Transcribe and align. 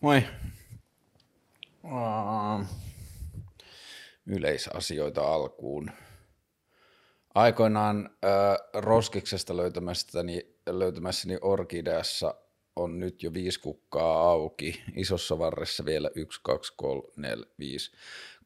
Moi. 0.00 0.22
Uh, 1.84 2.66
yleisasioita 4.26 5.34
alkuun. 5.34 5.90
Aikoinaan 7.34 8.10
uh, 8.10 8.80
Roskiksesta 8.80 9.56
löytämässäni, 9.56 10.56
löytämässäni 10.66 11.38
Orkideassa 11.40 12.34
on 12.76 13.00
nyt 13.00 13.22
jo 13.22 13.34
viisi 13.34 13.60
kukkaa 13.60 14.30
auki. 14.30 14.82
Isossa 14.96 15.38
varressa 15.38 15.84
vielä 15.84 16.10
yksi, 16.14 16.40
kaksi, 16.42 16.72
kolme, 16.76 17.08
neljä, 17.16 17.46
viisi, 17.58 17.92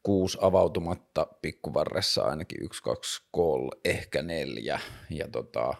kuusi 0.03 0.37
avautumatta. 0.41 1.27
Pikkuvarressa 1.41 2.23
ainakin 2.23 2.63
yksi, 2.63 2.83
kaksi, 2.83 3.21
kolme, 3.31 3.71
ehkä 3.85 4.21
neljä. 4.21 4.79
Ja 5.09 5.27
tota, 5.27 5.73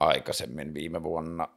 aikaisemmin 0.00 0.74
viime 0.74 1.02
vuonna 1.02 1.55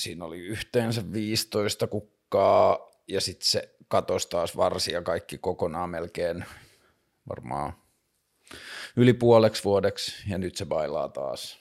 siinä 0.00 0.24
oli 0.24 0.38
yhteensä 0.38 1.12
15 1.12 1.86
kukkaa 1.86 2.90
ja 3.08 3.20
sitten 3.20 3.46
se 3.46 3.74
katosi 3.88 4.28
taas 4.28 4.56
varsia 4.56 5.02
kaikki 5.02 5.38
kokonaan 5.38 5.90
melkein 5.90 6.44
varmaan 7.28 7.72
yli 8.96 9.12
puoleksi 9.12 9.64
vuodeksi 9.64 10.12
ja 10.28 10.38
nyt 10.38 10.56
se 10.56 10.66
bailaa 10.66 11.08
taas. 11.08 11.60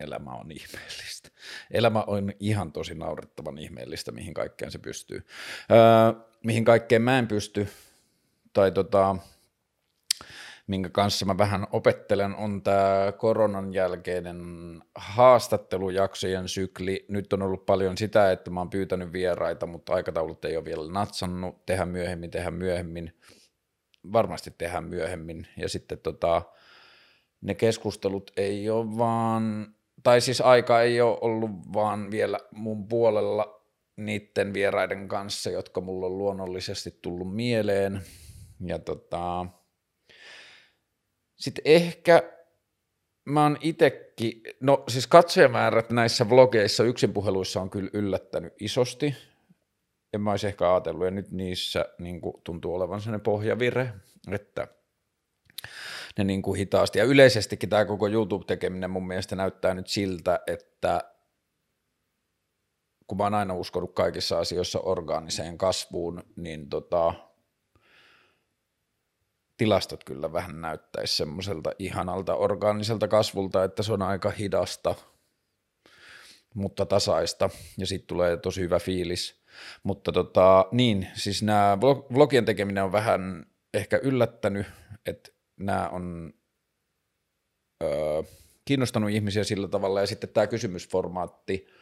Elämä 0.00 0.30
on 0.30 0.52
ihmeellistä. 0.52 1.28
Elämä 1.70 2.04
on 2.06 2.32
ihan 2.40 2.72
tosi 2.72 2.94
naurettavan 2.94 3.58
ihmeellistä, 3.58 4.12
mihin 4.12 4.34
kaikkeen 4.34 4.70
se 4.70 4.78
pystyy. 4.78 5.26
Öö, 5.70 6.22
mihin 6.44 6.64
kaikkeen 6.64 7.02
mä 7.02 7.18
en 7.18 7.28
pysty, 7.28 7.68
tai 8.52 8.72
tota, 8.72 9.16
minkä 10.70 10.88
kanssa 10.88 11.26
mä 11.26 11.38
vähän 11.38 11.66
opettelen, 11.72 12.36
on 12.36 12.62
tämä 12.62 13.12
koronan 13.18 13.74
jälkeinen 13.74 14.42
haastattelujaksojen 14.94 16.48
sykli. 16.48 17.04
Nyt 17.08 17.32
on 17.32 17.42
ollut 17.42 17.66
paljon 17.66 17.98
sitä, 17.98 18.32
että 18.32 18.50
mä 18.50 18.60
oon 18.60 18.70
pyytänyt 18.70 19.12
vieraita, 19.12 19.66
mutta 19.66 19.94
aikataulut 19.94 20.44
ei 20.44 20.56
ole 20.56 20.64
vielä 20.64 20.92
natsannut. 20.92 21.66
Tehdään 21.66 21.88
myöhemmin, 21.88 22.30
tehdään 22.30 22.54
myöhemmin. 22.54 23.12
Varmasti 24.12 24.54
tehdään 24.58 24.84
myöhemmin. 24.84 25.46
Ja 25.56 25.68
sitten 25.68 25.98
tota, 25.98 26.42
ne 27.40 27.54
keskustelut 27.54 28.30
ei 28.36 28.70
ole 28.70 28.98
vaan, 28.98 29.74
tai 30.02 30.20
siis 30.20 30.40
aika 30.40 30.82
ei 30.82 31.00
ole 31.00 31.18
ollut 31.20 31.50
vaan 31.72 32.10
vielä 32.10 32.38
mun 32.50 32.88
puolella 32.88 33.62
niiden 33.96 34.54
vieraiden 34.54 35.08
kanssa, 35.08 35.50
jotka 35.50 35.80
mulla 35.80 36.06
on 36.06 36.18
luonnollisesti 36.18 36.98
tullut 37.02 37.34
mieleen. 37.34 38.02
Ja 38.66 38.78
tota, 38.78 39.46
sitten 41.40 41.62
ehkä 41.64 42.22
mä 43.24 43.42
oon 43.42 43.58
itekin, 43.60 44.42
no 44.60 44.84
siis 44.88 45.06
katsojamäärät 45.06 45.90
näissä 45.90 46.28
vlogeissa 46.28 46.84
yksinpuheluissa 46.84 47.60
on 47.60 47.70
kyllä 47.70 47.90
yllättänyt 47.92 48.52
isosti. 48.60 49.14
En 50.12 50.20
mä 50.20 50.30
olisi 50.30 50.46
ehkä 50.46 50.72
ajatellut, 50.72 51.04
ja 51.04 51.10
nyt 51.10 51.30
niissä 51.30 51.84
niin 51.98 52.20
kuin, 52.20 52.34
tuntuu 52.44 52.74
olevan 52.74 53.00
sellainen 53.00 53.20
pohjavire, 53.20 53.92
että 54.30 54.68
ne 56.18 56.24
niin 56.24 56.42
kuin 56.42 56.58
hitaasti. 56.58 56.98
Ja 56.98 57.04
yleisestikin 57.04 57.68
tämä 57.68 57.84
koko 57.84 58.08
YouTube-tekeminen 58.08 58.90
mun 58.90 59.06
mielestä 59.06 59.36
näyttää 59.36 59.74
nyt 59.74 59.86
siltä, 59.86 60.40
että 60.46 61.00
kun 63.06 63.18
mä 63.18 63.24
oon 63.24 63.34
aina 63.34 63.54
uskonut 63.54 63.94
kaikissa 63.94 64.38
asioissa 64.38 64.80
orgaaniseen 64.80 65.58
kasvuun, 65.58 66.22
niin 66.36 66.68
tota, 66.68 67.14
tilastot 69.60 70.04
kyllä 70.04 70.32
vähän 70.32 70.60
näyttäisi 70.60 71.16
semmoiselta 71.16 71.72
ihanalta 71.78 72.34
orgaaniselta 72.34 73.08
kasvulta, 73.08 73.64
että 73.64 73.82
se 73.82 73.92
on 73.92 74.02
aika 74.02 74.30
hidasta, 74.30 74.94
mutta 76.54 76.86
tasaista, 76.86 77.50
ja 77.78 77.86
sitten 77.86 78.06
tulee 78.06 78.36
tosi 78.36 78.60
hyvä 78.60 78.78
fiilis. 78.78 79.42
Mutta 79.82 80.12
tota, 80.12 80.66
niin, 80.72 81.08
siis 81.14 81.42
nämä 81.42 81.78
vlogien 82.14 82.44
tekeminen 82.44 82.84
on 82.84 82.92
vähän 82.92 83.46
ehkä 83.74 84.00
yllättänyt, 84.02 84.66
että 85.06 85.30
nämä 85.56 85.88
on 85.88 86.32
öö, 87.82 88.22
kiinnostanut 88.64 89.10
ihmisiä 89.10 89.44
sillä 89.44 89.68
tavalla, 89.68 90.00
ja 90.00 90.06
sitten 90.06 90.30
tämä 90.30 90.46
kysymysformaatti– 90.46 91.66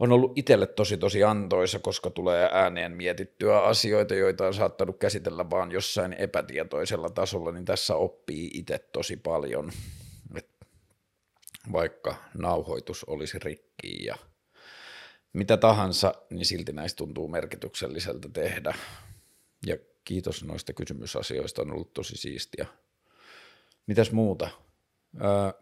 on 0.00 0.12
ollut 0.12 0.38
itselle 0.38 0.66
tosi 0.66 0.96
tosi 0.96 1.24
antoisa, 1.24 1.78
koska 1.78 2.10
tulee 2.10 2.48
ääneen 2.52 2.92
mietittyä 2.92 3.60
asioita, 3.60 4.14
joita 4.14 4.46
on 4.46 4.54
saattanut 4.54 4.98
käsitellä 4.98 5.50
vaan 5.50 5.72
jossain 5.72 6.12
epätietoisella 6.12 7.10
tasolla, 7.10 7.52
niin 7.52 7.64
tässä 7.64 7.94
oppii 7.94 8.50
itse 8.54 8.78
tosi 8.78 9.16
paljon, 9.16 9.72
vaikka 11.72 12.14
nauhoitus 12.38 13.04
olisi 13.04 13.38
rikki 13.38 14.04
ja 14.04 14.16
mitä 15.32 15.56
tahansa, 15.56 16.14
niin 16.30 16.46
silti 16.46 16.72
näistä 16.72 16.96
tuntuu 16.96 17.28
merkitykselliseltä 17.28 18.28
tehdä. 18.28 18.74
Ja 19.66 19.76
kiitos 20.04 20.44
noista 20.44 20.72
kysymysasioista, 20.72 21.62
on 21.62 21.72
ollut 21.72 21.94
tosi 21.94 22.16
siistiä. 22.16 22.66
Mitäs 23.86 24.12
muuta? 24.12 24.50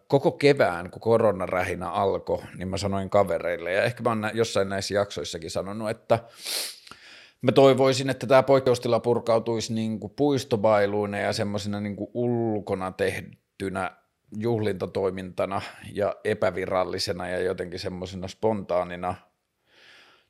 Koko 0.09 0.31
kevään, 0.31 0.91
kun 0.91 1.01
koronarähinä 1.01 1.91
alkoi, 1.91 2.43
niin 2.57 2.69
mä 2.69 2.77
sanoin 2.77 3.11
kavereille, 3.11 3.73
ja 3.73 3.83
ehkä 3.83 4.03
mä 4.03 4.09
oon 4.09 4.31
jossain 4.35 4.69
näissä 4.69 4.95
jaksoissakin 4.95 5.51
sanonut, 5.51 5.91
että 5.91 6.19
mä 7.43 7.53
toivoisin, 7.53 8.11
että 8.11 8.27
tämä 8.27 8.43
poikkeustila 8.43 9.01
purkautuisi 9.01 9.75
niin 9.75 10.01
kuin 10.01 10.13
puistobailuina 10.17 11.19
ja 11.19 11.33
semmoisena 11.33 11.81
niin 11.81 11.97
ulkona 12.15 12.93
tehtynä 12.93 13.97
juhlintatoimintana 14.37 15.63
ja 15.93 16.17
epävirallisena 16.25 17.29
ja 17.29 17.41
jotenkin 17.41 17.81
semmoisena 17.81 18.29
spontaanina, 18.29 19.15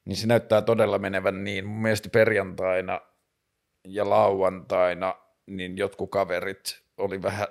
niin 0.05 0.17
se 0.17 0.27
näyttää 0.27 0.63
todella 0.63 0.99
menevän 0.99 1.45
niin. 1.45 1.67
Mun 1.67 1.83
mielestä 1.83 2.09
perjantaina 2.09 3.01
ja 3.85 4.11
lauantaina 4.11 5.15
niin 5.47 5.79
jotkut 5.79 6.11
kaverit 6.11 6.83
oli 6.97 7.23
vähän 7.23 7.49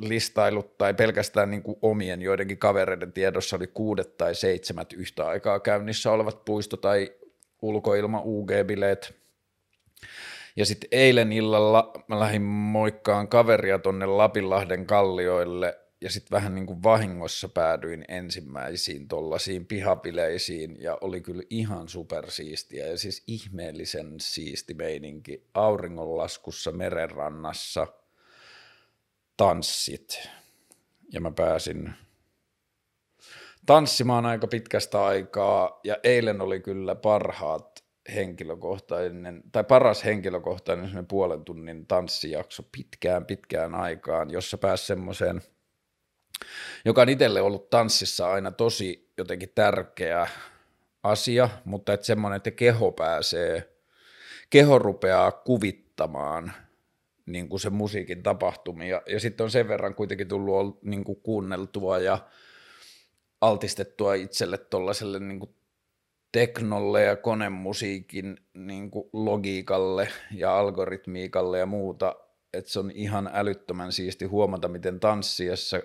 listailut 0.00 0.78
tai 0.78 0.94
pelkästään 0.94 1.50
niin 1.50 1.62
kuin 1.62 1.78
omien 1.82 2.22
joidenkin 2.22 2.58
kavereiden 2.58 3.12
tiedossa 3.12 3.56
oli 3.56 3.66
kuudet 3.66 4.16
tai 4.16 4.34
seitsemät 4.34 4.92
yhtä 4.92 5.26
aikaa 5.26 5.60
käynnissä 5.60 6.12
olevat 6.12 6.44
puisto- 6.44 6.76
tai 6.76 7.12
ulkoilma 7.62 8.22
UG-bileet. 8.24 9.14
Ja 10.56 10.66
sitten 10.66 10.88
eilen 10.92 11.32
illalla 11.32 11.92
mä 12.08 12.20
lähdin 12.20 12.42
moikkaan 12.42 13.28
kaveria 13.28 13.78
tonne 13.78 14.06
Lapinlahden 14.06 14.86
kallioille 14.86 15.78
ja 16.00 16.10
sitten 16.10 16.36
vähän 16.36 16.54
niin 16.54 16.66
kuin 16.66 16.82
vahingossa 16.82 17.48
päädyin 17.48 18.04
ensimmäisiin 18.08 19.08
tollasiin 19.08 19.66
pihapileisiin 19.66 20.76
ja 20.82 20.98
oli 21.00 21.20
kyllä 21.20 21.42
ihan 21.50 21.88
supersiistiä 21.88 22.86
ja 22.86 22.98
siis 22.98 23.22
ihmeellisen 23.26 24.14
siisti 24.20 24.74
meininki 24.74 25.44
auringonlaskussa 25.54 26.72
merenrannassa– 26.72 27.86
tanssit. 29.40 30.28
Ja 31.12 31.20
mä 31.20 31.30
pääsin 31.30 31.94
tanssimaan 33.66 34.26
aika 34.26 34.46
pitkästä 34.46 35.04
aikaa 35.04 35.80
ja 35.84 35.96
eilen 36.04 36.40
oli 36.40 36.60
kyllä 36.60 36.94
parhaat 36.94 37.84
henkilökohtainen, 38.14 39.42
tai 39.52 39.64
paras 39.64 40.04
henkilökohtainen 40.04 41.06
puolen 41.06 41.44
tunnin 41.44 41.86
tanssijakso 41.86 42.62
pitkään 42.72 43.26
pitkään 43.26 43.74
aikaan, 43.74 44.30
jossa 44.30 44.58
pääsi 44.58 44.86
semmoiseen, 44.86 45.42
joka 46.84 47.02
on 47.02 47.08
itselle 47.08 47.40
ollut 47.40 47.70
tanssissa 47.70 48.32
aina 48.32 48.50
tosi 48.50 49.12
jotenkin 49.18 49.52
tärkeä 49.54 50.28
asia, 51.02 51.48
mutta 51.64 51.92
että 51.92 52.06
semmoinen, 52.06 52.36
että 52.36 52.50
keho 52.50 52.92
pääsee, 52.92 53.72
keho 54.50 54.78
rupeaa 54.78 55.32
kuvittamaan– 55.32 56.52
niin 57.32 57.48
kuin 57.48 57.60
se 57.60 57.70
musiikin 57.70 58.22
tapahtumia. 58.22 59.02
Ja 59.06 59.20
sitten 59.20 59.44
on 59.44 59.50
sen 59.50 59.68
verran 59.68 59.94
kuitenkin 59.94 60.28
tullut 60.28 60.82
niin 60.82 61.04
kuin 61.04 61.20
kuunneltua 61.20 61.98
ja 61.98 62.18
altistettua 63.40 64.14
itselle 64.14 64.58
tuollaiselle 64.58 65.18
niin 65.18 65.54
teknolle 66.32 67.02
ja 67.02 67.16
konemusiikin 67.16 68.36
niin 68.54 68.90
kuin 68.90 69.08
logiikalle 69.12 70.08
ja 70.34 70.58
algoritmiikalle 70.58 71.58
ja 71.58 71.66
muuta, 71.66 72.16
että 72.52 72.70
se 72.70 72.78
on 72.78 72.90
ihan 72.90 73.30
älyttömän 73.32 73.92
siisti 73.92 74.24
huomata, 74.24 74.68
miten 74.68 75.00
tanssiessa, 75.00 75.80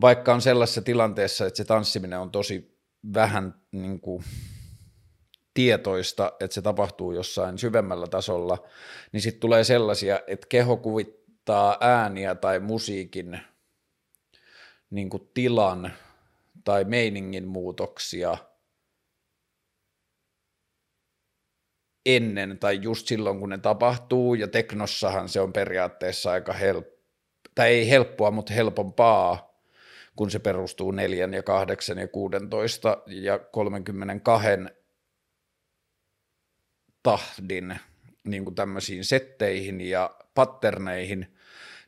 vaikka 0.00 0.34
on 0.34 0.42
sellaisessa 0.42 0.82
tilanteessa, 0.82 1.46
että 1.46 1.56
se 1.56 1.64
tanssiminen 1.64 2.18
on 2.18 2.30
tosi 2.30 2.78
vähän 3.14 3.54
niin 3.72 4.00
kuin, 4.00 4.24
tietoista, 5.56 6.32
että 6.40 6.54
se 6.54 6.62
tapahtuu 6.62 7.12
jossain 7.12 7.58
syvemmällä 7.58 8.06
tasolla, 8.06 8.58
niin 9.12 9.20
sitten 9.20 9.40
tulee 9.40 9.64
sellaisia, 9.64 10.20
että 10.26 10.46
keho 10.48 10.76
kuvittaa 10.76 11.76
ääniä 11.80 12.34
tai 12.34 12.60
musiikin 12.60 13.40
niin 14.90 15.10
kuin 15.10 15.30
tilan 15.34 15.92
tai 16.64 16.84
meiningin 16.84 17.48
muutoksia 17.48 18.36
ennen 22.06 22.58
tai 22.58 22.78
just 22.82 23.06
silloin, 23.06 23.40
kun 23.40 23.48
ne 23.48 23.58
tapahtuu, 23.58 24.34
ja 24.34 24.48
teknossahan 24.48 25.28
se 25.28 25.40
on 25.40 25.52
periaatteessa 25.52 26.30
aika 26.30 26.52
helppoa, 26.52 26.96
tai 27.54 27.68
ei 27.68 27.90
helppoa, 27.90 28.30
mutta 28.30 28.52
helpompaa, 28.52 29.60
kun 30.16 30.30
se 30.30 30.38
perustuu 30.38 30.90
4 30.90 31.28
ja 31.32 31.42
8 31.42 31.98
ja 31.98 32.08
16 32.08 33.02
ja 33.06 33.38
32 33.38 34.48
tahdin 37.06 37.80
niin 38.24 38.44
kuin 38.44 38.54
tämmöisiin 38.54 39.04
setteihin 39.04 39.80
ja 39.80 40.16
patterneihin, 40.34 41.36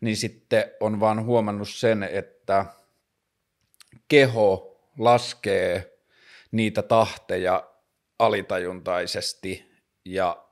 niin 0.00 0.16
sitten 0.16 0.64
on 0.80 1.00
vaan 1.00 1.24
huomannut 1.24 1.68
sen, 1.68 2.02
että 2.02 2.66
keho 4.08 4.80
laskee 4.98 5.98
niitä 6.50 6.82
tahteja 6.82 7.70
alitajuntaisesti 8.18 9.72
ja 10.04 10.46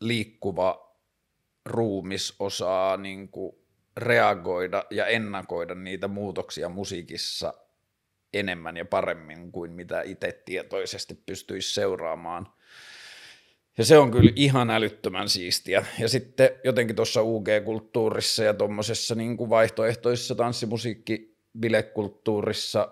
liikkuva 0.00 0.96
ruumis 1.64 2.34
osaa 2.38 2.96
niin 2.96 3.28
kuin 3.28 3.56
reagoida 3.96 4.84
ja 4.90 5.06
ennakoida 5.06 5.74
niitä 5.74 6.08
muutoksia 6.08 6.68
musiikissa 6.68 7.54
enemmän 8.34 8.76
ja 8.76 8.84
paremmin 8.84 9.52
kuin 9.52 9.72
mitä 9.72 10.02
itse 10.02 10.42
tietoisesti 10.44 11.14
pystyisi 11.26 11.74
seuraamaan. 11.74 12.52
Ja 13.78 13.84
se 13.84 13.98
on 13.98 14.10
kyllä 14.10 14.32
ihan 14.36 14.70
älyttömän 14.70 15.28
siistiä. 15.28 15.86
Ja 15.98 16.08
sitten 16.08 16.50
jotenkin 16.64 16.96
tuossa 16.96 17.22
UG-kulttuurissa 17.22 18.44
ja 18.44 18.54
tuommoisessa 18.54 19.14
niin 19.14 19.36
kuin 19.36 19.50
vaihtoehtoisessa 19.50 20.34
tanssimusiikki 20.34 21.36
bilekulttuurissa 21.58 22.88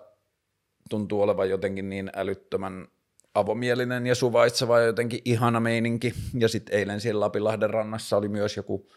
tuntuu 0.89 1.21
olevan 1.21 1.49
jotenkin 1.49 1.89
niin 1.89 2.11
älyttömän 2.15 2.87
avomielinen 3.35 4.07
ja 4.07 4.15
suvaitseva 4.15 4.79
ja 4.79 4.85
jotenkin 4.85 5.21
ihana 5.25 5.59
meininki. 5.59 6.13
Ja 6.39 6.47
sitten 6.47 6.79
eilen 6.79 7.01
siellä 7.01 7.19
Lapilahden 7.19 7.69
rannassa 7.69 8.17
oli 8.17 8.27
myös 8.27 8.57
joku, 8.57 8.89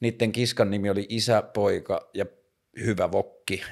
niiden 0.00 0.32
kiskan 0.32 0.70
nimi 0.70 0.90
oli 0.90 1.06
Isäpoika 1.08 2.10
ja 2.14 2.26
Hyvä 2.80 3.12
Vokki. 3.12 3.62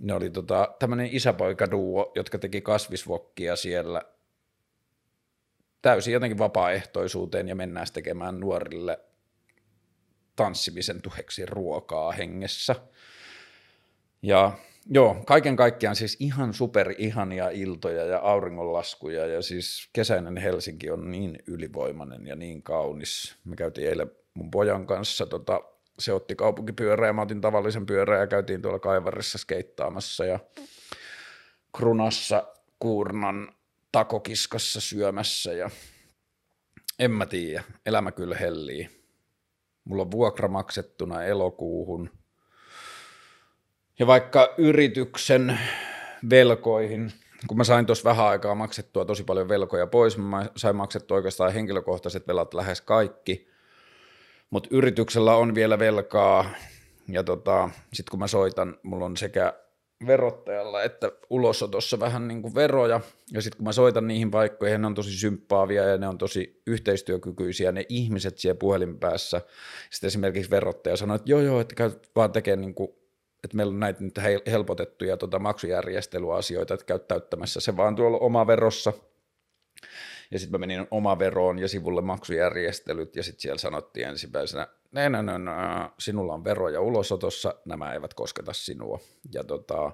Ne 0.00 0.14
oli 0.14 0.30
tota, 0.30 0.74
tämmöinen 0.78 1.08
isäpoika-duo, 1.12 2.12
jotka 2.14 2.38
teki 2.38 2.60
kasvisvokkia 2.60 3.56
siellä 3.56 4.02
täysin 5.84 6.14
jotenkin 6.14 6.38
vapaaehtoisuuteen 6.38 7.48
ja 7.48 7.54
mennään 7.54 7.86
tekemään 7.92 8.40
nuorille 8.40 8.98
tanssimisen 10.36 11.02
tuheksi 11.02 11.46
ruokaa 11.46 12.12
hengessä. 12.12 12.76
Ja 14.22 14.52
joo, 14.90 15.16
kaiken 15.26 15.56
kaikkiaan 15.56 15.96
siis 15.96 16.16
ihan 16.20 16.54
super 16.54 16.94
ihania 16.98 17.48
iltoja 17.50 18.04
ja 18.04 18.18
auringonlaskuja 18.18 19.26
ja 19.26 19.42
siis 19.42 19.88
kesäinen 19.92 20.36
Helsinki 20.36 20.90
on 20.90 21.10
niin 21.10 21.38
ylivoimainen 21.46 22.26
ja 22.26 22.36
niin 22.36 22.62
kaunis. 22.62 23.36
Me 23.44 23.56
käytiin 23.56 23.88
eilen 23.88 24.10
mun 24.34 24.50
pojan 24.50 24.86
kanssa, 24.86 25.26
tota, 25.26 25.60
se 25.98 26.12
otti 26.12 26.36
kaupunkipyörää 26.36 27.08
ja 27.08 27.12
mä 27.12 27.22
otin 27.22 27.40
tavallisen 27.40 27.86
pyörän 27.86 28.20
ja 28.20 28.26
käytiin 28.26 28.62
tuolla 28.62 28.78
Kaivarissa 28.78 29.38
skeittaamassa 29.38 30.24
ja 30.24 30.38
Krunassa 31.76 32.46
Kuurnan 32.78 33.53
takokiskassa 33.94 34.80
syömässä 34.80 35.52
ja 35.52 35.70
en 36.98 37.10
mä 37.10 37.26
tiedä, 37.26 37.62
elämä 37.86 38.12
kyllä 38.12 38.36
hellii. 38.36 38.88
Mulla 39.84 40.02
on 40.02 40.10
vuokra 40.10 40.48
maksettuna 40.48 41.24
elokuuhun. 41.24 42.10
Ja 43.98 44.06
vaikka 44.06 44.54
yrityksen 44.58 45.58
velkoihin, 46.30 47.12
kun 47.46 47.56
mä 47.56 47.64
sain 47.64 47.86
tuossa 47.86 48.10
vähän 48.10 48.26
aikaa 48.26 48.54
maksettua 48.54 49.04
tosi 49.04 49.24
paljon 49.24 49.48
velkoja 49.48 49.86
pois, 49.86 50.18
mä 50.18 50.46
sain 50.56 50.76
maksettua 50.76 51.16
oikeastaan 51.16 51.52
henkilökohtaiset 51.52 52.28
velat 52.28 52.54
lähes 52.54 52.80
kaikki, 52.80 53.48
mutta 54.50 54.68
yrityksellä 54.72 55.36
on 55.36 55.54
vielä 55.54 55.78
velkaa, 55.78 56.50
ja 57.08 57.24
tota, 57.24 57.70
sitten 57.92 58.10
kun 58.10 58.20
mä 58.20 58.26
soitan, 58.26 58.78
mulla 58.82 59.04
on 59.04 59.16
sekä 59.16 59.63
verottajalla, 60.06 60.82
että 60.82 61.12
ulosotossa 61.30 62.00
vähän 62.00 62.28
niin 62.28 62.42
kuin 62.42 62.54
veroja, 62.54 63.00
ja 63.32 63.42
sitten 63.42 63.56
kun 63.56 63.64
mä 63.64 63.72
soitan 63.72 64.08
niihin 64.08 64.30
paikkoihin, 64.30 64.80
ne 64.80 64.86
on 64.86 64.94
tosi 64.94 65.18
symppaavia 65.18 65.84
ja 65.84 65.98
ne 65.98 66.08
on 66.08 66.18
tosi 66.18 66.62
yhteistyökykyisiä, 66.66 67.72
ne 67.72 67.86
ihmiset 67.88 68.38
siellä 68.38 68.58
puhelimen 68.58 68.98
päässä, 68.98 69.40
sitten 69.90 70.08
esimerkiksi 70.08 70.50
verottaja 70.50 70.96
sanoi, 70.96 71.16
että 71.16 71.30
joo 71.30 71.40
joo, 71.40 71.60
että 71.60 71.74
käyt 71.74 72.10
vaan 72.16 72.32
tekemään 72.32 72.60
niin 72.60 72.74
kuin, 72.74 72.90
että 73.44 73.56
meillä 73.56 73.70
on 73.70 73.80
näitä 73.80 74.04
nyt 74.04 74.14
helpotettuja 74.46 75.16
tota 75.16 75.38
maksujärjestelyasioita, 75.38 76.74
että 76.74 76.86
käyt 76.86 77.08
täyttämässä 77.08 77.60
se 77.60 77.76
vaan 77.76 77.96
tuolla 77.96 78.18
oma 78.18 78.46
verossa, 78.46 78.92
ja 80.30 80.38
sitten 80.38 80.60
mä 80.60 80.66
menin 80.66 80.86
oma 80.90 81.18
veroon 81.18 81.58
ja 81.58 81.68
sivulle 81.68 82.00
maksujärjestelyt, 82.00 83.16
ja 83.16 83.22
sitten 83.22 83.40
siellä 83.40 83.58
sanottiin 83.58 84.08
ensimmäisenä, 84.08 84.68
ne, 84.94 85.10
sinulla 85.98 86.34
on 86.34 86.44
veroja 86.44 86.80
ulosotossa, 86.80 87.54
nämä 87.64 87.92
eivät 87.92 88.14
kosketa 88.14 88.52
sinua. 88.52 89.00
Ja 89.32 89.44
tota, 89.44 89.92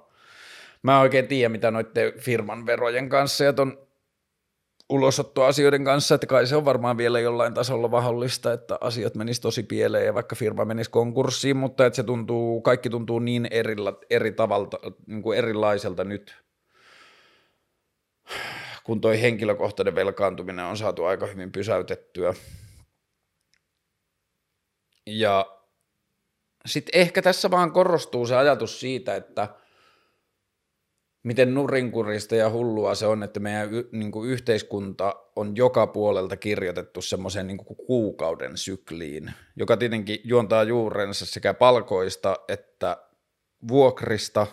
mä 0.82 0.94
en 0.94 1.00
oikein 1.00 1.28
tiedä, 1.28 1.48
mitä 1.48 1.70
noiden 1.70 2.12
firman 2.18 2.66
verojen 2.66 3.08
kanssa 3.08 3.44
ja 3.44 3.52
ton 3.52 3.78
ulosottoasioiden 4.90 5.84
kanssa, 5.84 6.14
että 6.14 6.26
kai 6.26 6.46
se 6.46 6.56
on 6.56 6.64
varmaan 6.64 6.96
vielä 6.96 7.20
jollain 7.20 7.54
tasolla 7.54 7.88
mahdollista, 7.88 8.52
että 8.52 8.78
asiat 8.80 9.14
menis 9.14 9.40
tosi 9.40 9.62
pieleen 9.62 10.06
ja 10.06 10.14
vaikka 10.14 10.36
firma 10.36 10.64
menisi 10.64 10.90
konkurssiin, 10.90 11.56
mutta 11.56 11.86
että 11.86 11.96
se 11.96 12.02
tuntuu, 12.02 12.60
kaikki 12.60 12.90
tuntuu 12.90 13.18
niin 13.18 13.48
eri, 13.50 13.76
eri 14.10 14.32
tavalta, 14.32 14.78
niin 15.06 15.22
kuin 15.22 15.38
erilaiselta 15.38 16.04
nyt, 16.04 16.36
kun 18.84 19.00
toi 19.00 19.22
henkilökohtainen 19.22 19.94
velkaantuminen 19.94 20.64
on 20.64 20.76
saatu 20.76 21.04
aika 21.04 21.26
hyvin 21.26 21.52
pysäytettyä. 21.52 22.34
Ja 25.18 25.46
sitten 26.66 27.00
ehkä 27.00 27.22
tässä 27.22 27.50
vaan 27.50 27.72
korostuu 27.72 28.26
se 28.26 28.36
ajatus 28.36 28.80
siitä, 28.80 29.16
että 29.16 29.48
miten 31.22 31.54
nurinkurista 31.54 32.34
ja 32.34 32.50
hullua 32.50 32.94
se 32.94 33.06
on, 33.06 33.22
että 33.22 33.40
meidän 33.40 33.74
y- 33.74 33.88
niin 33.92 34.12
yhteiskunta 34.26 35.14
on 35.36 35.56
joka 35.56 35.86
puolelta 35.86 36.36
kirjoitettu 36.36 37.02
semmoiseen 37.02 37.46
niin 37.46 37.58
kuukauden 37.86 38.56
sykliin, 38.56 39.32
joka 39.56 39.76
tietenkin 39.76 40.20
juontaa 40.24 40.62
juurensa 40.62 41.26
sekä 41.26 41.54
palkoista 41.54 42.36
että 42.48 42.96
vuokrista. 43.68 44.46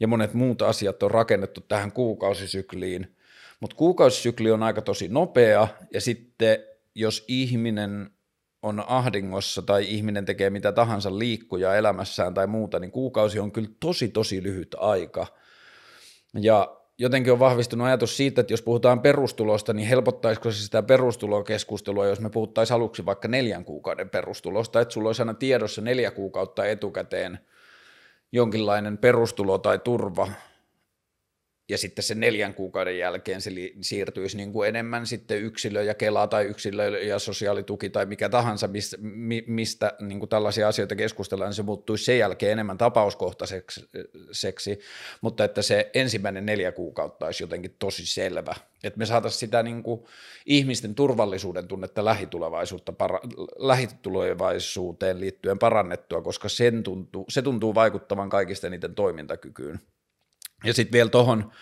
Ja 0.00 0.08
monet 0.08 0.34
muut 0.34 0.62
asiat 0.62 1.02
on 1.02 1.10
rakennettu 1.10 1.60
tähän 1.60 1.92
kuukausisykliin, 1.92 3.16
mutta 3.60 3.76
kuukausisykli 3.76 4.50
on 4.50 4.62
aika 4.62 4.82
tosi 4.82 5.08
nopea 5.08 5.68
ja 5.94 6.00
sitten 6.00 6.58
jos 6.94 7.24
ihminen 7.28 8.10
on 8.62 8.84
ahdingossa 8.86 9.62
tai 9.62 9.84
ihminen 9.88 10.24
tekee 10.24 10.50
mitä 10.50 10.72
tahansa 10.72 11.18
liikkuja 11.18 11.74
elämässään 11.74 12.34
tai 12.34 12.46
muuta, 12.46 12.78
niin 12.78 12.90
kuukausi 12.90 13.38
on 13.38 13.52
kyllä 13.52 13.68
tosi 13.80 14.08
tosi 14.08 14.42
lyhyt 14.42 14.76
aika. 14.78 15.26
Ja 16.34 16.76
jotenkin 16.98 17.32
on 17.32 17.38
vahvistunut 17.38 17.86
ajatus 17.86 18.16
siitä, 18.16 18.40
että 18.40 18.52
jos 18.52 18.62
puhutaan 18.62 19.00
perustulosta, 19.00 19.72
niin 19.72 19.88
helpottaisiko 19.88 20.50
se 20.50 20.62
sitä 20.62 20.82
perustulokeskustelua, 20.82 22.06
jos 22.06 22.20
me 22.20 22.30
puhuttaisiin 22.30 22.74
aluksi 22.74 23.06
vaikka 23.06 23.28
neljän 23.28 23.64
kuukauden 23.64 24.10
perustulosta, 24.10 24.80
että 24.80 24.94
sulla 24.94 25.08
olisi 25.08 25.22
aina 25.22 25.34
tiedossa 25.34 25.82
neljä 25.82 26.10
kuukautta 26.10 26.64
etukäteen 26.64 27.38
jonkinlainen 28.32 28.98
perustulo 28.98 29.58
tai 29.58 29.78
turva, 29.78 30.28
ja 31.72 31.78
sitten 31.78 32.02
sen 32.02 32.20
neljän 32.20 32.54
kuukauden 32.54 32.98
jälkeen 32.98 33.40
se 33.40 33.50
siirtyisi 33.80 34.36
niin 34.36 34.52
kuin 34.52 34.68
enemmän 34.68 35.06
sitten 35.06 35.42
yksilö 35.42 35.82
ja 35.82 35.94
Kela 35.94 36.26
tai 36.26 36.44
yksilö 36.44 37.02
ja 37.02 37.18
sosiaalituki 37.18 37.90
tai 37.90 38.06
mikä 38.06 38.28
tahansa, 38.28 38.68
mistä, 38.68 38.96
mistä 39.46 39.92
niin 40.00 40.18
kuin 40.18 40.28
tällaisia 40.28 40.68
asioita 40.68 40.96
keskustellaan, 40.96 41.48
niin 41.48 41.56
se 41.56 41.62
muuttuisi 41.62 42.04
sen 42.04 42.18
jälkeen 42.18 42.52
enemmän 42.52 42.78
tapauskohtaiseksi, 42.78 44.78
mutta 45.20 45.44
että 45.44 45.62
se 45.62 45.90
ensimmäinen 45.94 46.46
neljä 46.46 46.72
kuukautta 46.72 47.26
olisi 47.26 47.42
jotenkin 47.42 47.76
tosi 47.78 48.06
selvä, 48.06 48.54
että 48.84 48.98
me 48.98 49.06
saataisiin 49.06 49.40
sitä 49.40 49.62
niin 49.62 49.82
kuin 49.82 50.04
ihmisten 50.46 50.94
turvallisuuden 50.94 51.68
tunnetta 51.68 52.04
lähitulevaisuutta, 52.04 52.92
para, 52.92 53.20
lähitulevaisuuteen 53.58 55.20
liittyen 55.20 55.58
parannettua, 55.58 56.22
koska 56.22 56.48
sen 56.48 56.82
tuntuu, 56.82 57.24
se 57.28 57.42
tuntuu 57.42 57.74
vaikuttavan 57.74 58.30
kaikista 58.30 58.66
eniten 58.66 58.94
toimintakykyyn. 58.94 59.80
Ja 60.64 60.74
sitten 60.74 60.92
vielä 60.92 61.10
tuohon 61.10 61.52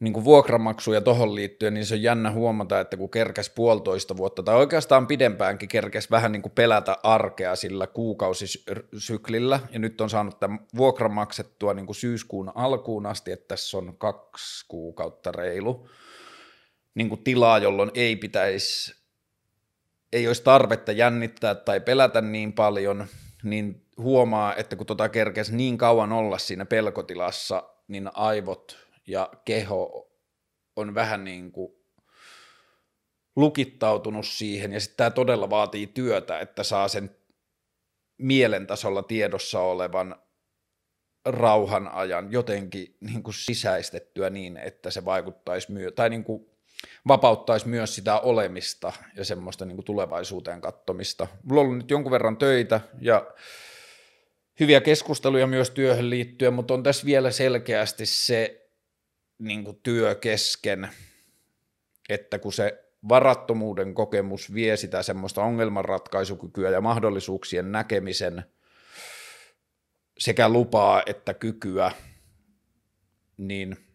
niin 0.00 0.24
vuokramaksuun 0.24 0.94
ja 0.94 1.00
tuohon 1.00 1.34
liittyen, 1.34 1.74
niin 1.74 1.86
se 1.86 1.94
on 1.94 2.02
jännä 2.02 2.30
huomata, 2.30 2.80
että 2.80 2.96
kun 2.96 3.10
kerkes 3.10 3.50
puolitoista 3.50 4.16
vuotta, 4.16 4.42
tai 4.42 4.56
oikeastaan 4.56 5.06
pidempäänkin 5.06 5.68
kerkes 5.68 6.10
vähän 6.10 6.32
niin 6.32 6.42
kuin 6.42 6.52
pelätä 6.52 6.96
arkea 7.02 7.56
sillä 7.56 7.86
kuukausisyklillä, 7.86 9.60
ja 9.70 9.78
nyt 9.78 10.00
on 10.00 10.10
saanut 10.10 10.40
tämän 10.40 10.60
vuokran 10.76 11.12
maksettua 11.12 11.74
niin 11.74 11.86
kuin 11.86 11.96
syyskuun 11.96 12.52
alkuun 12.54 13.06
asti, 13.06 13.32
että 13.32 13.48
tässä 13.48 13.78
on 13.78 13.96
kaksi 13.98 14.64
kuukautta 14.68 15.32
reilu 15.32 15.88
niin 16.94 17.08
kuin 17.08 17.24
tilaa, 17.24 17.58
jolloin 17.58 17.90
ei 17.94 18.16
pitäisi, 18.16 18.94
ei 20.12 20.26
olisi 20.26 20.42
tarvetta 20.42 20.92
jännittää 20.92 21.54
tai 21.54 21.80
pelätä 21.80 22.20
niin 22.20 22.52
paljon, 22.52 23.06
niin 23.42 23.86
huomaa, 23.96 24.54
että 24.54 24.76
kun 24.76 24.86
tota 24.86 25.08
kerkesi 25.08 25.56
niin 25.56 25.78
kauan 25.78 26.12
olla 26.12 26.38
siinä 26.38 26.66
pelkotilassa, 26.66 27.62
niin 27.88 28.10
aivot 28.14 28.78
ja 29.06 29.30
keho 29.44 30.10
on 30.76 30.94
vähän 30.94 31.24
niin 31.24 31.52
kuin 31.52 31.72
lukittautunut 33.36 34.26
siihen, 34.26 34.72
ja 34.72 34.80
sitten 34.80 34.96
tämä 34.96 35.10
todella 35.10 35.50
vaatii 35.50 35.86
työtä, 35.86 36.40
että 36.40 36.62
saa 36.62 36.88
sen 36.88 37.16
mielen 38.18 38.66
tasolla 38.66 39.02
tiedossa 39.02 39.60
olevan 39.60 40.16
rauhan 41.24 41.88
ajan 41.88 42.32
jotenkin 42.32 42.96
niin 43.00 43.22
kuin 43.22 43.34
sisäistettyä 43.34 44.30
niin, 44.30 44.56
että 44.56 44.90
se 44.90 45.04
vaikuttaisi 45.04 45.72
myös, 45.72 45.92
tai 45.96 46.10
niin 46.10 46.24
kuin 46.24 46.46
vapauttaisi 47.08 47.68
myös 47.68 47.94
sitä 47.94 48.20
olemista 48.20 48.92
ja 49.16 49.24
semmoista 49.24 49.64
niin 49.64 49.76
kuin 49.76 49.84
tulevaisuuteen 49.84 50.60
kattomista. 50.60 51.26
Mulla 51.42 51.60
on 51.60 51.66
ollut 51.66 51.78
nyt 51.78 51.90
jonkun 51.90 52.12
verran 52.12 52.36
töitä 52.36 52.80
ja 53.00 53.26
hyviä 54.60 54.80
keskusteluja 54.80 55.46
myös 55.46 55.70
työhön 55.70 56.10
liittyen, 56.10 56.54
mutta 56.54 56.74
on 56.74 56.82
tässä 56.82 57.06
vielä 57.06 57.30
selkeästi 57.30 58.06
se 58.06 58.68
niin 59.38 59.64
kuin 59.64 59.80
työ 59.82 60.14
kesken, 60.14 60.88
että 62.08 62.38
kun 62.38 62.52
se 62.52 62.84
varattomuuden 63.08 63.94
kokemus 63.94 64.54
vie 64.54 64.76
sitä 64.76 65.02
semmoista 65.02 65.42
ongelmanratkaisukykyä 65.42 66.70
ja 66.70 66.80
mahdollisuuksien 66.80 67.72
näkemisen 67.72 68.44
sekä 70.18 70.48
lupaa 70.48 71.02
että 71.06 71.34
kykyä, 71.34 71.92
niin 73.36 73.87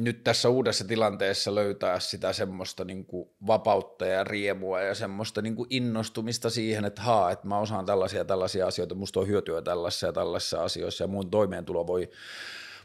nyt 0.00 0.24
tässä 0.24 0.48
uudessa 0.48 0.84
tilanteessa 0.84 1.54
löytää 1.54 2.00
sitä 2.00 2.32
semmoista 2.32 2.84
niin 2.84 3.04
kuin 3.04 3.30
vapautta 3.46 4.06
ja 4.06 4.24
riemua 4.24 4.80
ja 4.80 4.94
semmoista 4.94 5.42
niin 5.42 5.56
kuin 5.56 5.66
innostumista 5.70 6.50
siihen, 6.50 6.84
että 6.84 7.02
haa, 7.02 7.30
että 7.30 7.48
mä 7.48 7.58
osaan 7.58 7.86
tällaisia 7.86 8.24
tällaisia 8.24 8.66
asioita, 8.66 8.94
musta 8.94 9.20
on 9.20 9.28
hyötyä 9.28 9.62
tällaisissa 9.62 10.06
ja 10.06 10.12
tällaisissa 10.12 10.64
asioissa 10.64 11.04
ja 11.04 11.08
mun 11.08 11.30
toimeentulo 11.30 11.86
voi 11.86 12.10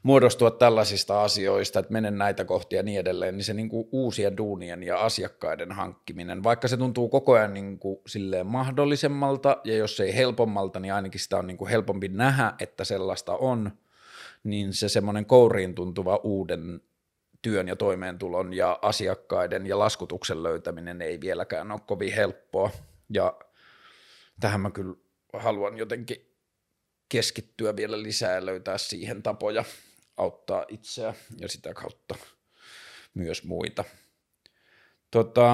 muodostua 0.03 0.51
tällaisista 0.51 1.23
asioista, 1.23 1.79
että 1.79 1.93
menen 1.93 2.17
näitä 2.17 2.45
kohtia 2.45 2.79
ja 2.79 2.83
niin 2.83 2.99
edelleen, 2.99 3.37
niin 3.37 3.45
se 3.45 3.53
niin 3.53 3.69
kuin 3.69 3.87
uusien 3.91 4.37
duunien 4.37 4.83
ja 4.83 4.97
asiakkaiden 4.97 5.71
hankkiminen, 5.71 6.43
vaikka 6.43 6.67
se 6.67 6.77
tuntuu 6.77 7.09
koko 7.09 7.33
ajan 7.33 7.53
niin 7.53 7.79
kuin 7.79 7.99
silleen 8.07 8.47
mahdollisemmalta, 8.47 9.57
ja 9.63 9.75
jos 9.75 9.99
ei 9.99 10.15
helpommalta, 10.15 10.79
niin 10.79 10.93
ainakin 10.93 11.19
sitä 11.19 11.37
on 11.37 11.47
niin 11.47 11.57
kuin 11.57 11.69
helpompi 11.69 12.07
nähdä, 12.07 12.53
että 12.59 12.83
sellaista 12.83 13.35
on, 13.35 13.71
niin 14.43 14.73
se 14.73 14.89
semmoinen 14.89 15.25
kouriin 15.25 15.75
tuntuva 15.75 16.19
uuden 16.23 16.81
työn 17.43 17.67
ja 17.67 17.75
toimeentulon 17.75 18.53
ja 18.53 18.79
asiakkaiden 18.81 19.67
ja 19.67 19.79
laskutuksen 19.79 20.43
löytäminen 20.43 21.01
ei 21.01 21.21
vieläkään 21.21 21.71
ole 21.71 21.79
kovin 21.87 22.13
helppoa, 22.13 22.71
ja 23.09 23.39
tähän 24.39 24.61
mä 24.61 24.71
kyllä 24.71 24.95
haluan 25.33 25.77
jotenkin 25.77 26.33
keskittyä 27.09 27.75
vielä 27.75 28.03
lisää 28.03 28.35
ja 28.35 28.45
löytää 28.45 28.77
siihen 28.77 29.23
tapoja, 29.23 29.63
auttaa 30.17 30.65
itseä 30.67 31.13
ja 31.39 31.47
sitä 31.47 31.73
kautta 31.73 32.15
myös 33.13 33.43
muita. 33.43 33.83
Tota, 35.11 35.49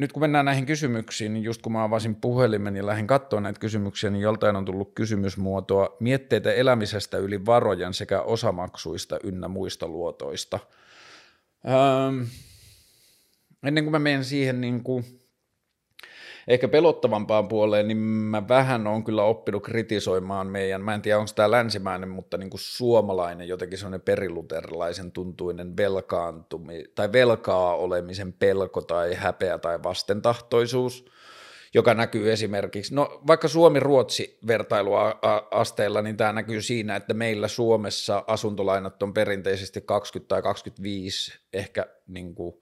nyt 0.00 0.12
kun 0.12 0.22
mennään 0.22 0.44
näihin 0.44 0.66
kysymyksiin, 0.66 1.32
niin 1.32 1.42
just 1.42 1.62
kun 1.62 1.72
mä 1.72 1.84
avasin 1.84 2.14
puhelimen 2.14 2.76
ja 2.76 2.86
lähdin 2.86 3.06
katsoa 3.06 3.40
näitä 3.40 3.60
kysymyksiä, 3.60 4.10
niin 4.10 4.22
joltain 4.22 4.56
on 4.56 4.64
tullut 4.64 4.94
kysymysmuotoa 4.94 5.96
mietteitä 6.00 6.52
elämisestä 6.52 7.18
yli 7.18 7.46
varojen 7.46 7.94
sekä 7.94 8.22
osamaksuista 8.22 9.18
ynnä 9.24 9.48
muista 9.48 9.88
luotoista. 9.88 10.58
Öö, 11.68 12.24
ennen 13.62 13.84
kuin 13.84 13.92
mä 13.92 13.98
menen 13.98 14.24
siihen 14.24 14.60
niin 14.60 14.82
kuin 14.82 15.19
ehkä 16.50 16.68
pelottavampaan 16.68 17.48
puoleen, 17.48 17.88
niin 17.88 17.98
mä 17.98 18.48
vähän 18.48 18.86
on 18.86 19.04
kyllä 19.04 19.22
oppinut 19.22 19.62
kritisoimaan 19.62 20.46
meidän, 20.46 20.82
mä 20.82 20.94
en 20.94 21.02
tiedä 21.02 21.18
onko 21.18 21.30
tämä 21.34 21.50
länsimäinen, 21.50 22.08
mutta 22.08 22.36
niin 22.36 22.50
kuin 22.50 22.60
suomalainen 22.60 23.48
jotenkin 23.48 23.78
sellainen 23.78 24.00
periluterilaisen 24.00 25.12
tuntuinen 25.12 25.76
velkaantumi, 25.76 26.84
tai 26.94 27.12
velkaa 27.12 27.76
olemisen 27.76 28.32
pelko 28.32 28.80
tai 28.80 29.14
häpeä 29.14 29.58
tai 29.58 29.82
vastentahtoisuus, 29.82 31.04
joka 31.74 31.94
näkyy 31.94 32.32
esimerkiksi, 32.32 32.94
no 32.94 33.20
vaikka 33.26 33.48
Suomi-Ruotsi 33.48 34.38
vertailuasteella, 34.46 36.02
niin 36.02 36.16
tämä 36.16 36.32
näkyy 36.32 36.62
siinä, 36.62 36.96
että 36.96 37.14
meillä 37.14 37.48
Suomessa 37.48 38.24
asuntolainat 38.26 39.02
on 39.02 39.14
perinteisesti 39.14 39.80
20 39.80 40.28
tai 40.28 40.42
25 40.42 41.38
ehkä 41.52 41.86
niin 42.06 42.34
kuin 42.34 42.54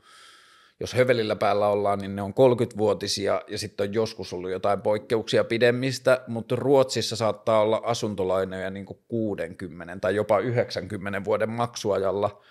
jos 0.81 0.95
hövelillä 0.95 1.37
päällä 1.37 1.69
ollaan, 1.69 1.99
niin 1.99 2.17
ne 2.17 2.23
on 2.23 2.35
30-vuotisia 2.35 3.43
ja 3.49 3.59
sitten 3.59 3.89
on 3.89 3.95
joskus 3.95 4.33
ollut 4.33 4.51
jotain 4.51 4.81
poikkeuksia 4.81 5.45
pidemmistä, 5.45 6.25
mutta 6.27 6.57
Ruotsissa 6.57 7.17
saattaa 7.17 7.61
olla 7.61 7.81
asuntolainoja 7.85 8.71
niin 8.71 8.87
kuin 8.87 8.99
60 9.09 9.99
tai 10.01 10.15
jopa 10.15 10.39
90 10.39 11.25
vuoden 11.25 11.51
maksuajalla. 11.51 12.43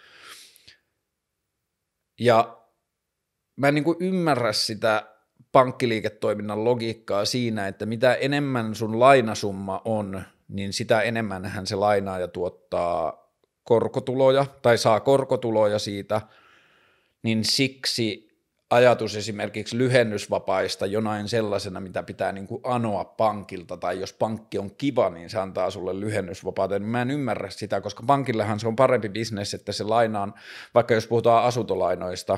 Ja 2.19 2.57
mä 3.55 3.67
en 3.67 3.75
niin 3.75 3.83
kuin 3.83 3.97
ymmärrä 3.99 4.53
sitä 4.53 5.03
pankkiliiketoiminnan 5.51 6.63
logiikkaa 6.63 7.25
siinä, 7.25 7.67
että 7.67 7.85
mitä 7.85 8.13
enemmän 8.13 8.75
sun 8.75 8.99
lainasumma 8.99 9.81
on, 9.85 10.23
niin 10.47 10.73
sitä 10.73 11.01
enemmän 11.01 11.51
se 11.63 11.75
lainaaja 11.75 12.27
tuottaa 12.27 13.27
korkotuloja 13.63 14.45
tai 14.61 14.77
saa 14.77 14.99
korkotuloja 14.99 15.79
siitä– 15.79 16.21
niin 17.23 17.45
siksi 17.45 18.27
ajatus 18.69 19.15
esimerkiksi 19.15 19.77
lyhennysvapaista 19.77 20.85
jonain 20.85 21.29
sellaisena, 21.29 21.79
mitä 21.79 22.03
pitää 22.03 22.31
niin 22.31 22.47
kuin 22.47 22.61
anoa 22.63 23.05
pankilta, 23.05 23.77
tai 23.77 23.99
jos 23.99 24.13
pankki 24.13 24.59
on 24.59 24.71
kiva, 24.75 25.09
niin 25.09 25.29
se 25.29 25.39
antaa 25.39 25.69
sulle 25.69 25.99
lyhennysvapaata, 25.99 26.79
niin 26.79 26.89
mä 26.89 27.01
en 27.01 27.11
ymmärrä 27.11 27.49
sitä, 27.49 27.81
koska 27.81 28.03
pankillehan 28.07 28.59
se 28.59 28.67
on 28.67 28.75
parempi 28.75 29.09
bisnes, 29.09 29.53
että 29.53 29.71
se 29.71 29.83
lainaan, 29.83 30.33
vaikka 30.73 30.93
jos 30.93 31.07
puhutaan 31.07 31.43
asuntolainoista, 31.43 32.37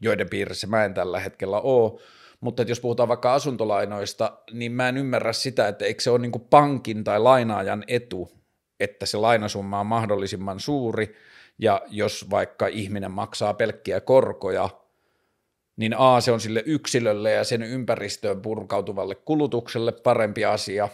joiden 0.00 0.30
piirissä 0.30 0.66
mä 0.66 0.84
en 0.84 0.94
tällä 0.94 1.20
hetkellä 1.20 1.60
ole, 1.60 2.00
mutta 2.40 2.62
että 2.62 2.70
jos 2.70 2.80
puhutaan 2.80 3.08
vaikka 3.08 3.34
asuntolainoista, 3.34 4.38
niin 4.52 4.72
mä 4.72 4.88
en 4.88 4.96
ymmärrä 4.96 5.32
sitä, 5.32 5.68
että 5.68 5.84
eikö 5.84 6.02
se 6.02 6.10
ole 6.10 6.18
niin 6.18 6.46
pankin 6.50 7.04
tai 7.04 7.20
lainaajan 7.20 7.84
etu, 7.88 8.32
että 8.80 9.06
se 9.06 9.16
lainasumma 9.16 9.80
on 9.80 9.86
mahdollisimman 9.86 10.60
suuri, 10.60 11.16
ja 11.60 11.82
jos 11.88 12.30
vaikka 12.30 12.66
ihminen 12.66 13.10
maksaa 13.10 13.54
pelkkiä 13.54 14.00
korkoja, 14.00 14.68
niin 15.76 15.94
A, 15.98 16.20
se 16.20 16.32
on 16.32 16.40
sille 16.40 16.62
yksilölle 16.66 17.32
ja 17.32 17.44
sen 17.44 17.62
ympäristöön 17.62 18.42
purkautuvalle 18.42 19.14
kulutukselle 19.14 19.92
parempi 19.92 20.44
asia, 20.44 20.88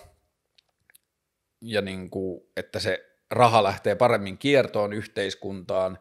ja 1.60 1.80
niin 1.82 2.10
kuin, 2.10 2.40
että 2.56 2.80
se 2.80 3.16
raha 3.30 3.62
lähtee 3.62 3.94
paremmin 3.94 4.38
kiertoon 4.38 4.92
yhteiskuntaan, 4.92 5.98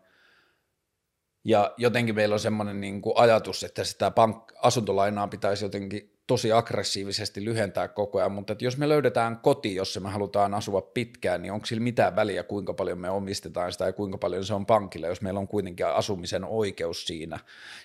ja 1.44 1.74
jotenkin 1.78 2.16
meillä 2.16 2.34
on 2.34 2.40
semmoinen 2.40 2.82
niin 2.82 3.02
kuin 3.02 3.18
ajatus, 3.18 3.64
että 3.64 3.84
sitä 3.84 4.10
pank- 4.10 4.58
asuntolainaa 4.62 5.28
pitäisi 5.28 5.66
jotenkin 5.66 6.15
tosi 6.28 6.52
aggressiivisesti 6.52 7.46
lyhentää 7.46 7.88
koko 7.88 8.20
ajan, 8.20 8.32
mutta 8.32 8.54
että 8.54 8.66
jos 8.66 8.78
me 8.78 8.90
löydetään 8.90 9.40
koti, 9.40 9.76
jossa 9.76 10.00
me 10.00 10.10
halutaan 10.10 10.54
asua 10.54 10.82
pitkään, 10.82 11.42
niin 11.42 11.52
onko 11.52 11.66
sillä 11.66 11.84
mitään 11.84 12.16
väliä, 12.16 12.44
kuinka 12.44 12.74
paljon 12.74 13.00
me 13.00 13.10
omistetaan 13.10 13.72
sitä 13.72 13.86
ja 13.86 13.94
kuinka 13.94 14.18
paljon 14.18 14.46
se 14.46 14.54
on 14.54 14.66
pankille, 14.66 15.08
jos 15.08 15.22
meillä 15.22 15.40
on 15.40 15.48
kuitenkin 15.48 15.88
asumisen 15.88 16.44
oikeus 16.44 17.08
siinä 17.08 17.40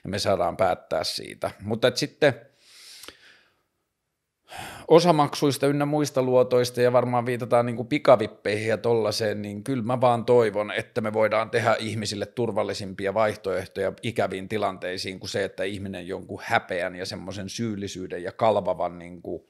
ja 0.05 0.11
me 0.11 0.19
saadaan 0.19 0.57
päättää 0.57 1.05
siitä. 1.05 1.51
Mutta 1.63 1.89
että 1.89 2.01
sitten 2.01 2.50
osamaksuista 4.89 5.67
ynnä 5.67 5.87
muista 5.87 6.23
luotoista 6.23 6.83
ja 6.83 6.93
varmaan 6.93 7.27
viitataan 7.27 7.67
niin 7.67 7.77
kuin 7.77 7.89
pikavippeihin 7.89 8.69
ja 8.69 8.79
tollaiseen, 8.79 9.43
niin 9.43 9.65
kyllä 9.65 9.83
mä 9.83 10.01
vaan 10.01 10.25
toivon, 10.25 10.73
että 10.73 11.01
me 11.01 11.13
voidaan 11.13 11.51
tehdä 11.51 11.77
ihmisille 11.79 12.27
turvallisimpia 12.27 13.15
vaihtoehtoja 13.15 13.93
ikäviin 14.03 14.49
tilanteisiin 14.49 15.21
kuin 15.21 15.31
se, 15.31 15.45
että 15.45 15.65
ihminen 15.65 16.09
jonkun 16.09 16.41
häpeän 16.43 16.95
ja 16.95 17.07
semmoisen 17.07 17.49
syyllisyyden 17.49 18.23
ja 18.23 18.33
kalvavan 18.33 18.99
niin 18.99 19.23
kuin 19.23 19.43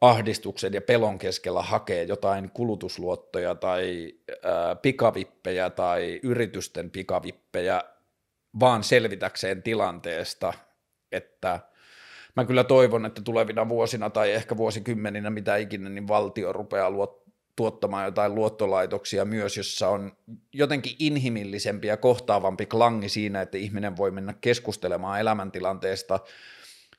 ahdistuksen 0.00 0.72
ja 0.72 0.80
pelon 0.80 1.18
keskellä 1.18 1.62
hakee 1.62 2.02
jotain 2.02 2.50
kulutusluottoja 2.50 3.54
tai 3.54 4.14
ää, 4.42 4.76
pikavippejä 4.76 5.70
tai 5.70 6.20
yritysten 6.22 6.90
pikavippejä 6.90 7.82
vaan 8.60 8.84
selvitäkseen 8.84 9.62
tilanteesta, 9.62 10.52
että– 11.12 11.60
mä 12.36 12.44
kyllä 12.44 12.64
toivon, 12.64 13.06
että 13.06 13.22
tulevina 13.22 13.68
vuosina 13.68 14.10
tai 14.10 14.32
ehkä 14.32 14.56
vuosikymmeninä, 14.56 15.30
mitä 15.30 15.56
ikinä, 15.56 15.88
niin 15.88 16.08
valtio 16.08 16.52
rupeaa 16.52 16.90
luot, 16.90 17.22
tuottamaan 17.56 18.04
jotain 18.04 18.34
luottolaitoksia 18.34 19.24
myös, 19.24 19.56
jossa 19.56 19.88
on 19.88 20.12
jotenkin 20.52 20.96
inhimillisempi 20.98 21.86
ja 21.86 21.96
kohtaavampi 21.96 22.66
klangi 22.66 23.08
siinä, 23.08 23.42
että 23.42 23.58
ihminen 23.58 23.96
voi 23.96 24.10
mennä 24.10 24.34
keskustelemaan 24.40 25.20
elämäntilanteesta 25.20 26.20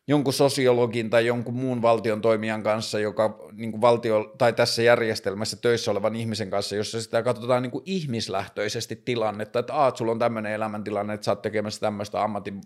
jonkun 0.08 0.34
sosiologin 0.34 1.10
tai 1.10 1.26
jonkun 1.26 1.54
muun 1.54 1.82
valtion 1.82 2.22
toimijan 2.22 2.64
kanssa, 2.64 3.00
joka 3.00 3.40
niin 3.52 3.72
kuin 3.72 3.82
valtio, 3.82 4.34
tai 4.38 4.54
tässä 4.54 4.82
järjestelmässä 4.82 5.58
töissä 5.58 5.92
olevan 5.92 6.16
ihmisen 6.16 6.50
kanssa, 6.50 6.76
jossa 6.76 7.02
sitä 7.02 7.24
katsotaan 7.24 7.64
niin 7.64 7.72
kuin 7.72 7.84
ihmislähtöisesti 7.86 8.96
tilannetta, 8.96 9.60
että 9.60 9.74
aah, 9.74 9.94
sulla 9.96 10.12
on 10.12 10.20
tämmöinen 10.20 10.52
elämäntilanne, 10.52 11.14
että 11.14 11.26
sä 11.26 11.32
oot 11.32 11.42
tekemässä 11.42 11.80
tämmöistä 11.80 12.24
ammatin 12.24 12.62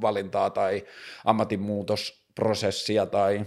valintaa 0.00 0.50
tai 0.50 0.84
ammatinmuutosprosessia 1.24 3.06
tai 3.06 3.46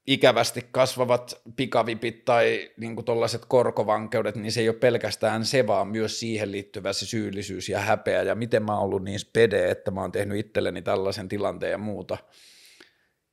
ikävästi 0.06 0.68
kasvavat 0.70 1.40
pikavipit 1.56 2.24
tai 2.24 2.70
niin 2.76 3.04
tuollaiset 3.04 3.44
korkovankeudet, 3.48 4.36
niin 4.36 4.52
se 4.52 4.60
ei 4.60 4.68
ole 4.68 4.76
pelkästään 4.76 5.44
se, 5.44 5.66
vaan 5.66 5.88
myös 5.88 6.20
siihen 6.20 6.52
liittyvä 6.52 6.92
se 6.92 7.06
syyllisyys 7.06 7.68
ja 7.68 7.80
häpeä 7.80 8.22
ja 8.22 8.34
miten 8.34 8.62
mä 8.62 8.74
oon 8.74 8.84
ollut 8.84 9.04
niin 9.04 9.18
spede, 9.18 9.70
että 9.70 9.90
mä 9.90 10.00
oon 10.00 10.12
tehnyt 10.12 10.38
itselleni 10.38 10.82
tällaisen 10.82 11.28
tilanteen 11.28 11.72
ja 11.72 11.78
muuta. 11.78 12.18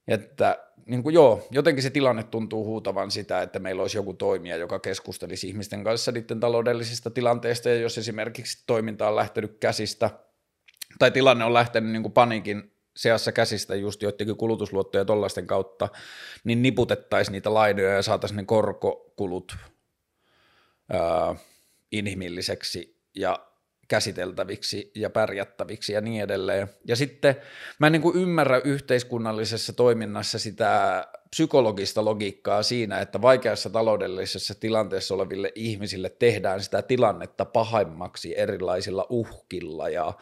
Että 0.07 0.64
niin 0.85 1.03
kuin 1.03 1.13
joo, 1.13 1.47
jotenkin 1.51 1.83
se 1.83 1.89
tilanne 1.89 2.23
tuntuu 2.23 2.65
huutavan 2.65 3.11
sitä, 3.11 3.41
että 3.41 3.59
meillä 3.59 3.81
olisi 3.81 3.97
joku 3.97 4.13
toimija, 4.13 4.57
joka 4.57 4.79
keskustelisi 4.79 5.47
ihmisten 5.47 5.83
kanssa 5.83 6.11
niiden 6.11 6.39
taloudellisista 6.39 7.09
tilanteista, 7.09 7.69
ja 7.69 7.75
jos 7.75 7.97
esimerkiksi 7.97 8.63
toiminta 8.67 9.07
on 9.07 9.15
lähtenyt 9.15 9.57
käsistä, 9.59 10.09
tai 10.99 11.11
tilanne 11.11 11.45
on 11.45 11.53
lähtenyt 11.53 11.91
niin 11.91 12.01
kuin 12.01 12.13
paniikin 12.13 12.71
seassa 12.95 13.31
käsistä 13.31 13.75
just 13.75 14.01
joidenkin 14.01 14.35
kulutusluottoja 14.35 15.05
tollaisten 15.05 15.47
kautta, 15.47 15.89
niin 16.43 16.61
niputettaisiin 16.61 17.33
niitä 17.33 17.53
lainoja 17.53 17.89
ja 17.89 18.01
saataisiin 18.01 18.37
ne 18.37 18.43
korkokulut 18.45 19.57
ää, 20.89 21.35
inhimilliseksi. 21.91 23.01
Ja 23.15 23.47
käsiteltäviksi 23.87 24.91
ja 24.95 25.09
pärjättäviksi 25.09 25.93
ja 25.93 26.01
niin 26.01 26.23
edelleen. 26.23 26.69
Ja 26.87 26.95
sitten 26.95 27.35
mä 27.79 27.87
en 27.87 27.91
niin 27.93 28.01
kuin 28.01 28.17
ymmärrä 28.17 28.61
yhteiskunnallisessa 28.63 29.73
toiminnassa 29.73 30.39
sitä 30.39 31.07
psykologista 31.35 32.05
logiikkaa 32.05 32.63
siinä, 32.63 32.99
että 32.99 33.21
vaikeassa 33.21 33.69
taloudellisessa 33.69 34.55
tilanteessa 34.59 35.15
oleville 35.15 35.51
ihmisille 35.55 36.09
tehdään 36.09 36.61
sitä 36.63 36.81
tilannetta 36.81 37.45
pahemmaksi 37.45 38.39
erilaisilla 38.39 39.05
uhkilla 39.09 39.89
ja 39.89 40.13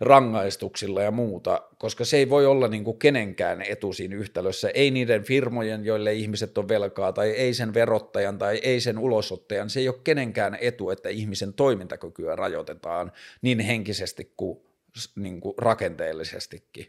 rangaistuksilla 0.00 1.02
ja 1.02 1.10
muuta, 1.10 1.62
koska 1.78 2.04
se 2.04 2.16
ei 2.16 2.30
voi 2.30 2.46
olla 2.46 2.68
niin 2.68 2.84
kuin 2.84 2.98
kenenkään 2.98 3.62
etu 3.62 3.92
siinä 3.92 4.16
yhtälössä, 4.16 4.70
ei 4.74 4.90
niiden 4.90 5.24
firmojen, 5.24 5.84
joille 5.84 6.14
ihmiset 6.14 6.58
on 6.58 6.68
velkaa, 6.68 7.12
tai 7.12 7.30
ei 7.30 7.54
sen 7.54 7.74
verottajan 7.74 8.38
tai 8.38 8.60
ei 8.62 8.80
sen 8.80 8.98
ulosottajan, 8.98 9.70
se 9.70 9.80
ei 9.80 9.88
ole 9.88 10.00
kenenkään 10.04 10.58
etu, 10.60 10.90
että 10.90 11.08
ihmisen 11.08 11.52
toimintakykyä 11.52 12.36
rajoitetaan 12.36 13.12
niin 13.42 13.60
henkisesti 13.60 14.32
kuin, 14.36 14.58
niin 15.16 15.40
kuin 15.40 15.54
rakenteellisestikin. 15.58 16.86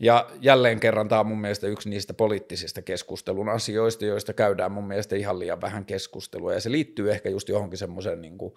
Ja 0.00 0.30
jälleen 0.40 0.80
kerran 0.80 1.08
tämä 1.08 1.20
on 1.20 1.26
mun 1.26 1.40
mielestä 1.40 1.66
yksi 1.66 1.90
niistä 1.90 2.14
poliittisista 2.14 2.82
keskustelun 2.82 3.48
asioista, 3.48 4.04
joista 4.04 4.32
käydään 4.32 4.72
mun 4.72 4.88
mielestä 4.88 5.16
ihan 5.16 5.38
liian 5.38 5.60
vähän 5.60 5.84
keskustelua, 5.84 6.52
ja 6.52 6.60
se 6.60 6.70
liittyy 6.70 7.10
ehkä 7.10 7.28
just 7.28 7.48
johonkin 7.48 7.78
semmoiseen 7.78 8.20
niin 8.20 8.38
kuin 8.38 8.54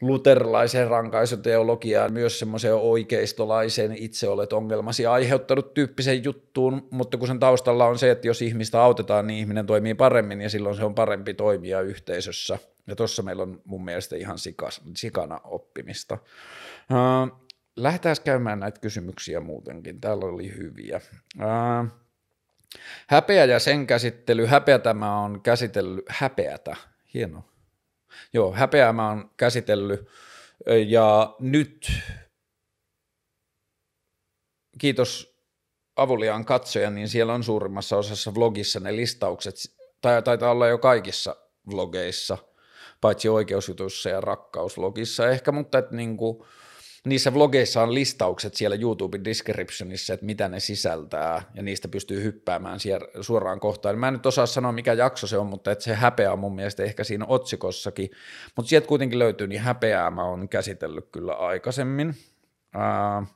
luterilaiseen 0.00 0.88
rankaisuteologiaan, 0.88 2.12
myös 2.12 2.38
semmoiseen 2.38 2.74
oikeistolaiseen 2.74 3.92
itse 3.96 4.28
olet 4.28 4.52
ongelmasi 4.52 5.06
aiheuttanut 5.06 5.74
tyyppisen 5.74 6.24
juttuun, 6.24 6.88
mutta 6.90 7.16
kun 7.16 7.28
sen 7.28 7.38
taustalla 7.38 7.86
on 7.86 7.98
se, 7.98 8.10
että 8.10 8.26
jos 8.26 8.42
ihmistä 8.42 8.82
autetaan, 8.82 9.26
niin 9.26 9.38
ihminen 9.38 9.66
toimii 9.66 9.94
paremmin 9.94 10.40
ja 10.40 10.50
silloin 10.50 10.76
se 10.76 10.84
on 10.84 10.94
parempi 10.94 11.34
toimia 11.34 11.80
yhteisössä. 11.80 12.58
Ja 12.86 12.96
tuossa 12.96 13.22
meillä 13.22 13.42
on 13.42 13.60
mun 13.64 13.84
mielestä 13.84 14.16
ihan 14.16 14.38
sikas, 14.38 14.80
sikana 14.96 15.40
oppimista. 15.44 16.18
Lähdetään 17.76 18.16
käymään 18.24 18.60
näitä 18.60 18.80
kysymyksiä 18.80 19.40
muutenkin. 19.40 20.00
Täällä 20.00 20.26
oli 20.26 20.56
hyviä. 20.56 21.00
Ää, 21.38 21.84
häpeä 23.08 23.44
ja 23.44 23.58
sen 23.58 23.86
käsittely. 23.86 24.46
Häpeätä 24.46 24.94
mä 24.94 25.20
oon 25.20 25.42
käsitellyt. 25.42 26.04
Häpeätä. 26.08 26.76
Hieno. 27.14 27.44
Joo, 28.32 28.52
häpeää 28.52 28.92
mä 28.92 29.08
oon 29.08 29.30
käsitellyt. 29.36 30.08
Ja 30.86 31.36
nyt 31.38 31.92
kiitos 34.78 35.40
avuliaan 35.96 36.44
katsoja, 36.44 36.90
niin 36.90 37.08
siellä 37.08 37.34
on 37.34 37.44
suurimmassa 37.44 37.96
osassa 37.96 38.34
vlogissa 38.34 38.80
ne 38.80 38.96
listaukset, 38.96 39.54
tai 40.00 40.22
taitaa 40.22 40.50
olla 40.50 40.68
jo 40.68 40.78
kaikissa 40.78 41.36
vlogeissa, 41.70 42.38
paitsi 43.00 43.28
oikeusjutuissa 43.28 44.08
ja 44.08 44.20
rakkausvlogissa 44.20 45.28
ehkä, 45.28 45.52
mutta 45.52 45.78
että 45.78 45.94
niin 45.94 46.16
kuin, 46.16 46.46
niissä 47.06 47.34
vlogeissa 47.34 47.82
on 47.82 47.94
listaukset 47.94 48.54
siellä 48.54 48.76
YouTuben 48.80 49.24
descriptionissa, 49.24 50.14
että 50.14 50.26
mitä 50.26 50.48
ne 50.48 50.60
sisältää, 50.60 51.42
ja 51.54 51.62
niistä 51.62 51.88
pystyy 51.88 52.22
hyppäämään 52.22 52.78
suoraan 53.20 53.60
kohtaan. 53.60 53.98
Mä 53.98 54.08
en 54.08 54.14
nyt 54.14 54.26
osaa 54.26 54.46
sanoa, 54.46 54.72
mikä 54.72 54.92
jakso 54.92 55.26
se 55.26 55.38
on, 55.38 55.46
mutta 55.46 55.70
että 55.70 55.84
se 55.84 55.94
häpeä 55.94 56.32
on 56.32 56.38
mun 56.38 56.54
mielestä 56.54 56.82
ehkä 56.82 57.04
siinä 57.04 57.26
otsikossakin, 57.28 58.10
mutta 58.56 58.68
sieltä 58.68 58.88
kuitenkin 58.88 59.18
löytyy, 59.18 59.46
niin 59.46 59.60
häpeää 59.60 60.10
mä 60.10 60.24
oon 60.24 60.48
käsitellyt 60.48 61.08
kyllä 61.12 61.34
aikaisemmin. 61.34 62.14
Uh, 62.76 63.26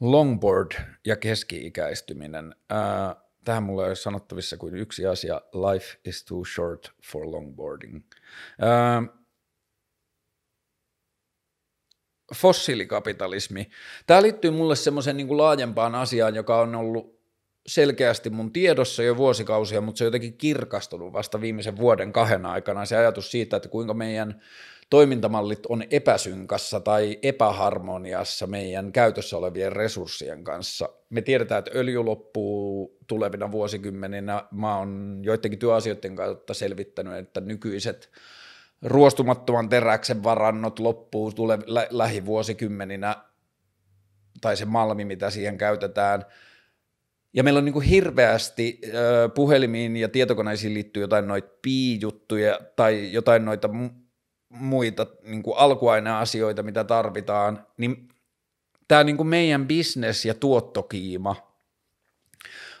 longboard 0.00 0.72
ja 1.06 1.16
keski-ikäistyminen. 1.16 2.54
Uh, 2.72 3.24
tähän 3.44 3.62
mulla 3.62 3.88
ei 3.88 3.96
sanottavissa 3.96 4.56
kuin 4.56 4.74
yksi 4.74 5.06
asia, 5.06 5.40
life 5.52 5.98
is 6.04 6.24
too 6.24 6.42
short 6.54 6.92
for 7.12 7.30
longboarding. 7.30 7.96
Uh, 7.96 9.23
fossiilikapitalismi. 12.34 13.70
Tämä 14.06 14.22
liittyy 14.22 14.50
mulle 14.50 14.76
semmoiseen 14.76 15.16
niin 15.16 15.36
laajempaan 15.36 15.94
asiaan, 15.94 16.34
joka 16.34 16.60
on 16.60 16.74
ollut 16.74 17.14
selkeästi 17.66 18.30
mun 18.30 18.52
tiedossa 18.52 19.02
jo 19.02 19.16
vuosikausia, 19.16 19.80
mutta 19.80 19.98
se 19.98 20.04
on 20.04 20.06
jotenkin 20.06 20.38
kirkastunut 20.38 21.12
vasta 21.12 21.40
viimeisen 21.40 21.76
vuoden 21.76 22.12
kahden 22.12 22.46
aikana. 22.46 22.84
Se 22.84 22.96
ajatus 22.96 23.30
siitä, 23.30 23.56
että 23.56 23.68
kuinka 23.68 23.94
meidän 23.94 24.42
toimintamallit 24.90 25.66
on 25.66 25.84
epäsynkassa 25.90 26.80
tai 26.80 27.18
epäharmoniassa 27.22 28.46
meidän 28.46 28.92
käytössä 28.92 29.36
olevien 29.36 29.72
resurssien 29.72 30.44
kanssa. 30.44 30.88
Me 31.10 31.22
tiedetään, 31.22 31.58
että 31.58 31.70
öljy 31.74 32.04
loppuu 32.04 32.98
tulevina 33.06 33.52
vuosikymmeninä. 33.52 34.44
Mä 34.50 34.78
oon 34.78 35.20
joidenkin 35.22 35.58
työasioiden 35.58 36.16
kautta 36.16 36.54
selvittänyt, 36.54 37.14
että 37.14 37.40
nykyiset 37.40 38.10
ruostumattoman 38.84 39.68
teräksen 39.68 40.22
varannot 40.22 40.78
loppuu 40.78 41.32
tule 41.32 41.58
lä- 41.66 41.88
lähivuosikymmeninä, 41.90 43.16
tai 44.40 44.56
se 44.56 44.64
malmi, 44.64 45.04
mitä 45.04 45.30
siihen 45.30 45.58
käytetään. 45.58 46.24
Ja 47.32 47.42
meillä 47.42 47.58
on 47.58 47.64
niin 47.64 47.72
kuin 47.72 47.86
hirveästi 47.86 48.80
ö, 48.94 49.28
puhelimiin 49.34 49.96
ja 49.96 50.08
tietokoneisiin 50.08 50.74
liittyy 50.74 51.02
jotain 51.02 51.28
noita 51.28 51.48
piijuttuja 51.62 52.60
tai 52.76 53.12
jotain 53.12 53.44
noita 53.44 53.68
muita 54.48 55.06
niin 55.22 55.42
kuin 55.42 55.58
alkuaineasioita, 55.58 56.62
mitä 56.62 56.84
tarvitaan, 56.84 57.66
niin 57.76 58.08
tämä 58.88 59.04
niin 59.04 59.16
kuin 59.16 59.26
meidän 59.26 59.68
business 59.68 60.24
ja 60.24 60.34
tuottokiima 60.34 61.53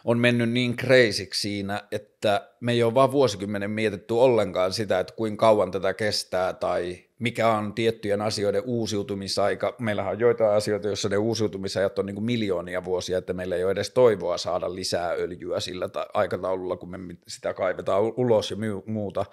on 0.04 0.18
mennyt 0.18 0.50
niin 0.50 0.76
kreisiksi 0.76 1.40
siinä, 1.40 1.82
että 1.92 2.48
me 2.60 2.72
ei 2.72 2.82
ole 2.82 2.94
vaan 2.94 3.12
vuosikymmenen 3.12 3.70
mietitty 3.70 4.14
ollenkaan 4.14 4.72
sitä, 4.72 5.00
että 5.00 5.14
kuinka 5.14 5.46
kauan 5.46 5.70
tätä 5.70 5.94
kestää 5.94 6.52
tai 6.52 6.98
mikä 7.18 7.48
on 7.48 7.74
tiettyjen 7.74 8.22
asioiden 8.22 8.62
uusiutumisaika. 8.66 9.74
Meillähän 9.78 10.12
on 10.12 10.20
joitain 10.20 10.56
asioita, 10.56 10.86
joissa 10.86 11.08
ne 11.08 11.16
uusiutumisajat 11.16 11.98
on 11.98 12.06
niin 12.06 12.14
kuin 12.14 12.24
miljoonia 12.24 12.84
vuosia, 12.84 13.18
että 13.18 13.32
meillä 13.32 13.56
ei 13.56 13.64
ole 13.64 13.72
edes 13.72 13.90
toivoa 13.90 14.38
saada 14.38 14.74
lisää 14.74 15.10
öljyä 15.10 15.60
sillä 15.60 15.88
aikataululla, 16.14 16.76
kun 16.76 16.90
me 16.90 16.98
sitä 17.28 17.54
kaivetaan 17.54 18.02
ulos 18.16 18.50
ja 18.50 18.56
muuta. 18.86 19.26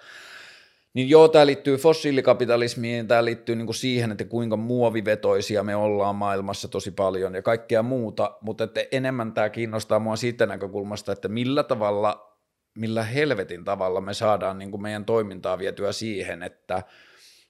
Niin 0.94 1.10
joo, 1.10 1.28
tämä 1.28 1.46
liittyy 1.46 1.76
fossiilikapitalismiin, 1.76 3.08
tämä 3.08 3.24
liittyy 3.24 3.56
niin 3.56 3.66
kuin 3.66 3.74
siihen, 3.74 4.12
että 4.12 4.24
kuinka 4.24 4.56
muovivetoisia 4.56 5.62
me 5.62 5.76
ollaan 5.76 6.16
maailmassa 6.16 6.68
tosi 6.68 6.90
paljon 6.90 7.34
ja 7.34 7.42
kaikkea 7.42 7.82
muuta, 7.82 8.38
mutta 8.40 8.64
että 8.64 8.84
enemmän 8.92 9.32
tämä 9.32 9.50
kiinnostaa 9.50 9.98
mua 9.98 10.16
siitä 10.16 10.46
näkökulmasta, 10.46 11.12
että 11.12 11.28
millä 11.28 11.62
tavalla, 11.62 12.36
millä 12.78 13.02
helvetin 13.02 13.64
tavalla 13.64 14.00
me 14.00 14.14
saadaan 14.14 14.58
niin 14.58 14.70
kuin 14.70 14.82
meidän 14.82 15.04
toimintaa 15.04 15.58
vietyä 15.58 15.92
siihen, 15.92 16.42
että 16.42 16.82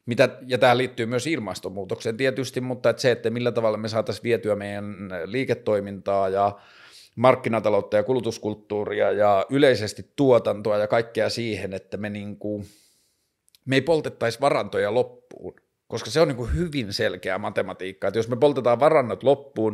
mitä, 0.07 0.29
ja 0.47 0.59
tämä 0.59 0.77
liittyy 0.77 1.07
myös 1.07 1.27
ilmastonmuutokseen 1.27 2.17
tietysti, 2.17 2.61
mutta 2.61 2.91
että 2.91 3.03
se, 3.03 3.11
että 3.11 3.31
millä 3.31 3.53
tavalla 3.53 3.79
me 3.79 3.89
saataisiin 3.89 4.25
vietyä 4.25 4.57
meidän 4.57 4.95
liiketoimintaa 5.25 6.29
ja 6.29 6.53
markkinataloutta 7.17 7.97
ja 7.97 8.03
kulutuskulttuuria 8.03 9.13
ja 9.13 9.47
yleisesti 9.51 10.13
tuotantoa 10.17 10.79
ja 10.79 10.87
kaikkea 10.87 11.29
siihen, 11.31 11.73
että 11.73 11.97
me, 11.97 12.11
niin 12.11 12.37
kuin, 12.37 12.67
me 13.65 13.77
ei 13.77 13.81
poltettaisi 13.81 14.41
varantoja 14.41 14.95
loppuun, 14.95 15.55
koska 15.89 16.11
se 16.11 16.21
on 16.21 16.29
niin 16.29 16.37
kuin 16.37 16.55
hyvin 16.55 16.93
selkeä 16.93 17.39
matematiikka, 17.39 18.09
että 18.09 18.19
jos 18.19 18.29
me 18.29 18.37
poltetaan 18.37 18.81
varannot 18.81 19.23
loppuun, 19.23 19.73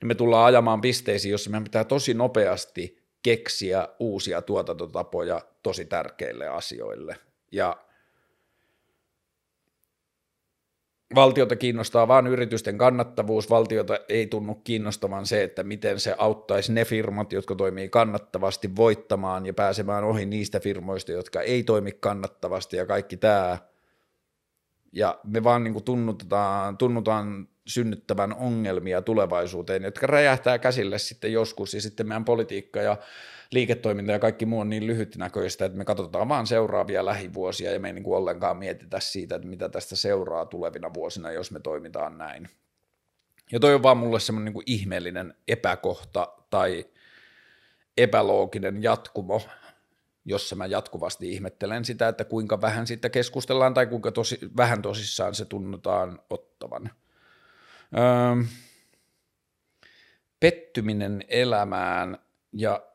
niin 0.00 0.08
me 0.08 0.14
tullaan 0.14 0.46
ajamaan 0.46 0.80
pisteisiin, 0.80 1.32
jossa 1.32 1.50
meidän 1.50 1.64
pitää 1.64 1.84
tosi 1.84 2.14
nopeasti 2.14 3.00
keksiä 3.22 3.88
uusia 3.98 4.42
tuotantotapoja 4.42 5.40
tosi 5.62 5.84
tärkeille 5.84 6.48
asioille. 6.48 7.16
Ja 7.52 7.76
valtiota 11.14 11.56
kiinnostaa 11.56 12.08
vain 12.08 12.26
yritysten 12.26 12.78
kannattavuus, 12.78 13.50
valtiota 13.50 13.98
ei 14.08 14.26
tunnu 14.26 14.54
kiinnostavan 14.54 15.26
se, 15.26 15.42
että 15.42 15.62
miten 15.62 16.00
se 16.00 16.14
auttaisi 16.18 16.72
ne 16.72 16.84
firmat, 16.84 17.32
jotka 17.32 17.54
toimii 17.54 17.88
kannattavasti 17.88 18.76
voittamaan 18.76 19.46
ja 19.46 19.54
pääsemään 19.54 20.04
ohi 20.04 20.26
niistä 20.26 20.60
firmoista, 20.60 21.12
jotka 21.12 21.40
ei 21.40 21.62
toimi 21.62 21.92
kannattavasti 21.92 22.76
ja 22.76 22.86
kaikki 22.86 23.16
tämä. 23.16 23.58
Ja 24.92 25.18
me 25.24 25.44
vaan 25.44 25.64
niin 25.64 25.84
tunnutaan, 25.84 26.78
tunnutaan 26.78 27.48
synnyttävän 27.66 28.34
ongelmia 28.34 29.02
tulevaisuuteen, 29.02 29.82
jotka 29.82 30.06
räjähtää 30.06 30.58
käsille 30.58 30.98
sitten 30.98 31.32
joskus 31.32 31.74
ja 31.74 31.80
sitten 31.80 32.08
meidän 32.08 32.24
politiikka 32.24 32.82
ja 32.82 32.96
liiketoiminta 33.52 34.12
ja 34.12 34.18
kaikki 34.18 34.46
muu 34.46 34.60
on 34.60 34.68
niin 34.68 34.86
lyhytnäköistä, 34.86 35.64
että 35.64 35.78
me 35.78 35.84
katsotaan 35.84 36.28
vaan 36.28 36.46
seuraavia 36.46 37.04
lähivuosia 37.04 37.72
ja 37.72 37.80
me 37.80 37.88
ei 37.88 37.94
niin 37.94 38.04
kuin 38.04 38.16
ollenkaan 38.16 38.56
mietitä 38.56 39.00
siitä, 39.00 39.34
että 39.34 39.48
mitä 39.48 39.68
tästä 39.68 39.96
seuraa 39.96 40.46
tulevina 40.46 40.94
vuosina, 40.94 41.32
jos 41.32 41.50
me 41.50 41.60
toimitaan 41.60 42.18
näin. 42.18 42.48
Ja 43.52 43.60
toi 43.60 43.74
on 43.74 43.82
vaan 43.82 43.96
mulle 43.96 44.20
semmoinen 44.20 44.44
niin 44.44 44.54
kuin 44.54 44.64
ihmeellinen 44.66 45.34
epäkohta 45.48 46.32
tai 46.50 46.84
epälooginen 47.96 48.82
jatkumo, 48.82 49.42
jossa 50.24 50.56
mä 50.56 50.66
jatkuvasti 50.66 51.32
ihmettelen 51.32 51.84
sitä, 51.84 52.08
että 52.08 52.24
kuinka 52.24 52.60
vähän 52.60 52.86
siitä 52.86 53.08
keskustellaan 53.10 53.74
tai 53.74 53.86
kuinka 53.86 54.12
tosi, 54.12 54.38
vähän 54.56 54.82
tosissaan 54.82 55.34
se 55.34 55.44
tunnutaan 55.44 56.18
ottavan. 56.30 56.90
Öö, 57.98 58.44
pettyminen 60.40 61.24
elämään 61.28 62.18
ja 62.52 62.89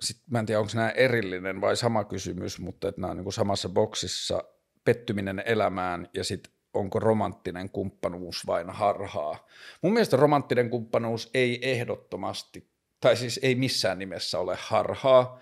sit, 0.00 0.16
mä 0.30 0.38
en 0.38 0.46
tiedä, 0.46 0.60
onko 0.60 0.72
nämä 0.74 0.90
erillinen 0.90 1.60
vai 1.60 1.76
sama 1.76 2.04
kysymys, 2.04 2.60
mutta 2.60 2.88
että 2.88 3.00
nämä 3.00 3.10
on 3.10 3.16
niin 3.16 3.24
kuin 3.24 3.32
samassa 3.32 3.68
boksissa 3.68 4.44
pettyminen 4.84 5.42
elämään 5.46 6.08
ja 6.14 6.24
sitten 6.24 6.52
onko 6.74 6.98
romanttinen 6.98 7.70
kumppanuus 7.70 8.46
vain 8.46 8.70
harhaa. 8.70 9.46
Mun 9.82 9.92
mielestä 9.92 10.16
romanttinen 10.16 10.70
kumppanuus 10.70 11.30
ei 11.34 11.70
ehdottomasti, 11.70 12.70
tai 13.00 13.16
siis 13.16 13.40
ei 13.42 13.54
missään 13.54 13.98
nimessä 13.98 14.38
ole 14.38 14.56
harhaa. 14.60 15.40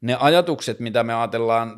Ne 0.00 0.16
ajatukset, 0.20 0.80
mitä 0.80 1.04
me 1.04 1.14
ajatellaan, 1.14 1.76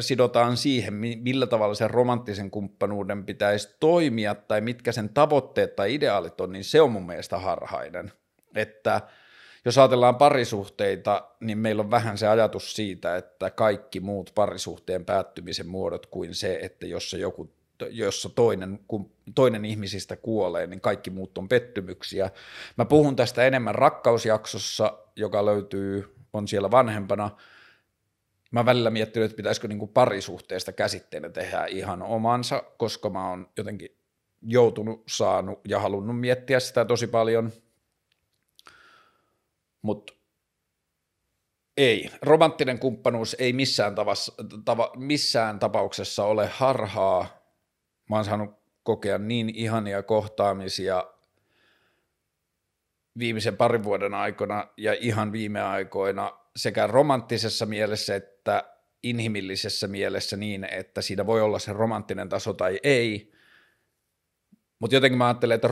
sidotaan 0.00 0.56
siihen, 0.56 0.94
millä 0.94 1.46
tavalla 1.46 1.74
sen 1.74 1.90
romanttisen 1.90 2.50
kumppanuuden 2.50 3.24
pitäisi 3.24 3.76
toimia, 3.80 4.34
tai 4.34 4.60
mitkä 4.60 4.92
sen 4.92 5.08
tavoitteet 5.08 5.76
tai 5.76 5.94
ideaalit 5.94 6.40
on, 6.40 6.52
niin 6.52 6.64
se 6.64 6.80
on 6.80 6.92
mun 6.92 7.06
mielestä 7.06 7.38
harhainen. 7.38 8.12
Että– 8.54 9.00
jos 9.64 9.78
ajatellaan 9.78 10.16
parisuhteita, 10.16 11.28
niin 11.40 11.58
meillä 11.58 11.82
on 11.82 11.90
vähän 11.90 12.18
se 12.18 12.28
ajatus 12.28 12.76
siitä, 12.76 13.16
että 13.16 13.50
kaikki 13.50 14.00
muut 14.00 14.32
parisuhteen 14.34 15.04
päättymisen 15.04 15.68
muodot 15.68 16.06
kuin 16.06 16.34
se, 16.34 16.58
että 16.62 16.86
jos 16.86 17.12
joku 17.12 17.54
jossa 17.90 18.28
toinen, 18.28 18.80
kun 18.88 19.10
toinen 19.34 19.64
ihmisistä 19.64 20.16
kuolee, 20.16 20.66
niin 20.66 20.80
kaikki 20.80 21.10
muut 21.10 21.38
on 21.38 21.48
pettymyksiä. 21.48 22.30
Mä 22.76 22.84
puhun 22.84 23.16
tästä 23.16 23.44
enemmän 23.44 23.74
rakkausjaksossa, 23.74 24.98
joka 25.16 25.46
löytyy, 25.46 26.14
on 26.32 26.48
siellä 26.48 26.70
vanhempana. 26.70 27.30
Mä 28.50 28.66
välillä 28.66 28.90
miettinyt, 28.90 29.26
että 29.26 29.36
pitäisikö 29.36 29.68
niin 29.68 29.88
parisuhteesta 29.88 30.72
käsitteenä 30.72 31.28
tehdä 31.28 31.66
ihan 31.66 32.02
omansa, 32.02 32.62
koska 32.76 33.10
mä 33.10 33.28
oon 33.28 33.48
jotenkin 33.56 33.96
joutunut, 34.42 35.02
saanut 35.08 35.60
ja 35.68 35.80
halunnut 35.80 36.20
miettiä 36.20 36.60
sitä 36.60 36.84
tosi 36.84 37.06
paljon– 37.06 37.52
mutta 39.84 40.12
ei. 41.76 42.10
Romanttinen 42.22 42.78
kumppanuus 42.78 43.36
ei 43.38 43.52
missään, 43.52 43.94
tavassa, 43.94 44.32
tava, 44.64 44.92
missään 44.96 45.58
tapauksessa 45.58 46.24
ole 46.24 46.46
harhaa. 46.46 47.26
Mä 48.10 48.16
oon 48.16 48.24
saanut 48.24 48.50
kokea 48.82 49.18
niin 49.18 49.48
ihania 49.54 50.02
kohtaamisia 50.02 51.04
viimeisen 53.18 53.56
parin 53.56 53.84
vuoden 53.84 54.14
aikana 54.14 54.68
ja 54.76 54.96
ihan 55.00 55.32
viime 55.32 55.60
aikoina 55.60 56.32
sekä 56.56 56.86
romanttisessa 56.86 57.66
mielessä 57.66 58.14
että 58.14 58.64
inhimillisessä 59.02 59.88
mielessä 59.88 60.36
niin, 60.36 60.64
että 60.64 61.02
siinä 61.02 61.26
voi 61.26 61.40
olla 61.40 61.58
se 61.58 61.72
romanttinen 61.72 62.28
taso 62.28 62.52
tai 62.52 62.80
ei. 62.82 63.32
Mutta 64.78 64.96
jotenkin 64.96 65.18
mä 65.18 65.26
ajattelen, 65.26 65.54
että 65.54 65.68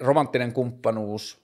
romanttinen 0.00 0.52
kumppanuus 0.52 1.41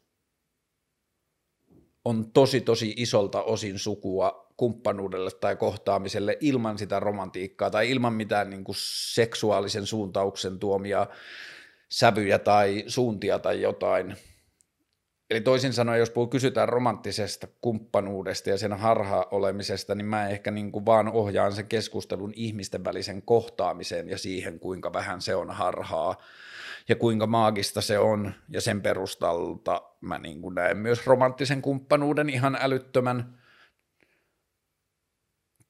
on 2.08 2.30
tosi 2.32 2.60
tosi 2.60 2.94
isolta 2.96 3.42
osin 3.42 3.78
sukua 3.78 4.46
kumppanuudelle 4.56 5.30
tai 5.30 5.56
kohtaamiselle 5.56 6.36
ilman 6.40 6.78
sitä 6.78 7.00
romantiikkaa 7.00 7.70
tai 7.70 7.90
ilman 7.90 8.12
mitään 8.12 8.50
niin 8.50 8.64
kuin 8.64 8.76
seksuaalisen 9.14 9.86
suuntauksen 9.86 10.58
tuomia 10.58 11.06
sävyjä 11.88 12.38
tai 12.38 12.84
suuntia 12.86 13.38
tai 13.38 13.62
jotain. 13.62 14.16
Eli 15.30 15.40
toisin 15.40 15.72
sanoen, 15.72 15.98
jos 15.98 16.12
kysytään 16.30 16.68
romanttisesta 16.68 17.46
kumppanuudesta 17.60 18.50
ja 18.50 18.58
sen 18.58 18.72
harha 18.72 19.26
olemisesta, 19.30 19.94
niin 19.94 20.06
mä 20.06 20.28
ehkä 20.28 20.50
niin 20.50 20.72
kuin 20.72 20.86
vaan 20.86 21.08
ohjaan 21.08 21.52
sen 21.52 21.66
keskustelun 21.66 22.32
ihmisten 22.36 22.84
välisen 22.84 23.22
kohtaamiseen 23.22 24.08
ja 24.08 24.18
siihen, 24.18 24.60
kuinka 24.60 24.92
vähän 24.92 25.20
se 25.20 25.34
on 25.34 25.50
harhaa 25.50 26.16
ja 26.88 26.96
kuinka 26.96 27.26
maagista 27.26 27.80
se 27.80 27.98
on, 27.98 28.32
ja 28.48 28.60
sen 28.60 28.82
perustalta 28.82 29.82
mä 30.00 30.18
niin 30.18 30.42
kuin 30.42 30.54
näen 30.54 30.76
myös 30.76 31.06
romanttisen 31.06 31.62
kumppanuuden 31.62 32.30
ihan 32.30 32.58
älyttömän 32.60 33.38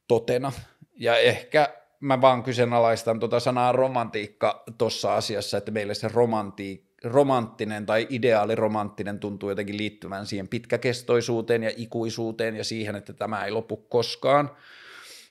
totena, 0.09 0.53
ja 0.97 1.17
ehkä 1.17 1.75
mä 2.01 2.21
vaan 2.21 2.43
kyseenalaistan 2.43 3.21
tuota 3.21 3.41
sanaa 3.41 3.73
romantiikka 3.73 4.63
tuossa 4.79 5.15
asiassa, 5.15 5.59
että 5.59 5.71
meille 5.71 5.95
se 5.95 6.09
romantiikka 6.09 6.89
romanttinen 7.05 7.87
tai 7.87 8.07
ideaaliromanttinen 8.11 9.19
tuntuu 9.19 9.49
jotenkin 9.49 9.77
liittyvän 9.77 10.27
siihen 10.27 10.49
pitkäkestoisuuteen 10.49 11.63
ja 11.63 11.71
ikuisuuteen 11.77 12.57
ja 12.57 12.65
siihen, 12.65 12.97
että 12.97 13.13
tämä 13.13 13.45
ei 13.45 13.51
lopu 13.51 13.77
koskaan. 13.77 14.51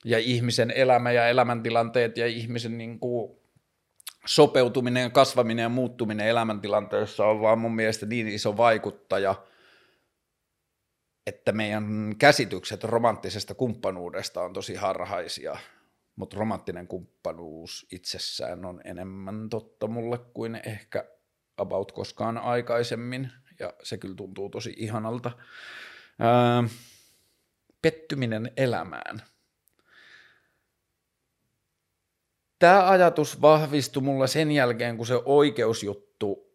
Ja 0.04 0.18
ihmisen 0.18 0.70
elämä 0.70 1.12
ja 1.12 1.28
elämäntilanteet 1.28 2.16
ja 2.16 2.26
ihmisen 2.26 2.78
niin 2.78 3.00
kuin 3.00 3.38
sopeutuminen 4.28 5.02
ja 5.02 5.10
kasvaminen 5.10 5.62
ja 5.62 5.68
muuttuminen 5.68 6.26
elämäntilanteessa 6.26 7.26
on 7.26 7.40
vaan 7.40 7.58
mun 7.58 7.74
mielestä 7.74 8.06
niin 8.06 8.28
iso 8.28 8.56
vaikuttaja, 8.56 9.34
että 11.26 11.52
meidän 11.52 12.14
käsitykset 12.18 12.84
romanttisesta 12.84 13.54
kumppanuudesta 13.54 14.42
on 14.42 14.52
tosi 14.52 14.74
harhaisia, 14.74 15.56
mutta 16.16 16.36
romanttinen 16.36 16.88
kumppanuus 16.88 17.86
itsessään 17.92 18.64
on 18.64 18.80
enemmän 18.84 19.48
totta 19.48 19.86
mulle 19.86 20.18
kuin 20.18 20.60
ehkä 20.66 21.04
about 21.56 21.92
koskaan 21.92 22.38
aikaisemmin, 22.38 23.32
ja 23.58 23.74
se 23.82 23.98
kyllä 23.98 24.14
tuntuu 24.14 24.50
tosi 24.50 24.74
ihanalta. 24.76 25.30
Ää, 26.18 26.64
pettyminen 27.82 28.52
elämään– 28.56 29.22
tämä 32.58 32.88
ajatus 32.88 33.40
vahvistui 33.40 34.02
mulla 34.02 34.26
sen 34.26 34.52
jälkeen, 34.52 34.96
kun 34.96 35.06
se 35.06 35.20
oikeusjuttu, 35.24 36.48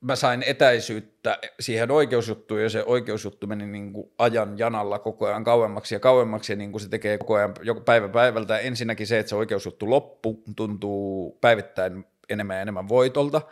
mä 0.00 0.16
sain 0.16 0.42
etäisyyttä 0.46 1.38
siihen 1.60 1.90
oikeusjuttuun 1.90 2.62
ja 2.62 2.70
se 2.70 2.84
oikeusjuttu 2.84 3.46
meni 3.46 3.66
niin 3.66 3.92
kuin 3.92 4.12
ajan 4.18 4.58
janalla 4.58 4.98
koko 4.98 5.26
ajan 5.26 5.44
kauemmaksi 5.44 5.94
ja 5.94 6.00
kauemmaksi 6.00 6.52
ja 6.52 6.56
niin 6.56 6.72
kuin 6.72 6.82
se 6.82 6.88
tekee 6.88 7.18
koko 7.18 7.34
ajan 7.34 7.54
päivä 7.84 8.08
päivältä. 8.08 8.58
Ensinnäkin 8.58 9.06
se, 9.06 9.18
että 9.18 9.30
se 9.30 9.36
oikeusjuttu 9.36 9.90
loppu 9.90 10.42
tuntuu 10.56 11.38
päivittäin 11.40 12.04
enemmän 12.28 12.56
ja 12.56 12.62
enemmän 12.62 12.88
voitolta, 12.88 13.42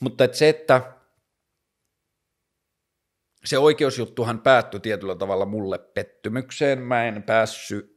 mutta 0.00 0.24
että 0.24 0.36
se, 0.36 0.48
että 0.48 0.92
se 3.44 3.58
oikeusjuttuhan 3.58 4.40
päättyi 4.40 4.80
tietyllä 4.80 5.14
tavalla 5.14 5.46
mulle 5.46 5.78
pettymykseen. 5.78 6.78
Mä 6.78 7.04
en 7.04 7.22
päässyt 7.22 7.93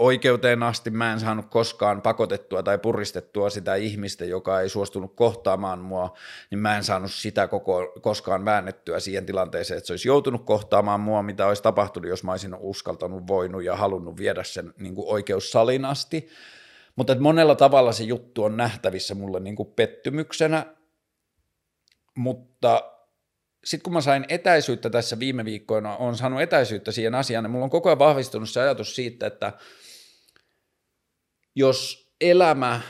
oikeuteen 0.00 0.62
asti 0.62 0.90
mä 0.90 1.12
en 1.12 1.20
saanut 1.20 1.46
koskaan 1.50 2.02
pakotettua 2.02 2.62
tai 2.62 2.78
puristettua 2.78 3.50
sitä 3.50 3.74
ihmistä, 3.74 4.24
joka 4.24 4.60
ei 4.60 4.68
suostunut 4.68 5.16
kohtaamaan 5.16 5.78
mua, 5.78 6.16
niin 6.50 6.58
mä 6.58 6.76
en 6.76 6.84
saanut 6.84 7.12
sitä 7.12 7.48
koko, 7.48 7.92
koskaan 8.02 8.44
väännettyä 8.44 9.00
siihen 9.00 9.26
tilanteeseen, 9.26 9.78
että 9.78 9.86
se 9.86 9.92
olisi 9.92 10.08
joutunut 10.08 10.44
kohtaamaan 10.44 11.00
mua, 11.00 11.22
mitä 11.22 11.46
olisi 11.46 11.62
tapahtunut, 11.62 12.08
jos 12.08 12.24
mä 12.24 12.30
olisin 12.30 12.54
uskaltanut, 12.54 13.26
voinut 13.26 13.62
ja 13.62 13.76
halunnut 13.76 14.16
viedä 14.16 14.44
sen 14.44 14.74
niin 14.78 14.94
kuin 14.94 15.08
oikeussalin 15.08 15.84
asti. 15.84 16.28
Mutta 16.96 17.12
että 17.12 17.22
monella 17.22 17.54
tavalla 17.54 17.92
se 17.92 18.04
juttu 18.04 18.44
on 18.44 18.56
nähtävissä 18.56 19.14
mulle 19.14 19.40
niin 19.40 19.56
kuin 19.56 19.72
pettymyksenä, 19.76 20.66
mutta 22.16 22.82
sitten 23.64 23.82
kun 23.82 23.92
mä 23.92 24.00
sain 24.00 24.24
etäisyyttä 24.28 24.90
tässä 24.90 25.18
viime 25.18 25.44
viikkoina, 25.44 25.96
on 25.96 26.16
saanut 26.16 26.40
etäisyyttä 26.40 26.92
siihen 26.92 27.14
asiaan, 27.14 27.44
niin 27.44 27.50
mulla 27.50 27.64
on 27.64 27.70
koko 27.70 27.88
ajan 27.88 27.98
vahvistunut 27.98 28.50
se 28.50 28.60
ajatus 28.60 28.96
siitä, 28.96 29.26
että 29.26 29.52
jos 31.60 32.10
elämä 32.20 32.80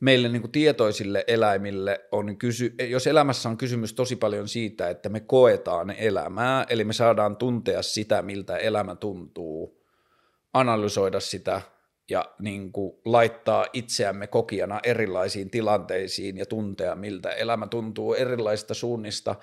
meille 0.00 0.28
niin 0.28 0.42
kuin 0.42 0.52
tietoisille 0.52 1.24
eläimille 1.26 2.00
on 2.12 2.38
kysy, 2.38 2.74
jos 2.88 3.06
elämässä 3.06 3.48
on 3.48 3.56
kysymys 3.56 3.94
tosi 3.94 4.16
paljon 4.16 4.48
siitä, 4.48 4.88
että 4.88 5.08
me 5.08 5.20
koetaan 5.20 5.90
elämää, 5.90 6.66
eli 6.68 6.84
me 6.84 6.92
saadaan 6.92 7.36
tuntea 7.36 7.82
sitä, 7.82 8.22
miltä 8.22 8.56
elämä 8.56 8.94
tuntuu, 8.94 9.84
analysoida 10.54 11.20
sitä 11.20 11.60
ja 12.10 12.24
niin 12.38 12.72
kuin 12.72 12.92
laittaa 13.04 13.66
itseämme 13.72 14.26
kokijana 14.26 14.80
erilaisiin 14.82 15.50
tilanteisiin 15.50 16.36
ja 16.36 16.46
tuntea, 16.46 16.94
miltä 16.94 17.30
elämä 17.30 17.66
tuntuu 17.66 18.14
erilaisista 18.14 18.74
suunnista, 18.74 19.34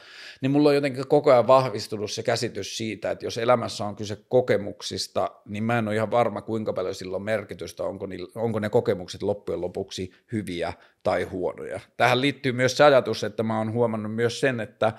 niin 0.42 0.52
mulla 0.52 0.70
on 0.70 0.76
jotenkin 0.76 1.08
koko 1.08 1.32
ajan 1.32 1.48
vahvistunut 1.48 2.12
se 2.12 2.24
käsitys 2.24 2.78
siitä, 2.78 3.12
että 3.12 3.26
jos 3.26 3.38
elämässä 3.38 3.86
on 3.86 3.96
kyse 3.96 4.18
kokemuksista, 4.30 5.32
niin 5.46 5.64
mä 5.64 5.78
en 5.78 5.88
ole 5.88 5.96
ihan 5.96 6.12
varma, 6.12 6.42
kuinka 6.42 6.74
paljon 6.74 6.96
sillä 6.96 7.16
on 7.16 7.24
merkitystä, 7.24 7.84
onko, 7.84 8.06
niillä, 8.06 8.32
onko 8.36 8.60
ne 8.60 8.70
kokemukset 8.70 9.24
loppujen 9.24 9.62
lopuksi 9.62 10.12
hyviä 10.32 10.74
tai 11.04 11.24
huonoja. 11.24 11.80
Tähän 11.98 12.22
liittyy 12.22 12.52
myös 12.52 12.78
se 12.78 12.84
ajatus, 12.84 13.24
että 13.24 13.44
mä 13.44 13.58
oon 13.58 13.74
huomannut 13.74 14.16
myös 14.16 14.40
sen, 14.40 14.60
että 14.60 14.94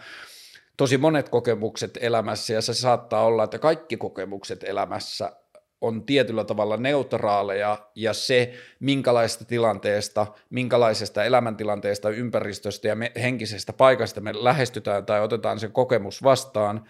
tosi 0.76 0.98
monet 0.98 1.28
kokemukset 1.28 1.98
elämässä, 2.00 2.52
ja 2.52 2.60
se 2.60 2.74
saattaa 2.74 3.24
olla, 3.24 3.44
että 3.44 3.58
kaikki 3.58 3.96
kokemukset 3.96 4.64
elämässä 4.64 5.32
on 5.80 6.06
tietyllä 6.06 6.44
tavalla 6.44 6.76
neutraaleja 6.76 7.78
ja 7.94 8.12
se, 8.12 8.54
minkälaista 8.80 9.44
tilanteesta, 9.44 10.26
minkälaisesta 10.50 11.24
elämäntilanteesta, 11.24 12.10
ympäristöstä 12.10 12.88
ja 12.88 12.96
me, 12.96 13.12
henkisestä 13.22 13.72
paikasta 13.72 14.20
me 14.20 14.32
lähestytään 14.34 15.06
tai 15.06 15.20
otetaan 15.20 15.60
se 15.60 15.68
kokemus 15.68 16.22
vastaan 16.22 16.88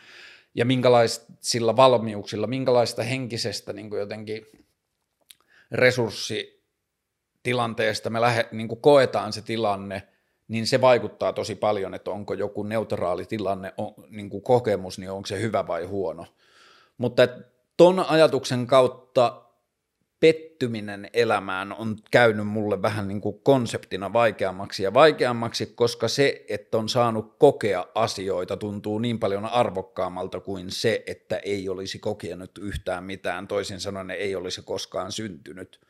ja 0.55 0.65
minkälaisilla 0.65 1.77
valmiuksilla, 1.77 2.47
minkälaista 2.47 3.03
henkisestä 3.03 3.73
niin 3.73 3.91
kuin 3.91 4.01
jotenkin 4.01 4.47
resurssitilanteesta 5.73 8.11
me 8.11 8.21
lähe, 8.21 8.49
niin 8.53 8.69
kuin 8.69 8.81
koetaan 8.81 9.33
se 9.33 9.43
tilanne, 9.43 10.03
niin 10.49 10.67
se 10.67 10.81
vaikuttaa 10.81 11.33
tosi 11.33 11.55
paljon, 11.55 11.95
että 11.95 12.11
onko 12.11 12.35
joku 12.35 12.63
neutraali 12.63 13.27
tilanne, 13.27 13.75
on, 13.77 13.95
niin 14.09 14.31
kuin 14.31 14.43
kokemus, 14.43 14.99
niin 14.99 15.11
onko 15.11 15.27
se 15.27 15.41
hyvä 15.41 15.67
vai 15.67 15.85
huono. 15.85 16.27
Mutta 16.99 17.29
ton 17.77 17.99
ajatuksen 17.99 18.67
kautta 18.67 19.43
pettyminen 20.21 21.11
elämään 21.13 21.73
on 21.73 21.97
käynyt 22.11 22.47
mulle 22.47 22.83
vähän 22.83 23.09
niin 23.09 23.21
kuin 23.21 23.41
konseptina 23.43 24.13
vaikeammaksi 24.13 24.83
ja 24.83 24.95
vaikeammaksi, 24.95 25.67
koska 25.67 26.09
se, 26.09 26.45
että 26.49 26.79
on 26.79 26.89
saanut 26.89 27.35
kokea 27.39 27.87
asioita, 27.95 28.57
tuntuu 28.57 28.99
niin 28.99 29.19
paljon 29.19 29.45
arvokkaammalta 29.45 30.41
kuin 30.41 30.71
se, 30.71 31.03
että 31.07 31.37
ei 31.37 31.69
olisi 31.69 31.99
kokenut 31.99 32.59
yhtään 32.59 33.05
mitään, 33.05 33.49
toisin 33.49 33.81
sanoen 33.81 34.11
ei 34.11 34.37
olisi 34.37 34.63
koskaan 34.63 35.13
syntynyt. 35.13 35.81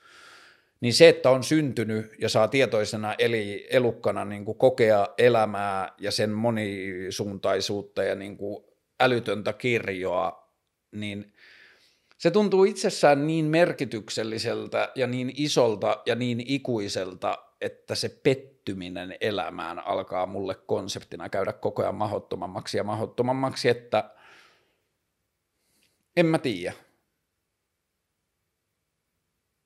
Niin 0.81 0.94
se, 0.94 1.09
että 1.09 1.31
on 1.31 1.44
syntynyt 1.44 2.12
ja 2.18 2.29
saa 2.29 2.49
tietoisena 2.49 3.14
eli 3.18 3.66
elukkana 3.70 4.25
niin 4.25 4.44
kuin 4.44 4.59
kokea 4.59 5.09
elämää 5.18 5.92
ja 5.99 6.11
sen 6.11 6.31
monisuuntaisuutta 6.31 8.03
ja 8.03 8.14
niin 8.14 8.37
kuin 8.37 8.64
älytöntä 9.01 9.53
kirjoa, 9.53 10.51
niin– 10.92 11.33
se 12.19 12.31
tuntuu 12.31 12.65
itsessään 12.65 13.27
niin 13.27 13.45
merkitykselliseltä 13.45 14.93
ja 14.95 15.07
niin 15.07 15.33
isolta 15.37 16.03
ja 16.07 16.15
niin 16.15 16.43
ikuiselta, 16.47 17.39
että 17.61 17.95
se 17.95 18.09
pettyminen 18.09 19.17
elämään 19.21 19.87
alkaa 19.87 20.27
mulle 20.27 20.55
konseptina 20.55 21.29
käydä 21.29 21.53
koko 21.53 21.83
ajan 21.83 21.95
mahdottomammaksi 21.95 22.77
ja 22.77 22.85
mahdottomammaksi, 22.85 23.69
että 23.69 24.11
en 26.17 26.27
mä 26.27 26.39
tiedä. 26.39 26.73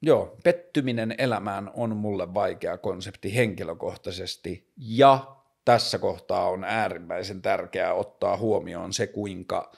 Joo, 0.03 0.37
pettyminen 0.45 1.15
elämään 1.19 1.71
on 1.75 1.97
mulle 1.97 2.35
vaikea 2.35 2.79
konsepti 2.79 3.37
henkilökohtaisesti 3.37 4.73
ja 4.77 5.37
tässä 5.65 5.99
kohtaa 5.99 6.49
on 6.49 6.65
äärimmäisen 6.65 7.43
tärkeää 7.43 7.95
ottaa 7.95 8.37
huomioon 8.37 8.93
se, 8.93 9.07
kuinka 9.07 9.73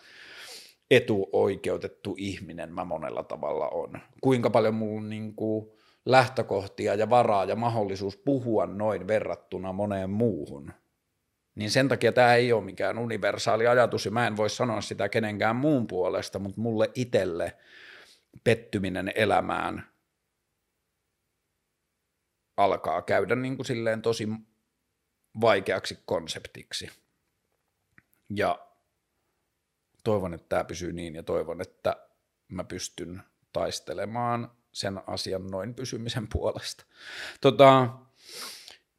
etuoikeutettu 0.93 2.15
ihminen 2.19 2.73
mä 2.73 2.85
monella 2.85 3.23
tavalla 3.23 3.69
on. 3.69 3.93
Kuinka 4.21 4.51
paljon 4.51 4.75
mulla 4.75 5.03
niin 5.03 5.35
kuin 5.35 5.71
lähtökohtia 6.07 6.95
ja 6.95 7.11
varaa 7.11 7.45
ja 7.45 7.57
mahdollisuus 7.57 8.17
puhua 8.17 8.67
noin 8.67 9.09
verrattuna 9.09 9.73
moneen 9.73 10.11
muuhun. 10.11 10.73
Niin 11.55 11.71
sen 11.71 11.89
takia 11.89 12.13
tämä 12.13 12.35
ei 12.35 12.53
ole 12.53 12.65
mikään 12.65 12.99
universaali 12.99 13.67
ajatus 13.67 14.05
ja 14.05 14.11
mä 14.11 14.27
en 14.27 14.37
voi 14.37 14.51
sanoa 14.51 14.81
sitä 14.81 15.09
kenenkään 15.09 15.57
muun 15.57 15.87
puolesta, 15.87 16.39
mutta 16.39 16.61
mulle 16.61 16.91
itselle 16.95 17.57
pettyminen 18.45 19.13
elämään 19.15 19.87
alkaa 22.57 23.03
käydä 23.03 23.37
niin 23.37 23.57
kuin 23.57 23.67
silleen 23.67 24.03
tosi 24.03 24.29
vaikeaksi 25.41 25.99
konseptiksi. 26.05 26.91
Ja 28.35 28.72
toivon, 30.05 30.35
että 30.35 30.49
tämä 30.49 30.65
pysyy 30.65 30.93
niin 30.93 31.15
ja 31.15 31.23
toivon, 31.23 31.61
että 31.61 31.97
mä 32.49 32.65
pystyn 32.65 33.23
taistelemaan 33.53 34.51
sen 34.73 35.01
asian 35.07 35.47
noin 35.47 35.75
pysymisen 35.75 36.29
puolesta. 36.33 36.85
Tota, 37.41 37.89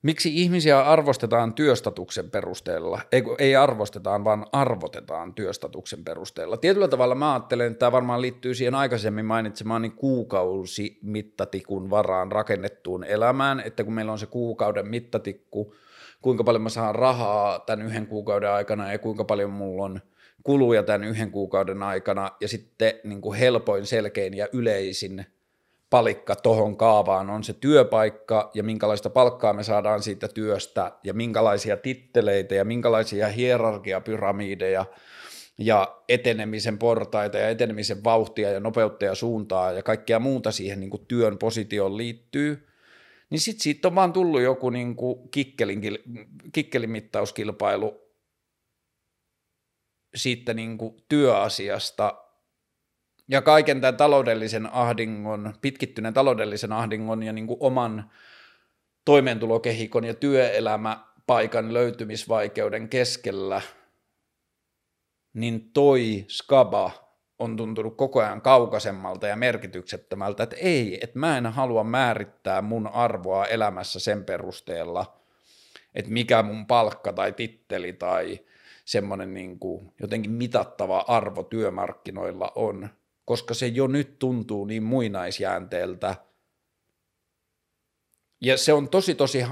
miksi 0.01 0.41
ihmisiä 0.41 0.81
arvostetaan 0.81 1.53
työstatuksen 1.53 2.31
perusteella? 2.31 3.01
Ei, 3.11 3.23
ei 3.37 3.55
arvostetaan, 3.55 4.23
vaan 4.23 4.45
arvotetaan 4.51 5.33
työstatuksen 5.33 6.03
perusteella. 6.03 6.57
Tietyllä 6.57 6.87
tavalla 6.87 7.15
mä 7.15 7.33
ajattelen, 7.33 7.67
että 7.67 7.79
tämä 7.79 7.91
varmaan 7.91 8.21
liittyy 8.21 8.55
siihen 8.55 8.75
aikaisemmin 8.75 9.25
mainitsemaani 9.25 9.89
kuukausi 9.89 10.99
mittatikun 11.01 11.89
varaan 11.89 12.31
rakennettuun 12.31 13.03
elämään, 13.03 13.59
että 13.59 13.83
kun 13.83 13.93
meillä 13.93 14.11
on 14.11 14.19
se 14.19 14.25
kuukauden 14.25 14.87
mittatikku, 14.87 15.75
kuinka 16.21 16.43
paljon 16.43 16.61
mä 16.61 16.69
saan 16.69 16.95
rahaa 16.95 17.59
tämän 17.59 17.85
yhden 17.85 18.07
kuukauden 18.07 18.51
aikana 18.51 18.91
ja 18.91 18.99
kuinka 18.99 19.23
paljon 19.23 19.51
mulla 19.51 19.83
on– 19.83 19.99
kuluja 20.43 20.83
tämän 20.83 21.03
yhden 21.03 21.31
kuukauden 21.31 21.83
aikana 21.83 22.31
ja 22.41 22.47
sitten 22.47 22.93
niin 23.03 23.21
kuin 23.21 23.39
helpoin, 23.39 23.85
selkein 23.85 24.33
ja 24.33 24.47
yleisin 24.53 25.25
palikka 25.89 26.35
tohon 26.35 26.77
kaavaan 26.77 27.29
on 27.29 27.43
se 27.43 27.53
työpaikka 27.53 28.51
ja 28.53 28.63
minkälaista 28.63 29.09
palkkaa 29.09 29.53
me 29.53 29.63
saadaan 29.63 30.03
siitä 30.03 30.27
työstä 30.27 30.91
ja 31.03 31.13
minkälaisia 31.13 31.77
titteleitä 31.77 32.55
ja 32.55 32.65
minkälaisia 32.65 33.27
hierarkiapyramideja 33.27 34.85
ja 35.57 35.97
etenemisen 36.09 36.77
portaita 36.77 37.37
ja 37.37 37.49
etenemisen 37.49 38.03
vauhtia 38.03 38.51
ja 38.51 38.59
nopeutta 38.59 39.05
ja 39.05 39.15
suuntaa 39.15 39.71
ja 39.71 39.83
kaikkea 39.83 40.19
muuta 40.19 40.51
siihen 40.51 40.79
niin 40.79 40.89
kuin 40.89 41.05
työn 41.07 41.37
positioon 41.37 41.97
liittyy, 41.97 42.67
niin 43.29 43.39
sitten 43.39 43.63
siitä 43.63 43.87
on 43.87 43.95
vaan 43.95 44.13
tullut 44.13 44.41
joku 44.41 44.69
niin 44.69 44.95
kuin 44.95 45.29
kikkelin, 45.29 45.81
kikkelimittauskilpailu, 46.51 48.02
siitä 50.15 50.53
niin 50.53 50.77
kuin 50.77 51.03
työasiasta 51.09 52.23
ja 53.27 53.41
kaiken 53.41 53.81
tämän 53.81 53.97
taloudellisen 53.97 54.73
ahdingon, 54.73 55.53
pitkittyneen 55.61 56.13
taloudellisen 56.13 56.71
ahdingon 56.71 57.23
ja 57.23 57.33
niin 57.33 57.47
kuin 57.47 57.57
oman 57.59 58.11
toimeentulokehikon 59.05 60.03
ja 60.03 60.13
työelämäpaikan 60.13 61.73
löytymisvaikeuden 61.73 62.89
keskellä, 62.89 63.61
niin 65.33 65.71
toi 65.73 66.25
skaba 66.27 66.91
on 67.39 67.57
tuntunut 67.57 67.97
koko 67.97 68.21
ajan 68.21 68.41
kaukaisemmalta 68.41 69.27
ja 69.27 69.35
merkityksettömältä, 69.35 70.43
että 70.43 70.55
ei, 70.55 70.99
että 71.01 71.19
mä 71.19 71.37
en 71.37 71.45
halua 71.45 71.83
määrittää 71.83 72.61
mun 72.61 72.87
arvoa 72.87 73.45
elämässä 73.45 73.99
sen 73.99 74.25
perusteella, 74.25 75.19
että 75.95 76.11
mikä 76.11 76.43
mun 76.43 76.67
palkka 76.67 77.13
tai 77.13 77.31
titteli 77.31 77.93
tai 77.93 78.39
semmoinen 78.85 79.33
niin 79.33 79.59
kuin 79.59 79.93
jotenkin 80.01 80.31
mitattava 80.31 81.05
arvo 81.07 81.43
työmarkkinoilla 81.43 82.51
on, 82.55 82.89
koska 83.25 83.53
se 83.53 83.67
jo 83.67 83.87
nyt 83.87 84.19
tuntuu 84.19 84.65
niin 84.65 84.83
muinaisjäänteeltä. 84.83 86.15
Ja 88.41 88.57
se 88.57 88.73
on 88.73 88.89
tosi 88.89 89.15
tosi 89.15 89.45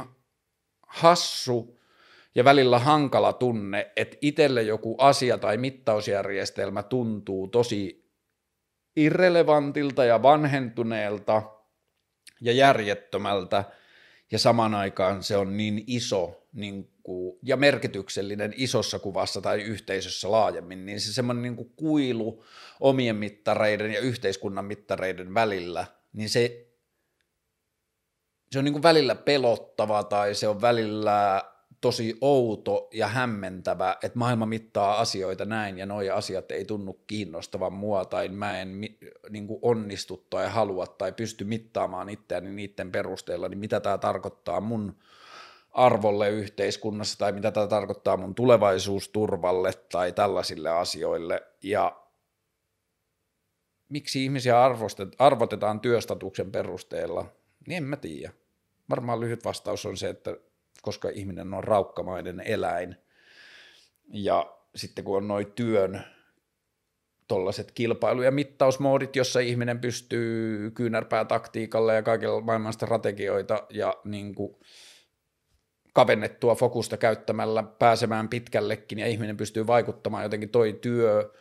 hassu 0.87 1.79
ja 2.35 2.43
välillä 2.43 2.79
hankala 2.79 3.33
tunne, 3.33 3.91
että 3.95 4.17
itselle 4.21 4.61
joku 4.61 4.95
asia 4.97 5.37
tai 5.37 5.57
mittausjärjestelmä 5.57 6.83
tuntuu 6.83 7.47
tosi 7.47 8.11
irrelevantilta 8.95 10.05
ja 10.05 10.21
vanhentuneelta 10.21 11.43
ja 12.41 12.51
järjettömältä, 12.51 13.63
ja 14.31 14.39
saman 14.39 14.75
aikaan 14.75 15.23
se 15.23 15.37
on 15.37 15.57
niin 15.57 15.83
iso 15.87 16.40
niin 16.53 16.89
kuin, 17.03 17.39
ja 17.43 17.57
merkityksellinen 17.57 18.53
isossa 18.57 18.99
kuvassa 18.99 19.41
tai 19.41 19.61
yhteisössä 19.61 20.31
laajemmin, 20.31 20.85
niin 20.85 21.01
se 21.01 21.13
semmoinen 21.13 21.41
niin 21.41 21.71
kuilu 21.75 22.43
omien 22.79 23.15
mittareiden 23.15 23.91
ja 23.91 23.99
yhteiskunnan 23.99 24.65
mittareiden 24.65 25.33
välillä, 25.33 25.85
niin 26.13 26.29
se 26.29 26.67
se 28.51 28.59
on 28.59 28.65
niin 28.65 28.73
kuin 28.73 28.83
välillä 28.83 29.15
pelottava 29.15 30.03
tai 30.03 30.35
se 30.35 30.47
on 30.47 30.61
välillä 30.61 31.43
tosi 31.81 32.17
outo 32.21 32.89
ja 32.93 33.07
hämmentävä, 33.07 33.97
että 34.03 34.19
maailma 34.19 34.45
mittaa 34.45 34.99
asioita 34.99 35.45
näin 35.45 35.77
ja 35.77 35.85
nuo 35.85 36.01
asiat 36.13 36.51
ei 36.51 36.65
tunnu 36.65 36.93
kiinnostavan 37.07 37.73
mua 37.73 38.05
tai 38.05 38.29
mä 38.29 38.59
en 38.59 38.81
niin 39.29 39.47
kuin 39.47 39.59
onnistu 39.61 40.27
tai 40.29 40.49
halua 40.49 40.87
tai 40.87 41.11
pysty 41.11 41.43
mittaamaan 41.43 42.09
itseäni 42.09 42.51
niiden 42.51 42.91
perusteella, 42.91 43.49
niin 43.49 43.59
mitä 43.59 43.79
tämä 43.79 43.97
tarkoittaa 43.97 44.61
mun 44.61 44.95
arvolle 45.71 46.29
yhteiskunnassa 46.29 47.17
tai 47.17 47.31
mitä 47.31 47.51
tämä 47.51 47.67
tarkoittaa 47.67 48.17
mun 48.17 48.35
tulevaisuusturvalle 48.35 49.71
tai 49.91 50.11
tällaisille 50.11 50.69
asioille 50.69 51.41
ja 51.63 52.01
miksi 53.89 54.23
ihmisiä 54.23 54.55
arvotetaan 55.17 55.79
työstatuksen 55.79 56.51
perusteella, 56.51 57.25
niin 57.67 57.77
en 57.77 57.83
mä 57.83 57.95
tiedä. 57.95 58.33
Varmaan 58.89 59.19
lyhyt 59.19 59.45
vastaus 59.45 59.85
on 59.85 59.97
se, 59.97 60.09
että 60.09 60.37
koska 60.81 61.09
ihminen 61.09 61.53
on 61.53 61.63
raukkamainen 61.63 62.39
eläin. 62.39 62.95
Ja 64.13 64.57
sitten 64.75 65.03
kun 65.03 65.17
on 65.17 65.27
noin 65.27 65.51
työn 65.51 66.03
tuollaiset 67.27 67.71
kilpailu- 67.71 68.21
ja 68.21 68.31
mittausmoodit, 68.31 69.15
jossa 69.15 69.39
ihminen 69.39 69.79
pystyy 69.79 70.71
kyynärpää 70.71 71.25
taktiikalla 71.25 71.93
ja 71.93 72.03
kaikilla 72.03 72.41
maailman 72.41 72.73
strategioita 72.73 73.67
ja 73.69 73.95
niin 74.03 74.35
kuin 74.35 74.55
kavennettua 75.93 76.55
fokusta 76.55 76.97
käyttämällä 76.97 77.63
pääsemään 77.63 78.29
pitkällekin 78.29 78.99
ja 78.99 79.07
ihminen 79.07 79.37
pystyy 79.37 79.67
vaikuttamaan. 79.67 80.23
Jotenkin 80.23 80.49
toi 80.49 80.79
työ, 80.81 81.33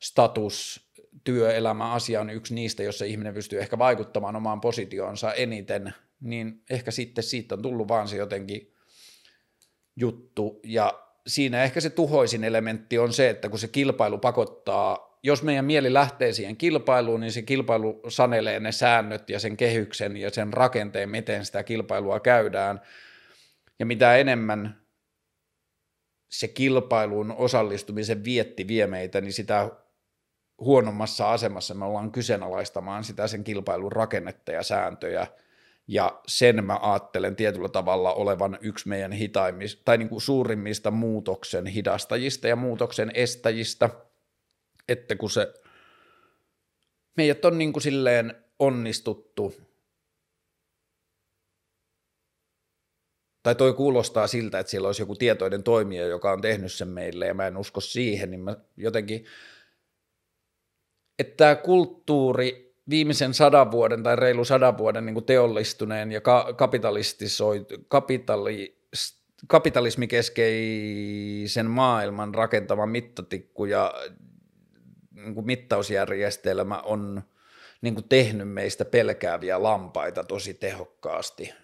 status, 0.00 0.88
työelämä 1.24 1.92
asia 1.92 2.20
on 2.20 2.30
yksi 2.30 2.54
niistä, 2.54 2.82
jossa 2.82 3.04
ihminen 3.04 3.34
pystyy 3.34 3.60
ehkä 3.60 3.78
vaikuttamaan 3.78 4.36
omaan 4.36 4.60
positioonsa 4.60 5.32
eniten, 5.32 5.94
niin 6.20 6.62
ehkä 6.70 6.90
sitten 6.90 7.24
siitä 7.24 7.54
on 7.54 7.62
tullut 7.62 7.88
vaan 7.88 8.08
se 8.08 8.16
jotenkin 8.16 8.72
juttu, 9.96 10.60
ja 10.64 11.00
siinä 11.26 11.64
ehkä 11.64 11.80
se 11.80 11.90
tuhoisin 11.90 12.44
elementti 12.44 12.98
on 12.98 13.12
se, 13.12 13.30
että 13.30 13.48
kun 13.48 13.58
se 13.58 13.68
kilpailu 13.68 14.18
pakottaa, 14.18 15.18
jos 15.22 15.42
meidän 15.42 15.64
mieli 15.64 15.92
lähtee 15.92 16.32
siihen 16.32 16.56
kilpailuun, 16.56 17.20
niin 17.20 17.32
se 17.32 17.42
kilpailu 17.42 18.00
sanelee 18.08 18.60
ne 18.60 18.72
säännöt 18.72 19.30
ja 19.30 19.40
sen 19.40 19.56
kehyksen 19.56 20.16
ja 20.16 20.30
sen 20.30 20.52
rakenteen, 20.52 21.08
miten 21.08 21.44
sitä 21.44 21.62
kilpailua 21.62 22.20
käydään, 22.20 22.80
ja 23.78 23.86
mitä 23.86 24.16
enemmän 24.16 24.84
se 26.30 26.48
kilpailuun 26.48 27.32
osallistumisen 27.32 28.24
vietti 28.24 28.68
vie 28.68 28.86
meitä, 28.86 29.20
niin 29.20 29.32
sitä 29.32 29.70
huonommassa 30.58 31.32
asemassa 31.32 31.74
me 31.74 31.84
ollaan 31.84 32.12
kyseenalaistamaan 32.12 33.04
sitä 33.04 33.26
sen 33.26 33.44
kilpailun 33.44 33.92
rakennetta 33.92 34.52
ja 34.52 34.62
sääntöjä– 34.62 35.26
ja 35.88 36.20
sen 36.26 36.64
mä 36.64 36.78
ajattelen 36.82 37.36
tietyllä 37.36 37.68
tavalla 37.68 38.12
olevan 38.12 38.58
yksi 38.60 38.88
meidän 38.88 39.12
hitaimmista, 39.12 39.82
tai 39.84 39.98
niin 39.98 40.08
kuin 40.08 40.20
suurimmista 40.20 40.90
muutoksen 40.90 41.66
hidastajista 41.66 42.48
ja 42.48 42.56
muutoksen 42.56 43.10
estäjistä, 43.14 43.90
että 44.88 45.16
kun 45.16 45.30
se, 45.30 45.54
meidät 47.16 47.44
on 47.44 47.58
niin 47.58 47.72
kuin 47.72 47.82
silleen 47.82 48.34
onnistuttu, 48.58 49.54
tai 53.44 53.54
toi 53.54 53.72
kuulostaa 53.72 54.26
siltä, 54.26 54.58
että 54.58 54.70
siellä 54.70 54.86
olisi 54.86 55.02
joku 55.02 55.14
tietoinen 55.14 55.62
toimija, 55.62 56.06
joka 56.06 56.32
on 56.32 56.40
tehnyt 56.40 56.72
sen 56.72 56.88
meille, 56.88 57.26
ja 57.26 57.34
mä 57.34 57.46
en 57.46 57.56
usko 57.56 57.80
siihen, 57.80 58.30
niin 58.30 58.40
mä 58.40 58.56
jotenkin, 58.76 59.24
että 61.18 61.36
tämä 61.36 61.54
kulttuuri 61.54 62.74
viimeisen 62.90 63.34
sadan 63.34 63.70
vuoden 63.70 64.02
tai 64.02 64.16
reilu 64.16 64.44
sadan 64.44 64.78
vuoden 64.78 65.06
niin 65.06 65.14
kuin 65.14 65.24
teollistuneen 65.24 66.12
ja 66.12 66.20
ka- 66.20 66.52
kapitalistisoit, 66.52 67.68
kapitali, 67.88 68.82
kapitalismikeskeisen 69.46 71.70
maailman 71.70 72.34
rakentama 72.34 72.86
mittatikku 72.86 73.64
ja 73.64 73.94
niin 75.10 75.34
kuin 75.34 75.46
mittausjärjestelmä 75.46 76.80
on 76.80 77.22
niin 77.80 77.94
kuin 77.94 78.08
tehnyt 78.08 78.48
meistä 78.48 78.84
pelkääviä 78.84 79.62
lampaita 79.62 80.24
tosi 80.24 80.54
tehokkaasti. 80.54 81.54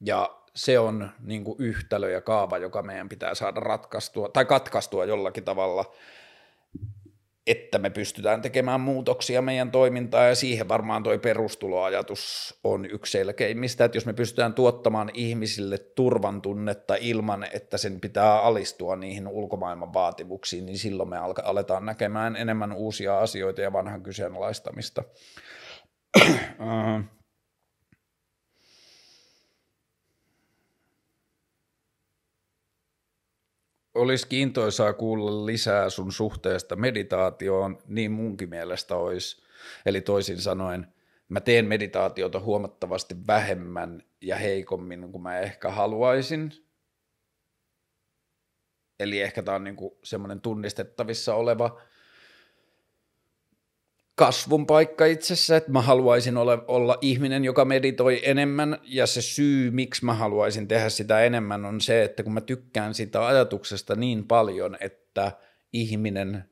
Ja 0.00 0.45
se 0.56 0.78
on 0.78 1.10
niin 1.20 1.44
kuin 1.44 1.56
yhtälö 1.58 2.10
ja 2.10 2.20
kaava, 2.20 2.58
joka 2.58 2.82
meidän 2.82 3.08
pitää 3.08 3.34
saada 3.34 3.60
ratkaistua 3.60 4.28
tai 4.28 4.44
katkaistua 4.44 5.04
jollakin 5.04 5.44
tavalla– 5.44 5.84
että 7.46 7.78
me 7.78 7.90
pystytään 7.90 8.42
tekemään 8.42 8.80
muutoksia 8.80 9.42
meidän 9.42 9.70
toimintaan, 9.70 10.28
ja 10.28 10.34
siihen 10.34 10.68
varmaan 10.68 11.02
tuo 11.02 11.18
perustuloajatus 11.18 12.54
on 12.64 12.86
yksi 12.86 13.12
selkeimmistä, 13.12 13.84
että 13.84 13.96
jos 13.96 14.06
me 14.06 14.12
pystytään 14.12 14.54
tuottamaan 14.54 15.10
ihmisille 15.14 15.78
turvan 15.78 16.42
tunnetta 16.42 16.96
ilman, 17.00 17.46
että 17.52 17.78
sen 17.78 18.00
pitää 18.00 18.40
alistua 18.40 18.96
niihin 18.96 19.28
ulkomaailman 19.28 19.92
vaatimuksiin, 19.92 20.66
niin 20.66 20.78
silloin 20.78 21.08
me 21.08 21.16
aletaan 21.44 21.86
näkemään 21.86 22.36
enemmän 22.36 22.72
uusia 22.72 23.18
asioita 23.18 23.60
ja 23.60 23.72
vanhan 23.72 24.02
kyseenalaistamista. 24.02 25.02
olisi 33.96 34.26
kiintoisaa 34.28 34.92
kuulla 34.92 35.46
lisää 35.46 35.90
sun 35.90 36.12
suhteesta 36.12 36.76
meditaatioon, 36.76 37.78
niin 37.86 38.12
munkin 38.12 38.48
mielestä 38.48 38.96
olisi. 38.96 39.42
Eli 39.86 40.00
toisin 40.00 40.40
sanoen, 40.40 40.86
mä 41.28 41.40
teen 41.40 41.66
meditaatiota 41.66 42.40
huomattavasti 42.40 43.14
vähemmän 43.26 44.02
ja 44.20 44.36
heikommin 44.36 45.12
kuin 45.12 45.22
mä 45.22 45.38
ehkä 45.38 45.70
haluaisin. 45.70 46.52
Eli 49.00 49.20
ehkä 49.20 49.42
tämä 49.42 49.54
on 49.54 49.64
niinku 49.64 49.98
semmoinen 50.02 50.40
tunnistettavissa 50.40 51.34
oleva 51.34 51.80
kasvun 54.16 54.66
paikka 54.66 55.06
itsessä, 55.06 55.56
että 55.56 55.70
mä 55.70 55.82
haluaisin 55.82 56.36
olla, 56.36 56.64
olla 56.68 56.98
ihminen, 57.00 57.44
joka 57.44 57.64
meditoi 57.64 58.20
enemmän, 58.22 58.78
ja 58.82 59.06
se 59.06 59.22
syy, 59.22 59.70
miksi 59.70 60.04
mä 60.04 60.14
haluaisin 60.14 60.68
tehdä 60.68 60.88
sitä 60.88 61.20
enemmän, 61.20 61.64
on 61.64 61.80
se, 61.80 62.02
että 62.02 62.22
kun 62.22 62.32
mä 62.32 62.40
tykkään 62.40 62.94
sitä 62.94 63.26
ajatuksesta 63.26 63.94
niin 63.94 64.26
paljon, 64.26 64.76
että 64.80 65.32
ihminen 65.72 66.44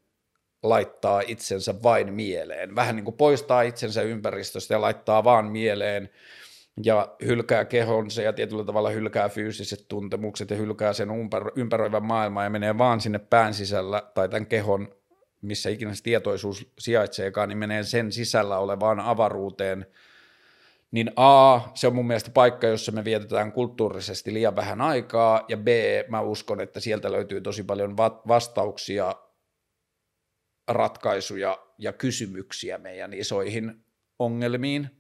laittaa 0.62 1.22
itsensä 1.26 1.82
vain 1.82 2.14
mieleen, 2.14 2.76
vähän 2.76 2.96
niin 2.96 3.04
kuin 3.04 3.16
poistaa 3.16 3.62
itsensä 3.62 4.02
ympäristöstä 4.02 4.74
ja 4.74 4.80
laittaa 4.80 5.24
vaan 5.24 5.46
mieleen, 5.46 6.10
ja 6.84 7.16
hylkää 7.24 7.64
kehonsa 7.64 8.22
ja 8.22 8.32
tietyllä 8.32 8.64
tavalla 8.64 8.90
hylkää 8.90 9.28
fyysiset 9.28 9.84
tuntemukset 9.88 10.50
ja 10.50 10.56
hylkää 10.56 10.92
sen 10.92 11.08
ympäröivän 11.56 12.04
maailman 12.04 12.44
ja 12.44 12.50
menee 12.50 12.78
vaan 12.78 13.00
sinne 13.00 13.18
pään 13.18 13.54
sisällä 13.54 14.02
tai 14.14 14.28
tämän 14.28 14.46
kehon 14.46 14.88
missä 15.44 15.70
ikinä 15.70 15.94
se 15.94 16.02
tietoisuus 16.02 16.72
sijaitseekaan, 16.78 17.48
niin 17.48 17.58
menee 17.58 17.82
sen 17.82 18.12
sisällä 18.12 18.58
olevaan 18.58 19.00
avaruuteen, 19.00 19.86
niin 20.90 21.10
A, 21.16 21.60
se 21.74 21.86
on 21.86 21.94
mun 21.94 22.06
mielestä 22.06 22.30
paikka, 22.30 22.66
jossa 22.66 22.92
me 22.92 23.04
vietetään 23.04 23.52
kulttuurisesti 23.52 24.34
liian 24.34 24.56
vähän 24.56 24.80
aikaa, 24.80 25.44
ja 25.48 25.56
B, 25.56 25.66
mä 26.08 26.20
uskon, 26.20 26.60
että 26.60 26.80
sieltä 26.80 27.12
löytyy 27.12 27.40
tosi 27.40 27.62
paljon 27.62 27.96
vastauksia, 28.28 29.14
ratkaisuja 30.68 31.58
ja 31.78 31.92
kysymyksiä 31.92 32.78
meidän 32.78 33.12
isoihin 33.12 33.84
ongelmiin, 34.18 34.90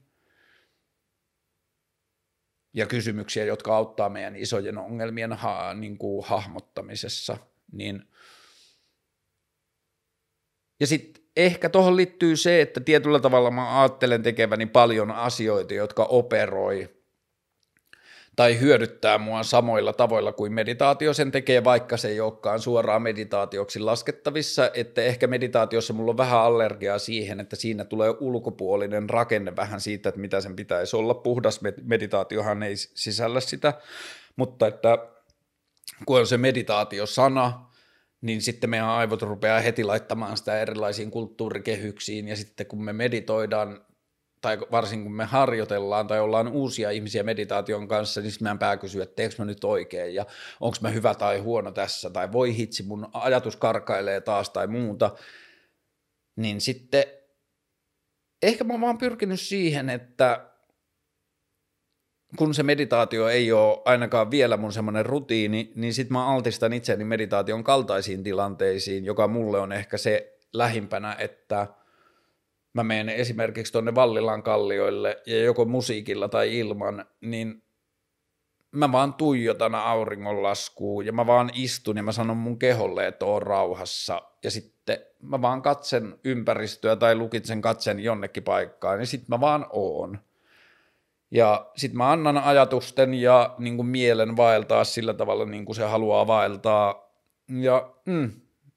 ja 2.72 2.86
kysymyksiä, 2.86 3.44
jotka 3.44 3.76
auttaa 3.76 4.08
meidän 4.08 4.36
isojen 4.36 4.78
ongelmien 4.78 5.32
ha, 5.32 5.74
niin 5.74 5.98
kuin 5.98 6.24
hahmottamisessa, 6.26 7.36
niin– 7.72 8.02
ja 10.84 10.88
sitten 10.88 11.22
ehkä 11.36 11.68
tuohon 11.68 11.96
liittyy 11.96 12.36
se, 12.36 12.60
että 12.60 12.80
tietyllä 12.80 13.20
tavalla 13.20 13.50
mä 13.50 13.80
ajattelen 13.80 14.22
tekeväni 14.22 14.66
paljon 14.66 15.10
asioita, 15.10 15.74
jotka 15.74 16.04
operoi 16.04 16.88
tai 18.36 18.60
hyödyttää 18.60 19.18
mua 19.18 19.42
samoilla 19.42 19.92
tavoilla 19.92 20.32
kuin 20.32 20.52
meditaatio 20.52 21.14
sen 21.14 21.30
tekee, 21.30 21.64
vaikka 21.64 21.96
se 21.96 22.08
ei 22.08 22.20
olekaan 22.20 22.60
suoraan 22.60 23.02
meditaatioksi 23.02 23.80
laskettavissa, 23.80 24.70
että 24.74 25.02
ehkä 25.02 25.26
meditaatiossa 25.26 25.92
mulla 25.92 26.10
on 26.10 26.16
vähän 26.16 26.40
allergiaa 26.40 26.98
siihen, 26.98 27.40
että 27.40 27.56
siinä 27.56 27.84
tulee 27.84 28.14
ulkopuolinen 28.20 29.10
rakenne 29.10 29.56
vähän 29.56 29.80
siitä, 29.80 30.08
että 30.08 30.20
mitä 30.20 30.40
sen 30.40 30.56
pitäisi 30.56 30.96
olla. 30.96 31.14
Puhdas 31.14 31.60
meditaatiohan 31.82 32.62
ei 32.62 32.76
sisällä 32.76 33.40
sitä, 33.40 33.72
mutta 34.36 34.66
että 34.66 34.98
kun 36.06 36.18
on 36.18 36.26
se 36.26 36.36
meditaatiosana, 36.36 37.73
niin 38.24 38.42
sitten 38.42 38.70
meidän 38.70 38.88
aivot 38.88 39.22
rupeaa 39.22 39.60
heti 39.60 39.84
laittamaan 39.84 40.36
sitä 40.36 40.60
erilaisiin 40.60 41.10
kulttuurikehyksiin, 41.10 42.28
ja 42.28 42.36
sitten 42.36 42.66
kun 42.66 42.84
me 42.84 42.92
meditoidaan, 42.92 43.84
tai 44.40 44.58
varsinkin 44.70 45.04
kun 45.04 45.16
me 45.16 45.24
harjoitellaan 45.24 46.06
tai 46.06 46.20
ollaan 46.20 46.48
uusia 46.48 46.90
ihmisiä 46.90 47.22
meditaation 47.22 47.88
kanssa, 47.88 48.20
niin 48.20 48.30
sitten 48.30 48.44
meidän 48.44 48.58
pää 48.58 48.76
kysyy, 48.76 49.02
että 49.02 49.16
teekö 49.16 49.34
mä 49.38 49.44
nyt 49.44 49.64
oikein, 49.64 50.14
ja 50.14 50.26
onko 50.60 50.76
mä 50.80 50.88
hyvä 50.88 51.14
tai 51.14 51.38
huono 51.38 51.72
tässä, 51.72 52.10
tai 52.10 52.32
voi 52.32 52.56
hitsi, 52.56 52.82
mun 52.82 53.08
ajatus 53.12 53.56
karkailee 53.56 54.20
taas 54.20 54.50
tai 54.50 54.66
muuta, 54.66 55.10
niin 56.36 56.60
sitten 56.60 57.04
ehkä 58.42 58.64
mä 58.64 58.72
oon 58.72 58.80
vaan 58.80 58.98
pyrkinyt 58.98 59.40
siihen, 59.40 59.90
että 59.90 60.53
kun 62.36 62.54
se 62.54 62.62
meditaatio 62.62 63.28
ei 63.28 63.52
ole 63.52 63.82
ainakaan 63.84 64.30
vielä 64.30 64.56
mun 64.56 64.72
semmoinen 64.72 65.06
rutiini, 65.06 65.72
niin 65.74 65.94
sit 65.94 66.10
mä 66.10 66.26
altistan 66.26 66.72
itseäni 66.72 67.04
meditaation 67.04 67.64
kaltaisiin 67.64 68.22
tilanteisiin, 68.22 69.04
joka 69.04 69.28
mulle 69.28 69.58
on 69.58 69.72
ehkä 69.72 69.98
se 69.98 70.38
lähimpänä, 70.52 71.16
että 71.18 71.66
mä 72.72 72.84
menen 72.84 73.08
esimerkiksi 73.08 73.72
tuonne 73.72 73.94
Vallilan 73.94 74.42
kallioille 74.42 75.22
ja 75.26 75.42
joko 75.42 75.64
musiikilla 75.64 76.28
tai 76.28 76.58
ilman, 76.58 77.04
niin 77.20 77.62
mä 78.74 78.92
vaan 78.92 79.14
tuijotan 79.14 79.74
auringonlaskuun 79.74 81.06
ja 81.06 81.12
mä 81.12 81.26
vaan 81.26 81.50
istun 81.54 81.96
ja 81.96 82.02
mä 82.02 82.12
sanon 82.12 82.36
mun 82.36 82.58
keholle, 82.58 83.06
että 83.06 83.26
oon 83.26 83.42
rauhassa 83.42 84.22
ja 84.44 84.50
sitten 84.50 84.98
mä 85.22 85.42
vaan 85.42 85.62
katsen 85.62 86.18
ympäristöä 86.24 86.96
tai 86.96 87.14
lukitsen 87.14 87.62
katsen 87.62 88.00
jonnekin 88.00 88.42
paikkaan 88.42 89.00
ja 89.00 89.06
sitten 89.06 89.26
mä 89.28 89.40
vaan 89.40 89.66
oon. 89.72 90.18
Ja 91.34 91.70
sitten 91.76 91.98
mä 91.98 92.12
annan 92.12 92.38
ajatusten 92.38 93.14
ja 93.14 93.54
niin 93.58 93.76
kuin 93.76 93.86
mielen 93.86 94.36
vaeltaa 94.36 94.84
sillä 94.84 95.14
tavalla, 95.14 95.44
niin 95.44 95.64
kuin 95.64 95.76
se 95.76 95.84
haluaa 95.84 96.26
vaeltaa. 96.26 97.10
Ja 97.48 97.94
mm, 98.06 98.30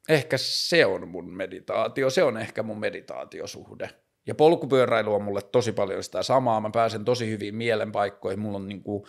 ehkä 0.09 0.37
se 0.37 0.85
on 0.85 1.07
mun 1.07 1.33
meditaatio, 1.33 2.09
se 2.09 2.23
on 2.23 2.37
ehkä 2.37 2.63
mun 2.63 2.79
meditaatiosuhde. 2.79 3.89
Ja 4.27 4.35
polkupyöräily 4.35 5.15
on 5.15 5.23
mulle 5.23 5.41
tosi 5.41 5.71
paljon 5.71 6.03
sitä 6.03 6.23
samaa, 6.23 6.61
mä 6.61 6.69
pääsen 6.73 7.05
tosi 7.05 7.29
hyvin 7.29 7.55
mielenpaikkoihin, 7.55 8.39
mulla 8.39 8.57
on 8.57 8.67
niin 8.67 8.83
kuin, 8.83 9.03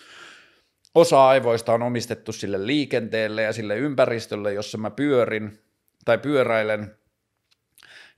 osa 0.94 1.28
aivoista 1.28 1.72
on 1.72 1.82
omistettu 1.82 2.32
sille 2.32 2.66
liikenteelle 2.66 3.42
ja 3.42 3.52
sille 3.52 3.76
ympäristölle, 3.76 4.52
jossa 4.52 4.78
mä 4.78 4.90
pyörin 4.90 5.58
tai 6.04 6.18
pyöräilen, 6.18 6.97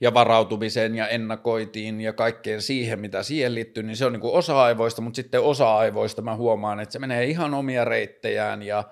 ja 0.01 0.13
varautumiseen 0.13 0.95
ja 0.95 1.07
ennakoitiin 1.07 2.01
ja 2.01 2.13
kaikkeen 2.13 2.61
siihen, 2.61 2.99
mitä 2.99 3.23
siihen 3.23 3.55
liittyy, 3.55 3.83
niin 3.83 3.97
se 3.97 4.05
on 4.05 4.13
niin 4.13 4.21
kuin 4.21 4.33
osa 4.33 4.63
aivoista, 4.63 5.01
mutta 5.01 5.15
sitten 5.15 5.41
osa 5.41 5.77
aivoista 5.77 6.21
mä 6.21 6.35
huomaan, 6.35 6.79
että 6.79 6.93
se 6.93 6.99
menee 6.99 7.25
ihan 7.25 7.53
omia 7.53 7.85
reittejään 7.85 8.63
ja 8.63 8.83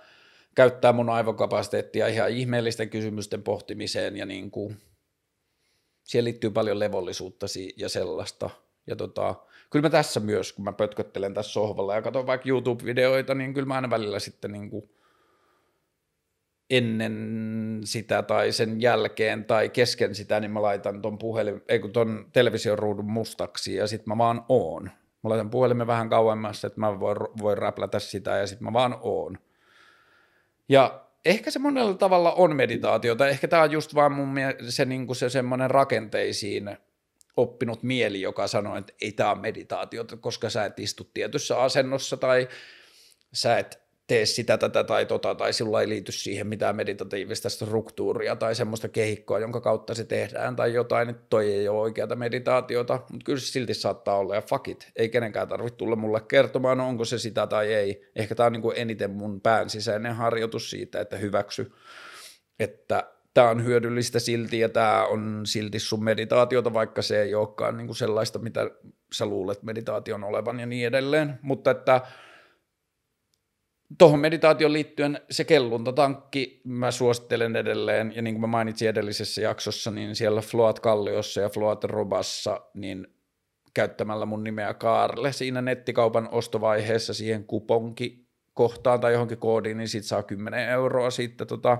käyttää 0.55 0.93
mun 0.93 1.09
aivokapasiteettia 1.09 2.07
ihan 2.07 2.29
ihmeellisten 2.29 2.89
kysymysten 2.89 3.43
pohtimiseen 3.43 4.17
ja 4.17 4.25
niin 4.25 4.51
kuin, 4.51 4.77
siihen 6.03 6.25
liittyy 6.25 6.49
paljon 6.49 6.79
levollisuutta 6.79 7.45
ja 7.77 7.89
sellaista. 7.89 8.49
Ja 8.87 8.95
tota, 8.95 9.35
kyllä 9.69 9.83
mä 9.83 9.89
tässä 9.89 10.19
myös, 10.19 10.53
kun 10.53 10.65
mä 10.65 10.73
pötköttelen 10.73 11.33
tässä 11.33 11.51
sohvalla 11.51 11.95
ja 11.95 12.01
katson 12.01 12.27
vaikka 12.27 12.49
YouTube-videoita, 12.49 13.35
niin 13.35 13.53
kyllä 13.53 13.67
mä 13.67 13.75
aina 13.75 13.89
välillä 13.89 14.19
sitten 14.19 14.51
niin 14.51 14.69
kuin 14.69 14.89
ennen 16.69 17.81
sitä 17.83 18.23
tai 18.23 18.51
sen 18.51 18.81
jälkeen 18.81 19.45
tai 19.45 19.69
kesken 19.69 20.15
sitä, 20.15 20.39
niin 20.39 20.51
mä 20.51 20.61
laitan 20.61 21.01
ton, 21.01 21.17
puhelin, 21.17 21.61
ei 21.67 21.79
kun 21.79 21.91
ton 21.91 22.29
television 22.33 22.79
ruudun 22.79 23.11
mustaksi 23.11 23.75
ja 23.75 23.87
sitten 23.87 24.09
mä 24.09 24.17
vaan 24.17 24.45
oon. 24.49 24.83
Mä 25.23 25.29
laitan 25.29 25.49
puhelimen 25.49 25.87
vähän 25.87 26.09
kauemmas, 26.09 26.65
että 26.65 26.79
mä 26.79 26.99
voin, 26.99 27.17
voin 27.41 27.57
räplätä 27.57 27.99
sitä 27.99 28.37
ja 28.37 28.47
sitten 28.47 28.65
mä 28.65 28.73
vaan 28.73 28.97
oon. 29.01 29.37
Ja 30.69 31.05
ehkä 31.25 31.51
se 31.51 31.59
monella 31.59 31.93
tavalla 31.93 32.31
on 32.31 32.55
meditaatiota, 32.55 33.27
ehkä 33.27 33.47
tämä 33.47 33.63
on 33.63 33.71
just 33.71 33.95
vaan 33.95 34.11
mun 34.11 34.27
mielestä 34.27 34.71
se, 34.71 34.85
niin 34.85 35.15
se 35.15 35.29
semmoinen 35.29 35.71
rakenteisiin 35.71 36.77
oppinut 37.37 37.83
mieli, 37.83 38.21
joka 38.21 38.47
sanoo, 38.47 38.77
että 38.77 38.93
ei 39.01 39.11
tämä 39.11 39.31
ole 39.31 39.39
meditaatiota, 39.39 40.17
koska 40.17 40.49
sä 40.49 40.65
et 40.65 40.79
istu 40.79 41.09
tietyssä 41.13 41.61
asennossa 41.61 42.17
tai 42.17 42.47
sä 43.33 43.57
et 43.57 43.88
tee 44.09 44.25
sitä, 44.25 44.57
tätä 44.57 44.83
tai 44.83 45.05
tota, 45.05 45.35
tai 45.35 45.53
sillä 45.53 45.81
ei 45.81 45.89
liity 45.89 46.11
siihen 46.11 46.47
mitään 46.47 46.75
meditatiivista 46.75 47.49
struktuuria 47.49 48.35
tai 48.35 48.55
semmoista 48.55 48.89
kehikkoa, 48.89 49.39
jonka 49.39 49.61
kautta 49.61 49.95
se 49.95 50.03
tehdään 50.03 50.55
tai 50.55 50.73
jotain, 50.73 51.09
että 51.09 51.25
toi 51.29 51.53
ei 51.53 51.67
ole 51.67 51.79
oikeata 51.79 52.15
meditaatiota, 52.15 52.99
mutta 53.11 53.23
kyllä 53.25 53.39
se 53.39 53.45
silti 53.45 53.73
saattaa 53.73 54.17
olla 54.17 54.35
ja 54.35 54.41
fuck 54.41 54.67
it, 54.67 54.91
ei 54.95 55.09
kenenkään 55.09 55.47
tarvitse 55.47 55.77
tulla 55.77 55.95
mulle 55.95 56.21
kertomaan, 56.21 56.79
onko 56.79 57.05
se 57.05 57.19
sitä 57.19 57.47
tai 57.47 57.73
ei. 57.73 58.11
Ehkä 58.15 58.35
tämä 58.35 58.47
on 58.47 58.53
niin 58.53 58.61
kuin 58.61 58.77
eniten 58.77 59.11
mun 59.11 59.41
pään 59.41 59.69
sisäinen 59.69 60.15
harjoitus 60.15 60.69
siitä, 60.69 61.01
että 61.01 61.17
hyväksy, 61.17 61.71
että 62.59 63.03
tämä 63.33 63.49
on 63.49 63.65
hyödyllistä 63.65 64.19
silti 64.19 64.59
ja 64.59 64.69
tämä 64.69 65.05
on 65.05 65.41
silti 65.45 65.79
sun 65.79 66.03
meditaatiota, 66.03 66.73
vaikka 66.73 67.01
se 67.01 67.21
ei 67.21 67.35
olekaan 67.35 67.77
niin 67.77 67.87
kuin 67.87 67.97
sellaista, 67.97 68.39
mitä 68.39 68.71
sä 69.13 69.25
luulet 69.25 69.63
meditaation 69.63 70.23
olevan 70.23 70.59
ja 70.59 70.65
niin 70.65 70.87
edelleen, 70.87 71.39
mutta 71.41 71.71
että 71.71 72.01
Tuohon 73.97 74.19
meditaation 74.19 74.73
liittyen 74.73 75.21
se 75.29 75.43
kelluntatankki 75.43 76.61
mä 76.63 76.91
suosittelen 76.91 77.55
edelleen, 77.55 78.15
ja 78.15 78.21
niin 78.21 78.35
kuin 78.35 78.41
mä 78.41 78.47
mainitsin 78.47 78.89
edellisessä 78.89 79.41
jaksossa, 79.41 79.91
niin 79.91 80.15
siellä 80.15 80.41
Float 80.41 80.79
Kalliossa 80.79 81.41
ja 81.41 81.49
Float 81.49 81.83
Robassa, 81.83 82.61
niin 82.73 83.07
käyttämällä 83.73 84.25
mun 84.25 84.43
nimeä 84.43 84.73
Kaarle 84.73 85.33
siinä 85.33 85.61
nettikaupan 85.61 86.29
ostovaiheessa 86.31 87.13
siihen 87.13 87.43
kuponki 87.43 88.29
kohtaan 88.53 88.99
tai 88.99 89.13
johonkin 89.13 89.37
koodiin, 89.37 89.77
niin 89.77 89.87
siitä 89.87 90.07
saa 90.07 90.23
10 90.23 90.69
euroa 90.69 91.09
siitä 91.09 91.45
tota, 91.45 91.77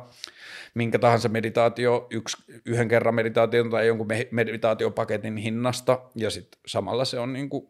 minkä 0.74 1.00
tahansa 1.00 1.30
meditaatio, 1.30 2.08
yksi, 2.10 2.38
yhden 2.66 2.88
kerran 2.88 3.16
meditaation 3.16 3.70
tai 3.70 3.88
jonkun 3.88 4.08
meditaatiopaketin 4.32 5.38
hinnasta, 5.38 6.00
ja 6.16 6.30
sitten 6.30 6.60
samalla 6.68 7.06
se 7.06 7.20
on 7.20 7.34
niin 7.34 7.50
kuin 7.50 7.70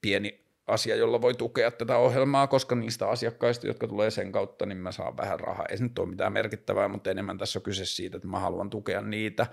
pieni 0.00 0.47
asia, 0.68 0.96
jolla 0.96 1.20
voi 1.20 1.34
tukea 1.34 1.70
tätä 1.70 1.96
ohjelmaa, 1.96 2.46
koska 2.46 2.74
niistä 2.74 3.08
asiakkaista, 3.08 3.66
jotka 3.66 3.88
tulee 3.88 4.10
sen 4.10 4.32
kautta, 4.32 4.66
niin 4.66 4.78
mä 4.78 4.92
saan 4.92 5.16
vähän 5.16 5.40
rahaa. 5.40 5.66
Ei 5.68 5.76
se 5.76 5.84
nyt 5.84 5.98
ole 5.98 6.08
mitään 6.08 6.32
merkittävää, 6.32 6.88
mutta 6.88 7.10
enemmän 7.10 7.38
tässä 7.38 7.58
on 7.58 7.62
kyse 7.62 7.84
siitä, 7.84 8.16
että 8.16 8.28
mä 8.28 8.40
haluan 8.40 8.70
tukea 8.70 9.00
niitä, 9.00 9.46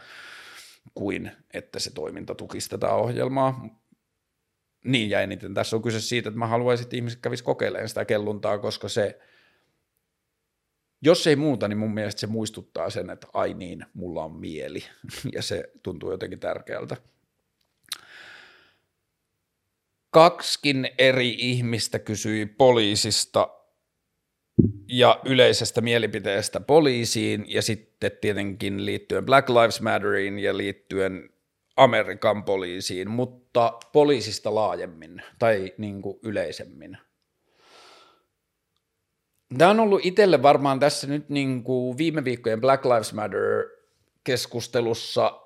kuin 0.94 1.32
että 1.54 1.80
se 1.80 1.92
toiminta 1.94 2.36
tukisi 2.36 2.70
tätä 2.70 2.94
ohjelmaa. 2.94 3.66
Niin, 4.86 5.10
ja 5.10 5.22
eniten 5.22 5.54
tässä 5.54 5.76
on 5.76 5.82
kyse 5.82 6.02
siitä, 6.02 6.30
että 6.30 6.40
mä 6.40 6.48
haluaisin, 6.48 6.84
että 6.84 6.96
ihmiset 6.96 7.20
kävis 7.22 7.42
kokeilemaan 7.42 7.90
sitä 7.90 8.06
kelluntaa, 8.06 8.58
koska 8.58 8.90
se, 8.90 9.20
jos 11.02 11.28
ei 11.28 11.36
muuta, 11.36 11.68
niin 11.68 11.78
mun 11.78 11.94
mielestä 11.94 12.22
se 12.22 12.28
muistuttaa 12.28 12.90
sen, 12.90 13.10
että 13.10 13.28
ai 13.34 13.54
niin, 13.54 13.86
mulla 13.94 14.24
on 14.24 14.36
mieli, 14.36 14.84
ja 15.36 15.42
se 15.42 15.72
tuntuu 15.84 16.12
jotenkin 16.12 16.40
tärkeältä 16.40 16.98
kaksikin 20.16 20.90
eri 20.98 21.36
ihmistä 21.38 22.00
kysyi 22.00 22.46
poliisista 22.46 23.50
ja 24.88 25.20
yleisestä 25.26 25.82
mielipiteestä 25.82 26.60
poliisiin 26.60 27.46
ja 27.48 27.62
sitten 27.62 28.12
tietenkin 28.22 28.86
liittyen 28.86 29.26
Black 29.26 29.50
Lives 29.50 29.82
Matteriin 29.82 30.40
ja 30.40 30.58
liittyen 30.58 31.30
Amerikan 31.78 32.44
poliisiin, 32.44 33.10
mutta 33.10 33.80
poliisista 33.92 34.56
laajemmin 34.56 35.22
tai 35.40 35.74
niin 35.78 36.02
kuin 36.02 36.20
yleisemmin. 36.24 36.98
Tämä 39.58 39.72
on 39.72 39.80
ollut 39.80 40.06
itselle 40.06 40.42
varmaan 40.42 40.80
tässä 40.80 41.08
nyt 41.08 41.30
niin 41.30 41.64
kuin 41.64 41.98
viime 41.98 42.24
viikkojen 42.24 42.62
Black 42.62 42.86
Lives 42.86 43.14
Matter 43.14 43.70
keskustelussa 44.24 45.42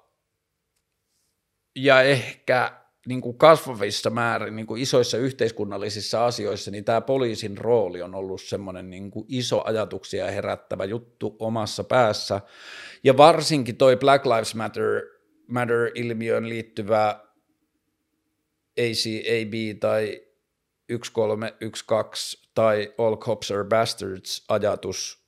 ja 1.76 2.02
ehkä 2.02 2.79
niin 3.10 3.22
kuin 3.22 3.38
kasvavissa 3.38 4.10
määrin 4.10 4.55
niin 4.55 4.68
kuin 4.68 4.82
isoissa 4.82 5.18
yhteiskunnallisissa 5.18 6.26
asioissa, 6.26 6.72
niin 6.72 6.86
tämä 6.86 7.01
poliisin 7.01 7.57
rooli 7.57 8.01
on 8.01 8.16
ollut 8.16 8.41
semmoinen 8.41 8.89
niin 8.89 9.12
iso 9.28 9.62
ajatuksia 9.66 10.32
herättävä 10.32 10.86
juttu 10.86 11.36
omassa 11.39 11.84
päässä. 11.84 12.41
Ja 13.03 13.18
varsinkin 13.18 13.78
toi 13.78 13.97
Black 13.97 14.26
Lives 14.26 14.55
Matter, 14.55 15.01
Matter-ilmiöön 15.47 16.49
liittyvä 16.49 17.20
ACAB 18.78 19.80
tai 19.80 20.22
1312 20.88 22.49
tai 22.55 22.93
All 22.97 23.16
Cops 23.16 23.51
are 23.51 23.64
Bastards 23.64 24.45
ajatus, 24.49 25.20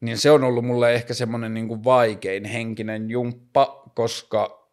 niin 0.00 0.18
se 0.18 0.30
on 0.30 0.44
ollut 0.44 0.64
mulle 0.64 0.94
ehkä 0.94 1.14
semmoinen 1.14 1.54
niin 1.54 1.68
kuin 1.68 1.84
vaikein 1.84 2.44
henkinen 2.44 3.10
jumppa, 3.10 3.92
koska 3.94 4.65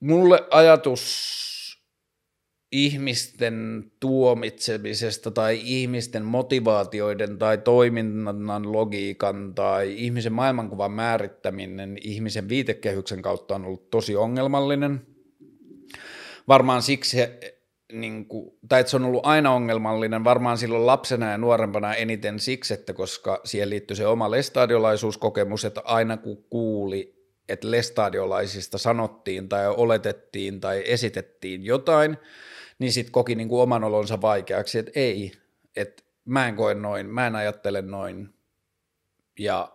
mulle 0.00 0.46
ajatus 0.50 1.36
ihmisten 2.72 3.84
tuomitsemisesta 4.00 5.30
tai 5.30 5.60
ihmisten 5.64 6.24
motivaatioiden 6.24 7.38
tai 7.38 7.58
toiminnan 7.58 8.72
logiikan 8.72 9.54
tai 9.54 9.94
ihmisen 9.98 10.32
maailmankuvan 10.32 10.92
määrittäminen 10.92 11.98
ihmisen 12.00 12.48
viitekehyksen 12.48 13.22
kautta 13.22 13.54
on 13.54 13.64
ollut 13.64 13.90
tosi 13.90 14.16
ongelmallinen. 14.16 15.06
Varmaan 16.48 16.82
siksi, 16.82 17.16
niin 17.92 18.26
kuin, 18.26 18.50
tai 18.68 18.80
että 18.80 18.90
se 18.90 18.96
on 18.96 19.04
ollut 19.04 19.26
aina 19.26 19.52
ongelmallinen, 19.52 20.24
varmaan 20.24 20.58
silloin 20.58 20.86
lapsena 20.86 21.30
ja 21.30 21.38
nuorempana 21.38 21.94
eniten 21.94 22.38
siksi, 22.38 22.74
että 22.74 22.92
koska 22.92 23.40
siihen 23.44 23.70
liittyy 23.70 23.96
se 23.96 24.06
oma 24.06 24.30
lestadiolaisuuskokemus, 24.30 25.64
että 25.64 25.82
aina 25.84 26.16
kun 26.16 26.44
kuuli 26.50 27.15
että 27.48 27.70
lestadiolaisista 27.70 28.78
sanottiin 28.78 29.48
tai 29.48 29.68
oletettiin 29.68 30.60
tai 30.60 30.82
esitettiin 30.86 31.64
jotain, 31.64 32.18
niin 32.78 32.92
sitten 32.92 33.12
koki 33.12 33.34
niin 33.34 33.48
kuin 33.48 33.62
oman 33.62 33.84
olonsa 33.84 34.20
vaikeaksi, 34.20 34.78
että 34.78 34.92
ei, 34.94 35.32
että 35.76 36.02
mä 36.24 36.48
en 36.48 36.56
koe 36.56 36.74
noin, 36.74 37.06
mä 37.06 37.26
en 37.26 37.36
ajattele 37.36 37.82
noin, 37.82 38.34
ja 39.38 39.72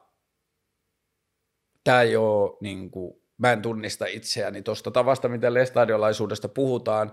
tämä 1.84 2.02
ei 2.02 2.16
ole 2.16 2.58
niin 2.62 2.92
kuin 2.92 3.22
mä 3.42 3.52
en 3.52 3.62
tunnista 3.62 4.06
itseäni 4.06 4.62
tuosta 4.62 4.92
tavasta, 4.92 5.30
miten 5.30 5.54
lestadiolaisuudesta 5.54 6.50
puhutaan. 6.50 7.12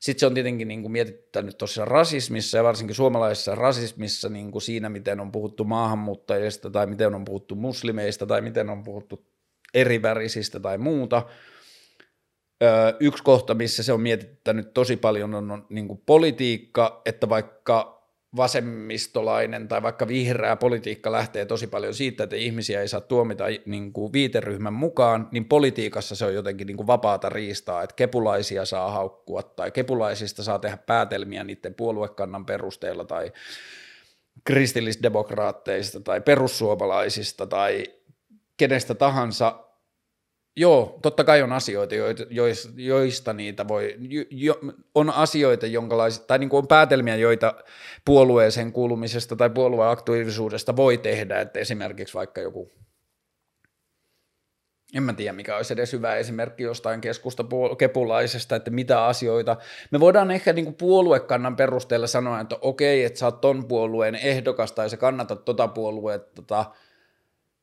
Sitten 0.00 0.20
se 0.20 0.26
on 0.26 0.34
tietenkin 0.34 0.68
niin 0.68 0.82
kuin 0.82 0.92
mietittänyt 0.92 1.58
tuossa 1.58 1.84
rasismissa 1.84 2.56
ja 2.56 2.64
varsinkin 2.64 2.96
suomalaisessa 2.96 3.54
rasismissa 3.54 4.28
niin 4.28 4.50
kuin 4.50 4.62
siinä, 4.62 4.88
miten 4.88 5.20
on 5.20 5.32
puhuttu 5.32 5.64
maahanmuuttajista 5.64 6.70
tai 6.70 6.86
miten 6.86 7.14
on 7.14 7.24
puhuttu 7.24 7.54
muslimeista 7.54 8.26
tai 8.26 8.40
miten 8.40 8.70
on 8.70 8.82
puhuttu 8.82 9.26
erivärisistä 9.74 10.60
tai 10.60 10.78
muuta. 10.78 11.22
Öö, 12.62 12.92
yksi 13.00 13.22
kohta, 13.22 13.54
missä 13.54 13.82
se 13.82 13.92
on 13.92 14.00
mietittänyt 14.00 14.74
tosi 14.74 14.96
paljon 14.96 15.34
on, 15.34 15.50
on 15.50 15.66
niin 15.70 16.02
politiikka, 16.06 17.02
että 17.06 17.28
vaikka 17.28 18.02
vasemmistolainen 18.36 19.68
tai 19.68 19.82
vaikka 19.82 20.08
vihreä 20.08 20.56
politiikka 20.56 21.12
lähtee 21.12 21.46
tosi 21.46 21.66
paljon 21.66 21.94
siitä, 21.94 22.24
että 22.24 22.36
ihmisiä 22.36 22.80
ei 22.80 22.88
saa 22.88 23.00
tuomita 23.00 23.44
niin 23.66 23.92
kuin 23.92 24.12
viiteryhmän 24.12 24.72
mukaan, 24.72 25.28
niin 25.32 25.44
politiikassa 25.44 26.16
se 26.16 26.24
on 26.24 26.34
jotenkin 26.34 26.66
niin 26.66 26.76
kuin 26.76 26.86
vapaata 26.86 27.28
riistaa, 27.28 27.82
että 27.82 27.96
kepulaisia 27.96 28.64
saa 28.64 28.90
haukkua 28.90 29.42
tai 29.42 29.70
kepulaisista 29.70 30.42
saa 30.42 30.58
tehdä 30.58 30.76
päätelmiä 30.76 31.44
niiden 31.44 31.74
puoluekannan 31.74 32.46
perusteella 32.46 33.04
tai 33.04 33.32
kristillisdemokraatteista 34.44 36.00
tai 36.00 36.20
perussuomalaisista 36.20 37.46
tai 37.46 37.84
kenestä 38.56 38.94
tahansa. 38.94 39.68
Joo, 40.56 40.98
totta 41.02 41.24
kai 41.24 41.42
on 41.42 41.52
asioita, 41.52 41.94
joista, 42.76 43.32
niitä 43.32 43.68
voi, 43.68 43.96
jo, 44.30 44.60
on 44.94 45.10
asioita, 45.10 45.66
jonkalaisia, 45.66 46.24
tai 46.24 46.38
niin 46.38 46.48
kuin 46.48 46.58
on 46.58 46.68
päätelmiä, 46.68 47.16
joita 47.16 47.54
puolueeseen 48.04 48.72
kuulumisesta 48.72 49.36
tai 49.36 49.50
puolueaktiivisuudesta 49.50 50.76
voi 50.76 50.98
tehdä, 50.98 51.40
että 51.40 51.60
esimerkiksi 51.60 52.14
vaikka 52.14 52.40
joku, 52.40 52.72
en 54.94 55.02
mä 55.02 55.12
tiedä 55.12 55.32
mikä 55.32 55.56
olisi 55.56 55.72
edes 55.72 55.92
hyvä 55.92 56.16
esimerkki 56.16 56.62
jostain 56.62 57.00
keskusta 57.00 57.44
kepulaisesta, 57.78 58.56
että 58.56 58.70
mitä 58.70 59.04
asioita, 59.06 59.56
me 59.90 60.00
voidaan 60.00 60.30
ehkä 60.30 60.52
niin 60.52 60.64
kuin 60.64 60.74
puoluekannan 60.74 61.56
perusteella 61.56 62.06
sanoa, 62.06 62.40
että 62.40 62.58
okei, 62.60 63.04
että 63.04 63.18
sä 63.18 63.26
oot 63.26 63.40
ton 63.40 63.68
puolueen 63.68 64.14
ehdokas 64.14 64.72
tai 64.72 64.90
sä 64.90 64.96
kannatat 64.96 65.44
tota 65.44 65.68
puoluetta, 65.68 66.64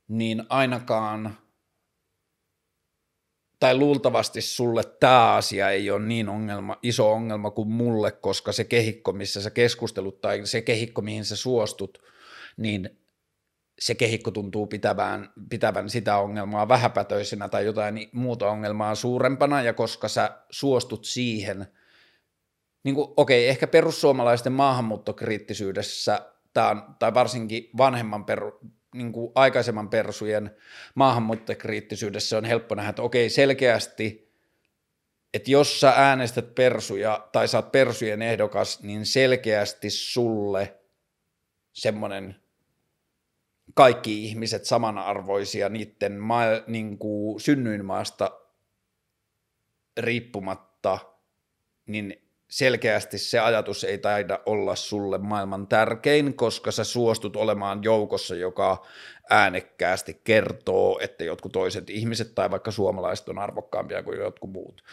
niin 0.09 0.43
ainakaan– 0.49 1.37
tai 3.59 3.77
luultavasti 3.77 4.41
sulle 4.41 4.83
tämä 4.83 5.33
asia 5.33 5.69
ei 5.69 5.91
ole 5.91 6.05
niin 6.05 6.29
ongelma, 6.29 6.77
iso 6.83 7.11
ongelma 7.11 7.51
kuin 7.51 7.67
mulle, 7.67 8.11
koska 8.11 8.51
se 8.51 8.63
kehikko, 8.63 9.11
missä 9.11 9.41
sä 9.41 9.49
keskustelut 9.49 10.21
tai 10.21 10.45
se 10.45 10.61
kehikko, 10.61 11.01
mihin 11.01 11.25
sä 11.25 11.35
suostut, 11.35 12.01
niin 12.57 12.99
se 13.79 13.95
kehikko 13.95 14.31
tuntuu 14.31 14.67
pitävän, 14.67 15.29
pitävän 15.49 15.89
sitä 15.89 16.17
ongelmaa 16.17 16.67
vähäpätöisenä 16.67 17.49
tai 17.49 17.65
jotain 17.65 18.09
muuta 18.13 18.49
ongelmaa 18.49 18.95
suurempana, 18.95 19.61
ja 19.61 19.73
koska 19.73 20.07
sä 20.07 20.41
suostut 20.49 21.05
siihen, 21.05 21.67
niin 22.83 22.95
kuin, 22.95 23.07
okei, 23.17 23.47
ehkä 23.47 23.67
perussuomalaisten 23.67 24.53
maahanmuuttokriittisyydessä, 24.53 26.31
tai 26.99 27.13
varsinkin 27.13 27.69
vanhemman 27.77 28.25
peru, 28.25 28.59
niin 28.95 29.11
kuin 29.11 29.31
aikaisemman 29.35 29.89
persujen 29.89 30.55
maahanmuuttajokriittisyydessä 30.95 32.37
on 32.37 32.45
helppo 32.45 32.75
nähdä, 32.75 32.89
että 32.89 33.01
okei, 33.01 33.29
selkeästi, 33.29 34.33
että 35.33 35.51
jos 35.51 35.79
sä 35.79 35.93
äänestät 35.95 36.55
persuja 36.55 37.29
tai 37.31 37.47
saat 37.47 37.71
persujen 37.71 38.21
ehdokas, 38.21 38.83
niin 38.83 39.05
selkeästi 39.05 39.89
sulle 39.89 40.79
semmoinen 41.73 42.35
kaikki 43.73 44.25
ihmiset 44.25 44.65
samanarvoisia 44.65 45.69
niiden 45.69 46.19
maa, 46.19 46.45
niin 46.67 46.97
kuin 46.97 47.39
synnyinmaasta 47.39 48.39
riippumatta, 49.97 50.99
niin 51.85 52.28
selkeästi 52.49 53.17
se 53.17 53.39
ajatus 53.39 53.83
ei 53.83 53.97
taida 53.97 54.39
olla 54.45 54.75
sulle 54.75 55.17
maailman 55.17 55.67
tärkein, 55.67 56.33
koska 56.33 56.71
sä 56.71 56.83
suostut 56.83 57.35
olemaan 57.35 57.83
joukossa, 57.83 58.35
joka 58.35 58.85
äänekkäästi 59.29 60.21
kertoo, 60.23 60.99
että 61.01 61.23
jotkut 61.23 61.51
toiset 61.51 61.89
ihmiset 61.89 62.35
tai 62.35 62.51
vaikka 62.51 62.71
suomalaiset 62.71 63.29
on 63.29 63.39
arvokkaampia 63.39 64.03
kuin 64.03 64.19
jotkut 64.19 64.51
muut. 64.51 64.83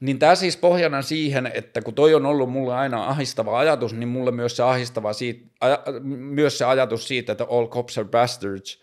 Niin 0.00 0.18
tämä 0.18 0.34
siis 0.34 0.56
pohjana 0.56 1.02
siihen, 1.02 1.50
että 1.54 1.82
kun 1.82 1.94
toi 1.94 2.14
on 2.14 2.26
ollut 2.26 2.50
mulle 2.50 2.74
aina 2.74 3.04
ahistava 3.04 3.58
ajatus, 3.58 3.94
niin 3.94 4.08
mulle 4.08 4.30
myös 4.30 4.56
se 4.56 4.62
ahistava 4.62 5.12
siitä, 5.12 5.46
aja, 5.60 5.78
myös 6.02 6.58
se 6.58 6.64
ajatus 6.64 7.08
siitä, 7.08 7.32
että 7.32 7.46
all 7.50 7.66
cops 7.66 7.98
are 7.98 8.08
bastards 8.08 8.82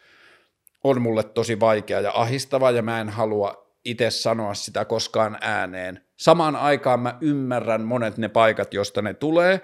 on 0.84 1.02
mulle 1.02 1.24
tosi 1.24 1.60
vaikea 1.60 2.02
ja 2.02 2.12
ahistava 2.16 2.72
ja 2.72 2.82
mä 2.82 3.02
en 3.02 3.10
halua 3.10 3.69
itse 3.86 4.10
sanoa 4.10 4.54
sitä 4.54 4.86
koskaan 4.86 5.38
ääneen. 5.42 6.02
Samaan 6.18 6.56
aikaan 6.56 7.00
mä 7.00 7.18
ymmärrän 7.22 7.82
monet 7.82 8.18
ne 8.18 8.30
paikat, 8.30 8.74
josta 8.74 9.02
ne 9.02 9.14
tulee. 9.14 9.62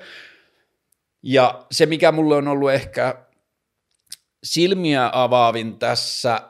Ja 1.24 1.66
se, 1.72 1.86
mikä 1.86 2.12
mulle 2.12 2.36
on 2.36 2.48
ollut 2.48 2.72
ehkä 2.72 3.26
silmiä 4.44 5.10
avaavin 5.14 5.80
tässä, 5.80 6.42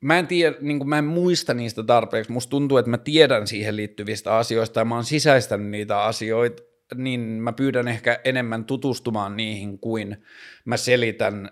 mä 0.00 0.18
en, 0.18 0.26
tiedä, 0.26 0.56
niin 0.60 0.88
mä 0.88 0.98
en 0.98 1.04
muista 1.04 1.54
niistä 1.54 1.82
tarpeeksi, 1.82 2.32
musta 2.32 2.50
tuntuu, 2.50 2.78
että 2.78 2.90
mä 2.90 2.98
tiedän 2.98 3.46
siihen 3.46 3.76
liittyvistä 3.76 4.36
asioista 4.36 4.80
ja 4.80 4.84
mä 4.84 4.94
oon 4.94 5.04
sisäistänyt 5.04 5.66
niitä 5.68 6.02
asioita, 6.02 6.62
niin 6.94 7.20
mä 7.20 7.52
pyydän 7.52 7.88
ehkä 7.88 8.20
enemmän 8.24 8.64
tutustumaan 8.64 9.36
niihin 9.36 9.78
kuin 9.78 10.24
mä 10.64 10.76
selitän, 10.76 11.50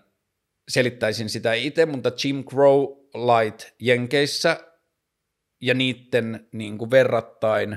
selittäisin 0.68 1.28
sitä 1.28 1.52
itse, 1.54 1.86
mutta 1.86 2.10
Jim 2.24 2.44
Crow 2.44 2.84
Light 3.14 3.74
Jenkeissä 3.80 4.73
ja 5.64 5.74
niiden 5.74 6.48
niin 6.52 6.78
kuin 6.78 6.90
verrattain 6.90 7.76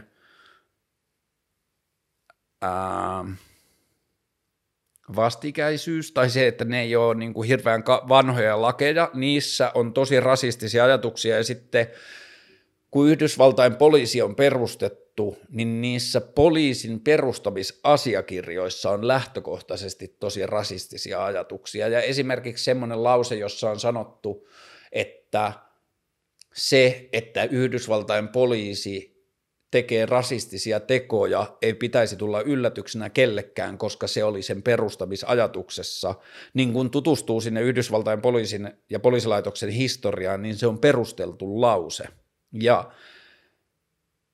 ää, 2.61 3.25
vastikäisyys 5.15 6.11
tai 6.11 6.29
se, 6.29 6.47
että 6.47 6.65
ne 6.65 6.81
ei 6.81 6.95
ole 6.95 7.15
niin 7.15 7.33
kuin 7.33 7.47
hirveän 7.47 7.83
vanhoja 8.09 8.61
lakeja, 8.61 9.11
niissä 9.13 9.71
on 9.75 9.93
tosi 9.93 10.19
rasistisia 10.19 10.83
ajatuksia 10.83 11.38
ja 11.38 11.43
sitten 11.43 11.88
kun 12.91 13.09
Yhdysvaltain 13.09 13.75
poliisi 13.75 14.21
on 14.21 14.35
perustettu, 14.35 15.38
niin 15.49 15.81
niissä 15.81 16.21
poliisin 16.21 16.99
perustamisasiakirjoissa 16.99 18.89
on 18.89 19.07
lähtökohtaisesti 19.07 20.15
tosi 20.19 20.45
rasistisia 20.45 21.25
ajatuksia. 21.25 21.88
Ja 21.88 22.01
esimerkiksi 22.01 22.63
semmoinen 22.63 23.03
lause, 23.03 23.35
jossa 23.35 23.69
on 23.69 23.79
sanottu, 23.79 24.47
että 24.91 25.66
se, 26.58 27.10
että 27.14 27.43
Yhdysvaltain 27.43 28.28
poliisi 28.28 29.18
tekee 29.72 30.05
rasistisia 30.05 30.80
tekoja, 30.80 31.58
ei 31.62 31.74
pitäisi 31.74 32.16
tulla 32.16 32.41
yllätyksenä 32.41 33.10
kellekään, 33.10 33.78
koska 33.78 34.08
se 34.08 34.24
oli 34.24 34.41
sen 34.41 34.64
perustamisajatuksessa. 34.64 36.16
Niin 36.53 36.74
kun 36.74 36.91
tutustuu 36.91 37.41
sinne 37.41 37.62
Yhdysvaltain 37.62 38.22
poliisin 38.22 38.72
ja 38.89 38.99
poliisilaitoksen 38.99 39.70
historiaan, 39.70 40.41
niin 40.41 40.55
se 40.55 40.68
on 40.68 40.80
perusteltu 40.80 41.62
lause. 41.62 42.03
Ja 42.53 42.91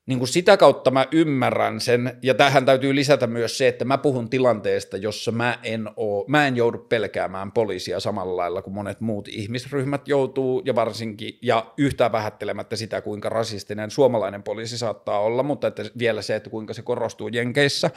niin 0.06 0.20
kuin 0.20 0.28
sitä 0.30 0.58
kautta 0.58 0.92
mä 0.92 1.08
ymmärrän 1.12 1.80
sen, 1.82 2.18
ja 2.22 2.34
tähän 2.34 2.66
täytyy 2.66 2.96
lisätä 2.96 3.28
myös 3.28 3.58
se, 3.58 3.68
että 3.68 3.86
mä 3.86 3.98
puhun 3.98 4.30
tilanteesta, 4.30 4.98
jossa 4.98 5.32
mä 5.32 5.60
en, 5.64 5.90
oo, 5.96 6.26
mä 6.28 6.48
en 6.48 6.56
joudu 6.56 6.78
pelkäämään 6.78 7.52
poliisia 7.52 8.00
samalla 8.00 8.38
lailla 8.38 8.62
kuin 8.62 8.74
monet 8.74 9.02
muut 9.02 9.28
ihmisryhmät 9.28 10.08
joutuu, 10.08 10.62
ja 10.66 10.76
varsinkin, 10.76 11.38
ja 11.42 11.74
yhtään 11.78 12.12
vähättelemättä 12.12 12.76
sitä, 12.76 13.02
kuinka 13.02 13.30
rasistinen 13.30 13.92
suomalainen 13.92 14.44
poliisi 14.44 14.78
saattaa 14.78 15.20
olla, 15.20 15.44
mutta 15.44 15.68
että 15.68 15.84
vielä 15.98 16.22
se, 16.22 16.36
että 16.36 16.50
kuinka 16.50 16.74
se 16.74 16.82
korostuu 16.82 17.28
Jenkeissä, 17.28 17.90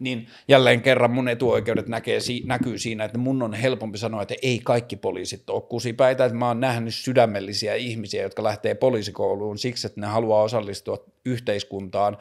niin 0.00 0.26
jälleen 0.48 0.82
kerran 0.82 1.10
mun 1.10 1.28
etuoikeudet 1.28 1.88
näkee, 1.88 2.18
näkyy 2.44 2.78
siinä, 2.78 3.04
että 3.04 3.18
mun 3.18 3.42
on 3.42 3.54
helpompi 3.54 3.98
sanoa, 3.98 4.22
että 4.22 4.34
ei 4.42 4.60
kaikki 4.64 4.96
poliisit 4.96 5.50
ole 5.50 5.62
kusipäitä, 5.62 6.24
että 6.24 6.38
mä 6.38 6.48
oon 6.48 6.60
nähnyt 6.60 6.94
sydämellisiä 6.94 7.74
ihmisiä, 7.74 8.22
jotka 8.22 8.42
lähtee 8.42 8.74
poliisikouluun 8.74 9.58
siksi, 9.58 9.86
että 9.86 10.00
ne 10.00 10.06
haluaa 10.06 10.42
osallistua 10.42 11.04
yhteiskuntaan, 11.24 12.18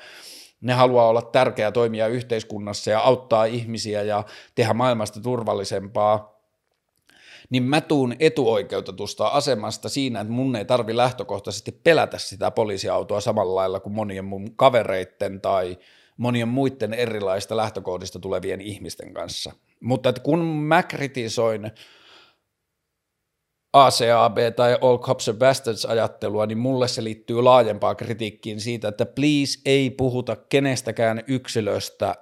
ne 0.62 0.74
haluaa 0.74 1.08
olla 1.08 1.22
tärkeä 1.22 1.72
toimija 1.72 2.08
yhteiskunnassa 2.08 2.92
ja 2.92 3.00
auttaa 3.00 3.46
ihmisiä 3.46 4.02
ja 4.02 4.24
tehdä 4.56 4.74
maailmasta 4.74 5.22
turvallisempaa, 5.22 6.40
niin 7.50 7.64
mä 7.64 7.82
tuun 7.82 8.16
etuoikeutetusta 8.20 9.28
asemasta 9.28 9.90
siinä, 9.90 10.22
että 10.22 10.34
mun 10.34 10.56
ei 10.56 10.66
tarvi 10.66 10.98
lähtökohtaisesti 10.98 11.72
pelätä 11.72 12.18
sitä 12.18 12.52
poliisiautoa 12.52 13.22
samalla 13.22 13.56
lailla 13.56 13.80
kuin 13.80 13.94
monien 13.94 14.26
mun 14.26 14.56
kavereitten 14.56 15.42
tai– 15.42 15.78
monien 16.20 16.48
muiden 16.48 16.94
erilaista 16.94 17.58
lähtökohdista 17.58 18.20
tulevien 18.20 18.62
ihmisten 18.62 19.14
kanssa. 19.14 19.52
Mutta 19.80 20.10
että 20.10 20.22
kun 20.22 20.46
mä 20.46 20.84
kritisoin 20.84 21.72
ACAB 23.74 24.38
tai 24.56 24.78
All 24.82 24.98
Cops 24.98 25.30
are 25.30 25.38
Bastards 25.38 25.86
ajattelua, 25.86 26.46
niin 26.46 26.58
mulle 26.58 26.88
se 26.88 27.04
liittyy 27.04 27.42
laajempaan 27.42 27.96
kritiikkiin 27.96 28.62
siitä, 28.62 28.88
että 28.88 29.06
please 29.06 29.60
ei 29.66 29.90
puhuta 29.90 30.36
kenestäkään 30.36 31.24
yksilöstä 31.28 32.16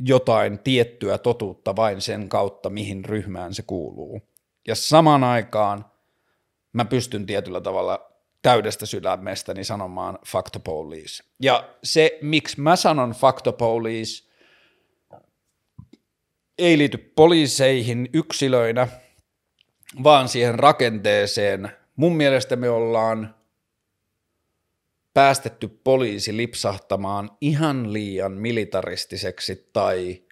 jotain 0.00 0.58
tiettyä 0.58 1.18
totuutta 1.18 1.76
vain 1.76 2.00
sen 2.00 2.28
kautta, 2.28 2.70
mihin 2.70 3.04
ryhmään 3.04 3.54
se 3.54 3.62
kuuluu. 3.62 4.20
Ja 4.68 4.74
samaan 4.74 5.24
aikaan 5.24 5.84
mä 6.72 6.84
pystyn 6.84 7.26
tietyllä 7.26 7.60
tavalla 7.60 8.15
täydestä 8.46 8.86
sydämestäni 8.86 9.64
sanomaan 9.64 10.18
fuck 10.26 10.50
the 10.50 10.60
police. 10.64 11.24
Ja 11.42 11.68
se, 11.84 12.18
miksi 12.22 12.60
mä 12.60 12.76
sanon 12.76 13.14
the 13.42 13.52
police, 13.52 14.24
ei 16.58 16.78
liity 16.78 16.98
poliiseihin 16.98 18.08
yksilöinä, 18.12 18.88
vaan 20.02 20.28
siihen 20.28 20.58
rakenteeseen. 20.58 21.70
Mun 21.96 22.16
mielestä 22.16 22.56
me 22.56 22.70
ollaan 22.70 23.34
päästetty 25.14 25.68
poliisi 25.68 26.36
lipsahtamaan 26.36 27.30
ihan 27.40 27.92
liian 27.92 28.32
militaristiseksi 28.32 29.70
tai 29.72 30.22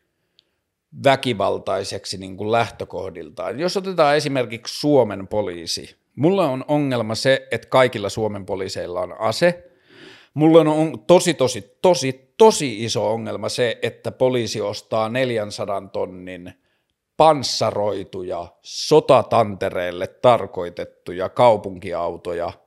väkivaltaiseksi 1.05 2.19
niin 2.19 2.37
kuin 2.37 2.53
lähtökohdiltaan. 2.53 3.61
Jos 3.61 3.77
otetaan 3.77 4.17
esimerkiksi 4.17 4.81
Suomen 4.81 5.29
poliisi, 5.29 6.04
mulla 6.17 6.49
on 6.49 6.65
ongelma 6.69 7.15
se, 7.15 7.49
että 7.51 7.69
kaikilla 7.69 8.09
Suomen 8.09 8.47
poliiseilla 8.47 9.01
on 9.01 9.21
ase. 9.21 9.71
Mulla 10.35 10.61
on 10.61 11.05
tosi, 11.07 11.35
tosi, 11.35 11.79
tosi, 11.83 12.35
tosi 12.39 12.85
iso 12.85 13.13
ongelma 13.13 13.49
se, 13.49 13.79
että 13.83 14.13
poliisi 14.13 14.61
ostaa 14.61 15.09
400 15.09 15.89
tonnin 15.93 16.53
panssaroituja, 17.17 18.47
sotatantereille 18.63 20.07
tarkoitettuja 20.07 21.29
kaupunkiautoja– 21.29 22.53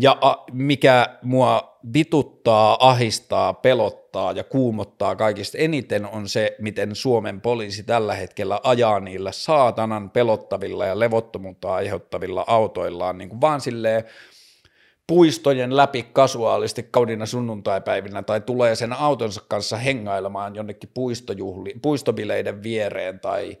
ja 0.00 0.18
mikä 0.52 1.18
mua 1.22 1.78
vituttaa, 1.94 2.88
ahistaa, 2.88 3.54
pelottaa 4.16 4.32
ja 4.32 4.44
kuumottaa 4.44 5.16
kaikista 5.16 5.58
eniten 5.58 6.06
on 6.06 6.28
se, 6.28 6.56
miten 6.58 6.94
Suomen 6.94 7.40
poliisi 7.40 7.82
tällä 7.82 8.14
hetkellä 8.14 8.60
ajaa 8.62 9.00
niillä 9.00 9.32
saatanan 9.32 10.10
pelottavilla 10.10 10.86
ja 10.86 10.98
levottomuutta 10.98 11.74
aiheuttavilla 11.74 12.44
autoillaan, 12.46 13.18
niin 13.18 13.28
kuin 13.28 13.40
vaan 13.40 13.60
silleen 13.60 14.04
puistojen 15.06 15.76
läpi 15.76 16.02
kasuaalisti 16.12 16.82
kaudina 16.82 17.26
sunnuntaipäivinä 17.26 18.22
tai 18.22 18.40
tulee 18.40 18.74
sen 18.74 18.92
autonsa 18.92 19.42
kanssa 19.48 19.76
hengailemaan 19.76 20.54
jonnekin 20.54 20.90
puistojuhli, 20.94 21.74
puistobileiden 21.82 22.62
viereen 22.62 23.20
tai 23.20 23.58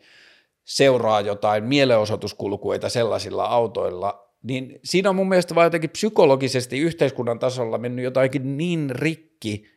seuraa 0.64 1.20
jotain 1.20 1.64
mielenosoituskulkueita 1.64 2.88
sellaisilla 2.88 3.44
autoilla, 3.44 4.32
niin 4.42 4.80
siinä 4.84 5.10
on 5.10 5.16
mun 5.16 5.28
mielestä 5.28 5.54
vaan 5.54 5.66
jotenkin 5.66 5.90
psykologisesti 5.90 6.78
yhteiskunnan 6.78 7.38
tasolla 7.38 7.78
mennyt 7.78 8.04
jotakin 8.04 8.56
niin 8.56 8.90
rikki, 8.90 9.75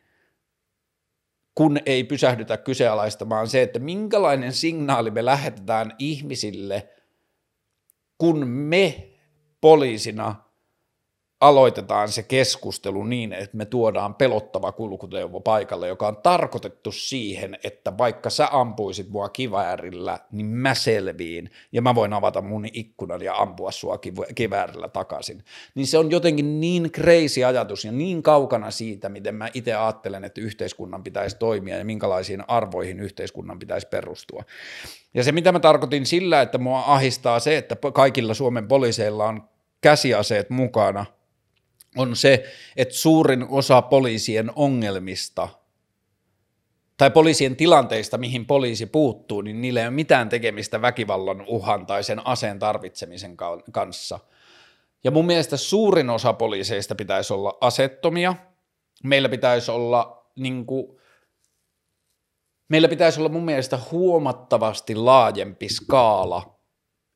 kun 1.60 1.78
ei 1.86 2.04
pysähdytä 2.04 2.56
kyseenalaistamaan 2.56 3.48
se, 3.48 3.62
että 3.62 3.78
minkälainen 3.78 4.52
signaali 4.52 5.10
me 5.10 5.24
lähetetään 5.24 5.94
ihmisille, 5.98 6.88
kun 8.18 8.48
me 8.48 9.10
poliisina– 9.60 10.34
aloitetaan 11.40 12.08
se 12.08 12.22
keskustelu 12.22 13.04
niin, 13.04 13.32
että 13.32 13.56
me 13.56 13.64
tuodaan 13.64 14.14
pelottava 14.14 14.72
kulkuneuvo 14.72 15.40
paikalle, 15.40 15.88
joka 15.88 16.08
on 16.08 16.16
tarkoitettu 16.16 16.92
siihen, 16.92 17.58
että 17.64 17.98
vaikka 17.98 18.30
sä 18.30 18.48
ampuisit 18.52 19.08
mua 19.08 19.28
kiväärillä, 19.28 20.18
niin 20.32 20.46
mä 20.46 20.74
selviin 20.74 21.50
ja 21.72 21.82
mä 21.82 21.94
voin 21.94 22.12
avata 22.12 22.42
mun 22.42 22.66
ikkunan 22.72 23.22
ja 23.22 23.34
ampua 23.36 23.70
sua 23.70 23.98
kiväärillä 24.34 24.88
takaisin. 24.88 25.44
Niin 25.74 25.86
se 25.86 25.98
on 25.98 26.10
jotenkin 26.10 26.60
niin 26.60 26.90
crazy 26.90 27.44
ajatus 27.44 27.84
ja 27.84 27.92
niin 27.92 28.22
kaukana 28.22 28.70
siitä, 28.70 29.08
miten 29.08 29.34
mä 29.34 29.48
itse 29.54 29.74
ajattelen, 29.74 30.24
että 30.24 30.40
yhteiskunnan 30.40 31.02
pitäisi 31.02 31.36
toimia 31.38 31.78
ja 31.78 31.84
minkälaisiin 31.84 32.44
arvoihin 32.48 33.00
yhteiskunnan 33.00 33.58
pitäisi 33.58 33.86
perustua. 33.86 34.44
Ja 35.14 35.24
se, 35.24 35.32
mitä 35.32 35.52
mä 35.52 35.60
tarkoitin 35.60 36.06
sillä, 36.06 36.42
että 36.42 36.58
mua 36.58 36.84
ahistaa 36.86 37.40
se, 37.40 37.56
että 37.56 37.76
kaikilla 37.94 38.34
Suomen 38.34 38.68
poliiseilla 38.68 39.26
on 39.26 39.42
käsiaseet 39.80 40.50
mukana– 40.50 41.06
on 41.96 42.16
se, 42.16 42.44
että 42.76 42.94
suurin 42.94 43.46
osa 43.48 43.82
poliisien 43.82 44.50
ongelmista 44.56 45.48
tai 46.96 47.10
poliisien 47.10 47.56
tilanteista, 47.56 48.18
mihin 48.18 48.46
poliisi 48.46 48.86
puuttuu, 48.86 49.40
niin 49.40 49.60
niillä 49.60 49.80
ei 49.80 49.86
ole 49.86 49.94
mitään 49.94 50.28
tekemistä 50.28 50.82
väkivallan 50.82 51.44
uhan 51.46 51.86
tai 51.86 52.04
sen 52.04 52.26
aseen 52.26 52.58
tarvitsemisen 52.58 53.36
kanssa. 53.72 54.18
Ja 55.04 55.10
mun 55.10 55.26
mielestä 55.26 55.56
suurin 55.56 56.10
osa 56.10 56.32
poliiseista 56.32 56.94
pitäisi 56.94 57.32
olla 57.32 57.58
asettomia. 57.60 58.34
Meillä 59.04 59.28
pitäisi 59.28 59.70
olla 59.70 60.26
niin 60.36 60.66
kuin, 60.66 60.98
meillä 62.68 62.88
pitäisi 62.88 63.20
olla 63.20 63.28
mun 63.28 63.44
mielestä 63.44 63.78
huomattavasti 63.90 64.94
laajempi 64.94 65.68
skaala 65.68 66.60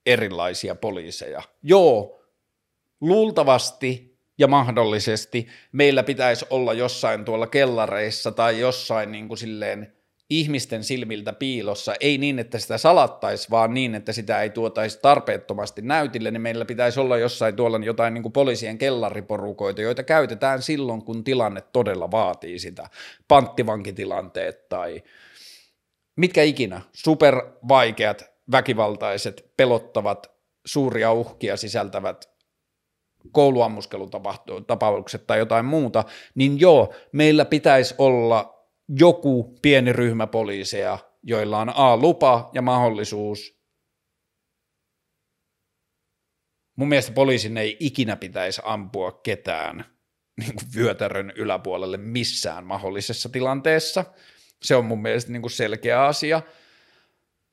erilaisia 0.07 0.75
poliiseja. 0.75 1.43
Joo, 1.63 2.21
luultavasti 3.01 4.14
ja 4.39 4.49
mahdollisesti 4.49 5.47
meillä 5.73 6.03
pitäisi 6.03 6.47
olla 6.51 6.73
jossain 6.73 7.25
tuolla 7.25 7.47
kellareissa 7.47 8.33
tai 8.33 8.61
jossain 8.61 9.13
niin 9.13 9.29
kuin 9.29 9.39
silleen 9.39 9.93
ihmisten 10.31 10.85
silmiltä 10.85 11.33
piilossa, 11.33 11.95
ei 12.01 12.19
niin, 12.19 12.39
että 12.39 12.59
sitä 12.59 12.79
salattaisi, 12.79 13.51
vaan 13.51 13.75
niin, 13.75 13.95
että 13.95 14.13
sitä 14.13 14.43
ei 14.43 14.51
tuotaisi 14.51 14.99
tarpeettomasti 15.03 15.83
näytille, 15.83 16.31
niin 16.31 16.43
meillä 16.43 16.65
pitäisi 16.65 17.01
olla 17.01 17.19
jossain 17.19 17.57
tuolla 17.57 17.81
jotain 17.85 18.15
niin 18.15 18.23
kuin 18.23 18.33
poliisien 18.33 18.79
kellariporukoita, 18.79 19.83
joita 19.83 20.03
käytetään 20.03 20.63
silloin, 20.63 21.05
kun 21.05 21.25
tilanne 21.25 21.61
todella 21.73 22.11
vaatii 22.11 22.59
sitä, 22.59 22.89
panttivankitilanteet 23.29 24.69
tai 24.69 25.03
mitkä 26.17 26.43
ikinä, 26.43 26.81
supervaikeat, 26.93 28.25
väkivaltaiset, 28.53 29.53
pelottavat, 29.57 30.35
suuria 30.67 31.13
uhkia 31.13 31.57
sisältävät 31.57 32.34
kouluammuskelutapaukset 33.33 35.27
tai 35.27 35.39
jotain 35.39 35.65
muuta, 35.65 36.05
niin 36.35 36.61
joo, 36.61 36.95
meillä 37.13 37.45
pitäisi 37.45 37.95
olla 37.99 38.67
joku 38.89 39.59
pieni 39.63 39.93
ryhmä 39.93 40.27
poliiseja, 40.27 40.99
joilla 41.23 41.59
on 41.59 41.73
A-lupa 41.75 42.51
ja 42.53 42.63
mahdollisuus. 42.63 43.55
Mun 46.77 46.89
mielestä 46.89 47.13
poliisin 47.13 47.57
ei 47.57 47.77
ikinä 47.81 48.17
pitäisi 48.17 48.63
ampua 48.65 49.13
ketään 49.13 49.85
niin 50.41 50.55
kuin 50.55 50.69
vyötärön 50.77 51.33
yläpuolelle 51.37 51.97
missään 51.97 52.65
mahdollisessa 52.65 53.29
tilanteessa. 53.29 54.05
Se 54.63 54.77
on 54.77 54.85
mun 54.85 55.03
mielestä 55.03 55.33
niin 55.33 55.43
kuin 55.43 55.51
selkeä 55.51 56.05
asia. 56.05 56.43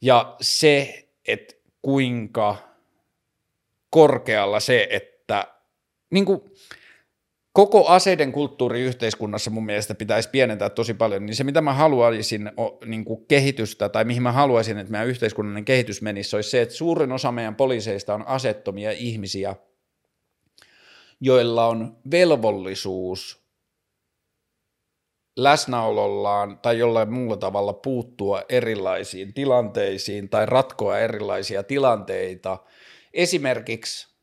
Ja 0.02 0.36
se, 0.42 1.08
että 1.28 1.56
kuinka 1.82 2.58
korkealla 3.90 4.60
se, 4.60 4.88
että 4.90 5.11
niin 6.12 6.26
kuin, 6.26 6.42
koko 7.54 7.88
aseiden 7.88 8.32
kulttuuri 8.32 8.82
yhteiskunnassa 8.82 9.50
mun 9.50 9.66
mielestä 9.66 9.96
pitäisi 9.96 10.30
pienentää 10.30 10.70
tosi 10.70 10.94
paljon, 10.94 11.26
niin 11.26 11.36
se 11.36 11.44
mitä 11.44 11.62
mä 11.62 11.74
haluaisin 11.74 12.52
niin 12.86 13.06
kuin 13.06 13.26
kehitystä 13.28 13.90
tai 13.90 14.06
mihin 14.06 14.24
mä 14.24 14.32
haluaisin, 14.32 14.78
että 14.78 14.92
meidän 14.92 15.08
yhteiskunnallinen 15.08 15.66
kehitys 15.66 16.02
menisi, 16.02 16.36
olisi 16.36 16.50
se, 16.50 16.62
että 16.62 16.76
suurin 16.76 17.12
osa 17.12 17.32
meidän 17.32 17.56
poliiseista 17.56 18.14
on 18.14 18.28
asettomia 18.28 18.92
ihmisiä, 18.92 19.56
joilla 21.22 21.68
on 21.68 21.98
velvollisuus 22.12 23.42
läsnäolollaan 25.38 26.60
tai 26.60 26.80
jollain 26.80 27.14
muulla 27.14 27.38
tavalla 27.38 27.74
puuttua 27.74 28.42
erilaisiin 28.50 29.34
tilanteisiin 29.34 30.30
tai 30.30 30.46
ratkoa 30.46 31.00
erilaisia 31.00 31.64
tilanteita. 31.64 32.58
Esimerkiksi 33.14 34.16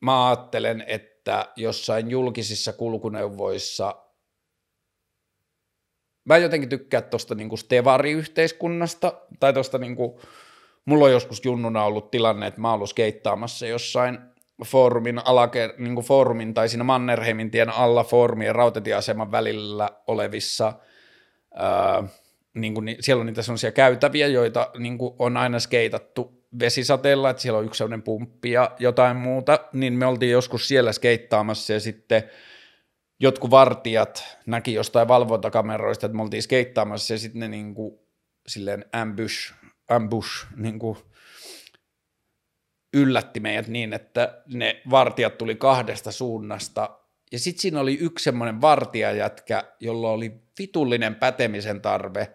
mä 0.00 0.28
ajattelen, 0.28 0.84
että 0.86 1.17
että 1.28 1.52
jossain 1.56 2.10
julkisissa 2.10 2.72
kulkuneuvoissa 2.72 4.04
mä 6.24 6.36
jotenkin 6.36 6.68
tykkään 6.68 7.04
tuosta 7.04 7.34
niinku 7.34 7.56
stevariyhteiskunnasta, 7.56 9.12
tai 9.40 9.52
tuosta 9.52 9.78
niinku, 9.78 10.20
mulla 10.84 11.04
on 11.04 11.12
joskus 11.12 11.44
junnuna 11.44 11.84
ollut 11.84 12.10
tilanne, 12.10 12.46
että 12.46 12.60
mä 12.60 12.70
oon 12.70 12.88
skeittaamassa 12.88 13.66
jossain 13.66 14.18
foorumin, 14.64 15.20
alake, 15.24 15.74
niinku 15.78 16.02
foorumin 16.02 16.54
tai 16.54 16.68
siinä 16.68 16.84
Mannerheimin 16.84 17.50
tien 17.50 17.70
alla 17.70 18.04
foorumien 18.04 18.46
ja 18.46 18.52
rautatieaseman 18.52 19.32
välillä 19.32 19.90
olevissa, 20.06 20.72
ää, 21.54 22.04
niinku, 22.54 22.80
siellä 23.00 23.20
on 23.20 23.26
niitä 23.26 23.42
sellaisia 23.42 23.72
käytäviä, 23.72 24.26
joita 24.26 24.70
niinku 24.78 25.16
on 25.18 25.36
aina 25.36 25.58
skeitattu 25.58 26.37
vesisateella, 26.60 27.30
että 27.30 27.42
siellä 27.42 27.58
on 27.58 27.64
yksi 27.64 27.78
sellainen 27.78 28.02
pumppi 28.02 28.50
ja 28.50 28.76
jotain 28.78 29.16
muuta, 29.16 29.58
niin 29.72 29.92
me 29.92 30.06
oltiin 30.06 30.32
joskus 30.32 30.68
siellä 30.68 30.92
skeittaamassa 30.92 31.72
ja 31.72 31.80
sitten 31.80 32.22
jotkut 33.20 33.50
vartijat 33.50 34.38
näki 34.46 34.74
jostain 34.74 35.08
valvontakameroista, 35.08 36.06
että 36.06 36.16
me 36.16 36.22
oltiin 36.22 36.42
skeittaamassa 36.42 37.14
ja 37.14 37.18
sitten 37.18 37.40
ne 37.40 37.48
niin 37.48 37.74
kuin, 37.74 37.98
silleen 38.46 38.84
ambush, 38.92 39.54
ambush 39.88 40.46
niin 40.56 40.78
kuin, 40.78 40.98
yllätti 42.94 43.40
meidät 43.40 43.68
niin, 43.68 43.92
että 43.92 44.42
ne 44.54 44.82
vartijat 44.90 45.38
tuli 45.38 45.54
kahdesta 45.54 46.12
suunnasta. 46.12 46.98
Ja 47.32 47.38
sitten 47.38 47.62
siinä 47.62 47.80
oli 47.80 47.98
yksi 48.00 48.22
semmoinen 48.22 48.60
vartijajätkä, 48.60 49.64
jolla 49.80 50.10
oli 50.10 50.34
vitullinen 50.58 51.14
pätemisen 51.14 51.80
tarve, 51.80 52.28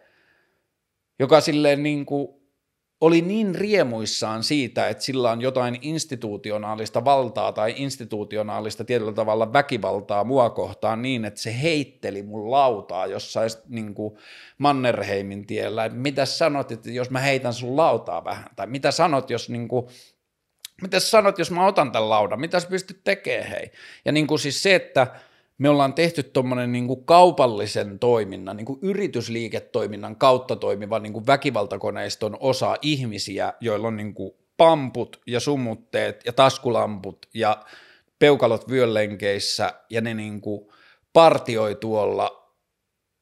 joka 1.19 1.41
silleen 1.41 1.83
niin 1.83 2.05
kuin 2.05 2.42
oli 3.03 3.21
niin 3.21 3.55
riemuissaan 3.55 4.43
siitä, 4.43 4.87
että 4.87 5.03
sillä 5.03 5.31
on 5.31 5.41
jotain 5.41 5.79
institutionaalista 5.81 7.05
valtaa 7.05 7.51
tai 7.51 7.73
institutionaalista 7.77 8.83
tietyllä 8.83 9.13
tavalla 9.13 9.53
väkivaltaa 9.53 10.23
mua 10.23 10.49
kohtaan 10.49 11.01
niin, 11.01 11.25
että 11.25 11.39
se 11.39 11.61
heitteli 11.61 12.23
mun 12.23 12.51
lautaa 12.51 13.07
jossain 13.07 13.49
niin 13.69 13.93
kuin 13.93 14.17
Mannerheimin 14.57 15.47
tiellä, 15.47 15.85
että 15.85 15.97
mitä 15.97 16.25
sanot, 16.25 16.71
että 16.71 16.91
jos 16.91 17.09
mä 17.09 17.19
heitän 17.19 17.53
sun 17.53 17.77
lautaa 17.77 18.23
vähän, 18.23 18.45
tai 18.55 18.67
mitä 18.67 18.91
sanot, 18.91 19.29
jos 19.29 19.49
niin 19.49 19.67
kuin, 19.67 19.87
mitä 20.81 20.99
sanot, 20.99 21.39
jos 21.39 21.51
mä 21.51 21.65
otan 21.65 21.91
tämän 21.91 22.09
laudan, 22.09 22.39
mitä 22.39 22.59
sä 22.59 22.67
pystyt 22.67 23.03
tekemään, 23.03 23.49
hei. 23.49 23.71
Ja 24.05 24.11
niin 24.11 24.27
kuin 24.27 24.39
siis 24.39 24.63
se, 24.63 24.75
että 24.75 25.07
me 25.63 25.69
ollaan 25.69 25.93
tehty 25.93 26.23
tuommoinen 26.23 26.71
niin 26.71 27.05
kaupallisen 27.05 27.99
toiminnan, 27.99 28.57
niin 28.57 28.65
kuin 28.65 28.79
yritysliiketoiminnan 28.81 30.15
kautta 30.15 30.55
toimiva 30.55 30.99
niin 30.99 31.13
kuin 31.13 31.27
väkivaltakoneiston 31.27 32.37
osa 32.39 32.75
ihmisiä, 32.81 33.53
joilla 33.61 33.87
on 33.87 33.97
niin 33.97 34.13
kuin 34.13 34.33
pamput 34.57 35.21
ja 35.27 35.39
sumutteet 35.39 36.21
ja 36.25 36.33
taskulamput 36.33 37.25
ja 37.33 37.63
peukalot 38.19 38.69
vyöllenkeissä 38.69 39.73
ja 39.89 40.01
ne 40.01 40.13
niin 40.13 40.41
kuin 40.41 40.71
partioi 41.13 41.75
tuolla. 41.75 42.53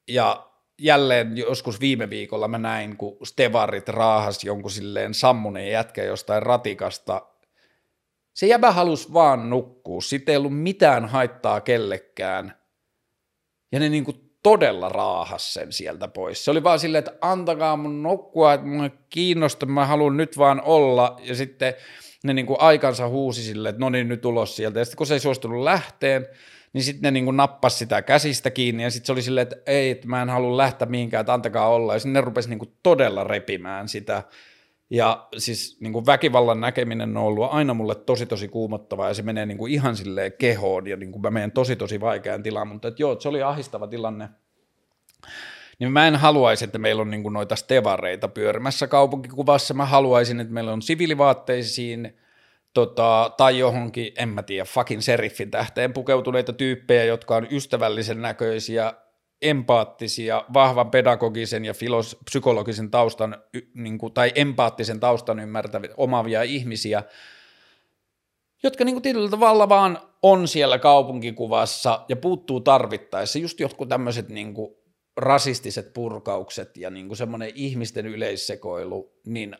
Ja 0.07 0.47
jälleen 0.79 1.37
joskus 1.37 1.79
viime 1.79 2.09
viikolla 2.09 2.47
mä 2.47 2.57
näin, 2.57 2.97
kun 2.97 3.17
Stevarit 3.23 3.89
raahas 3.89 4.43
jonkun 4.43 4.71
silleen 4.71 5.13
sammuneen 5.13 5.71
jätkä 5.71 6.03
jostain 6.03 6.43
ratikasta 6.43 7.21
se 8.33 8.47
jäbä 8.47 8.71
halusi 8.71 9.13
vaan 9.13 9.49
nukkua, 9.49 10.01
siitä 10.01 10.31
ei 10.31 10.37
ollut 10.37 10.57
mitään 10.57 11.05
haittaa 11.05 11.61
kellekään. 11.61 12.61
Ja 13.71 13.79
ne 13.79 13.89
niinku 13.89 14.13
todella 14.43 14.89
raahas 14.89 15.53
sen 15.53 15.71
sieltä 15.71 16.07
pois. 16.07 16.45
Se 16.45 16.51
oli 16.51 16.63
vaan 16.63 16.79
silleen, 16.79 16.99
että 16.99 17.17
antakaa 17.21 17.77
mun 17.77 18.03
nukkua, 18.03 18.53
että 18.53 18.67
mun 18.67 18.91
kiinnosta, 19.09 19.65
mä 19.65 19.85
haluan 19.85 20.17
nyt 20.17 20.37
vaan 20.37 20.61
olla. 20.61 21.19
Ja 21.23 21.35
sitten 21.35 21.73
ne 22.23 22.33
niinku 22.33 22.55
aikansa 22.59 23.07
huusi 23.07 23.43
silleen, 23.43 23.69
että 23.69 23.79
no 23.79 23.89
niin, 23.89 24.07
nyt 24.07 24.25
ulos 24.25 24.55
sieltä. 24.55 24.79
Ja 24.79 24.85
sitten 24.85 24.97
kun 24.97 25.07
se 25.07 25.13
ei 25.13 25.19
suostunut 25.19 25.63
lähteen, 25.63 26.27
niin 26.73 26.83
sitten 26.83 27.01
ne 27.01 27.11
niinku 27.11 27.31
nappasi 27.31 27.77
sitä 27.77 28.01
käsistä 28.01 28.51
kiinni 28.51 28.83
ja 28.83 28.91
sitten 28.91 29.05
se 29.05 29.11
oli 29.11 29.21
silleen, 29.21 29.43
että 29.43 29.71
ei, 29.71 29.89
että 29.89 30.07
mä 30.07 30.21
en 30.21 30.29
halua 30.29 30.57
lähteä 30.57 30.87
mihinkään, 30.87 31.21
että 31.21 31.33
antakaa 31.33 31.69
olla. 31.69 31.93
Ja 31.93 31.99
sitten 31.99 32.13
ne 32.13 32.21
rupesi 32.21 32.49
niinku 32.49 32.73
todella 32.83 33.23
repimään 33.23 33.87
sitä. 33.87 34.23
Ja 34.91 35.27
siis 35.37 35.77
niin 35.79 35.93
kuin 35.93 36.05
väkivallan 36.05 36.61
näkeminen 36.61 37.17
on 37.17 37.23
ollut 37.23 37.47
aina 37.51 37.73
mulle 37.73 37.95
tosi 37.95 38.25
tosi 38.25 38.47
kuumottavaa 38.47 39.07
ja 39.07 39.13
se 39.13 39.23
menee 39.23 39.45
niin 39.45 39.57
kuin 39.57 39.73
ihan 39.73 39.95
silleen 39.95 40.33
kehoon 40.33 40.87
ja 40.87 40.97
niin 40.97 41.11
kuin 41.11 41.21
mä 41.21 41.31
menen 41.31 41.51
tosi 41.51 41.75
tosi 41.75 41.99
vaikeaan 41.99 42.43
tilaan, 42.43 42.67
mutta 42.67 42.87
että 42.87 43.03
joo, 43.03 43.19
se 43.19 43.29
oli 43.29 43.41
ahistava 43.41 43.87
tilanne. 43.87 44.29
Niin 45.79 45.91
mä 45.91 46.07
en 46.07 46.15
haluaisi, 46.15 46.65
että 46.65 46.77
meillä 46.77 47.01
on 47.01 47.11
niin 47.11 47.23
kuin 47.23 47.33
noita 47.33 47.55
stevareita 47.55 48.27
pyörimässä 48.27 48.87
kaupunkikuvassa, 48.87 49.73
mä 49.73 49.85
haluaisin, 49.85 50.39
että 50.39 50.53
meillä 50.53 50.73
on 50.73 50.81
siviilivaatteisiin 50.81 52.17
tota, 52.73 53.31
tai 53.37 53.59
johonkin, 53.59 54.11
en 54.17 54.29
mä 54.29 54.43
tiedä, 54.43 54.65
fucking 54.65 55.01
seriffin 55.01 55.51
tähteen 55.51 55.93
pukeutuneita 55.93 56.53
tyyppejä, 56.53 57.03
jotka 57.03 57.35
on 57.35 57.47
ystävällisen 57.51 58.21
näköisiä, 58.21 58.93
empaattisia, 59.41 60.45
vahvan 60.53 60.91
pedagogisen 60.91 61.65
ja 61.65 61.73
filos, 61.73 62.17
psykologisen 62.25 62.91
taustan 62.91 63.37
niin 63.73 63.97
kuin, 63.97 64.13
tai 64.13 64.31
empaattisen 64.35 64.99
taustan 64.99 65.39
ymmärtäviä 65.39 65.93
omavia 65.97 66.43
ihmisiä, 66.43 67.03
jotka 68.63 68.83
niin 68.85 68.95
kuin 68.95 69.03
tietyllä 69.03 69.29
tavalla 69.29 69.69
vaan 69.69 69.99
on 70.21 70.47
siellä 70.47 70.79
kaupunkikuvassa 70.79 72.05
ja 72.09 72.15
puuttuu 72.15 72.59
tarvittaessa. 72.59 73.39
Just 73.39 73.59
jotkut 73.59 73.89
tämmöiset 73.89 74.29
niin 74.29 74.53
rasistiset 75.17 75.93
purkaukset 75.93 76.77
ja 76.77 76.89
niin 76.89 77.15
semmoinen 77.15 77.51
ihmisten 77.55 78.07
yleissekoilu, 78.07 79.13
niin 79.25 79.55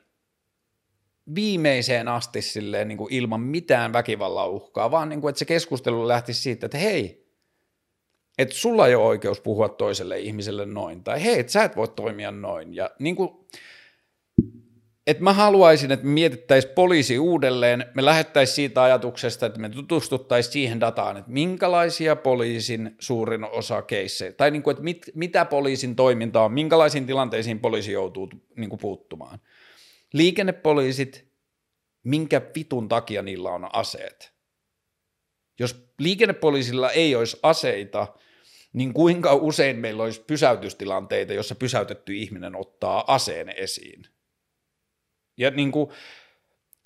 viimeiseen 1.36 2.08
asti 2.08 2.42
silleen 2.42 2.88
niin 2.88 2.98
kuin 2.98 3.14
ilman 3.14 3.42
mitään 3.42 3.94
väkivallan 3.94 4.50
uhkaa, 4.50 4.92
vaan 4.92 5.10
niin 5.10 5.22
kuin, 5.22 5.30
että 5.30 5.40
se 5.40 5.46
keskustelu 5.46 6.08
lähti 6.08 6.34
siitä, 6.34 6.66
että 6.66 6.78
hei, 6.78 7.21
että 8.42 8.56
sulla 8.56 8.88
ei 8.88 8.96
ole 8.96 9.06
oikeus 9.06 9.42
puhua 9.42 9.70
toiselle 9.70 10.20
ihmiselle 10.20 10.66
noin, 10.66 11.04
tai 11.04 11.24
hei, 11.24 11.50
sä 11.50 11.64
et 11.64 11.76
voi 11.76 11.88
toimia 11.88 12.32
noin. 12.32 12.76
Ja 12.76 12.90
niin 13.00 13.16
kuin, 13.16 13.30
että 15.08 15.24
mä 15.24 15.34
haluaisin, 15.34 15.92
että 15.92 16.06
me 16.06 16.12
mietittäisiin 16.12 16.74
poliisi 16.74 17.20
uudelleen, 17.20 17.86
me 17.96 18.06
lähettäisiin 18.06 18.56
siitä 18.56 18.84
ajatuksesta, 18.84 19.46
että 19.46 19.60
me 19.60 19.70
tutustuttaisiin 19.70 20.54
siihen 20.54 20.80
dataan, 20.80 21.18
että 21.18 21.32
minkälaisia 21.32 22.16
poliisin 22.16 22.96
suurin 23.00 23.44
osa 23.44 23.82
keissejä, 23.82 24.32
tai 24.32 24.52
niin 24.52 24.64
kuin, 24.64 24.72
että 24.72 24.84
mit, 24.84 25.12
mitä 25.16 25.46
poliisin 25.46 25.96
toiminta 25.96 26.42
on, 26.42 26.54
minkälaisiin 26.54 27.06
tilanteisiin 27.06 27.60
poliisi 27.60 27.92
joutuu 27.92 28.30
niin 28.56 28.70
kuin 28.70 28.80
puuttumaan. 28.80 29.40
Liikennepoliisit, 30.14 31.28
minkä 32.04 32.42
vitun 32.56 32.90
takia 32.90 33.22
niillä 33.22 33.50
on 33.50 33.76
aseet? 33.76 34.34
Jos 35.60 35.86
liikennepoliisilla 36.00 36.92
ei 36.92 37.16
olisi 37.16 37.40
aseita, 37.44 38.08
niin 38.74 38.94
kuinka 38.94 39.36
usein 39.36 39.78
meillä 39.78 40.04
olisi 40.04 40.22
pysäytystilanteita, 40.28 41.34
jossa 41.34 41.56
pysäytetty 41.56 42.16
ihminen 42.16 42.56
ottaa 42.56 43.04
aseen 43.08 43.50
esiin. 43.50 44.04
Ja 45.38 45.52
niin 45.52 45.72
kuin, 45.72 45.90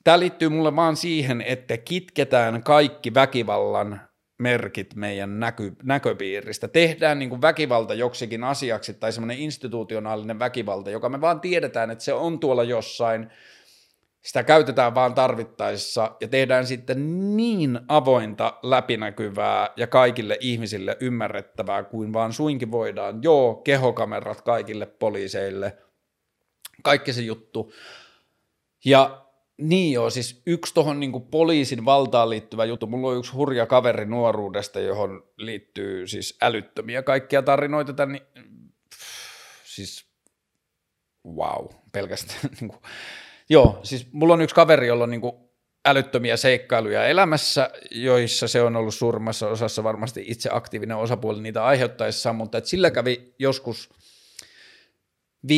tämä 0.04 0.20
liittyy 0.20 0.50
mulle 0.50 0.76
vaan 0.76 0.96
siihen, 0.96 1.42
että 1.42 1.78
kitketään 1.78 2.64
kaikki 2.64 3.14
väkivallan 3.14 4.02
merkit 4.40 4.96
meidän 4.96 5.40
näky, 5.40 5.76
näköpiiristä. 5.84 6.68
Tehdään 6.68 7.20
niin 7.20 7.30
kuin 7.30 7.42
väkivalta 7.42 7.94
joksikin 7.94 8.44
asiaksi 8.44 8.94
tai 8.94 9.12
semmoinen 9.12 9.40
institutionaalinen 9.40 10.40
väkivalta, 10.40 10.90
joka 10.90 11.10
me 11.10 11.22
vaan 11.22 11.42
tiedetään, 11.42 11.92
että 11.92 12.04
se 12.04 12.14
on 12.14 12.40
tuolla 12.40 12.64
jossain– 12.64 13.28
sitä 14.26 14.44
käytetään 14.44 14.96
vaan 14.96 15.14
tarvittaessa 15.14 16.16
ja 16.22 16.28
tehdään 16.28 16.68
sitten 16.68 17.38
niin 17.38 17.80
avointa, 17.88 18.60
läpinäkyvää 18.64 19.70
ja 19.78 19.88
kaikille 19.88 20.38
ihmisille 20.40 20.98
ymmärrettävää 21.00 21.84
kuin 21.84 22.14
vaan 22.14 22.34
suinkin 22.34 22.72
voidaan. 22.72 23.24
Joo, 23.24 23.56
kehokamerat 23.56 24.42
kaikille 24.42 24.86
poliiseille, 24.86 25.78
kaikki 26.84 27.14
se 27.14 27.22
juttu. 27.22 27.74
Ja 28.86 29.26
niin 29.58 29.94
joo, 29.94 30.10
siis 30.10 30.42
yksi 30.46 30.74
tuohon 30.74 31.00
niin 31.00 31.22
poliisin 31.32 31.86
valtaan 31.86 32.30
liittyvä 32.30 32.66
juttu. 32.66 32.88
Mulla 32.88 33.12
on 33.12 33.18
yksi 33.18 33.34
hurja 33.34 33.66
kaveri 33.66 34.06
nuoruudesta, 34.06 34.80
johon 34.80 35.24
liittyy 35.38 36.08
siis 36.08 36.38
älyttömiä 36.42 37.04
kaikkia 37.04 37.42
tarinoita. 37.42 37.94
Tämän, 37.94 38.20
siis 39.64 40.06
wow, 41.26 41.66
pelkästään 41.92 42.40
niin 42.60 42.70
kuin, 42.70 42.82
Joo, 43.50 43.80
siis 43.84 44.08
mulla 44.12 44.34
on 44.34 44.42
yksi 44.42 44.56
kaveri, 44.56 44.88
jolla 44.88 45.04
on 45.04 45.10
niin 45.10 45.22
älyttömiä 45.86 46.38
seikkailuja 46.38 47.08
elämässä, 47.08 47.70
joissa 47.92 48.48
se 48.48 48.62
on 48.62 48.76
ollut 48.76 48.96
suurimmassa 48.96 49.48
osassa 49.48 49.84
varmasti 49.84 50.24
itse 50.28 50.50
aktiivinen 50.52 50.98
osapuoli 50.98 51.42
niitä 51.42 51.66
aiheuttaessa, 51.66 52.34
mutta 52.34 52.58
että 52.58 52.70
sillä 52.70 52.92
kävi 52.92 53.34
joskus 53.40 53.90
15-20 55.48 55.50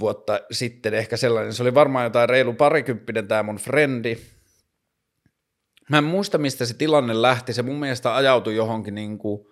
vuotta 0.00 0.40
sitten 0.50 0.94
ehkä 0.94 1.16
sellainen, 1.16 1.54
se 1.54 1.62
oli 1.62 1.74
varmaan 1.74 2.04
jotain 2.04 2.28
reilu 2.28 2.52
parikymppinen 2.52 3.28
tämä 3.28 3.42
mun 3.42 3.56
frendi. 3.56 4.18
Mä 5.90 5.98
en 5.98 6.04
muista, 6.04 6.38
mistä 6.38 6.64
se 6.64 6.74
tilanne 6.74 7.22
lähti, 7.22 7.52
se 7.52 7.62
mun 7.62 7.80
mielestä 7.80 8.16
ajautui 8.16 8.56
johonkin 8.56 8.94
niin 8.94 9.18
kuin 9.18 9.46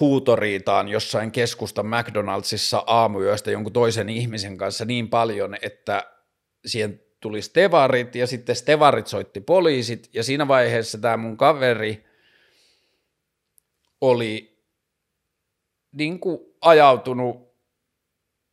huutoriitaan 0.00 0.88
jossain 0.88 1.32
keskusta 1.32 1.82
McDonaldsissa 1.82 2.84
aamuyöstä 2.86 3.50
jonkun 3.50 3.72
toisen 3.72 4.08
ihmisen 4.08 4.56
kanssa 4.56 4.84
niin 4.84 5.08
paljon, 5.08 5.56
että 5.62 6.12
siihen 6.66 7.00
tuli 7.20 7.42
stevarit 7.42 8.14
ja 8.14 8.26
sitten 8.26 8.56
stevarit 8.56 9.06
soitti 9.06 9.40
poliisit. 9.40 10.10
Ja 10.12 10.22
siinä 10.22 10.48
vaiheessa 10.48 10.98
tämä 10.98 11.16
mun 11.16 11.36
kaveri 11.36 12.04
oli 14.00 14.62
niin 15.92 16.20
kuin 16.20 16.38
ajautunut 16.60 17.52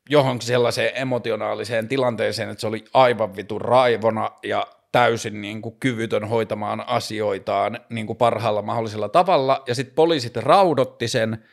johonkin 0.10 0.48
sellaiseen 0.48 0.92
emotionaaliseen 0.96 1.88
tilanteeseen, 1.88 2.50
että 2.50 2.62
se 2.62 2.68
oli 2.68 2.86
aivan 2.94 3.36
vitu 3.36 3.60
raivona 3.60 4.32
ja 4.44 4.68
täysin 4.92 5.42
niin 5.42 5.62
kuin 5.62 5.76
kyvytön 5.80 6.28
hoitamaan 6.28 6.88
asioitaan 6.88 7.80
niin 7.90 8.08
kuin 8.08 8.18
parhaalla 8.18 8.62
mahdollisella 8.62 9.10
tavalla, 9.10 9.64
ja 9.68 9.76
sitten 9.76 9.96
poliisit 9.96 10.36
raudotti 10.36 11.08
sen, 11.08 11.46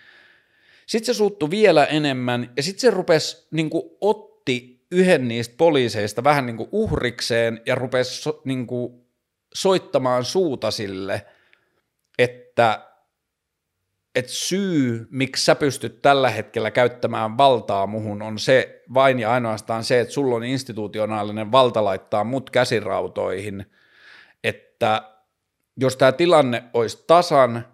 sitten 0.87 1.15
se 1.15 1.19
suuttu 1.19 1.51
vielä 1.51 1.85
enemmän, 1.85 2.53
ja 2.57 2.63
sitten 2.63 2.81
se 2.81 2.91
rupesi, 2.91 3.47
niin 3.51 3.71
kuin 3.71 3.83
otti 4.01 4.87
yhden 4.91 5.29
niistä 5.29 5.55
poliiseista 5.59 6.25
vähän 6.25 6.47
niin 6.47 6.57
kuin 6.57 6.69
uhrikseen, 6.73 7.61
ja 7.67 7.75
rupesi 7.75 8.23
so, 8.23 8.43
niin 8.45 8.67
kuin 8.67 9.07
soittamaan 9.55 10.25
suuta 10.25 10.71
sille, 10.71 11.27
että 12.19 12.86
että 14.17 14.33
syy, 14.33 15.07
miksi 15.11 15.45
sä 15.45 15.55
pystyt 15.55 16.03
tällä 16.03 16.31
hetkellä 16.31 16.71
käyttämään 16.71 17.39
valtaa 17.39 17.87
muhun, 17.87 18.23
on 18.23 18.39
se 18.39 18.83
vain 18.95 19.19
ja 19.19 19.33
ainoastaan 19.33 19.85
se, 19.85 20.01
että 20.01 20.15
sulla 20.15 20.37
on 20.37 20.45
institutionaalinen 20.45 21.53
valta 21.53 21.85
laittaa 21.85 22.25
mut 22.25 22.51
käsirautoihin, 22.51 23.67
että 24.45 25.13
jos 25.77 25.97
tämä 25.97 26.13
tilanne 26.13 26.65
olisi 26.75 27.05
tasan, 27.07 27.67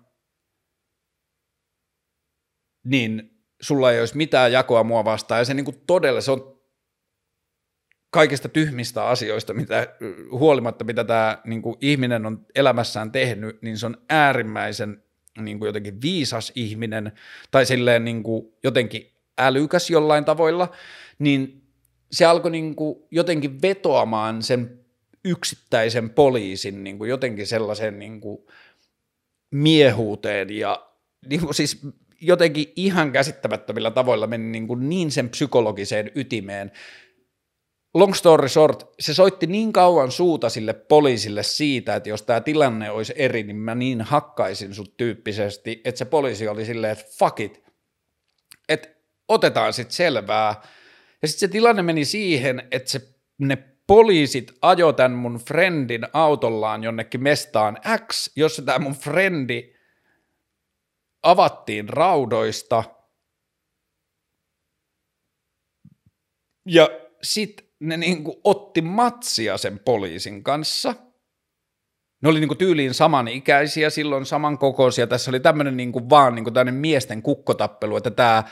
niin 2.85 3.41
sulla 3.61 3.93
ei 3.93 4.01
olisi 4.01 4.17
mitään 4.17 4.53
jakoa 4.53 4.85
mua 4.85 5.05
vastaan, 5.05 5.41
ja 5.41 5.45
se 5.45 5.55
niin 5.55 5.65
kuin 5.65 5.83
todella, 5.87 6.21
se 6.21 6.31
on 6.31 6.63
kaikista 8.11 8.49
tyhmistä 8.49 9.05
asioista, 9.05 9.55
mitä, 9.55 9.97
huolimatta 10.31 10.85
mitä 10.85 11.05
tämä 11.05 11.39
niin 11.45 11.63
kuin 11.63 11.77
ihminen 11.81 12.27
on 12.27 12.47
elämässään 12.55 13.13
tehnyt, 13.13 13.63
niin 13.63 13.79
se 13.79 13.87
on 13.87 13.97
äärimmäisen 14.09 15.05
niin 15.39 15.59
kuin 15.59 15.67
jotenkin 15.67 16.03
viisas 16.03 16.53
ihminen 16.55 17.13
tai 17.51 17.67
silleen 17.67 18.05
niin 18.05 18.23
kuin 18.23 18.53
jotenkin 18.65 19.13
älykäs 19.39 19.91
jollain 19.91 20.25
tavoilla, 20.25 20.73
niin 21.19 21.63
se 22.13 22.25
alkoi 22.25 22.51
niin 22.51 22.75
kuin 22.75 22.99
jotenkin 23.11 23.63
vetoamaan 23.63 24.43
sen 24.43 24.81
yksittäisen 25.25 26.11
poliisin 26.11 26.85
niin 26.85 26.99
kuin 26.99 27.11
jotenkin 27.11 27.47
sellaisen 27.47 27.99
niin 27.99 28.21
kuin 28.21 28.39
miehuuteen 29.51 30.51
ja 30.51 30.89
niin 31.27 31.41
kuin 31.41 31.55
siis 31.55 31.81
jotenkin 32.21 32.73
ihan 32.77 33.13
käsittämättömillä 33.13 33.91
tavoilla 33.91 34.27
meni 34.27 34.45
niin, 34.45 34.69
kuin 34.69 34.89
niin 34.89 35.11
sen 35.11 35.29
psykologiseen 35.29 36.11
ytimeen. 36.15 36.73
Long 37.95 38.15
story 38.15 38.49
short, 38.49 38.91
se 39.01 39.15
soitti 39.15 39.47
niin 39.47 39.73
kauan 39.73 40.13
suuta 40.13 40.49
sille 40.49 40.73
poliisille 40.73 41.43
siitä, 41.43 41.97
että 41.97 42.09
jos 42.09 42.23
tämä 42.23 42.41
tilanne 42.41 42.91
olisi 42.91 43.13
eri, 43.17 43.43
niin 43.43 43.57
mä 43.57 43.75
niin 43.75 44.01
hakkaisin 44.01 44.75
sut 44.75 44.97
tyyppisesti, 44.97 45.81
että 45.85 45.99
se 45.99 46.05
poliisi 46.05 46.49
oli 46.49 46.65
silleen, 46.65 46.93
että 46.93 47.05
fuck 47.19 47.41
it, 47.41 47.65
että 48.69 48.89
otetaan 49.29 49.73
sitten 49.73 49.95
selvää. 49.95 50.63
Ja 51.23 51.29
sitten 51.29 51.49
se 51.49 51.53
tilanne 51.53 51.83
meni 51.83 52.05
siihen, 52.05 52.69
että 52.71 52.91
se, 52.91 53.09
ne 53.39 53.57
poliisit 53.87 54.53
ajo 54.63 54.93
tämän 54.93 55.13
mun 55.13 55.37
friendin 55.37 56.07
autollaan 56.13 56.85
jonnekin 56.85 57.23
mestaan 57.23 57.79
X, 58.07 58.31
jossa 58.37 58.63
tämä 58.63 58.79
mun 58.79 58.95
frendi 58.95 59.75
avattiin 61.23 61.89
raudoista 61.89 62.85
ja 66.67 66.89
sitten 67.23 67.72
ne 67.83 67.97
niinku 67.97 68.41
otti 68.45 68.83
matsia 68.83 69.59
sen 69.59 69.79
poliisin 69.79 70.45
kanssa. 70.45 70.95
Ne 72.23 72.29
oli 72.29 72.41
niinku 72.41 72.55
tyyliin 72.55 72.95
samanikäisiä, 72.95 73.91
silloin 73.91 74.27
samankokoisia. 74.27 75.07
Tässä 75.07 75.31
oli 75.31 75.41
tämmöinen 75.41 75.77
niinku 75.77 76.11
vaan 76.11 76.35
niinku 76.35 76.51
miesten 76.71 77.23
kukkotappelu, 77.23 77.97
että 77.97 78.11
tämä 78.11 78.45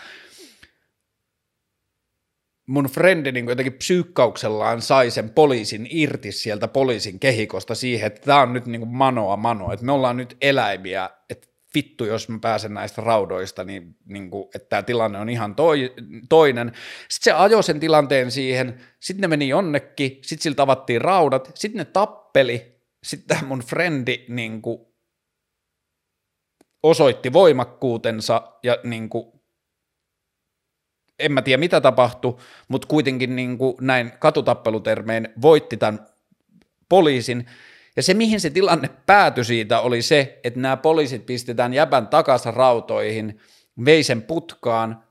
mun 2.67 2.85
frendi 2.85 3.33
niin 3.33 3.49
jotenkin 3.49 3.73
psyykkauksellaan 3.73 4.83
sai 4.83 5.11
sen 5.11 5.31
poliisin 5.31 5.87
irti 5.91 6.33
sieltä 6.33 6.69
poliisin 6.69 7.21
kehikosta 7.21 7.75
siihen, 7.75 8.07
että 8.07 8.21
tämä 8.21 8.41
on 8.41 8.53
nyt 8.53 8.67
niin 8.67 8.81
kuin 8.81 8.97
manoa 8.97 9.37
manoa, 9.37 9.73
että 9.73 9.87
me 9.87 9.93
ollaan 9.93 10.17
nyt 10.17 10.37
eläimiä, 10.41 11.11
että 11.31 11.49
vittu, 11.75 12.05
jos 12.05 12.29
mä 12.29 12.39
pääsen 12.39 12.75
näistä 12.75 13.03
raudoista, 13.03 13.65
niin, 13.65 13.97
niin 14.07 14.31
kuin, 14.31 14.49
että 14.55 14.69
tämä 14.69 14.83
tilanne 14.83 15.19
on 15.19 15.29
ihan 15.29 15.55
toi, 15.55 15.95
toinen. 16.29 16.73
Sitten 17.09 17.25
se 17.25 17.33
ajoi 17.33 17.63
sen 17.63 17.81
tilanteen 17.81 18.31
siihen, 18.31 18.81
sitten 19.01 19.21
ne 19.21 19.29
meni 19.29 19.49
jonnekin, 19.49 20.11
sitten 20.11 20.43
siltä 20.43 20.63
avattiin 20.63 21.01
raudat, 21.01 21.51
sitten 21.55 21.79
ne 21.79 21.85
tappeli, 21.85 22.81
sitten 23.03 23.45
mun 23.45 23.61
frendi 23.61 24.25
niin 24.29 24.63
kuin, 24.63 24.91
osoitti 26.83 27.33
voimakkuutensa 27.33 28.53
ja 28.63 28.79
niin 28.85 29.09
kuin, 29.09 29.33
en 31.19 31.33
mä 31.33 31.43
tiedä 31.43 31.61
mitä 31.61 31.81
tapahtui, 31.81 32.37
mutta 32.69 32.89
kuitenkin 32.89 33.37
niin 33.37 33.59
kuin 33.59 33.77
näin 33.81 34.13
katutappelutermein 34.19 35.29
voitti 35.43 35.77
tämän 35.77 36.07
poliisin. 36.89 37.47
Ja 37.97 38.03
se, 38.03 38.15
mihin 38.15 38.41
se 38.41 38.51
tilanne 38.51 38.91
päätyi 39.07 39.45
siitä, 39.45 39.81
oli 39.81 40.03
se, 40.03 40.41
että 40.45 40.61
nämä 40.61 40.77
poliisit 40.77 41.27
pistetään 41.27 41.75
jäbän 41.75 42.09
takaisin 42.09 42.55
rautoihin, 42.55 43.41
vei 43.85 44.03
sen 44.03 44.23
putkaan, 44.23 45.05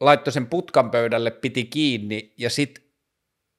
laittoi 0.00 0.32
sen 0.32 0.46
putkan 0.46 0.90
pöydälle, 0.90 1.30
piti 1.30 1.64
kiinni 1.64 2.34
ja 2.38 2.50
sitten 2.50 2.84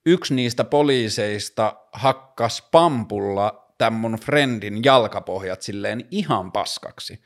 yksi 0.05 0.33
niistä 0.35 0.63
poliiseista 0.63 1.75
hakkas 1.91 2.67
pampulla 2.71 3.73
tämän 3.77 3.99
mun 3.99 4.19
friendin 4.25 4.83
jalkapohjat 4.83 5.61
silleen 5.61 6.07
ihan 6.11 6.51
paskaksi. 6.51 7.21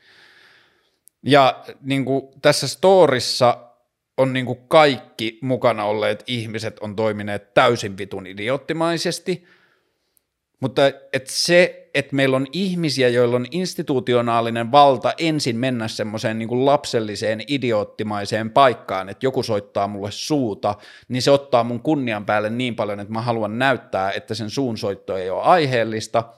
Ja 1.22 1.64
niin 1.80 2.04
kuin 2.04 2.22
tässä 2.42 2.68
storissa 2.68 3.70
on 4.16 4.32
niin 4.32 4.46
kuin 4.46 4.58
kaikki 4.68 5.38
mukana 5.42 5.84
olleet 5.84 6.24
ihmiset 6.26 6.78
on 6.78 6.96
toimineet 6.96 7.54
täysin 7.54 7.98
vitun 7.98 8.26
idioottimaisesti, 8.26 9.44
mutta 10.60 10.82
et 11.12 11.26
se, 11.26 11.90
että 11.94 12.16
meillä 12.16 12.36
on 12.36 12.46
ihmisiä, 12.52 13.08
joilla 13.08 13.36
on 13.36 13.46
institutionaalinen 13.50 14.72
valta 14.72 15.14
ensin 15.18 15.56
mennä 15.56 15.88
semmoiseen 15.88 16.38
niin 16.38 16.66
lapselliseen 16.66 17.42
idioottimaiseen 17.46 18.50
paikkaan, 18.50 19.08
että 19.08 19.26
joku 19.26 19.42
soittaa 19.42 19.88
mulle 19.88 20.10
suuta, 20.10 20.74
niin 21.08 21.22
se 21.22 21.30
ottaa 21.30 21.64
mun 21.64 21.80
kunnian 21.80 22.26
päälle 22.26 22.50
niin 22.50 22.76
paljon, 22.76 23.00
että 23.00 23.12
mä 23.12 23.22
haluan 23.22 23.58
näyttää, 23.58 24.12
että 24.12 24.34
sen 24.34 24.50
suun 24.50 24.78
soitto 24.78 25.16
ei 25.16 25.30
ole 25.30 25.42
aiheellista– 25.42 26.24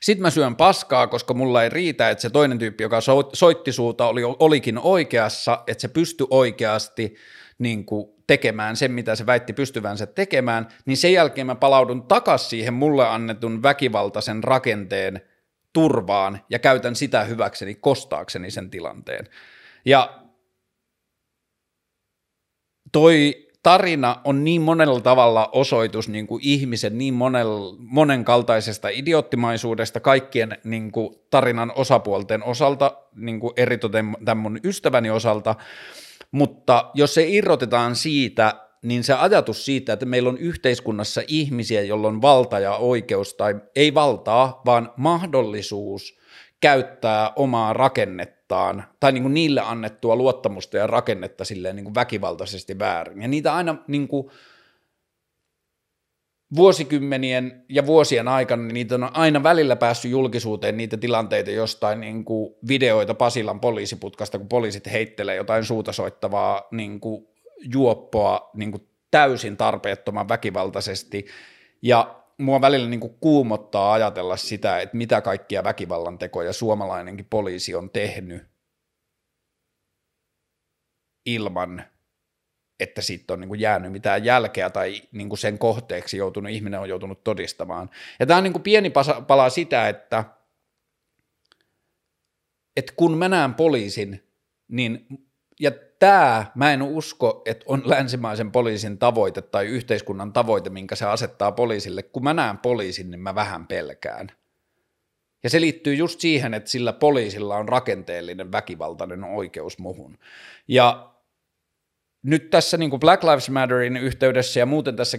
sitten 0.00 0.22
mä 0.22 0.30
syön 0.30 0.56
paskaa, 0.56 1.06
koska 1.06 1.34
mulla 1.34 1.62
ei 1.62 1.68
riitä, 1.68 2.10
että 2.10 2.22
se 2.22 2.30
toinen 2.30 2.58
tyyppi, 2.58 2.82
joka 2.82 2.98
soitti 3.32 3.72
suuta, 3.72 4.06
oli, 4.06 4.22
olikin 4.24 4.78
oikeassa, 4.78 5.62
että 5.66 5.82
se 5.82 5.88
pystyi 5.88 6.26
oikeasti 6.30 7.14
niin 7.58 7.84
kuin 7.84 8.17
tekemään 8.28 8.76
sen, 8.76 8.92
mitä 8.92 9.14
se 9.14 9.26
väitti 9.26 9.52
pystyvänsä 9.52 10.06
tekemään, 10.06 10.68
niin 10.86 10.96
sen 10.96 11.12
jälkeen 11.12 11.46
mä 11.46 11.54
palaudun 11.54 12.02
takaisin 12.02 12.50
siihen 12.50 12.74
mulle 12.74 13.08
annetun 13.08 13.62
väkivaltaisen 13.62 14.44
rakenteen 14.44 15.20
turvaan 15.72 16.40
ja 16.50 16.58
käytän 16.58 16.96
sitä 16.96 17.24
hyväkseni 17.24 17.74
kostaakseni 17.74 18.50
sen 18.50 18.70
tilanteen. 18.70 19.28
Ja 19.84 20.22
toi 22.92 23.46
tarina 23.62 24.20
on 24.24 24.44
niin 24.44 24.62
monella 24.62 25.00
tavalla 25.00 25.48
osoitus 25.52 26.08
niin 26.08 26.26
kuin 26.26 26.40
ihmisen 26.44 26.98
niin 26.98 27.14
monel, 27.14 27.74
monenkaltaisesta 27.78 28.88
idioottimaisuudesta 28.88 30.00
kaikkien 30.00 30.58
niin 30.64 30.92
kuin 30.92 31.14
tarinan 31.30 31.72
osapuolten 31.76 32.44
osalta, 32.44 32.96
niin 33.14 33.40
kuin 33.40 33.52
eritoten 33.56 34.16
tämän 34.24 34.42
mun 34.42 34.60
ystäväni 34.64 35.10
osalta, 35.10 35.54
mutta 36.32 36.90
jos 36.94 37.14
se 37.14 37.28
irrotetaan 37.28 37.96
siitä, 37.96 38.54
niin 38.82 39.04
se 39.04 39.12
ajatus 39.12 39.64
siitä, 39.64 39.92
että 39.92 40.06
meillä 40.06 40.28
on 40.28 40.38
yhteiskunnassa 40.38 41.22
ihmisiä, 41.28 41.82
joilla 41.82 42.08
on 42.08 42.22
valta 42.22 42.58
ja 42.58 42.76
oikeus, 42.76 43.34
tai 43.34 43.54
ei 43.76 43.94
valtaa, 43.94 44.62
vaan 44.66 44.92
mahdollisuus 44.96 46.18
käyttää 46.60 47.32
omaa 47.36 47.72
rakennetta, 47.72 48.38
rakennettaan, 48.48 48.94
tai 49.00 49.12
niin 49.12 49.22
kuin 49.22 49.34
niille 49.34 49.60
annettua 49.60 50.16
luottamusta 50.16 50.76
ja 50.76 50.86
rakennetta 50.86 51.44
silleen 51.44 51.76
niin 51.76 51.84
kuin 51.84 51.94
väkivaltaisesti 51.94 52.78
väärin. 52.78 53.22
Ja 53.22 53.28
niitä 53.28 53.54
aina 53.54 53.76
niin 53.88 54.08
kuin 54.08 54.30
vuosikymmenien 56.56 57.64
ja 57.68 57.86
vuosien 57.86 58.28
aikana 58.28 58.62
niin 58.62 58.74
niitä 58.74 58.94
on 58.94 59.16
aina 59.16 59.42
välillä 59.42 59.76
päässyt 59.76 60.10
julkisuuteen 60.10 60.76
niitä 60.76 60.96
tilanteita 60.96 61.50
jostain 61.50 62.00
niin 62.00 62.24
kuin 62.24 62.54
videoita 62.68 63.14
Pasilan 63.14 63.60
poliisiputkasta, 63.60 64.38
kun 64.38 64.48
poliisit 64.48 64.92
heittelee 64.92 65.36
jotain 65.36 65.64
suuta 65.64 65.92
soittavaa 65.92 66.68
niin 66.70 67.00
kuin 67.00 67.28
juoppoa 67.74 68.50
niin 68.54 68.70
kuin 68.70 68.88
täysin 69.10 69.56
tarpeettoman 69.56 70.28
väkivaltaisesti. 70.28 71.26
Ja 71.82 72.24
mua 72.38 72.60
välillä 72.60 72.88
niin 72.88 73.00
kuin 73.00 73.16
kuumottaa 73.20 73.92
ajatella 73.92 74.36
sitä, 74.36 74.80
että 74.80 74.96
mitä 74.96 75.20
kaikkia 75.20 75.64
väkivallan 75.64 76.18
tekoja 76.18 76.52
suomalainenkin 76.52 77.26
poliisi 77.30 77.74
on 77.74 77.90
tehnyt 77.90 78.46
ilman, 81.26 81.84
että 82.80 83.02
siitä 83.02 83.32
on 83.32 83.40
niin 83.40 83.48
kuin 83.48 83.60
jäänyt 83.60 83.92
mitään 83.92 84.24
jälkeä 84.24 84.70
tai 84.70 85.02
niin 85.12 85.28
kuin 85.28 85.38
sen 85.38 85.58
kohteeksi 85.58 86.16
joutunut, 86.16 86.52
ihminen 86.52 86.80
on 86.80 86.88
joutunut 86.88 87.24
todistamaan. 87.24 87.90
Ja 88.20 88.26
tämä 88.26 88.38
on 88.38 88.44
niin 88.44 88.52
kuin 88.52 88.62
pieni 88.62 88.92
pala 89.26 89.50
sitä, 89.50 89.88
että, 89.88 90.24
että 92.76 92.92
kun 92.96 93.18
mä 93.18 93.28
näen 93.28 93.54
poliisin, 93.54 94.24
niin 94.68 95.06
ja 95.60 95.70
tämä, 95.98 96.46
mä 96.54 96.72
en 96.72 96.82
usko, 96.82 97.42
että 97.46 97.64
on 97.68 97.82
länsimaisen 97.84 98.52
poliisin 98.52 98.98
tavoite 98.98 99.42
tai 99.42 99.66
yhteiskunnan 99.66 100.32
tavoite, 100.32 100.70
minkä 100.70 100.94
se 100.94 101.06
asettaa 101.06 101.52
poliisille. 101.52 102.02
Kun 102.02 102.24
mä 102.24 102.34
näen 102.34 102.58
poliisin, 102.58 103.10
niin 103.10 103.20
mä 103.20 103.34
vähän 103.34 103.66
pelkään. 103.66 104.32
Ja 105.42 105.50
se 105.50 105.60
liittyy 105.60 105.94
just 105.94 106.20
siihen, 106.20 106.54
että 106.54 106.70
sillä 106.70 106.92
poliisilla 106.92 107.56
on 107.56 107.68
rakenteellinen 107.68 108.52
väkivaltainen 108.52 109.24
oikeus 109.24 109.78
muhun. 109.78 110.18
Ja 110.68 111.14
nyt 112.22 112.50
tässä 112.50 112.76
niin 112.76 112.90
kuin 112.90 113.00
Black 113.00 113.24
Lives 113.24 113.50
Matterin 113.50 113.96
yhteydessä 113.96 114.60
ja 114.60 114.66
muuten 114.66 114.96
tässä 114.96 115.18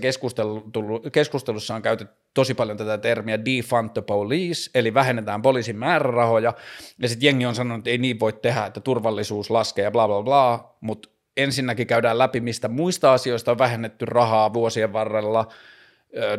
keskustelussa 1.12 1.76
on 1.76 1.82
käytetty 1.82 2.16
tosi 2.34 2.54
paljon 2.54 2.78
tätä 2.78 2.98
termiä 2.98 3.46
defund 3.46 3.90
the 3.90 4.02
police, 4.02 4.70
eli 4.76 4.94
vähennetään 4.94 5.42
poliisin 5.42 5.78
määrärahoja, 5.78 6.54
ja 7.00 7.10
sitten 7.10 7.28
jengi 7.28 7.46
on 7.46 7.56
sanonut, 7.56 7.80
että 7.80 7.90
ei 7.90 7.98
niin 7.98 8.20
voi 8.20 8.34
tehdä, 8.34 8.66
että 8.66 8.80
turvallisuus 8.80 9.50
laskee 9.50 9.84
ja 9.84 9.92
bla 9.92 10.08
bla 10.08 10.24
bla, 10.24 10.78
mutta 10.82 11.10
ensinnäkin 11.38 11.88
käydään 11.88 12.18
läpi, 12.18 12.40
mistä 12.40 12.68
muista 12.68 13.14
asioista 13.14 13.52
on 13.52 13.58
vähennetty 13.58 14.06
rahaa 14.06 14.54
vuosien 14.54 14.94
varrella, 14.94 15.48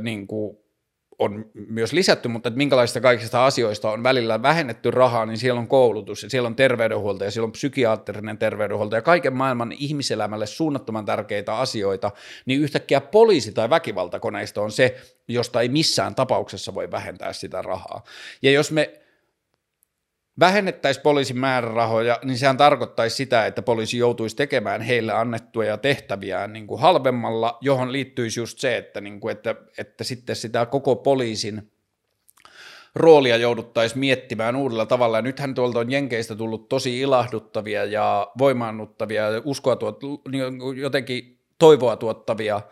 niin 0.02 0.26
kuin 0.26 0.56
on 1.20 1.50
myös 1.68 1.92
lisätty, 1.92 2.28
mutta 2.28 2.48
että 2.48 2.58
minkälaisista 2.58 3.00
kaikista 3.00 3.46
asioista 3.46 3.90
on 3.90 4.02
välillä 4.02 4.42
vähennetty 4.42 4.90
rahaa, 4.90 5.26
niin 5.26 5.38
siellä 5.38 5.60
on 5.60 5.68
koulutus 5.68 6.22
ja 6.22 6.30
siellä 6.30 6.46
on 6.46 6.56
terveydenhuolto 6.56 7.24
ja 7.24 7.30
siellä 7.30 7.46
on 7.46 7.52
psykiatrinen 7.52 8.38
terveydenhuolto 8.38 8.96
ja 8.96 9.02
kaiken 9.02 9.36
maailman 9.36 9.72
ihmiselämälle 9.72 10.46
suunnattoman 10.46 11.04
tärkeitä 11.04 11.56
asioita, 11.56 12.10
niin 12.46 12.60
yhtäkkiä 12.60 13.00
poliisi 13.00 13.52
tai 13.52 13.70
väkivaltakoneisto 13.70 14.62
on 14.62 14.72
se, 14.72 14.96
josta 15.28 15.60
ei 15.60 15.68
missään 15.68 16.14
tapauksessa 16.14 16.74
voi 16.74 16.90
vähentää 16.90 17.32
sitä 17.32 17.62
rahaa. 17.62 18.04
Ja 18.42 18.50
jos 18.50 18.72
me 18.72 19.00
vähennettäisiin 20.40 21.02
poliisin 21.02 21.38
määrärahoja, 21.38 22.18
niin 22.24 22.38
sehän 22.38 22.56
tarkoittaisi 22.56 23.16
sitä, 23.16 23.46
että 23.46 23.62
poliisi 23.62 23.98
joutuisi 23.98 24.36
tekemään 24.36 24.80
heille 24.80 25.12
annettuja 25.12 25.76
tehtäviä 25.76 26.46
niin 26.46 26.66
kuin 26.66 26.80
halvemmalla, 26.80 27.58
johon 27.60 27.92
liittyisi 27.92 28.40
just 28.40 28.58
se, 28.58 28.76
että, 28.76 29.00
niin 29.00 29.20
kuin, 29.20 29.32
että, 29.32 29.54
että 29.78 30.04
sitten 30.04 30.36
sitä 30.36 30.66
koko 30.66 30.96
poliisin 30.96 31.70
roolia 32.94 33.36
jouduttaisiin 33.36 33.98
miettimään 33.98 34.56
uudella 34.56 34.86
tavalla. 34.86 35.18
Ja 35.18 35.22
nythän 35.22 35.54
tuolta 35.54 35.78
on 35.78 35.92
Jenkeistä 35.92 36.34
tullut 36.34 36.68
tosi 36.68 37.00
ilahduttavia 37.00 37.84
ja 37.84 38.30
voimaannuttavia 38.38 39.30
ja 39.30 39.42
uskoa 39.44 39.76
tuot, 39.76 40.00
niin 40.30 40.42
jotenkin 40.76 41.38
toivoa 41.58 41.96
tuottavia– 41.96 42.60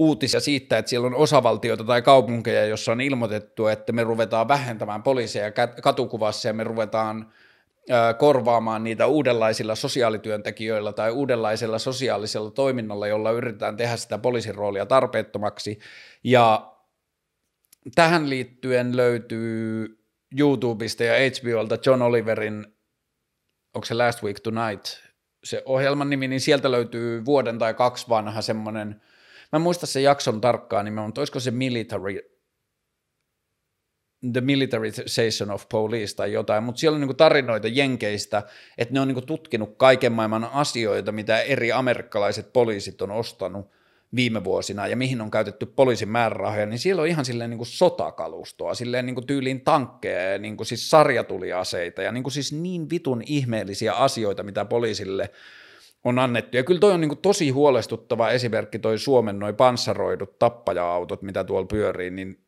uutisia 0.00 0.40
siitä, 0.40 0.78
että 0.78 0.88
siellä 0.88 1.06
on 1.06 1.14
osavaltioita 1.14 1.84
tai 1.84 2.02
kaupunkeja, 2.02 2.66
jossa 2.66 2.92
on 2.92 3.00
ilmoitettu, 3.00 3.66
että 3.66 3.92
me 3.92 4.04
ruvetaan 4.04 4.48
vähentämään 4.48 5.02
poliiseja 5.02 5.52
katukuvassa 5.82 6.48
ja 6.48 6.52
me 6.52 6.64
ruvetaan 6.64 7.32
korvaamaan 8.18 8.84
niitä 8.84 9.06
uudenlaisilla 9.06 9.74
sosiaalityöntekijöillä 9.74 10.92
tai 10.92 11.10
uudenlaisella 11.10 11.78
sosiaalisella 11.78 12.50
toiminnalla, 12.50 13.06
jolla 13.06 13.30
yritetään 13.30 13.76
tehdä 13.76 13.96
sitä 13.96 14.18
poliisin 14.18 14.54
roolia 14.54 14.86
tarpeettomaksi. 14.86 15.78
Ja 16.24 16.72
tähän 17.94 18.30
liittyen 18.30 18.96
löytyy 18.96 19.86
YouTubesta 20.38 21.04
ja 21.04 21.14
HBOlta 21.14 21.78
John 21.86 22.02
Oliverin, 22.02 22.66
onko 23.74 23.84
se 23.84 23.94
Last 23.94 24.22
Week 24.22 24.40
Tonight, 24.40 24.86
se 25.44 25.62
ohjelman 25.64 26.10
nimi, 26.10 26.28
niin 26.28 26.40
sieltä 26.40 26.70
löytyy 26.70 27.24
vuoden 27.24 27.58
tai 27.58 27.74
kaksi 27.74 28.08
vanha 28.08 28.42
semmoinen– 28.42 28.96
Mä 29.52 29.56
en 29.56 29.62
muista 29.62 29.86
se 29.86 30.00
jakson 30.00 30.40
tarkkaan 30.40 30.84
nimen, 30.84 31.04
mutta 31.04 31.20
olisiko 31.20 31.40
se 31.40 31.50
military, 31.50 32.20
The 34.32 34.40
Militarization 34.40 35.50
of 35.50 35.68
Police 35.68 36.16
tai 36.16 36.32
jotain, 36.32 36.64
mutta 36.64 36.78
siellä 36.78 36.96
on 36.96 37.00
niin 37.00 37.16
tarinoita 37.16 37.68
jenkeistä, 37.68 38.42
että 38.78 38.94
ne 38.94 39.00
on 39.00 39.08
niin 39.08 39.26
tutkinut 39.26 39.76
kaiken 39.76 40.12
maailman 40.12 40.44
asioita, 40.44 41.12
mitä 41.12 41.40
eri 41.40 41.72
amerikkalaiset 41.72 42.52
poliisit 42.52 43.02
on 43.02 43.10
ostanut 43.10 43.70
viime 44.14 44.44
vuosina 44.44 44.86
ja 44.86 44.96
mihin 44.96 45.20
on 45.20 45.30
käytetty 45.30 45.66
poliisin 45.66 46.08
määrärahoja, 46.08 46.66
niin 46.66 46.78
siellä 46.78 47.02
on 47.02 47.08
ihan 47.08 47.24
silleen 47.24 47.50
niin 47.50 47.58
kuin 47.58 47.66
sotakalustoa, 47.66 48.74
silleen 48.74 49.06
niin 49.06 49.14
kuin 49.14 49.26
tyyliin 49.26 49.60
tankkeja 49.60 50.32
ja 50.32 50.38
niin 50.38 50.56
kuin 50.56 50.66
siis 50.66 50.90
sarjatuliaseita 50.90 52.02
ja 52.02 52.12
niin 52.12 52.22
kuin 52.22 52.32
siis 52.32 52.52
niin 52.52 52.90
vitun 52.90 53.22
ihmeellisiä 53.26 53.92
asioita, 53.92 54.42
mitä 54.42 54.64
poliisille– 54.64 55.30
on 56.04 56.18
annettu. 56.18 56.56
Ja 56.56 56.64
kyllä 56.64 56.80
toi 56.80 56.92
on 56.92 57.00
niin 57.00 57.18
tosi 57.18 57.50
huolestuttava 57.50 58.30
esimerkki 58.30 58.78
toi 58.78 58.98
Suomen 58.98 59.38
noin 59.38 59.56
panssaroidut 59.56 60.38
tappaja-autot, 60.38 61.22
mitä 61.22 61.44
tuolla 61.44 61.66
pyörii, 61.66 62.10
niin 62.10 62.44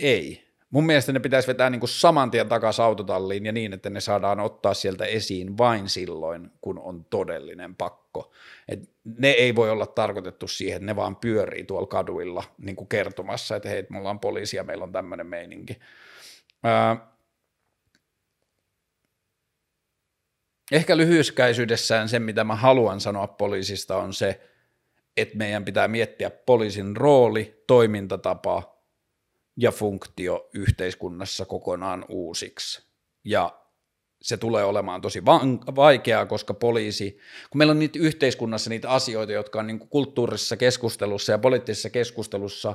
ei. 0.00 0.48
Mun 0.70 0.86
mielestä 0.86 1.12
ne 1.12 1.20
pitäisi 1.20 1.48
vetää 1.48 1.70
niin 1.70 1.80
saman 1.84 2.30
tien 2.30 2.48
takaisin 2.48 2.84
autotalliin 2.84 3.46
ja 3.46 3.52
niin, 3.52 3.72
että 3.72 3.90
ne 3.90 4.00
saadaan 4.00 4.40
ottaa 4.40 4.74
sieltä 4.74 5.04
esiin 5.04 5.58
vain 5.58 5.88
silloin, 5.88 6.50
kun 6.60 6.78
on 6.78 7.04
todellinen 7.04 7.76
pakko. 7.76 8.32
Et 8.68 8.90
ne 9.18 9.30
ei 9.30 9.54
voi 9.54 9.70
olla 9.70 9.86
tarkoitettu 9.86 10.48
siihen, 10.48 10.76
että 10.76 10.86
ne 10.86 10.96
vaan 10.96 11.16
pyörii 11.16 11.64
tuolla 11.64 11.86
kaduilla 11.86 12.44
niin 12.58 12.88
kertomassa, 12.88 13.56
että 13.56 13.68
hei, 13.68 13.86
me 13.90 13.98
ollaan 13.98 14.20
poliisia, 14.20 14.64
meillä 14.64 14.84
on 14.84 14.92
tämmöinen 14.92 15.26
meininki. 15.26 15.78
Ää, 16.62 17.17
Ehkä 20.72 20.96
lyhyyskäisyydessään 20.96 22.08
se, 22.08 22.18
mitä 22.18 22.44
mä 22.44 22.56
haluan 22.56 23.00
sanoa 23.00 23.26
poliisista, 23.26 23.96
on 23.96 24.12
se, 24.12 24.40
että 25.16 25.36
meidän 25.36 25.64
pitää 25.64 25.88
miettiä 25.88 26.30
poliisin 26.30 26.96
rooli, 26.96 27.64
toimintatapa 27.66 28.78
ja 29.56 29.72
funktio 29.72 30.48
yhteiskunnassa 30.54 31.44
kokonaan 31.44 32.04
uusiksi. 32.08 32.82
Ja 33.24 33.58
se 34.22 34.36
tulee 34.36 34.64
olemaan 34.64 35.00
tosi 35.00 35.24
vaikeaa, 35.76 36.26
koska 36.26 36.54
poliisi, 36.54 37.18
kun 37.50 37.58
meillä 37.58 37.70
on 37.70 37.78
niitä 37.78 37.98
yhteiskunnassa 37.98 38.70
niitä 38.70 38.90
asioita, 38.90 39.32
jotka 39.32 39.60
on 39.60 39.66
niin 39.66 39.88
kulttuurisessa 39.88 40.56
keskustelussa 40.56 41.32
ja 41.32 41.38
poliittisessa 41.38 41.90
keskustelussa 41.90 42.74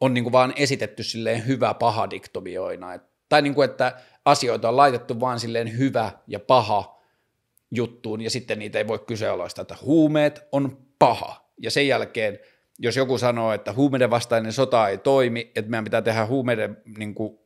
on 0.00 0.14
niin 0.14 0.32
vaan 0.32 0.52
esitetty 0.56 1.02
silleen 1.02 1.46
hyvä 1.46 1.74
paha 1.74 2.10
diktomioina, 2.10 2.94
että 2.94 3.15
tai 3.28 3.42
niin 3.42 3.54
kuin, 3.54 3.70
että 3.70 3.92
asioita 4.24 4.68
on 4.68 4.76
laitettu 4.76 5.20
vaan 5.20 5.40
silleen 5.40 5.78
hyvä 5.78 6.10
ja 6.26 6.40
paha 6.40 7.02
juttuun, 7.70 8.20
ja 8.20 8.30
sitten 8.30 8.58
niitä 8.58 8.78
ei 8.78 8.88
voi 8.88 8.98
kyseenalaistaa, 8.98 9.62
että 9.62 9.76
huumeet 9.82 10.48
on 10.52 10.78
paha. 10.98 11.50
Ja 11.62 11.70
sen 11.70 11.88
jälkeen, 11.88 12.38
jos 12.78 12.96
joku 12.96 13.18
sanoo, 13.18 13.52
että 13.52 13.72
huumeiden 13.72 14.10
vastainen 14.10 14.52
sota 14.52 14.88
ei 14.88 14.98
toimi, 14.98 15.52
että 15.54 15.70
meidän 15.70 15.84
pitää 15.84 16.02
tehdä 16.02 16.26
huumeiden, 16.26 16.76
niin 16.98 17.14
kuin, 17.14 17.38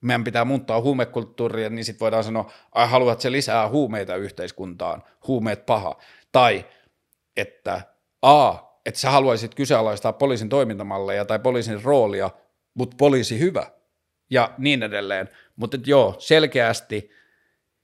meidän 0.00 0.24
pitää 0.24 0.44
muuttaa 0.44 0.80
huumekulttuuria, 0.80 1.70
niin 1.70 1.84
sitten 1.84 2.00
voidaan 2.00 2.24
sanoa, 2.24 2.50
ai 2.72 2.88
haluat 2.88 3.20
se 3.20 3.32
lisää 3.32 3.68
huumeita 3.68 4.16
yhteiskuntaan, 4.16 5.02
huumeet 5.26 5.66
paha. 5.66 5.96
Tai 6.32 6.64
että 7.36 7.80
a, 8.22 8.54
että 8.86 9.00
sä 9.00 9.10
haluaisit 9.10 9.54
kyseenalaistaa 9.54 10.12
poliisin 10.12 10.48
toimintamalleja 10.48 11.24
tai 11.24 11.38
poliisin 11.38 11.82
roolia, 11.82 12.30
mutta 12.74 12.96
poliisi 12.98 13.38
hyvä– 13.38 13.66
ja 14.32 14.54
niin 14.58 14.82
edelleen. 14.82 15.28
Mutta 15.56 15.78
joo, 15.86 16.14
selkeästi, 16.18 17.10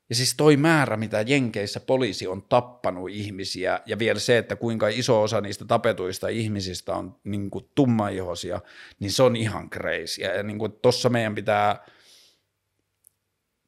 ja 0.09 0.15
siis 0.15 0.35
toi 0.37 0.57
määrä, 0.57 0.97
mitä 0.97 1.25
Jenkeissä 1.27 1.81
poliisi 1.81 2.27
on 2.27 2.43
tappanut 2.43 3.11
ihmisiä, 3.11 3.81
ja 3.87 3.99
vielä 3.99 4.19
se, 4.19 4.39
että 4.39 4.57
kuinka 4.57 4.89
iso 4.89 5.23
osa 5.23 5.41
niistä 5.41 5.65
tapetuista 5.65 6.29
ihmisistä 6.29 6.95
on 6.95 7.17
niin 7.25 7.51
kuin 7.51 7.69
tummaihoisia, 7.75 8.61
niin 9.01 9.13
se 9.13 9.23
on 9.23 9.37
ihan 9.37 9.71
crazy. 9.71 10.23
Ja 10.23 10.43
niin 10.43 10.59
kuin 10.59 10.73
tossa 10.73 11.09
meidän 11.09 11.35
pitää, 11.35 11.87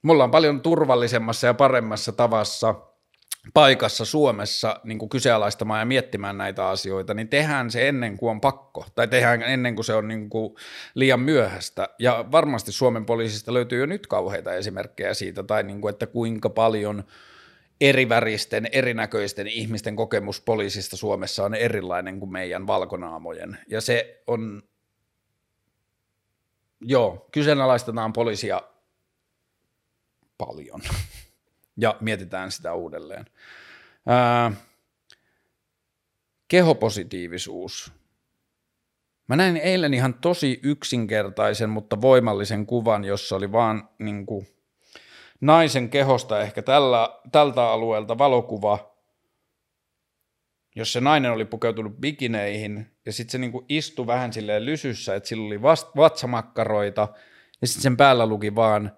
me 0.02 0.12
ollaan 0.12 0.30
paljon 0.30 0.60
turvallisemmassa 0.60 1.46
ja 1.46 1.54
paremmassa 1.54 2.12
tavassa– 2.12 2.74
paikassa 3.54 4.04
Suomessa 4.04 4.80
niin 4.84 4.98
kuin 4.98 5.08
kyseenalaistamaan 5.08 5.80
ja 5.80 5.86
miettimään 5.86 6.38
näitä 6.38 6.68
asioita, 6.68 7.14
niin 7.14 7.28
tehdään 7.28 7.70
se 7.70 7.88
ennen 7.88 8.16
kuin 8.16 8.30
on 8.30 8.40
pakko, 8.40 8.86
tai 8.94 9.08
tehdään 9.08 9.42
ennen 9.42 9.74
kuin 9.74 9.84
se 9.84 9.94
on 9.94 10.08
niin 10.08 10.30
kuin 10.30 10.54
liian 10.94 11.20
myöhäistä. 11.20 11.88
Ja 11.98 12.24
varmasti 12.32 12.72
Suomen 12.72 13.06
poliisista 13.06 13.54
löytyy 13.54 13.80
jo 13.80 13.86
nyt 13.86 14.06
kauheita 14.06 14.54
esimerkkejä 14.54 15.14
siitä, 15.14 15.42
tai 15.42 15.62
niin 15.62 15.80
kuin, 15.80 15.92
että 15.92 16.06
kuinka 16.06 16.50
paljon 16.50 17.04
eriväristen, 17.80 18.68
erinäköisten 18.72 19.46
ihmisten 19.46 19.96
kokemus 19.96 20.40
poliisista 20.40 20.96
Suomessa 20.96 21.44
on 21.44 21.54
erilainen 21.54 22.20
kuin 22.20 22.32
meidän 22.32 22.66
valkonaamojen. 22.66 23.58
Ja 23.68 23.80
se 23.80 24.22
on, 24.26 24.62
joo, 26.80 27.28
kyseenalaistetaan 27.32 28.12
poliisia 28.12 28.62
paljon 30.38 30.80
ja 31.80 31.96
mietitään 32.00 32.50
sitä 32.52 32.74
uudelleen. 32.74 33.24
Ää, 34.06 34.52
kehopositiivisuus. 36.48 37.92
Mä 39.28 39.36
näin 39.36 39.56
eilen 39.56 39.94
ihan 39.94 40.14
tosi 40.14 40.60
yksinkertaisen, 40.62 41.70
mutta 41.70 42.00
voimallisen 42.00 42.66
kuvan, 42.66 43.04
jossa 43.04 43.36
oli 43.36 43.52
vaan 43.52 43.88
niin 43.98 44.26
kuin, 44.26 44.46
naisen 45.40 45.90
kehosta 45.90 46.40
ehkä 46.40 46.62
tällä, 46.62 47.20
tältä 47.32 47.62
alueelta 47.62 48.18
valokuva, 48.18 48.96
jos 50.76 50.92
se 50.92 51.00
nainen 51.00 51.30
oli 51.32 51.44
pukeutunut 51.44 51.96
bikineihin 51.96 52.96
ja 53.06 53.12
sitten 53.12 53.32
se 53.32 53.38
niin 53.38 53.52
kuin 53.52 53.66
istui 53.68 54.06
vähän 54.06 54.32
silleen 54.32 54.66
lysyssä, 54.66 55.14
että 55.14 55.28
sillä 55.28 55.46
oli 55.46 55.62
vast, 55.62 55.88
vatsamakkaroita 55.96 57.08
ja 57.60 57.66
sitten 57.66 57.82
sen 57.82 57.96
päällä 57.96 58.26
luki 58.26 58.54
vaan, 58.54 58.96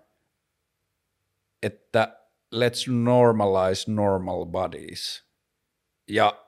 että 1.62 2.21
let's 2.52 2.92
normalize 2.92 3.92
normal 3.92 4.46
bodies. 4.46 5.24
Ja 6.08 6.44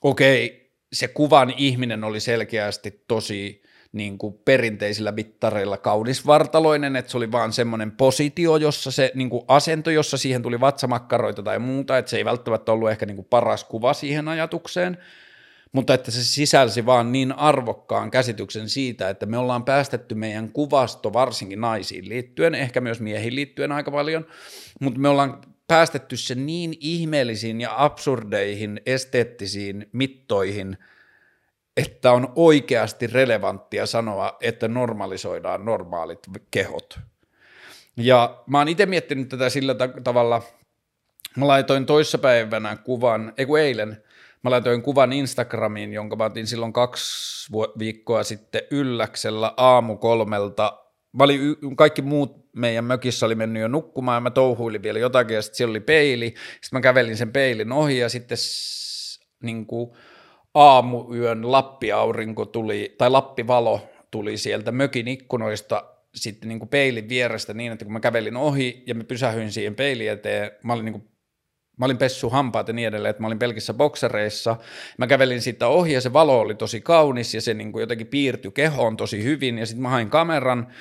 okei, 0.00 0.46
okay, 0.46 0.68
se 0.92 1.08
kuvan 1.08 1.54
ihminen 1.56 2.04
oli 2.04 2.20
selkeästi 2.20 3.04
tosi 3.08 3.62
niin 3.92 4.18
kuin 4.18 4.34
perinteisillä 4.44 5.12
mittareilla 5.12 5.76
kaunisvartaloinen, 5.76 6.96
että 6.96 7.10
se 7.10 7.16
oli 7.16 7.32
vaan 7.32 7.52
semmoinen 7.52 7.90
positio, 7.90 8.56
jossa 8.56 8.90
se 8.90 9.12
niin 9.14 9.30
kuin 9.30 9.44
asento, 9.48 9.90
jossa 9.90 10.16
siihen 10.16 10.42
tuli 10.42 10.60
vatsamakkaroita 10.60 11.42
tai 11.42 11.58
muuta, 11.58 11.98
että 11.98 12.10
se 12.10 12.16
ei 12.16 12.24
välttämättä 12.24 12.72
ollut 12.72 12.90
ehkä 12.90 13.06
niin 13.06 13.16
kuin 13.16 13.28
paras 13.30 13.64
kuva 13.64 13.92
siihen 13.92 14.28
ajatukseen, 14.28 14.98
mutta 15.72 15.94
että 15.94 16.10
se 16.10 16.24
sisälsi 16.24 16.86
vaan 16.86 17.12
niin 17.12 17.32
arvokkaan 17.32 18.10
käsityksen 18.10 18.68
siitä, 18.68 19.10
että 19.10 19.26
me 19.26 19.38
ollaan 19.38 19.64
päästetty 19.64 20.14
meidän 20.14 20.52
kuvasto 20.52 21.12
varsinkin 21.12 21.60
naisiin 21.60 22.08
liittyen, 22.08 22.54
ehkä 22.54 22.80
myös 22.80 23.00
miehiin 23.00 23.34
liittyen 23.34 23.72
aika 23.72 23.90
paljon, 23.90 24.26
mutta 24.80 25.00
me 25.00 25.08
ollaan 25.08 25.40
päästetty 25.68 26.16
se 26.16 26.34
niin 26.34 26.74
ihmeellisiin 26.80 27.60
ja 27.60 27.84
absurdeihin 27.84 28.80
esteettisiin 28.86 29.88
mittoihin, 29.92 30.78
että 31.76 32.12
on 32.12 32.32
oikeasti 32.36 33.06
relevanttia 33.06 33.86
sanoa, 33.86 34.36
että 34.40 34.68
normalisoidaan 34.68 35.64
normaalit 35.64 36.26
kehot. 36.50 37.00
Ja 37.96 38.42
mä 38.46 38.58
oon 38.58 38.68
itse 38.68 38.86
miettinyt 38.86 39.28
tätä 39.28 39.48
sillä 39.48 39.74
ta- 39.74 39.88
tavalla, 40.04 40.42
mä 41.36 41.46
laitoin 41.46 41.86
toissapäivänä 41.86 42.76
kuvan, 42.76 43.32
ei 43.36 43.46
kun 43.46 43.58
eilen, 43.58 44.02
mä 44.44 44.50
laitoin 44.50 44.82
kuvan 44.82 45.12
Instagramiin, 45.12 45.92
jonka 45.92 46.16
mä 46.16 46.24
otin 46.24 46.46
silloin 46.46 46.72
kaksi 46.72 47.52
viikkoa 47.78 48.22
sitten 48.22 48.62
ylläksellä 48.70 49.54
aamu 49.56 49.96
kolmelta. 49.96 50.78
Mä 51.12 51.24
olin, 51.24 51.40
kaikki 51.76 52.02
muut 52.02 52.48
meidän 52.56 52.84
mökissä 52.84 53.26
oli 53.26 53.34
mennyt 53.34 53.60
jo 53.60 53.68
nukkumaan 53.68 54.16
ja 54.16 54.20
mä 54.20 54.30
touhuilin 54.30 54.82
vielä 54.82 54.98
jotakin 54.98 55.34
ja 55.34 55.42
sitten 55.42 55.56
siellä 55.56 55.72
oli 55.72 55.80
peili. 55.80 56.34
Sitten 56.60 56.68
mä 56.72 56.80
kävelin 56.80 57.16
sen 57.16 57.32
peilin 57.32 57.72
ohi 57.72 57.98
ja 57.98 58.08
sitten 58.08 58.38
niin 59.42 59.66
kuin, 59.66 59.90
aamuyön 60.54 61.52
lappiaurinko 61.52 62.44
tuli, 62.44 62.94
tai 62.98 63.10
lappivalo 63.10 63.88
tuli 64.10 64.36
sieltä 64.36 64.72
mökin 64.72 65.08
ikkunoista 65.08 65.84
sitten 66.14 66.48
niin 66.48 66.58
kuin 66.58 66.68
peilin 66.68 67.08
vierestä 67.08 67.54
niin, 67.54 67.72
että 67.72 67.84
kun 67.84 67.92
mä 67.92 68.00
kävelin 68.00 68.36
ohi 68.36 68.82
ja 68.86 68.94
mä 68.94 69.04
pysähyin 69.04 69.52
siihen 69.52 69.74
peilin 69.74 70.10
eteen, 70.10 70.50
mä 70.64 70.72
olin 70.72 70.84
niin 70.84 70.92
kuin 70.92 71.08
Mä 71.78 71.84
olin 71.84 71.98
pessu 71.98 72.30
hampaat 72.30 72.68
ja 72.68 72.74
niin 72.74 72.88
edelleen, 72.88 73.10
että 73.10 73.20
mä 73.22 73.26
olin 73.26 73.38
pelkissä 73.38 73.74
boksereissa. 73.74 74.56
Mä 74.98 75.06
kävelin 75.06 75.42
siitä 75.42 75.66
ohi 75.66 75.92
ja 75.92 76.00
se 76.00 76.12
valo 76.12 76.40
oli 76.40 76.54
tosi 76.54 76.80
kaunis 76.80 77.34
ja 77.34 77.40
se 77.40 77.54
niin 77.54 77.72
kuin 77.72 77.80
jotenkin 77.80 78.06
piirtyi 78.06 78.50
kehoon 78.50 78.96
tosi 78.96 79.24
hyvin. 79.24 79.58
Ja 79.58 79.66
sitten 79.66 79.82
mä 79.82 79.88
hain 79.88 80.10
kameran 80.10 80.72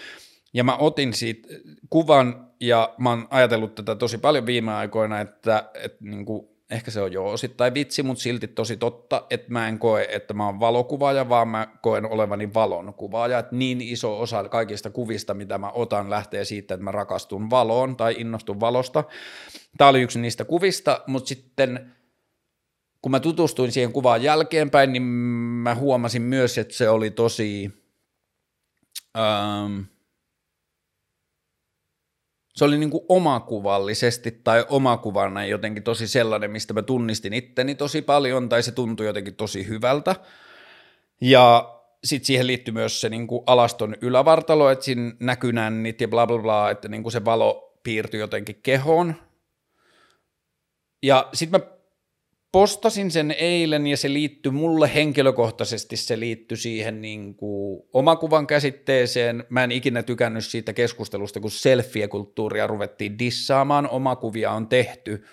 ja 0.53 0.63
mä 0.63 0.75
otin 0.75 1.13
siitä 1.13 1.47
kuvan 1.89 2.47
ja 2.59 2.93
mä 2.97 3.09
oon 3.09 3.27
ajatellut 3.29 3.75
tätä 3.75 3.95
tosi 3.95 4.17
paljon 4.17 4.45
viime 4.45 4.73
aikoina, 4.73 5.21
että, 5.21 5.69
että 5.73 5.97
niin 5.99 6.25
kuin 6.25 6.56
ehkä 6.69 6.91
se 6.91 7.01
on 7.01 7.13
jo 7.13 7.25
osittain 7.25 7.73
vitsi, 7.73 8.03
mutta 8.03 8.23
silti 8.23 8.47
tosi 8.47 8.77
totta, 8.77 9.25
että 9.29 9.51
mä 9.51 9.67
en 9.67 9.79
koe, 9.79 10.07
että 10.11 10.33
mä 10.33 10.45
oon 10.45 10.59
valokuvaaja, 10.59 11.29
vaan 11.29 11.47
mä 11.47 11.67
koen 11.81 12.05
olevani 12.05 12.53
valonkuvaaja, 12.53 13.39
että 13.39 13.55
niin 13.55 13.81
iso 13.81 14.19
osa 14.19 14.49
kaikista 14.49 14.89
kuvista, 14.89 15.33
mitä 15.33 15.57
mä 15.57 15.71
otan, 15.71 16.09
lähtee 16.09 16.45
siitä, 16.45 16.73
että 16.73 16.83
mä 16.83 16.91
rakastun 16.91 17.49
valoon 17.49 17.95
tai 17.95 18.15
innostun 18.17 18.59
valosta. 18.59 19.03
Tämä 19.77 19.89
oli 19.89 20.01
yksi 20.01 20.19
niistä 20.19 20.45
kuvista, 20.45 21.01
mutta 21.07 21.27
sitten 21.27 21.93
kun 23.01 23.11
mä 23.11 23.19
tutustuin 23.19 23.71
siihen 23.71 23.93
kuvaan 23.93 24.23
jälkeenpäin, 24.23 24.93
niin 24.93 25.03
mä 25.03 25.75
huomasin 25.75 26.21
myös, 26.21 26.57
että 26.57 26.73
se 26.73 26.89
oli 26.89 27.11
tosi... 27.11 27.71
Ähm, 29.17 29.79
se 32.57 32.65
oli 32.65 32.77
niin 32.77 32.89
kuin 32.89 33.03
omakuvallisesti 33.09 34.31
tai 34.31 34.65
omakuvana 34.69 35.45
jotenkin 35.45 35.83
tosi 35.83 36.07
sellainen, 36.07 36.51
mistä 36.51 36.73
mä 36.73 36.81
tunnistin 36.81 37.33
itteni 37.33 37.75
tosi 37.75 38.01
paljon 38.01 38.49
tai 38.49 38.63
se 38.63 38.71
tuntui 38.71 39.05
jotenkin 39.05 39.35
tosi 39.35 39.67
hyvältä. 39.67 40.15
Ja 41.21 41.73
sitten 42.03 42.25
siihen 42.25 42.47
liittyy 42.47 42.73
myös 42.73 43.01
se 43.01 43.09
niin 43.09 43.27
kuin 43.27 43.43
alaston 43.45 43.95
ylävartalo, 44.01 44.69
että 44.69 44.85
siinä 44.85 45.11
näkyy 45.19 45.53
nännit 45.53 46.01
ja 46.01 46.07
bla 46.07 46.27
bla 46.27 46.37
bla, 46.37 46.69
että 46.69 46.87
niin 46.87 47.03
kuin 47.03 47.13
se 47.13 47.25
valo 47.25 47.79
piirtyi 47.83 48.19
jotenkin 48.19 48.59
kehoon. 48.63 49.15
Ja 51.03 51.29
sitten 51.33 51.61
mä 51.61 51.76
postasin 52.57 53.11
sen 53.11 53.35
eilen 53.37 53.87
ja 53.87 53.97
se 53.97 54.13
liittyy 54.13 54.51
mulle 54.51 54.91
henkilökohtaisesti, 54.95 55.97
se 55.97 56.19
liittyy 56.19 56.57
siihen 56.57 57.01
niin 57.01 57.35
kuin 57.35 57.83
omakuvan 57.93 58.47
käsitteeseen. 58.47 59.43
Mä 59.49 59.63
en 59.63 59.71
ikinä 59.71 60.03
tykännyt 60.03 60.45
siitä 60.45 60.73
keskustelusta, 60.73 61.39
kun 61.39 61.51
selfie-kulttuuria 61.51 62.67
ruvettiin 62.67 63.19
dissaamaan. 63.19 63.89
Omakuvia 63.89 64.51
on 64.51 64.67
tehty 64.67 65.23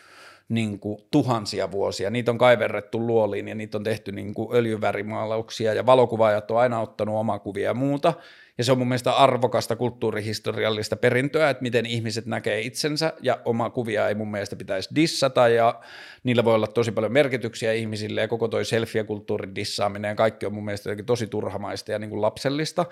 niin 0.48 0.78
kuin 0.78 0.98
tuhansia 1.10 1.70
vuosia. 1.70 2.10
Niitä 2.10 2.30
on 2.30 2.38
kaiverrettu 2.38 3.06
luoliin 3.06 3.48
ja 3.48 3.54
niitä 3.54 3.78
on 3.78 3.84
tehty 3.84 4.12
niin 4.12 4.34
kuin 4.34 4.56
öljyvärimaalauksia 4.56 5.74
ja 5.74 5.86
valokuvaajat 5.86 6.50
on 6.50 6.58
aina 6.58 6.80
ottanut 6.80 7.16
omakuvia 7.16 7.64
ja 7.64 7.74
muuta– 7.74 8.12
ja 8.58 8.64
se 8.64 8.72
on 8.72 8.78
mun 8.78 8.88
mielestä 8.88 9.12
arvokasta 9.12 9.76
kulttuurihistoriallista 9.76 10.96
perintöä, 10.96 11.50
että 11.50 11.62
miten 11.62 11.86
ihmiset 11.86 12.26
näkee 12.26 12.60
itsensä, 12.60 13.12
ja 13.22 13.40
oma 13.44 13.70
kuvia 13.70 14.08
ei 14.08 14.14
mun 14.14 14.30
mielestä 14.30 14.56
pitäisi 14.56 14.88
dissata, 14.94 15.48
ja 15.48 15.80
niillä 16.24 16.44
voi 16.44 16.54
olla 16.54 16.66
tosi 16.66 16.92
paljon 16.92 17.12
merkityksiä 17.12 17.72
ihmisille, 17.72 18.20
ja 18.20 18.28
koko 18.28 18.48
toi 18.48 18.64
selfie-kulttuurin 18.64 19.54
dissaaminen 19.54 20.08
ja 20.08 20.14
kaikki 20.14 20.46
on 20.46 20.54
mun 20.54 20.64
mielestä 20.64 20.90
tosi 21.06 21.26
turhamaista 21.26 21.92
ja 21.92 21.98
niin 21.98 22.10
kuin 22.10 22.22
lapsellista. 22.22 22.86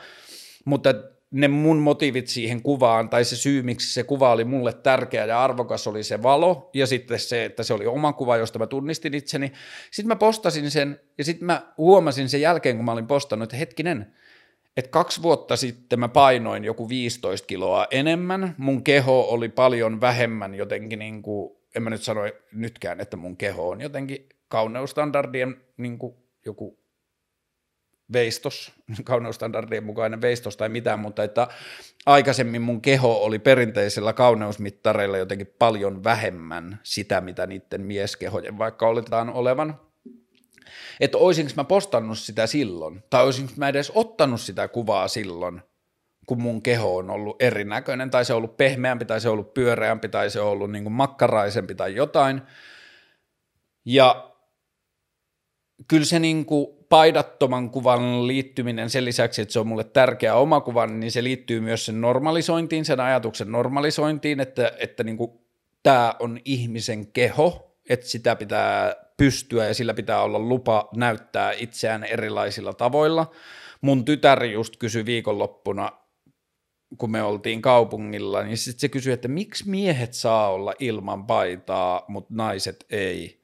Mutta 0.65 0.95
ne 1.33 1.49
mun 1.49 1.79
motiivit 1.79 2.29
siihen 2.29 2.63
kuvaan, 2.63 3.09
tai 3.09 3.25
se 3.25 3.37
syy, 3.37 3.63
miksi 3.63 3.93
se 3.93 4.03
kuva 4.03 4.33
oli 4.33 4.45
mulle 4.45 4.73
tärkeä 4.73 5.25
ja 5.25 5.45
arvokas, 5.45 5.87
oli 5.87 6.03
se 6.03 6.23
valo, 6.23 6.71
ja 6.75 6.87
sitten 6.87 7.19
se, 7.19 7.45
että 7.45 7.63
se 7.63 7.75
oli 7.75 7.87
oma 7.87 8.13
kuva, 8.13 8.37
josta 8.37 8.59
mä 8.59 8.67
tunnistin 8.67 9.15
itseni. 9.15 9.53
Sitten 9.91 10.09
mä 10.09 10.17
postasin 10.17 10.71
sen, 10.71 11.01
ja 11.19 11.25
sitten 11.25 11.47
mä 11.47 11.73
huomasin 11.79 12.29
sen 12.29 12.41
jälkeen, 12.41 12.77
kun 12.77 12.85
mä 12.85 12.93
olin 12.93 13.07
postannut, 13.07 13.47
että 13.47 13.57
hetkinen, 13.57 14.15
että 14.77 14.91
kaksi 14.91 15.23
vuotta 15.23 15.57
sitten 15.57 16.01
mä 16.01 16.09
painoin 16.09 16.65
joku 16.65 16.89
15 16.89 17.47
kiloa 17.47 17.87
enemmän, 17.91 18.55
mun 18.59 18.85
keho 18.85 19.21
oli 19.21 19.49
paljon 19.49 20.01
vähemmän 20.01 20.55
jotenkin 20.55 20.99
niin 20.99 21.23
kuin, 21.23 21.57
en 21.77 21.83
mä 21.83 21.91
nyt 21.91 22.03
sano 22.03 22.21
nytkään, 22.53 23.01
että 23.01 23.17
mun 23.17 23.37
keho 23.37 23.69
on 23.69 23.81
jotenkin 23.81 24.29
kauneustandardien 24.49 25.57
niin 25.77 25.99
kuin 25.99 26.15
joku 26.47 26.82
veistos, 28.13 28.73
kauneustandardien 29.05 29.85
mukainen 29.85 30.21
veistos 30.21 30.57
tai 30.57 30.69
mitään, 30.69 31.01
mutta 31.01 31.25
että 31.25 31.49
aikaisemmin 32.07 32.63
mun 32.63 32.81
keho 32.81 33.13
oli 33.13 33.39
perinteisellä 33.39 34.13
kauneusmittareilla 34.13 35.19
jotenkin 35.19 35.55
paljon 35.59 36.05
vähemmän 36.05 36.81
sitä, 36.83 37.21
mitä 37.21 37.47
niiden 37.47 37.81
mieskehojen 37.81 38.59
vaikka 38.59 38.89
oletaan 38.89 39.31
olevan 39.31 39.79
että 41.01 41.19
olisinko 41.19 41.53
mä 41.57 41.65
postannut 41.65 42.19
sitä 42.19 42.47
silloin, 42.47 43.03
tai 43.11 43.25
olisinko 43.25 43.53
mä 43.57 43.69
edes 43.69 43.93
ottanut 43.95 44.41
sitä 44.41 44.69
kuvaa 44.69 45.09
silloin, 45.09 45.63
kun 46.27 46.43
mun 46.43 46.63
keho 46.63 46.97
on 46.97 47.11
ollut 47.11 47.43
erinäköinen, 47.43 48.11
tai 48.11 48.25
se 48.25 48.33
on 48.33 48.37
ollut 48.37 48.57
pehmeämpi, 48.57 49.05
tai 49.05 49.21
se 49.21 49.29
on 49.29 49.33
ollut 49.33 49.55
pyöreämpi, 49.55 50.09
tai 50.09 50.31
se 50.31 50.41
on 50.41 50.49
ollut 50.49 50.71
niin 50.71 50.85
kuin 50.85 50.93
makkaraisempi 50.93 51.75
tai 51.75 51.95
jotain. 51.95 52.43
Ja 53.85 54.33
kyllä 55.89 56.05
se 56.05 56.19
niin 56.19 56.47
kuin 56.47 56.67
paidattoman 56.93 57.71
kuvan 57.71 58.27
liittyminen 58.27 58.91
sen 58.91 59.05
lisäksi, 59.05 59.43
että 59.43 59.53
se 59.53 59.61
on 59.61 59.67
mulle 59.67 59.85
tärkeä 59.85 60.35
oma 60.35 60.61
kuva, 60.61 60.87
niin 60.87 61.13
se 61.13 61.25
liittyy 61.25 61.61
myös 61.61 61.87
sen 61.87 62.01
normalisointiin, 62.01 62.85
sen 62.85 63.01
ajatuksen 63.01 63.53
normalisointiin, 63.53 64.41
että, 64.41 64.73
että 64.79 65.05
niin 65.05 65.19
tämä 65.83 66.15
on 66.19 66.41
ihmisen 66.45 67.07
keho, 67.07 67.77
että 67.89 68.07
sitä 68.07 68.37
pitää 68.37 68.95
pystyä 69.17 69.67
ja 69.67 69.75
sillä 69.75 69.95
pitää 69.95 70.23
olla 70.23 70.39
lupa 70.39 70.89
näyttää 70.97 71.53
itseään 71.53 72.05
erilaisilla 72.05 72.73
tavoilla. 72.73 73.31
Mun 73.81 74.05
tytär 74.05 74.45
just 74.45 74.77
kysyi 74.77 75.07
viikonloppuna, 75.07 75.93
kun 76.99 77.11
me 77.11 77.23
oltiin 77.23 77.63
kaupungilla, 77.63 78.43
niin 78.43 78.57
sitten 78.57 78.81
se 78.81 78.89
kysyi, 78.89 79.13
että 79.13 79.29
miksi 79.29 79.71
miehet 79.71 80.15
saa 80.15 80.51
olla 80.51 80.75
ilman 80.79 81.27
paitaa, 81.27 82.05
mutta 82.09 82.35
naiset 82.35 82.87
ei. 82.91 83.42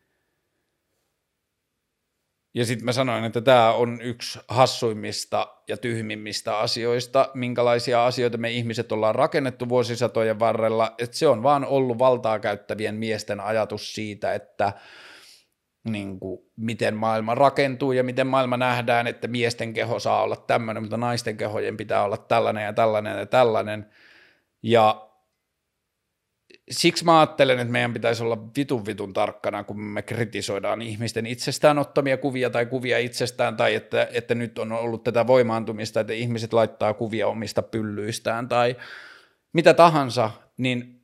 Ja 2.59 2.65
sitten 2.65 2.85
mä 2.85 2.93
sanoin, 2.93 3.25
että 3.25 3.41
tämä 3.41 3.73
on 3.73 4.01
yksi 4.01 4.39
hassuimmista 4.49 5.55
ja 5.69 5.77
tyhmimmistä 5.77 6.59
asioista, 6.59 7.31
minkälaisia 7.35 8.07
asioita 8.07 8.39
me 8.39 8.51
ihmiset 8.51 8.93
ollaan 8.93 9.15
rakennettu 9.15 9.69
vuosisatojen 9.69 10.39
varrella, 10.39 10.95
että 10.99 11.17
se 11.17 11.29
on 11.29 11.43
vaan 11.43 11.65
ollut 11.65 11.99
valtaa 11.99 12.39
käyttävien 12.39 12.95
miesten 12.95 13.41
ajatus 13.41 13.95
siitä, 13.95 14.35
että 14.35 14.73
niin 15.85 16.21
kuin, 16.21 16.41
miten 16.57 16.95
maailma 16.95 17.35
rakentuu 17.35 17.93
ja 17.93 18.05
miten 18.05 18.27
maailma 18.27 18.57
nähdään, 18.57 19.07
että 19.07 19.29
miesten 19.29 19.73
keho 19.73 19.99
saa 19.99 20.23
olla 20.23 20.37
tämmöinen, 20.37 20.83
mutta 20.83 20.97
naisten 20.97 21.37
kehojen 21.37 21.77
pitää 21.77 22.05
olla 22.05 22.17
tällainen 22.17 22.65
ja 22.65 22.73
tällainen 22.73 23.19
ja 23.19 23.27
tällainen. 23.27 23.87
Ja 24.63 25.08
siksi 26.71 27.05
mä 27.05 27.21
ajattelen, 27.21 27.59
että 27.59 27.73
meidän 27.73 27.93
pitäisi 27.93 28.23
olla 28.23 28.49
vitun 28.57 28.87
vitun 28.87 29.13
tarkkana, 29.13 29.65
kun 29.65 29.81
me 29.81 30.03
kritisoidaan 30.03 30.83
ihmisten 30.83 31.27
itsestään 31.27 31.79
ottamia 31.79 32.17
kuvia 32.17 32.51
tai 32.51 32.67
kuvia 32.67 32.99
itsestään, 32.99 33.57
tai 33.57 33.75
että, 33.75 34.09
että 34.13 34.35
nyt 34.35 34.59
on 34.59 34.73
ollut 34.73 35.05
tätä 35.05 35.27
voimaantumista, 35.27 36.01
että 36.01 36.13
ihmiset 36.13 36.53
laittaa 36.53 36.95
kuvia 36.95 37.29
omista 37.29 37.63
pyllyistään 37.63 38.49
tai 38.49 38.77
mitä 39.53 39.75
tahansa, 39.75 40.31
niin 40.57 41.03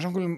se 0.00 0.06
on 0.06 0.12
kyllä 0.12 0.36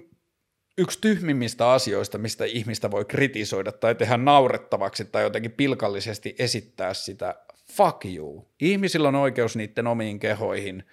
yksi 0.77 0.99
tyhmimmistä 1.01 1.71
asioista, 1.71 2.17
mistä 2.17 2.45
ihmistä 2.45 2.91
voi 2.91 3.05
kritisoida 3.05 3.71
tai 3.71 3.95
tehdä 3.95 4.17
naurettavaksi 4.17 5.05
tai 5.05 5.23
jotenkin 5.23 5.51
pilkallisesti 5.51 6.35
esittää 6.39 6.93
sitä, 6.93 7.35
fuck 7.71 8.05
you. 8.05 8.53
Ihmisillä 8.59 9.07
on 9.07 9.15
oikeus 9.15 9.55
niiden 9.55 9.87
omiin 9.87 10.19
kehoihin 10.19 10.83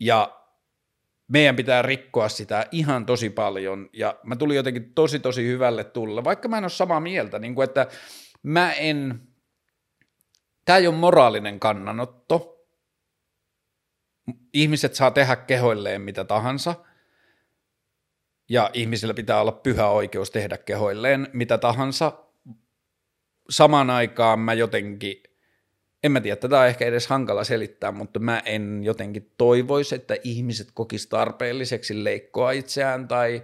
ja 0.00 0.43
meidän 1.28 1.56
pitää 1.56 1.82
rikkoa 1.82 2.28
sitä 2.28 2.66
ihan 2.72 3.06
tosi 3.06 3.30
paljon. 3.30 3.90
Ja 3.92 4.18
mä 4.22 4.36
tulin 4.36 4.56
jotenkin 4.56 4.94
tosi 4.94 5.18
tosi 5.18 5.46
hyvälle 5.46 5.84
tulle, 5.84 6.24
vaikka 6.24 6.48
mä 6.48 6.58
en 6.58 6.64
ole 6.64 6.70
samaa 6.70 7.00
mieltä, 7.00 7.38
niin 7.38 7.54
kuin 7.54 7.64
että 7.64 7.86
mä 8.42 8.72
en, 8.72 9.20
tämä 10.64 10.78
ei 10.78 10.86
ole 10.86 10.96
moraalinen 10.96 11.60
kannanotto, 11.60 12.50
ihmiset 14.52 14.94
saa 14.94 15.10
tehdä 15.10 15.36
kehoilleen 15.36 16.00
mitä 16.00 16.24
tahansa– 16.24 16.74
ja 18.48 18.70
ihmisillä 18.72 19.14
pitää 19.14 19.40
olla 19.40 19.52
pyhä 19.52 19.88
oikeus 19.88 20.30
tehdä 20.30 20.58
kehoilleen 20.58 21.28
mitä 21.32 21.58
tahansa, 21.58 22.12
samaan 23.50 23.90
aikaan 23.90 24.38
mä 24.38 24.54
jotenkin, 24.54 25.22
en 26.04 26.12
mä 26.12 26.20
tiedä, 26.20 26.36
tätä 26.36 26.60
on 26.60 26.66
ehkä 26.66 26.84
edes 26.84 27.06
hankala 27.06 27.44
selittää, 27.44 27.92
mutta 27.92 28.18
mä 28.18 28.42
en 28.44 28.80
jotenkin 28.82 29.30
toivoisi, 29.38 29.94
että 29.94 30.16
ihmiset 30.24 30.68
kokis 30.74 31.06
tarpeelliseksi 31.06 32.04
leikkoa 32.04 32.50
itseään 32.50 33.08
tai 33.08 33.42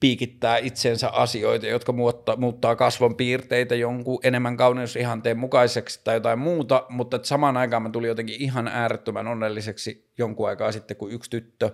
piikittää 0.00 0.58
itsensä 0.58 1.08
asioita, 1.08 1.66
jotka 1.66 1.92
muuttaa, 1.92 2.36
muuttaa 2.36 2.76
kasvon 2.76 3.16
piirteitä 3.16 3.74
jonkun 3.74 4.18
enemmän 4.22 4.56
kauneusihanteen 4.56 5.38
mukaiseksi 5.38 6.00
tai 6.04 6.16
jotain 6.16 6.38
muuta, 6.38 6.86
mutta 6.88 7.18
samaan 7.22 7.56
aikaan 7.56 7.82
mä 7.82 7.90
tulin 7.90 8.08
jotenkin 8.08 8.42
ihan 8.42 8.68
äärettömän 8.68 9.26
onnelliseksi 9.26 10.10
jonkun 10.18 10.48
aikaa 10.48 10.72
sitten, 10.72 10.96
kun 10.96 11.12
yksi 11.12 11.30
tyttö 11.30 11.70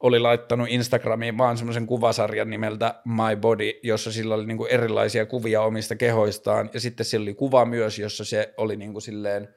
oli 0.00 0.18
laittanut 0.18 0.68
Instagramiin 0.70 1.38
vaan 1.38 1.56
semmoisen 1.56 1.86
kuvasarjan 1.86 2.50
nimeltä 2.50 2.94
My 3.04 3.36
Body, 3.40 3.72
jossa 3.82 4.12
sillä 4.12 4.34
oli 4.34 4.46
niinku 4.46 4.66
erilaisia 4.66 5.26
kuvia 5.26 5.62
omista 5.62 5.96
kehoistaan, 5.96 6.70
ja 6.74 6.80
sitten 6.80 7.06
sillä 7.06 7.24
oli 7.24 7.34
kuva 7.34 7.64
myös, 7.64 7.98
jossa 7.98 8.24
se 8.24 8.54
oli 8.56 8.76
niinku 8.76 9.00
silleen, 9.00 9.48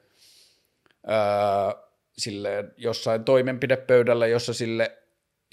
öö, 1.10 1.82
silleen 2.18 2.72
jossain 2.76 3.24
toimenpidepöydällä, 3.24 4.26
jossa 4.26 4.54
sille 4.54 4.98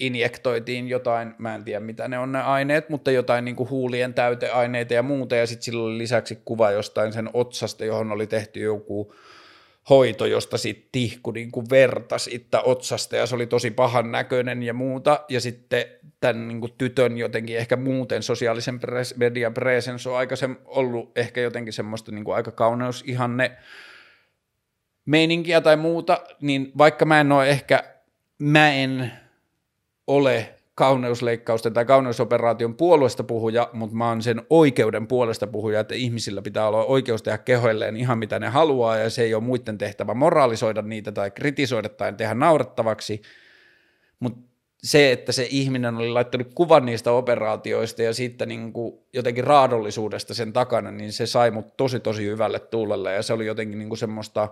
injektoitiin 0.00 0.88
jotain, 0.88 1.34
mä 1.38 1.54
en 1.54 1.64
tiedä 1.64 1.80
mitä 1.80 2.08
ne 2.08 2.18
on 2.18 2.32
ne 2.32 2.42
aineet, 2.42 2.88
mutta 2.88 3.10
jotain 3.10 3.44
niin 3.44 3.56
kuin 3.56 3.70
huulien 3.70 4.14
täyteaineita 4.14 4.94
ja 4.94 5.02
muuta, 5.02 5.36
ja 5.36 5.46
sitten 5.46 5.64
sillä 5.64 5.84
oli 5.84 5.98
lisäksi 5.98 6.38
kuva 6.44 6.70
jostain 6.70 7.12
sen 7.12 7.30
otsasta, 7.32 7.84
johon 7.84 8.12
oli 8.12 8.26
tehty 8.26 8.60
joku 8.60 9.14
hoito, 9.88 10.26
josta 10.26 10.58
sitten 10.58 10.88
tihku 10.92 11.30
niin 11.30 11.50
kuin 11.50 11.66
verta 11.70 12.18
siitä 12.18 12.60
otsasta, 12.60 13.16
ja 13.16 13.26
se 13.26 13.34
oli 13.34 13.46
tosi 13.46 13.70
pahan 13.70 14.12
näköinen 14.12 14.62
ja 14.62 14.74
muuta, 14.74 15.24
ja 15.28 15.40
sitten 15.40 15.84
tämän 16.20 16.48
niin 16.48 16.60
kuin 16.60 16.72
tytön 16.78 17.18
jotenkin 17.18 17.56
ehkä 17.56 17.76
muuten 17.76 18.22
sosiaalisen 18.22 18.80
pres, 18.80 19.16
median 19.16 19.54
presence 19.54 20.08
on 20.08 20.16
aika 20.16 20.34
ollut 20.64 21.18
ehkä 21.18 21.40
jotenkin 21.40 21.72
semmoista 21.72 22.12
niin 22.12 22.24
kuin 22.24 22.34
aika 22.34 22.50
kauneusihanne 22.50 23.56
meininkiä 25.06 25.60
tai 25.60 25.76
muuta, 25.76 26.20
niin 26.40 26.72
vaikka 26.78 27.04
mä 27.04 27.20
en 27.20 27.32
ole 27.32 27.48
ehkä, 27.48 27.84
mä 28.38 28.72
en 28.72 29.12
ole 30.06 30.59
kauneusleikkausten 30.80 31.72
tai 31.72 31.84
kauneusoperaation 31.84 32.74
puolesta 32.74 33.24
puhuja, 33.24 33.70
mutta 33.72 33.96
mä 33.96 34.08
oon 34.08 34.22
sen 34.22 34.42
oikeuden 34.50 35.06
puolesta 35.06 35.46
puhuja, 35.46 35.80
että 35.80 35.94
ihmisillä 35.94 36.42
pitää 36.42 36.68
olla 36.68 36.84
oikeus 36.84 37.22
tehdä 37.22 37.38
kehoilleen 37.38 37.96
ihan 37.96 38.18
mitä 38.18 38.38
ne 38.38 38.48
haluaa 38.48 38.96
ja 38.96 39.10
se 39.10 39.22
ei 39.22 39.34
ole 39.34 39.42
muiden 39.42 39.78
tehtävä 39.78 40.14
moraalisoida 40.14 40.82
niitä 40.82 41.12
tai 41.12 41.30
kritisoida 41.30 41.88
tai 41.88 42.12
tehdä 42.12 42.34
naurettavaksi, 42.34 43.22
mutta 44.20 44.40
se, 44.82 45.12
että 45.12 45.32
se 45.32 45.46
ihminen 45.50 45.96
oli 45.96 46.08
laittanut 46.08 46.54
kuvan 46.54 46.86
niistä 46.86 47.12
operaatioista 47.12 48.02
ja 48.02 48.14
siitä 48.14 48.46
niin 48.46 48.72
jotenkin 49.12 49.44
raadollisuudesta 49.44 50.34
sen 50.34 50.52
takana, 50.52 50.90
niin 50.90 51.12
se 51.12 51.26
sai 51.26 51.50
mut 51.50 51.76
tosi 51.76 52.00
tosi 52.00 52.24
hyvälle 52.24 52.58
tuulelle 52.58 53.14
ja 53.14 53.22
se 53.22 53.32
oli 53.32 53.46
jotenkin 53.46 53.78
niin 53.78 53.88
kuin 53.88 53.98
semmoista, 53.98 54.48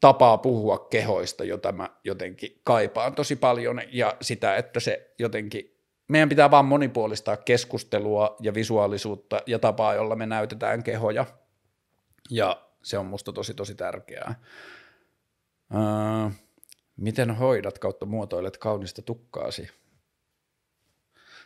tapaa 0.00 0.38
puhua 0.38 0.78
kehoista, 0.78 1.44
jota 1.44 1.72
mä 1.72 1.90
jotenkin 2.04 2.60
kaipaan 2.64 3.14
tosi 3.14 3.36
paljon 3.36 3.80
ja 3.92 4.16
sitä, 4.20 4.56
että 4.56 4.80
se 4.80 5.14
jotenkin, 5.18 5.76
meidän 6.08 6.28
pitää 6.28 6.50
vaan 6.50 6.64
monipuolistaa 6.64 7.36
keskustelua 7.36 8.36
ja 8.40 8.54
visuaalisuutta 8.54 9.40
ja 9.46 9.58
tapaa, 9.58 9.94
jolla 9.94 10.16
me 10.16 10.26
näytetään 10.26 10.82
kehoja 10.82 11.26
ja 12.30 12.62
se 12.82 12.98
on 12.98 13.06
musta 13.06 13.32
tosi 13.32 13.54
tosi 13.54 13.74
tärkeää. 13.74 14.34
Öö, 15.74 16.30
miten 16.96 17.30
hoidat 17.30 17.78
kautta 17.78 18.06
muotoilet 18.06 18.58
kaunista 18.58 19.02
tukkaasi? 19.02 19.70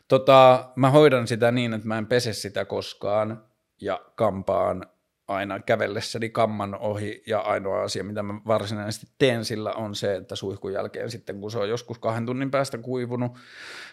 Tota, 0.09 0.69
mä 0.77 0.91
hoidan 0.91 1.27
sitä 1.27 1.51
niin, 1.53 1.73
että 1.73 1.89
mä 1.89 1.99
en 1.99 2.07
pese 2.07 2.33
sitä 2.33 2.65
koskaan 2.65 3.45
ja 3.81 4.01
kampaan 4.15 4.87
aina 5.29 5.61
kävellessäni 5.61 6.29
kamman 6.31 6.75
ohi 6.75 7.23
ja 7.27 7.41
ainoa 7.41 7.83
asia, 7.83 8.05
mitä 8.05 8.23
mä 8.23 8.41
varsinaisesti 8.47 9.07
teen 9.19 9.45
sillä 9.45 9.73
on 9.73 9.95
se, 9.95 10.17
että 10.17 10.37
suihkun 10.37 10.73
jälkeen 10.73 11.11
sitten 11.11 11.41
kun 11.41 11.51
se 11.51 11.59
on 11.59 11.69
joskus 11.69 11.99
kahden 11.99 12.27
tunnin 12.27 12.51
päästä 12.51 12.79
kuivunut, 12.79 13.39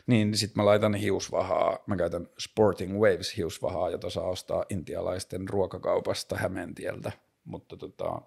niin 0.08 0.38
sitten 0.38 0.62
mä 0.62 0.66
laitan 0.66 0.94
hiusvahaa, 0.94 1.80
mä 1.88 1.96
käytän 1.96 2.28
Sporting 2.40 2.94
Waves 3.00 3.38
hiusvahaa, 3.38 3.90
jota 3.90 4.10
saa 4.10 4.24
ostaa 4.24 4.66
intialaisten 4.70 5.50
ruokakaupasta 5.50 6.38
Hämeentieltä, 6.38 7.12
mutta 7.44 7.78
tota, 7.78 8.22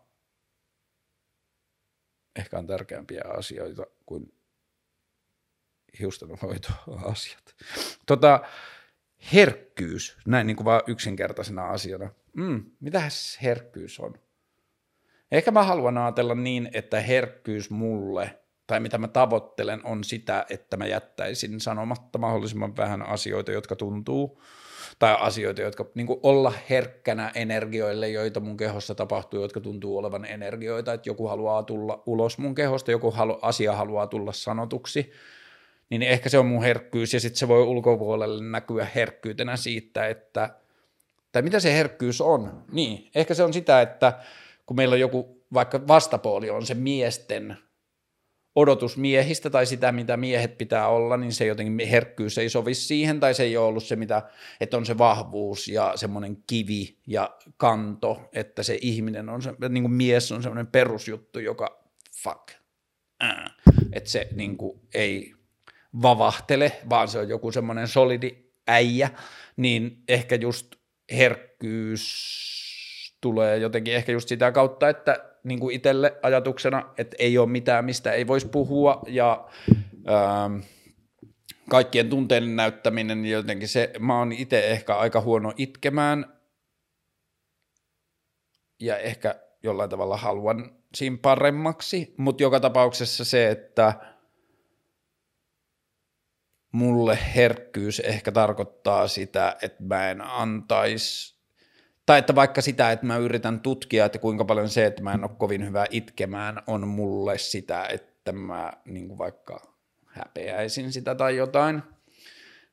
ehkä 2.36 2.58
on 2.58 2.66
tärkeämpiä 2.66 3.22
asioita 3.36 3.86
kuin 4.06 4.34
hiustenhoitoasiat. 6.00 7.54
Tota, 8.06 8.40
herkkyys, 9.32 10.16
näin 10.26 10.46
niin 10.46 10.56
kuin 10.56 10.64
vaan 10.64 10.82
yksinkertaisena 10.86 11.66
asiana– 11.66 12.10
mm, 12.34 12.64
mitäs 12.80 13.38
herkkyys 13.42 14.00
on? 14.00 14.14
Ehkä 15.32 15.50
mä 15.50 15.62
haluan 15.62 15.98
ajatella 15.98 16.34
niin, 16.34 16.68
että 16.72 17.00
herkkyys 17.00 17.70
mulle, 17.70 18.38
tai 18.66 18.80
mitä 18.80 18.98
mä 18.98 19.08
tavoittelen, 19.08 19.80
on 19.84 20.04
sitä, 20.04 20.46
että 20.50 20.76
mä 20.76 20.86
jättäisin 20.86 21.60
sanomatta 21.60 22.18
mahdollisimman 22.18 22.76
vähän 22.76 23.02
asioita, 23.02 23.52
jotka 23.52 23.76
tuntuu, 23.76 24.40
tai 24.98 25.16
asioita, 25.20 25.62
jotka 25.62 25.86
niin 25.94 26.06
olla 26.22 26.52
herkkänä 26.70 27.32
energioille, 27.34 28.08
joita 28.08 28.40
mun 28.40 28.56
kehossa 28.56 28.94
tapahtuu, 28.94 29.42
jotka 29.42 29.60
tuntuu 29.60 29.98
olevan 29.98 30.24
energioita, 30.24 30.92
että 30.92 31.08
joku 31.08 31.28
haluaa 31.28 31.62
tulla 31.62 32.02
ulos 32.06 32.38
mun 32.38 32.54
kehosta, 32.54 32.90
joku 32.90 33.10
halu, 33.10 33.38
asia 33.42 33.76
haluaa 33.76 34.06
tulla 34.06 34.32
sanotuksi, 34.32 35.12
niin 35.90 36.02
ehkä 36.02 36.28
se 36.28 36.38
on 36.38 36.46
mun 36.46 36.62
herkkyys, 36.62 37.14
ja 37.14 37.20
sitten 37.20 37.38
se 37.38 37.48
voi 37.48 37.62
ulkopuolelle 37.62 38.44
näkyä 38.44 38.86
herkkyytenä 38.94 39.56
siitä, 39.56 40.08
että– 40.08 40.50
tai 41.34 41.42
mitä 41.42 41.60
se 41.60 41.72
herkkyys 41.72 42.20
on? 42.20 42.64
Niin, 42.72 43.10
ehkä 43.14 43.34
se 43.34 43.42
on 43.42 43.52
sitä, 43.52 43.82
että 43.82 44.18
kun 44.66 44.76
meillä 44.76 44.92
on 44.92 45.00
joku, 45.00 45.46
vaikka 45.54 45.86
vastapuoli 45.86 46.50
on 46.50 46.66
se 46.66 46.74
miesten 46.74 47.56
odotus 48.54 48.96
miehistä 48.96 49.50
tai 49.50 49.66
sitä, 49.66 49.92
mitä 49.92 50.16
miehet 50.16 50.58
pitää 50.58 50.88
olla, 50.88 51.16
niin 51.16 51.32
se 51.32 51.46
jotenkin 51.46 51.88
herkkyys 51.88 52.38
ei 52.38 52.48
sovi 52.48 52.74
siihen, 52.74 53.20
tai 53.20 53.34
se 53.34 53.42
ei 53.42 53.56
ole 53.56 53.66
ollut 53.66 53.84
se, 53.84 53.96
mitä, 53.96 54.22
että 54.60 54.76
on 54.76 54.86
se 54.86 54.98
vahvuus 54.98 55.68
ja 55.68 55.92
semmoinen 55.96 56.36
kivi 56.46 56.98
ja 57.06 57.36
kanto, 57.56 58.28
että 58.32 58.62
se 58.62 58.78
ihminen 58.80 59.28
on, 59.28 59.42
se, 59.42 59.54
niin 59.68 59.84
kuin 59.84 59.92
mies 59.92 60.32
on 60.32 60.42
semmoinen 60.42 60.66
perusjuttu, 60.66 61.38
joka 61.38 61.84
fuck, 62.22 62.50
äh, 63.22 63.44
että 63.92 64.10
se 64.10 64.28
niin 64.34 64.56
kuin, 64.56 64.80
ei 64.94 65.34
vavahtele, 66.02 66.72
vaan 66.90 67.08
se 67.08 67.18
on 67.18 67.28
joku 67.28 67.52
semmoinen 67.52 67.88
solidi 67.88 68.44
äijä, 68.68 69.10
niin 69.56 70.02
ehkä 70.08 70.34
just 70.34 70.73
herkkyys 71.12 72.34
tulee 73.20 73.58
jotenkin 73.58 73.94
ehkä 73.94 74.12
just 74.12 74.28
sitä 74.28 74.52
kautta, 74.52 74.88
että 74.88 75.24
niin 75.44 75.60
kuin 75.60 75.74
itselle 75.76 76.18
ajatuksena, 76.22 76.92
että 76.98 77.16
ei 77.18 77.38
ole 77.38 77.48
mitään, 77.48 77.84
mistä 77.84 78.12
ei 78.12 78.26
voisi 78.26 78.48
puhua 78.48 79.02
ja 79.06 79.48
ähm, 80.08 80.60
kaikkien 81.70 82.10
tunteiden 82.10 82.56
näyttäminen, 82.56 83.22
niin 83.22 83.32
jotenkin 83.32 83.68
se, 83.68 83.92
mä 83.98 84.18
oon 84.18 84.32
itse 84.32 84.66
ehkä 84.70 84.96
aika 84.96 85.20
huono 85.20 85.52
itkemään 85.56 86.40
ja 88.80 88.98
ehkä 88.98 89.34
jollain 89.62 89.90
tavalla 89.90 90.16
haluan 90.16 90.76
siinä 90.94 91.18
paremmaksi, 91.22 92.14
mutta 92.16 92.42
joka 92.42 92.60
tapauksessa 92.60 93.24
se, 93.24 93.50
että 93.50 93.94
mulle 96.74 97.18
herkkyys 97.36 98.00
ehkä 98.00 98.32
tarkoittaa 98.32 99.08
sitä, 99.08 99.56
että 99.62 99.82
mä 99.84 100.10
en 100.10 100.20
antaisi, 100.20 101.34
tai 102.06 102.18
että 102.18 102.34
vaikka 102.34 102.60
sitä, 102.60 102.92
että 102.92 103.06
mä 103.06 103.16
yritän 103.16 103.60
tutkia, 103.60 104.04
että 104.04 104.18
kuinka 104.18 104.44
paljon 104.44 104.68
se, 104.68 104.86
että 104.86 105.02
mä 105.02 105.12
en 105.12 105.24
ole 105.24 105.30
kovin 105.38 105.66
hyvä 105.66 105.86
itkemään, 105.90 106.62
on 106.66 106.88
mulle 106.88 107.38
sitä, 107.38 107.86
että 107.86 108.32
mä 108.32 108.72
niin 108.84 109.18
vaikka 109.18 109.76
häpeäisin 110.06 110.92
sitä 110.92 111.14
tai 111.14 111.36
jotain, 111.36 111.82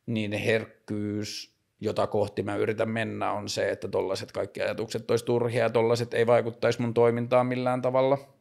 niin 0.06 0.32
herkkyys, 0.32 1.56
jota 1.80 2.08
kohti 2.08 2.44
mä 2.44 2.56
yritän 2.56 2.90
mennä, 2.90 3.32
on 3.32 3.50
se, 3.50 3.70
että 3.70 3.88
tollaiset 3.88 4.32
kaikki 4.32 4.62
ajatukset 4.62 5.12
olisi 5.12 5.26
turhia 5.26 5.64
ja 5.64 5.70
tollaiset 5.70 6.14
ei 6.14 6.28
vaikuttaisi 6.28 6.82
mun 6.82 6.94
toimintaan 6.94 7.46
millään 7.46 7.82
tavalla– 7.82 8.18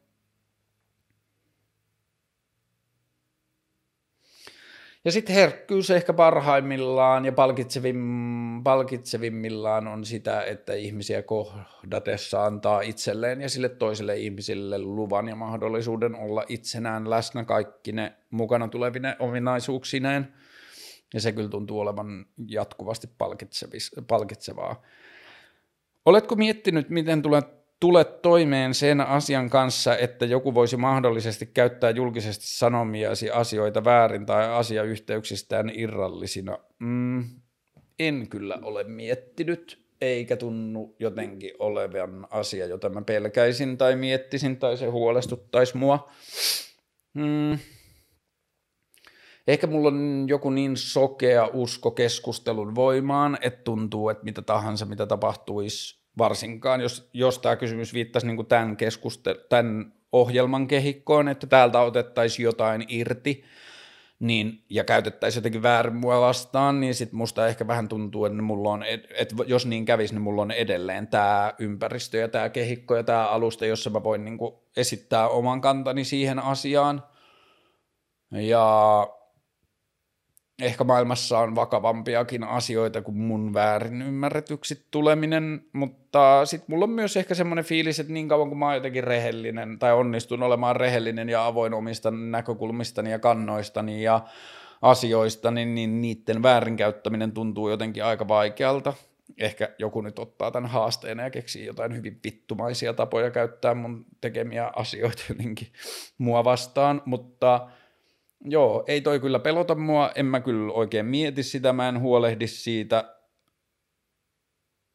Ja 5.05 5.11
sitten 5.11 5.35
herkkyys 5.35 5.89
ehkä 5.89 6.13
parhaimmillaan 6.13 7.25
ja 7.25 7.31
palkitsevim, 7.31 8.63
palkitsevimmillaan 8.63 9.87
on 9.87 10.05
sitä, 10.05 10.43
että 10.43 10.73
ihmisiä 10.73 11.23
kohdatessa 11.23 12.45
antaa 12.45 12.81
itselleen 12.81 13.41
ja 13.41 13.49
sille 13.49 13.69
toiselle 13.69 14.17
ihmisille 14.17 14.79
luvan 14.79 15.27
ja 15.27 15.35
mahdollisuuden 15.35 16.15
olla 16.15 16.43
itsenään 16.47 17.09
läsnä 17.09 17.43
kaikki 17.43 17.91
ne 17.91 18.13
mukana 18.29 18.67
tulevine 18.67 19.15
ominaisuuksineen. 19.19 20.33
Ja 21.13 21.21
se 21.21 21.31
kyllä 21.31 21.49
tuntuu 21.49 21.79
olevan 21.79 22.25
jatkuvasti 22.47 23.09
palkitsevaa. 24.07 24.81
Oletko 26.05 26.35
miettinyt, 26.35 26.89
miten 26.89 27.21
tulet 27.21 27.60
tulet 27.81 28.21
toimeen 28.21 28.73
sen 28.73 29.01
asian 29.01 29.49
kanssa, 29.49 29.97
että 29.97 30.25
joku 30.25 30.53
voisi 30.53 30.77
mahdollisesti 30.77 31.45
käyttää 31.45 31.89
julkisesti 31.89 32.45
sanomiasi 32.47 33.29
asioita 33.29 33.83
väärin 33.83 34.25
tai 34.25 34.49
asiayhteyksistään 34.49 35.71
irrallisina? 35.73 36.57
Mm, 36.79 37.23
en 37.99 38.27
kyllä 38.29 38.59
ole 38.61 38.83
miettinyt, 38.83 39.85
eikä 40.01 40.37
tunnu 40.37 40.95
jotenkin 40.99 41.51
olevan 41.59 42.27
asia, 42.29 42.65
jota 42.65 42.89
mä 42.89 43.01
pelkäisin 43.01 43.77
tai 43.77 43.95
miettisin 43.95 44.57
tai 44.57 44.77
se 44.77 44.85
huolestuttaisi 44.85 45.77
mua. 45.77 46.11
Hmm. 47.19 47.59
Ehkä 49.47 49.67
mulla 49.67 49.87
on 49.87 50.25
joku 50.27 50.49
niin 50.49 50.77
sokea 50.77 51.49
usko 51.53 51.91
keskustelun 51.91 52.75
voimaan, 52.75 53.37
että 53.41 53.63
tuntuu, 53.63 54.09
että 54.09 54.23
mitä 54.23 54.41
tahansa, 54.41 54.85
mitä 54.85 55.05
tapahtuisi, 55.05 56.00
varsinkaan 56.17 56.81
jos, 56.81 57.09
jos 57.13 57.39
tämä 57.39 57.55
kysymys 57.55 57.93
viittasi 57.93 58.27
niin 58.27 58.45
tämän, 58.45 58.77
keskustel- 58.77 59.45
tämän 59.49 59.93
ohjelman 60.11 60.67
kehikkoon, 60.67 61.27
että 61.27 61.47
täältä 61.47 61.79
otettaisiin 61.79 62.43
jotain 62.43 62.85
irti, 62.87 63.43
niin, 64.19 64.63
ja 64.69 64.83
käytettäisiin 64.83 65.39
jotenkin 65.39 65.63
väärin 65.63 65.95
mua 65.95 66.21
vastaan, 66.21 66.79
niin 66.79 66.95
sitten 66.95 67.17
musta 67.17 67.47
ehkä 67.47 67.67
vähän 67.67 67.87
tuntuu, 67.87 68.25
että 68.25 68.41
mulla 68.41 68.69
on, 68.69 68.83
että 68.83 69.35
jos 69.47 69.65
niin 69.65 69.85
kävisi, 69.85 70.13
niin 70.13 70.21
mulla 70.21 70.41
on 70.41 70.51
edelleen 70.51 71.07
tämä 71.07 71.53
ympäristö 71.59 72.17
ja 72.17 72.27
tämä 72.27 72.49
kehikko 72.49 72.95
ja 72.95 73.03
tämä 73.03 73.27
alusta, 73.27 73.65
jossa 73.65 73.89
mä 73.89 74.03
voin 74.03 74.25
niin 74.25 74.37
esittää 74.77 75.27
oman 75.27 75.61
kantani 75.61 76.03
siihen 76.03 76.39
asiaan. 76.39 77.03
Ja 78.31 79.07
ehkä 80.61 80.83
maailmassa 80.83 81.39
on 81.39 81.55
vakavampiakin 81.55 82.43
asioita 82.43 83.01
kuin 83.01 83.17
mun 83.17 83.53
väärin 83.53 84.01
ymmärretyksi 84.01 84.85
tuleminen, 84.91 85.65
mutta 85.73 86.45
sitten 86.45 86.65
mulla 86.67 86.83
on 86.83 86.89
myös 86.89 87.17
ehkä 87.17 87.35
semmoinen 87.35 87.65
fiilis, 87.65 87.99
että 87.99 88.13
niin 88.13 88.27
kauan 88.27 88.47
kuin 88.47 88.59
mä 88.59 88.65
oon 88.65 88.75
jotenkin 88.75 89.03
rehellinen 89.03 89.79
tai 89.79 89.93
onnistun 89.93 90.43
olemaan 90.43 90.75
rehellinen 90.75 91.29
ja 91.29 91.45
avoin 91.45 91.73
omista 91.73 92.11
näkökulmistani 92.11 93.11
ja 93.11 93.19
kannoistani 93.19 94.03
ja 94.03 94.21
asioistani, 94.81 95.65
niin 95.65 96.01
niiden 96.01 96.43
väärinkäyttäminen 96.43 97.31
tuntuu 97.31 97.69
jotenkin 97.69 98.05
aika 98.05 98.27
vaikealta. 98.27 98.93
Ehkä 99.37 99.69
joku 99.79 100.01
nyt 100.01 100.19
ottaa 100.19 100.51
tämän 100.51 100.69
haasteena 100.69 101.23
ja 101.23 101.29
keksii 101.29 101.65
jotain 101.65 101.95
hyvin 101.95 102.19
vittumaisia 102.23 102.93
tapoja 102.93 103.31
käyttää 103.31 103.73
mun 103.73 104.05
tekemiä 104.21 104.71
asioita 104.75 105.23
jotenkin 105.29 105.67
mua 106.17 106.43
vastaan, 106.43 107.01
mutta– 107.05 107.59
Joo, 108.45 108.83
ei 108.87 109.01
toi 109.01 109.19
kyllä 109.19 109.39
pelota 109.39 109.75
mua, 109.75 110.11
en 110.15 110.25
mä 110.25 110.39
kyllä 110.39 110.73
oikein 110.73 111.05
mieti 111.05 111.43
sitä, 111.43 111.73
mä 111.73 111.89
en 111.89 111.99
huolehdi 111.99 112.47
siitä. 112.47 113.17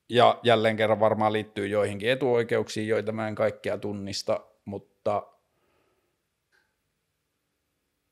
Ja 0.08 0.40
jälleen 0.42 0.76
kerran 0.76 1.00
varmaan 1.00 1.32
liittyy 1.32 1.66
joihinkin 1.66 2.10
etuoikeuksiin, 2.10 2.88
joita 2.88 3.12
mä 3.12 3.28
en 3.28 3.34
kaikkea 3.34 3.78
tunnista, 3.78 4.40
mutta 4.64 5.26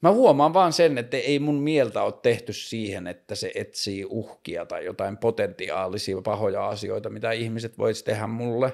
mä 0.02 0.12
huomaan 0.12 0.55
vaan 0.55 0.73
sen, 0.73 0.98
että 0.98 1.16
ei 1.16 1.39
mun 1.39 1.62
mieltä 1.62 2.02
ole 2.02 2.15
tehty 2.23 2.52
siihen, 2.52 3.06
että 3.06 3.35
se 3.35 3.52
etsii 3.55 4.05
uhkia 4.05 4.66
tai 4.66 4.85
jotain 4.85 5.16
potentiaalisia 5.16 6.23
pahoja 6.23 6.69
asioita, 6.69 7.11
mitä 7.11 7.32
ihmiset 7.32 7.78
vois 7.78 8.02
tehdä 8.02 8.27
mulle. 8.27 8.73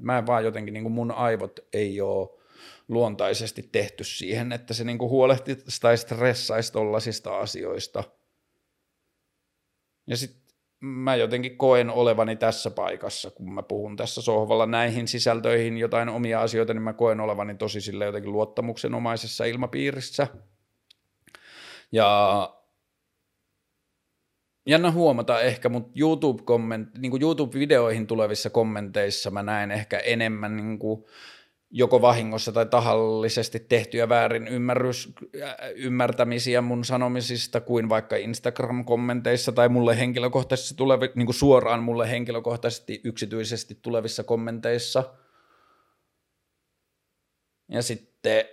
Mä 0.00 0.18
en 0.18 0.26
vaan 0.26 0.44
jotenkin, 0.44 0.74
niin 0.74 0.92
mun 0.92 1.10
aivot 1.10 1.60
ei 1.72 2.00
ole 2.00 2.39
luontaisesti 2.90 3.62
tehty 3.72 4.04
siihen, 4.04 4.52
että 4.52 4.74
se 4.74 4.84
niinku 4.84 5.08
huolehtisi 5.08 5.80
tai 5.80 5.98
stressaisi 5.98 6.72
tollasista 6.72 7.38
asioista. 7.38 8.04
Ja 10.06 10.16
sitten 10.16 10.40
mä 10.80 11.16
jotenkin 11.16 11.56
koen 11.56 11.90
olevani 11.90 12.36
tässä 12.36 12.70
paikassa, 12.70 13.30
kun 13.30 13.54
mä 13.54 13.62
puhun 13.62 13.96
tässä 13.96 14.22
sohvalla 14.22 14.66
näihin 14.66 15.08
sisältöihin 15.08 15.78
jotain 15.78 16.08
omia 16.08 16.40
asioita, 16.40 16.74
niin 16.74 16.82
mä 16.82 16.92
koen 16.92 17.20
olevani 17.20 17.54
tosi 17.54 17.80
sille 17.80 18.04
jotenkin 18.04 18.32
luottamuksenomaisessa 18.32 19.44
ilmapiirissä. 19.44 20.26
Ja 21.92 22.60
jännä 24.66 24.90
huomata 24.90 25.40
ehkä, 25.40 25.68
mutta 25.68 25.92
YouTube-komment, 26.00 26.98
niin 26.98 27.22
YouTube-videoihin 27.22 28.06
tulevissa 28.06 28.50
kommenteissa 28.50 29.30
mä 29.30 29.42
näen 29.42 29.70
ehkä 29.70 29.98
enemmän 29.98 30.56
niin 30.56 30.78
kuin 30.78 31.04
joko 31.70 32.02
vahingossa 32.02 32.52
tai 32.52 32.66
tahallisesti 32.66 33.60
tehtyjä 33.60 34.08
väärin 34.08 34.48
ymmärrys, 34.48 35.12
äh, 35.42 35.54
ymmärtämisiä 35.74 36.60
mun 36.60 36.84
sanomisista 36.84 37.60
kuin 37.60 37.88
vaikka 37.88 38.16
Instagram-kommenteissa 38.16 39.52
tai 39.52 39.68
mulle 39.68 39.98
henkilökohtaisesti 39.98 40.74
tulevi, 40.74 41.10
niin 41.14 41.26
kuin 41.26 41.34
suoraan 41.34 41.82
mulle 41.82 42.10
henkilökohtaisesti 42.10 43.00
yksityisesti 43.04 43.78
tulevissa 43.82 44.24
kommenteissa. 44.24 45.14
Ja 47.68 47.82
sitten 47.82 48.44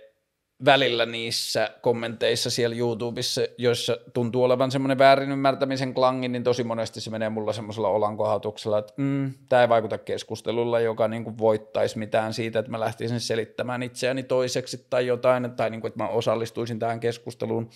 välillä 0.64 1.06
niissä 1.06 1.70
kommenteissa 1.80 2.50
siellä 2.50 2.76
YouTubessa, 2.76 3.40
joissa 3.58 3.98
tuntuu 4.14 4.44
olevan 4.44 4.70
semmoinen 4.70 4.98
väärin 4.98 5.32
ymmärtämisen 5.32 5.94
klangi, 5.94 6.28
niin 6.28 6.44
tosi 6.44 6.64
monesti 6.64 7.00
se 7.00 7.10
menee 7.10 7.28
mulla 7.28 7.52
semmoisella 7.52 7.88
olankohatuksella, 7.88 8.78
että 8.78 8.92
mm, 8.96 9.34
tämä 9.48 9.62
ei 9.62 9.68
vaikuta 9.68 9.98
keskustelulla, 9.98 10.80
joka 10.80 11.08
niin 11.08 11.24
kuin 11.24 11.38
voittaisi 11.38 11.98
mitään 11.98 12.34
siitä, 12.34 12.58
että 12.58 12.70
mä 12.70 12.80
lähtisin 12.80 13.20
selittämään 13.20 13.82
itseäni 13.82 14.22
toiseksi 14.22 14.86
tai 14.90 15.06
jotain, 15.06 15.50
tai 15.50 15.70
niin 15.70 15.80
kuin, 15.80 15.88
että 15.88 16.02
mä 16.02 16.08
osallistuisin 16.08 16.78
tähän 16.78 17.00
keskusteluun. 17.00 17.70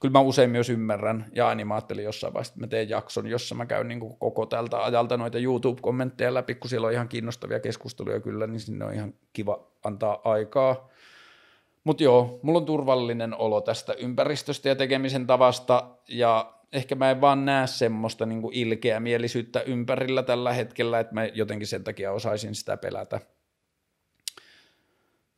Kyllä 0.00 0.12
mä 0.12 0.20
usein 0.20 0.50
myös 0.50 0.70
ymmärrän, 0.70 1.26
ja 1.34 1.48
aina 1.48 1.64
mä 1.64 1.74
ajattelin 1.74 2.04
jossain 2.04 2.34
vaiheessa, 2.34 2.52
että 2.52 2.60
mä 2.60 2.66
teen 2.66 2.88
jakson, 2.88 3.26
jossa 3.26 3.54
mä 3.54 3.66
käyn 3.66 3.88
niin 3.88 4.00
kuin 4.00 4.16
koko 4.18 4.46
tältä 4.46 4.84
ajalta 4.84 5.16
noita 5.16 5.38
YouTube-kommentteja 5.38 6.34
läpi, 6.34 6.54
kun 6.54 6.70
siellä 6.70 6.86
on 6.86 6.92
ihan 6.92 7.08
kiinnostavia 7.08 7.60
keskusteluja 7.60 8.20
kyllä, 8.20 8.46
niin 8.46 8.60
sinne 8.60 8.84
on 8.84 8.94
ihan 8.94 9.14
kiva 9.32 9.66
antaa 9.84 10.20
aikaa 10.24 10.88
mutta 11.88 12.02
joo, 12.02 12.40
mulla 12.42 12.58
on 12.58 12.66
turvallinen 12.66 13.34
olo 13.34 13.60
tästä 13.60 13.92
ympäristöstä 13.92 14.68
ja 14.68 14.76
tekemisen 14.76 15.26
tavasta, 15.26 15.90
ja 16.08 16.54
ehkä 16.72 16.94
mä 16.94 17.10
en 17.10 17.20
vaan 17.20 17.44
näe 17.44 17.66
semmoista 17.66 18.26
niin 18.26 18.42
ilkeä 18.52 19.00
mielisyyttä 19.00 19.60
ympärillä 19.60 20.22
tällä 20.22 20.52
hetkellä, 20.52 21.00
että 21.00 21.14
mä 21.14 21.24
jotenkin 21.24 21.66
sen 21.66 21.84
takia 21.84 22.12
osaisin 22.12 22.54
sitä 22.54 22.76
pelätä. 22.76 23.20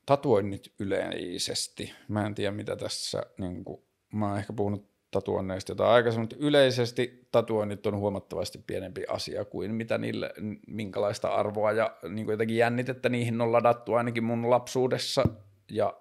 Tatuoinnit 0.06 0.72
yleisesti. 0.78 1.92
Mä 2.08 2.26
en 2.26 2.34
tiedä, 2.34 2.50
mitä 2.50 2.76
tässä, 2.76 3.22
niin 3.38 3.64
kuin, 3.64 3.82
mä 4.12 4.28
oon 4.28 4.38
ehkä 4.38 4.52
puhunut 4.52 4.90
tatuoinneista 5.10 5.72
jotain 5.72 5.90
aikaisemmin, 5.90 6.22
mutta 6.22 6.46
yleisesti 6.46 7.28
tatuoinnit 7.32 7.86
on 7.86 7.96
huomattavasti 7.96 8.58
pienempi 8.66 9.04
asia 9.08 9.44
kuin 9.44 9.74
mitä 9.74 9.98
niille, 9.98 10.34
minkälaista 10.66 11.28
arvoa 11.28 11.72
ja 11.72 11.96
niin 12.08 12.28
jotenkin 12.28 12.56
jännitettä 12.56 13.08
niihin 13.08 13.40
on 13.40 13.52
ladattu 13.52 13.94
ainakin 13.94 14.24
mun 14.24 14.50
lapsuudessa 14.50 15.24
ja 15.70 16.00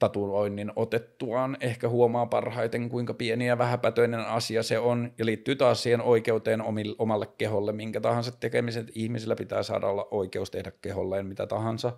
tatuoinnin 0.00 0.72
otettuaan 0.76 1.56
ehkä 1.60 1.88
huomaa 1.88 2.26
parhaiten, 2.26 2.88
kuinka 2.88 3.14
pieni 3.14 3.46
ja 3.46 3.58
vähäpätöinen 3.58 4.20
asia 4.20 4.62
se 4.62 4.78
on, 4.78 5.12
ja 5.18 5.26
liittyy 5.26 5.56
taas 5.56 5.82
siihen 5.82 6.00
oikeuteen 6.02 6.62
omalle 6.98 7.26
keholle, 7.38 7.72
minkä 7.72 8.00
tahansa 8.00 8.32
tekemisen 8.32 8.88
ihmisillä 8.94 9.36
pitää 9.36 9.62
saada 9.62 9.86
olla 9.86 10.08
oikeus 10.10 10.50
tehdä 10.50 10.72
keholleen 10.82 11.26
mitä 11.26 11.46
tahansa, 11.46 11.92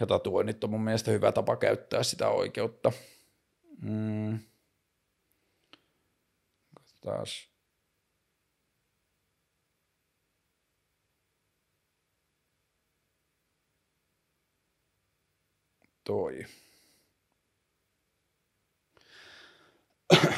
ja 0.00 0.06
tatuoinnit 0.06 0.64
on 0.64 0.70
mun 0.70 0.84
mielestä 0.84 1.10
hyvä 1.10 1.32
tapa 1.32 1.56
käyttää 1.56 2.02
sitä 2.02 2.28
oikeutta. 2.28 2.92
Mm. 3.82 4.38
Taas. 7.00 7.52
Toi. 16.04 16.44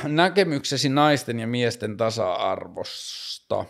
Näkemyksesi 0.09 0.89
naisten 0.89 1.41
ja 1.41 1.47
miesten 1.47 1.97
tasa-arvosta 1.97 3.65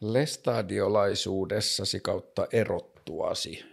lestadiolaisuudessasi 0.00 2.00
kautta 2.00 2.46
erottuasi? 2.52 3.64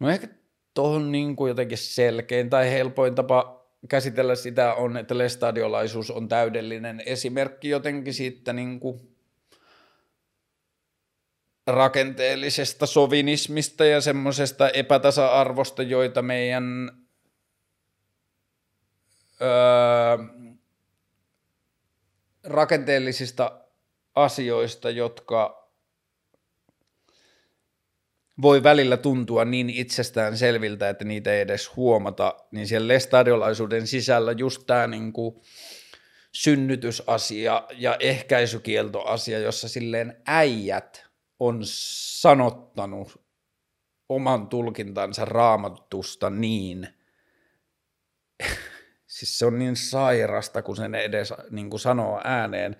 No 0.00 0.10
ehkä 0.10 0.28
tuohon 0.74 1.12
niin 1.12 1.36
kuin 1.36 1.48
jotenkin 1.48 1.78
selkein 1.78 2.50
tai 2.50 2.70
helpoin 2.70 3.14
tapa 3.14 3.62
käsitellä 3.88 4.34
sitä 4.34 4.74
on, 4.74 4.96
että 4.96 5.18
lestadiolaisuus 5.18 6.10
on 6.10 6.28
täydellinen 6.28 7.02
esimerkki 7.06 7.68
jotenkin 7.68 8.14
siitä 8.14 8.52
niin 8.52 8.80
kuin 8.80 9.11
rakenteellisesta 11.72 12.86
sovinismista 12.86 13.84
ja 13.84 14.00
semmoisesta 14.00 14.68
epätasa-arvosta, 14.68 15.82
joita 15.82 16.22
meidän 16.22 16.90
öö, 19.40 20.18
rakenteellisista 22.44 23.60
asioista, 24.14 24.90
jotka 24.90 25.68
voi 28.42 28.62
välillä 28.62 28.96
tuntua 28.96 29.44
niin 29.44 29.70
itsestään 29.70 30.38
selviltä, 30.38 30.88
että 30.88 31.04
niitä 31.04 31.32
ei 31.32 31.40
edes 31.40 31.76
huomata, 31.76 32.34
niin 32.50 32.66
siellä 32.66 32.88
lestadiolaisuuden 32.88 33.86
sisällä 33.86 34.32
just 34.32 34.62
tämä 34.66 34.86
niin 34.86 35.12
synnytysasia 36.32 37.66
ja 37.76 37.96
ehkäisykieltoasia, 38.00 39.38
jossa 39.38 39.68
silleen 39.68 40.22
äijät 40.26 41.11
on 41.46 41.60
sanottanut 42.20 43.22
oman 44.08 44.48
tulkintansa 44.48 45.24
raamatusta 45.24 46.30
niin, 46.30 46.88
Siis 49.06 49.38
se 49.38 49.46
on 49.46 49.58
niin 49.58 49.76
sairasta, 49.76 50.62
kun 50.62 50.76
sen 50.76 50.94
edes 50.94 51.32
niin 51.50 51.70
kuin 51.70 51.80
sanoo 51.80 52.20
ääneen. 52.24 52.76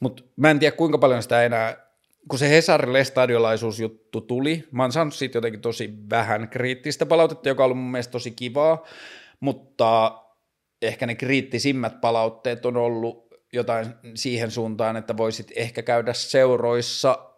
Mutta 0.00 0.22
mä 0.36 0.50
en 0.50 0.58
tiedä, 0.58 0.76
kuinka 0.76 0.98
paljon 0.98 1.22
sitä 1.22 1.44
enää, 1.44 1.76
kun 2.28 2.38
se 2.38 2.50
Hesarin 2.50 2.92
lestadiolaisuusjuttu 2.92 4.20
tuli, 4.20 4.68
mä 4.70 4.82
oon 4.82 4.92
saanut 4.92 5.14
siitä 5.14 5.36
jotenkin 5.36 5.60
tosi 5.60 5.94
vähän 6.10 6.48
kriittistä 6.48 7.06
palautetta, 7.06 7.48
joka 7.48 7.62
on 7.62 7.64
ollut 7.64 7.78
mun 7.78 7.90
mielestä 7.90 8.12
tosi 8.12 8.30
kivaa, 8.30 8.84
mutta 9.40 10.20
ehkä 10.82 11.06
ne 11.06 11.14
kriittisimmät 11.14 12.00
palautteet 12.00 12.66
on 12.66 12.76
ollut 12.76 13.28
jotain 13.52 13.86
siihen 14.14 14.50
suuntaan, 14.50 14.96
että 14.96 15.16
voisit 15.16 15.52
ehkä 15.56 15.82
käydä 15.82 16.12
seuroissa 16.12 17.33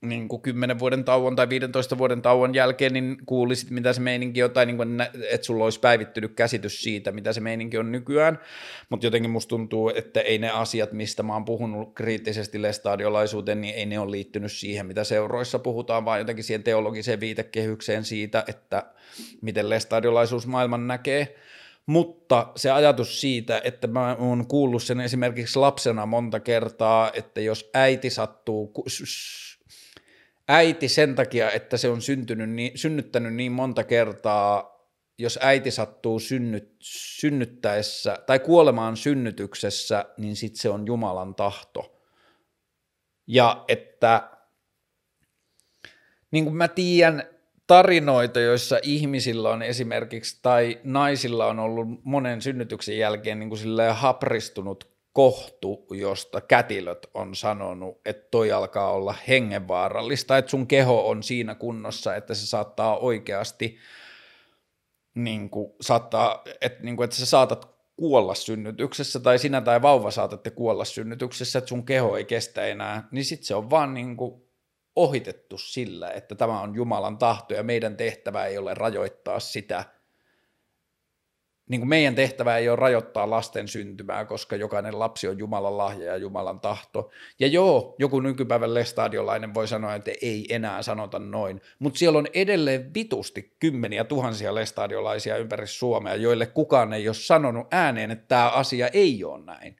niin 0.00 0.28
kuin 0.28 0.42
10 0.42 0.78
vuoden 0.78 1.04
tauon 1.04 1.36
tai 1.36 1.48
15 1.48 1.98
vuoden 1.98 2.22
tauon 2.22 2.54
jälkeen, 2.54 2.92
niin 2.92 3.16
kuulisit, 3.26 3.70
mitä 3.70 3.92
se 3.92 4.00
meininki 4.00 4.42
on, 4.42 4.50
tai 4.50 4.66
niin 4.66 4.76
kuin, 4.76 5.00
että 5.30 5.46
sulla 5.46 5.64
olisi 5.64 5.80
päivittynyt 5.80 6.34
käsitys 6.34 6.82
siitä, 6.82 7.12
mitä 7.12 7.32
se 7.32 7.40
meininki 7.40 7.78
on 7.78 7.92
nykyään, 7.92 8.38
mutta 8.88 9.06
jotenkin 9.06 9.30
musta 9.30 9.48
tuntuu, 9.48 9.92
että 9.94 10.20
ei 10.20 10.38
ne 10.38 10.50
asiat, 10.50 10.92
mistä 10.92 11.22
mä 11.22 11.32
oon 11.32 11.44
puhunut 11.44 11.94
kriittisesti 11.94 12.62
lestadiolaisuuteen, 12.62 13.60
niin 13.60 13.74
ei 13.74 13.86
ne 13.86 13.98
ole 13.98 14.10
liittynyt 14.10 14.52
siihen, 14.52 14.86
mitä 14.86 15.04
seuroissa 15.04 15.58
puhutaan, 15.58 16.04
vaan 16.04 16.18
jotenkin 16.18 16.44
siihen 16.44 16.62
teologiseen 16.62 17.20
viitekehykseen 17.20 18.04
siitä, 18.04 18.44
että 18.48 18.82
miten 19.42 19.70
lestadiolaisuus 19.70 20.46
maailman 20.46 20.86
näkee, 20.86 21.36
mutta 21.86 22.52
se 22.56 22.70
ajatus 22.70 23.20
siitä, 23.20 23.60
että 23.64 23.86
mä 23.86 24.16
oon 24.18 24.46
kuullut 24.46 24.82
sen 24.82 25.00
esimerkiksi 25.00 25.58
lapsena 25.58 26.06
monta 26.06 26.40
kertaa, 26.40 27.10
että 27.14 27.40
jos 27.40 27.70
äiti 27.74 28.10
sattuu, 28.10 28.72
äiti 30.50 30.88
sen 30.88 31.14
takia, 31.14 31.50
että 31.50 31.76
se 31.76 31.88
on 31.88 32.02
syntynyt 32.02 32.50
niin, 32.50 32.78
synnyttänyt 32.78 33.34
niin 33.34 33.52
monta 33.52 33.84
kertaa, 33.84 34.80
jos 35.18 35.38
äiti 35.42 35.70
sattuu 35.70 36.18
synnyt, 36.18 36.76
synnyttäessä 36.82 38.18
tai 38.26 38.38
kuolemaan 38.38 38.96
synnytyksessä, 38.96 40.04
niin 40.16 40.36
sitten 40.36 40.60
se 40.60 40.68
on 40.68 40.86
Jumalan 40.86 41.34
tahto. 41.34 42.02
Ja 43.26 43.64
että 43.68 44.30
niin 46.30 46.44
kuin 46.44 46.56
mä 46.56 46.68
tiedän 46.68 47.22
tarinoita, 47.66 48.40
joissa 48.40 48.78
ihmisillä 48.82 49.50
on 49.50 49.62
esimerkiksi 49.62 50.38
tai 50.42 50.80
naisilla 50.84 51.46
on 51.46 51.58
ollut 51.58 51.88
monen 52.04 52.42
synnytyksen 52.42 52.98
jälkeen 52.98 53.38
niin 53.38 53.48
kuin 53.48 53.60
hapristunut 53.92 54.89
kohtu, 55.12 55.86
josta 55.90 56.40
kätilöt 56.40 57.06
on 57.14 57.34
sanonut, 57.34 58.00
että 58.04 58.28
toi 58.30 58.52
alkaa 58.52 58.92
olla 58.92 59.14
hengenvaarallista, 59.28 60.38
että 60.38 60.50
sun 60.50 60.66
keho 60.66 61.08
on 61.08 61.22
siinä 61.22 61.54
kunnossa, 61.54 62.16
että 62.16 62.34
se 62.34 62.46
saattaa 62.46 62.98
oikeasti, 62.98 63.78
niin 65.14 65.50
kuin, 65.50 65.72
saattaa, 65.80 66.42
että, 66.60 66.82
niin 66.82 66.96
kuin, 66.96 67.04
että 67.04 67.16
sä 67.16 67.26
saatat 67.26 67.70
kuolla 67.96 68.34
synnytyksessä, 68.34 69.20
tai 69.20 69.38
sinä 69.38 69.60
tai 69.60 69.82
vauva 69.82 70.10
saatatte 70.10 70.50
kuolla 70.50 70.84
synnytyksessä, 70.84 71.58
että 71.58 71.68
sun 71.68 71.84
keho 71.84 72.16
ei 72.16 72.24
kestä 72.24 72.66
enää, 72.66 73.08
niin 73.10 73.24
sitten 73.24 73.46
se 73.46 73.54
on 73.54 73.70
vaan 73.70 73.94
niin 73.94 74.16
kuin 74.16 74.42
ohitettu 74.96 75.58
sillä, 75.58 76.10
että 76.10 76.34
tämä 76.34 76.60
on 76.60 76.74
Jumalan 76.74 77.18
tahto, 77.18 77.54
ja 77.54 77.62
meidän 77.62 77.96
tehtävä 77.96 78.46
ei 78.46 78.58
ole 78.58 78.74
rajoittaa 78.74 79.40
sitä– 79.40 79.84
niin 81.70 81.80
kuin 81.80 81.88
meidän 81.88 82.14
tehtävä 82.14 82.56
ei 82.56 82.68
ole 82.68 82.76
rajoittaa 82.76 83.30
lasten 83.30 83.68
syntymää, 83.68 84.24
koska 84.24 84.56
jokainen 84.56 84.98
lapsi 84.98 85.28
on 85.28 85.38
Jumalan 85.38 85.78
lahja 85.78 86.06
ja 86.06 86.16
Jumalan 86.16 86.60
tahto. 86.60 87.10
Ja 87.40 87.46
joo, 87.46 87.94
joku 87.98 88.20
nykypäivän 88.20 88.74
lestadiolainen 88.74 89.54
voi 89.54 89.68
sanoa, 89.68 89.94
että 89.94 90.10
ei 90.22 90.46
enää 90.54 90.82
sanota 90.82 91.18
noin, 91.18 91.60
mutta 91.78 91.98
siellä 91.98 92.18
on 92.18 92.26
edelleen 92.34 92.94
vitusti 92.94 93.56
kymmeniä 93.58 94.04
tuhansia 94.04 94.54
lestadiolaisia 94.54 95.36
ympäri 95.36 95.66
Suomea, 95.66 96.14
joille 96.14 96.46
kukaan 96.46 96.92
ei 96.92 97.08
ole 97.08 97.14
sanonut 97.14 97.66
ääneen, 97.70 98.10
että 98.10 98.28
tämä 98.28 98.48
asia 98.48 98.88
ei 98.88 99.24
ole 99.24 99.44
näin. 99.44 99.76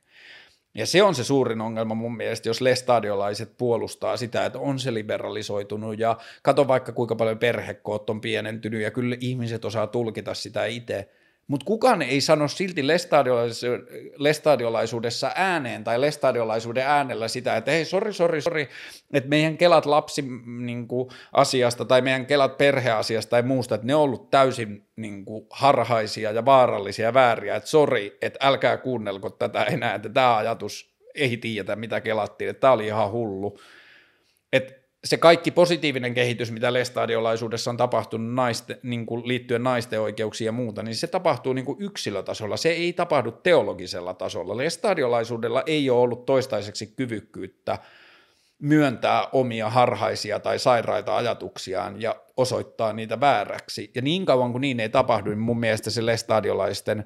Ja 0.75 0.87
se 0.87 1.03
on 1.03 1.15
se 1.15 1.25
suurin 1.25 1.61
ongelma 1.61 1.95
mun 1.95 2.17
mielestä, 2.17 2.49
jos 2.49 2.61
lestadiolaiset 2.61 3.57
puolustaa 3.59 4.17
sitä, 4.17 4.47
että 4.47 4.59
on 4.59 4.79
se 4.79 4.95
liberalisoitunut 4.95 5.99
ja 5.99 6.17
kato 6.43 6.69
vaikka 6.69 6.93
kuinka 6.93 7.17
paljon 7.17 7.39
perhekoot 7.39 8.11
on 8.11 8.21
pienentynyt 8.21 8.83
ja 8.83 8.91
kyllä 8.91 9.17
ihmiset 9.21 9.65
osaa 9.65 9.87
tulkita 9.87 10.35
sitä 10.35 10.65
itse– 10.67 11.09
mutta 11.51 11.65
kukaan 11.65 12.03
ei 12.03 12.21
sano 12.21 12.49
silti 12.49 12.87
lestadiolaisuudessa 14.19 15.33
ääneen 15.35 15.85
tai 15.85 16.01
lestadiolaisuuden 16.01 16.87
äänellä 16.87 17.29
sitä, 17.29 17.57
että 17.57 17.71
hei, 17.71 17.85
sori, 17.85 18.13
sori, 18.13 18.41
sori, 18.41 18.69
että 19.13 19.29
meidän 19.29 19.57
kelat 19.57 19.87
lapsi 19.87 20.25
niin 20.47 20.89
kuin, 20.89 21.11
asiasta 21.33 21.85
tai 21.85 22.01
meidän 22.01 22.27
kelat 22.27 22.59
perheasiasta 22.59 23.31
tai 23.31 23.43
muusta, 23.43 23.75
että 23.75 23.87
ne 23.87 23.95
on 23.95 24.03
ollut 24.03 24.31
täysin 24.31 24.87
niin 24.97 25.25
kuin, 25.25 25.47
harhaisia 25.51 26.33
ja 26.33 26.45
vaarallisia 26.45 27.07
ja 27.07 27.15
vääriä, 27.15 27.57
että 27.57 27.69
sori, 27.69 28.19
että 28.23 28.39
älkää 28.43 28.77
kuunnelko 28.77 29.31
tätä 29.31 29.65
enää, 29.65 29.95
että 29.95 30.09
tämä 30.09 30.37
ajatus 30.37 30.95
ei 31.15 31.37
tiedä, 31.37 31.77
mitä 31.77 32.01
kelattiin, 32.01 32.51
että 32.51 32.61
tämä 32.61 32.73
oli 32.73 32.87
ihan 32.87 33.13
hullu. 33.13 33.59
Että 34.53 34.80
se 35.05 35.17
kaikki 35.17 35.51
positiivinen 35.51 36.15
kehitys, 36.15 36.51
mitä 36.51 36.73
lestadiolaisuudessa 36.73 37.71
on 37.71 37.77
tapahtunut 37.77 38.35
naiste, 38.35 38.79
niin 38.83 39.07
kuin 39.07 39.29
liittyen 39.29 39.63
naisten 39.63 40.01
oikeuksiin 40.01 40.47
ja 40.47 40.53
muuta, 40.53 40.83
niin 40.83 40.97
se 40.97 41.07
tapahtuu 41.07 41.53
niin 41.53 41.65
kuin 41.65 41.83
yksilötasolla, 41.83 42.57
se 42.57 42.69
ei 42.69 42.93
tapahdu 42.93 43.33
teologisella 43.33 44.15
tasolla. 44.15 44.57
Lestadiolaisuudella 44.57 45.63
ei 45.67 45.91
ole 45.91 46.01
ollut 46.01 46.27
toistaiseksi 46.27 46.87
kyvykkyyttä 46.87 47.79
myöntää 48.59 49.27
omia 49.33 49.71
harhaisia 49.71 50.41
tai 50.41 50.59
sairaita 50.59 51.17
ajatuksiaan 51.17 52.03
ja 52.03 52.17
osoittaa 52.37 52.93
niitä 52.93 53.21
vääräksi. 53.21 53.91
Ja 53.95 54.03
niin 54.03 54.25
kauan 54.27 54.53
kuin 54.53 54.61
niin 54.61 54.81
ei 54.81 54.89
tapahdu, 54.89 55.31
niin 55.31 55.39
mun 55.39 55.61
mielestä 55.61 55.91
se 55.91 56.07
lestadiolaisten 56.07 57.05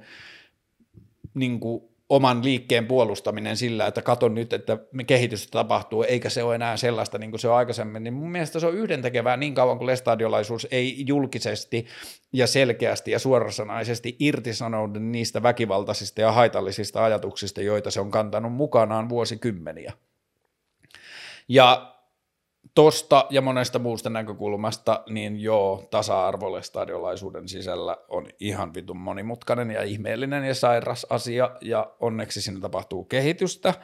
niin 1.35 1.61
kuin 1.61 1.94
oman 2.09 2.45
liikkeen 2.45 2.87
puolustaminen 2.87 3.57
sillä, 3.57 3.87
että 3.87 4.03
katon 4.03 4.35
nyt, 4.35 4.53
että 4.53 4.79
kehitystä 5.07 5.51
tapahtuu, 5.51 6.03
eikä 6.03 6.31
se 6.31 6.43
ole 6.43 6.55
enää 6.55 6.77
sellaista 6.77 7.19
niin 7.19 7.31
kuin 7.31 7.41
se 7.41 7.49
on 7.49 7.57
aikaisemmin, 7.57 8.05
niin 8.05 8.15
mun 8.15 8.31
mielestä 8.31 8.61
se 8.61 8.67
on 8.67 8.75
yhdentekevää 8.75 9.37
niin 9.37 9.55
kauan 9.55 9.79
kuin 9.79 9.87
lestadiolaisuus 9.87 10.67
ei 10.71 11.05
julkisesti 11.07 11.87
ja 12.33 12.47
selkeästi 12.47 13.11
ja 13.11 13.19
suorasanaisesti 13.19 14.17
irtisanoudu 14.19 14.99
niistä 14.99 15.43
väkivaltaisista 15.43 16.21
ja 16.21 16.33
haitallisista 16.33 17.05
ajatuksista, 17.05 17.61
joita 17.61 17.91
se 17.91 18.01
on 18.01 18.11
kantanut 18.11 18.53
mukanaan 18.53 19.09
vuosikymmeniä. 19.09 19.93
Ja 21.49 21.94
tosta 22.75 23.27
ja 23.31 23.41
monesta 23.41 23.79
muusta 23.79 24.11
näkökulmasta, 24.11 25.03
niin 25.09 25.41
joo, 25.41 25.89
tasa-arvolle 25.91 26.63
stadiolaisuuden 26.63 27.49
sisällä 27.49 27.97
on 28.09 28.27
ihan 28.41 28.75
vitun 28.75 28.97
monimutkainen 28.97 29.71
ja 29.71 29.83
ihmeellinen 29.83 30.45
ja 30.45 30.55
sairas 30.55 31.07
asia, 31.11 31.51
ja 31.61 31.91
onneksi 32.01 32.43
siinä 32.43 32.61
tapahtuu 32.61 33.05
kehitystä, 33.05 33.75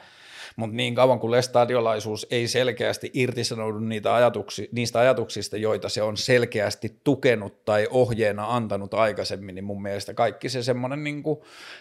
mutta 0.55 0.75
niin 0.75 0.95
kauan 0.95 1.19
kuin 1.19 1.31
lestadiolaisuus 1.31 2.27
ei 2.31 2.47
selkeästi 2.47 3.11
irtisanoudu 3.13 3.79
niitä 3.79 4.15
ajatuksi, 4.15 4.69
niistä 4.71 4.99
ajatuksista, 4.99 5.57
joita 5.57 5.89
se 5.89 6.01
on 6.01 6.17
selkeästi 6.17 6.99
tukenut 7.03 7.65
tai 7.65 7.87
ohjeena 7.89 8.55
antanut 8.55 8.93
aikaisemmin, 8.93 9.55
niin 9.55 9.65
mun 9.65 9.81
mielestä 9.81 10.13
kaikki 10.13 10.49
se 10.49 10.63
semmoinen 10.63 11.03
niin 11.03 11.23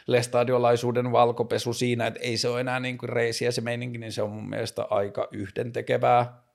lestadiolaisuuden 0.06 1.12
valkopesu 1.12 1.72
siinä, 1.72 2.06
että 2.06 2.20
ei 2.20 2.36
se 2.36 2.48
ole 2.48 2.60
enää 2.60 2.80
niin 2.80 2.98
kuin 2.98 3.08
reisiä 3.08 3.50
se 3.50 3.60
meininki, 3.60 3.98
niin 3.98 4.12
se 4.12 4.22
on 4.22 4.30
mun 4.30 4.48
mielestä 4.48 4.86
aika 4.90 5.28
yhdentekevää 5.32 6.49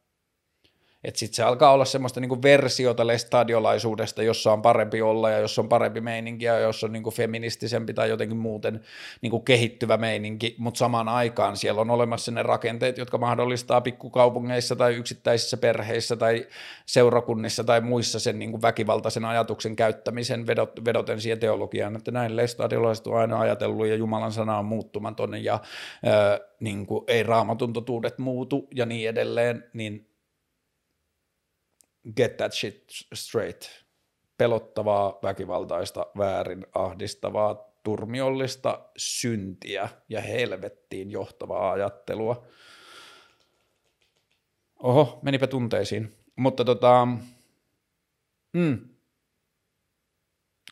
että 1.06 1.20
sitten 1.20 1.36
se 1.36 1.44
alkaa 1.44 1.72
olla 1.72 1.86
semmoista 1.86 2.20
niinku 2.20 2.42
versiota 2.42 3.08
lestadiolaisuudesta, 3.08 4.24
jossa 4.24 4.54
on 4.54 4.62
parempi 4.62 5.02
olla 5.02 5.30
ja 5.30 5.40
jos 5.40 5.60
on 5.60 5.70
parempi 5.70 6.02
meininki 6.02 6.46
ja 6.46 6.60
jos 6.60 6.84
on 6.84 6.92
niinku 6.92 7.12
feministisempi 7.12 7.94
tai 7.94 8.10
jotenkin 8.10 8.38
muuten 8.38 8.82
niinku 9.22 9.40
kehittyvä 9.40 9.98
meininki, 9.98 10.56
mutta 10.58 10.78
samaan 10.78 11.10
aikaan 11.10 11.58
siellä 11.58 11.82
on 11.82 11.90
olemassa 11.90 12.32
ne 12.32 12.44
rakenteet, 12.44 12.98
jotka 12.98 13.18
mahdollistaa 13.18 13.82
pikkukaupungeissa 13.82 14.76
tai 14.76 14.96
yksittäisissä 14.96 15.58
perheissä 15.58 16.16
tai 16.16 16.48
seurakunnissa 16.86 17.64
tai 17.64 17.82
muissa 17.82 18.20
sen 18.20 18.40
niinku 18.40 18.62
väkivaltaisen 18.62 19.26
ajatuksen 19.26 19.76
käyttämisen 19.76 20.48
vedot, 20.48 20.86
vedoten 20.86 21.22
siihen 21.22 21.40
teologiaan, 21.40 21.96
että 21.96 22.12
näin 22.12 22.36
lestadiolaiset 22.36 23.08
on 23.08 23.18
aina 23.18 23.40
ajatellut 23.40 23.88
ja 23.88 23.96
Jumalan 23.96 24.32
sana 24.32 24.58
on 24.58 24.66
muuttumaton 24.66 25.44
ja 25.44 25.60
ö, 26.08 26.48
niin 26.60 26.86
kuin 26.86 27.04
ei 27.08 27.24
raamatuntotuudet 27.24 28.18
muutu 28.18 28.68
ja 28.76 28.86
niin 28.86 29.10
edelleen, 29.10 29.64
niin 29.74 30.15
get 32.16 32.38
that 32.38 32.54
shit 32.54 32.84
straight. 33.14 33.86
Pelottavaa, 34.38 35.20
väkivaltaista, 35.24 36.06
väärin, 36.18 36.66
ahdistavaa, 36.74 37.76
turmiollista 37.84 38.90
syntiä 38.98 39.90
ja 40.10 40.22
helvettiin 40.22 41.12
johtavaa 41.12 41.72
ajattelua. 41.72 42.46
Oho, 44.84 45.20
menipä 45.22 45.48
tunteisiin. 45.48 46.14
Mutta 46.36 46.66
tota, 46.66 47.08
mm, 48.54 48.80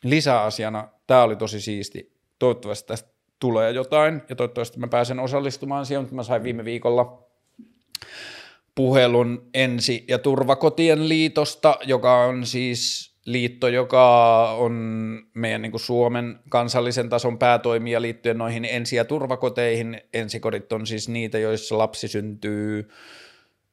lisäasiana, 0.02 0.88
tämä 1.06 1.22
oli 1.22 1.36
tosi 1.36 1.60
siisti. 1.60 2.14
Toivottavasti 2.38 2.86
tästä 2.88 3.14
tulee 3.40 3.70
jotain 3.70 4.22
ja 4.28 4.36
toivottavasti 4.36 4.78
mä 4.78 4.88
pääsen 4.88 5.20
osallistumaan 5.20 5.86
siihen, 5.86 6.02
mutta 6.02 6.14
mä 6.14 6.22
sain 6.22 6.42
viime 6.42 6.64
viikolla 6.64 7.23
puhelun 8.74 9.48
ensi- 9.54 10.04
ja 10.08 10.18
turvakotien 10.18 11.08
liitosta, 11.08 11.76
joka 11.84 12.24
on 12.24 12.46
siis 12.46 13.14
liitto, 13.24 13.68
joka 13.68 14.50
on 14.50 14.72
meidän 15.34 15.62
niin 15.62 15.78
Suomen 15.78 16.38
kansallisen 16.48 17.08
tason 17.08 17.38
päätoimija 17.38 18.02
liittyen 18.02 18.38
noihin 18.38 18.64
ensi- 18.64 18.96
ja 18.96 19.04
turvakoteihin. 19.04 20.00
Ensikodit 20.14 20.72
on 20.72 20.86
siis 20.86 21.08
niitä, 21.08 21.38
joissa 21.38 21.78
lapsi 21.78 22.08
syntyy 22.08 22.88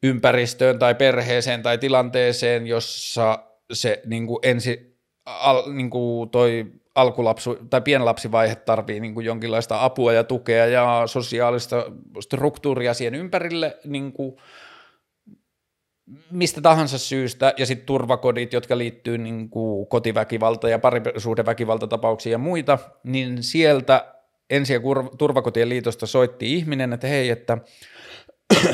ympäristöön 0.03 0.79
tai 0.79 0.95
perheeseen 0.95 1.63
tai 1.63 1.77
tilanteeseen, 1.77 2.67
jossa 2.67 3.43
se 3.73 4.01
niin 4.05 4.27
kuin 4.27 4.39
ensi, 4.43 4.97
al, 5.25 5.71
niin 5.73 5.89
kuin 5.89 6.29
toi 6.29 6.65
alkulapsu 6.95 7.57
tai 7.69 7.81
pienlapsivaihe 7.81 8.55
tarvii 8.55 8.99
niin 8.99 9.13
kuin 9.13 9.25
jonkinlaista 9.25 9.85
apua 9.85 10.13
ja 10.13 10.23
tukea 10.23 10.65
ja 10.65 11.03
sosiaalista 11.05 11.85
struktuuria 12.19 12.93
siihen 12.93 13.15
ympärille 13.15 13.77
niin 13.85 14.11
kuin 14.11 14.35
mistä 16.31 16.61
tahansa 16.61 16.97
syystä, 16.97 17.53
ja 17.57 17.65
sitten 17.65 17.85
turvakodit, 17.85 18.53
jotka 18.53 18.77
liittyy 18.77 19.17
niin 19.17 19.49
kotiväkivalta- 19.89 20.69
ja 20.69 20.79
parisuhdeväkivaltatapauksiin 20.79 22.31
ja 22.31 22.37
muita, 22.37 22.79
niin 23.03 23.43
sieltä 23.43 24.15
ensi- 24.49 24.73
ja 24.73 24.79
turvakotien 25.17 25.69
liitosta 25.69 26.05
soitti 26.05 26.53
ihminen, 26.53 26.93
että 26.93 27.07
hei, 27.07 27.29
että 27.29 27.57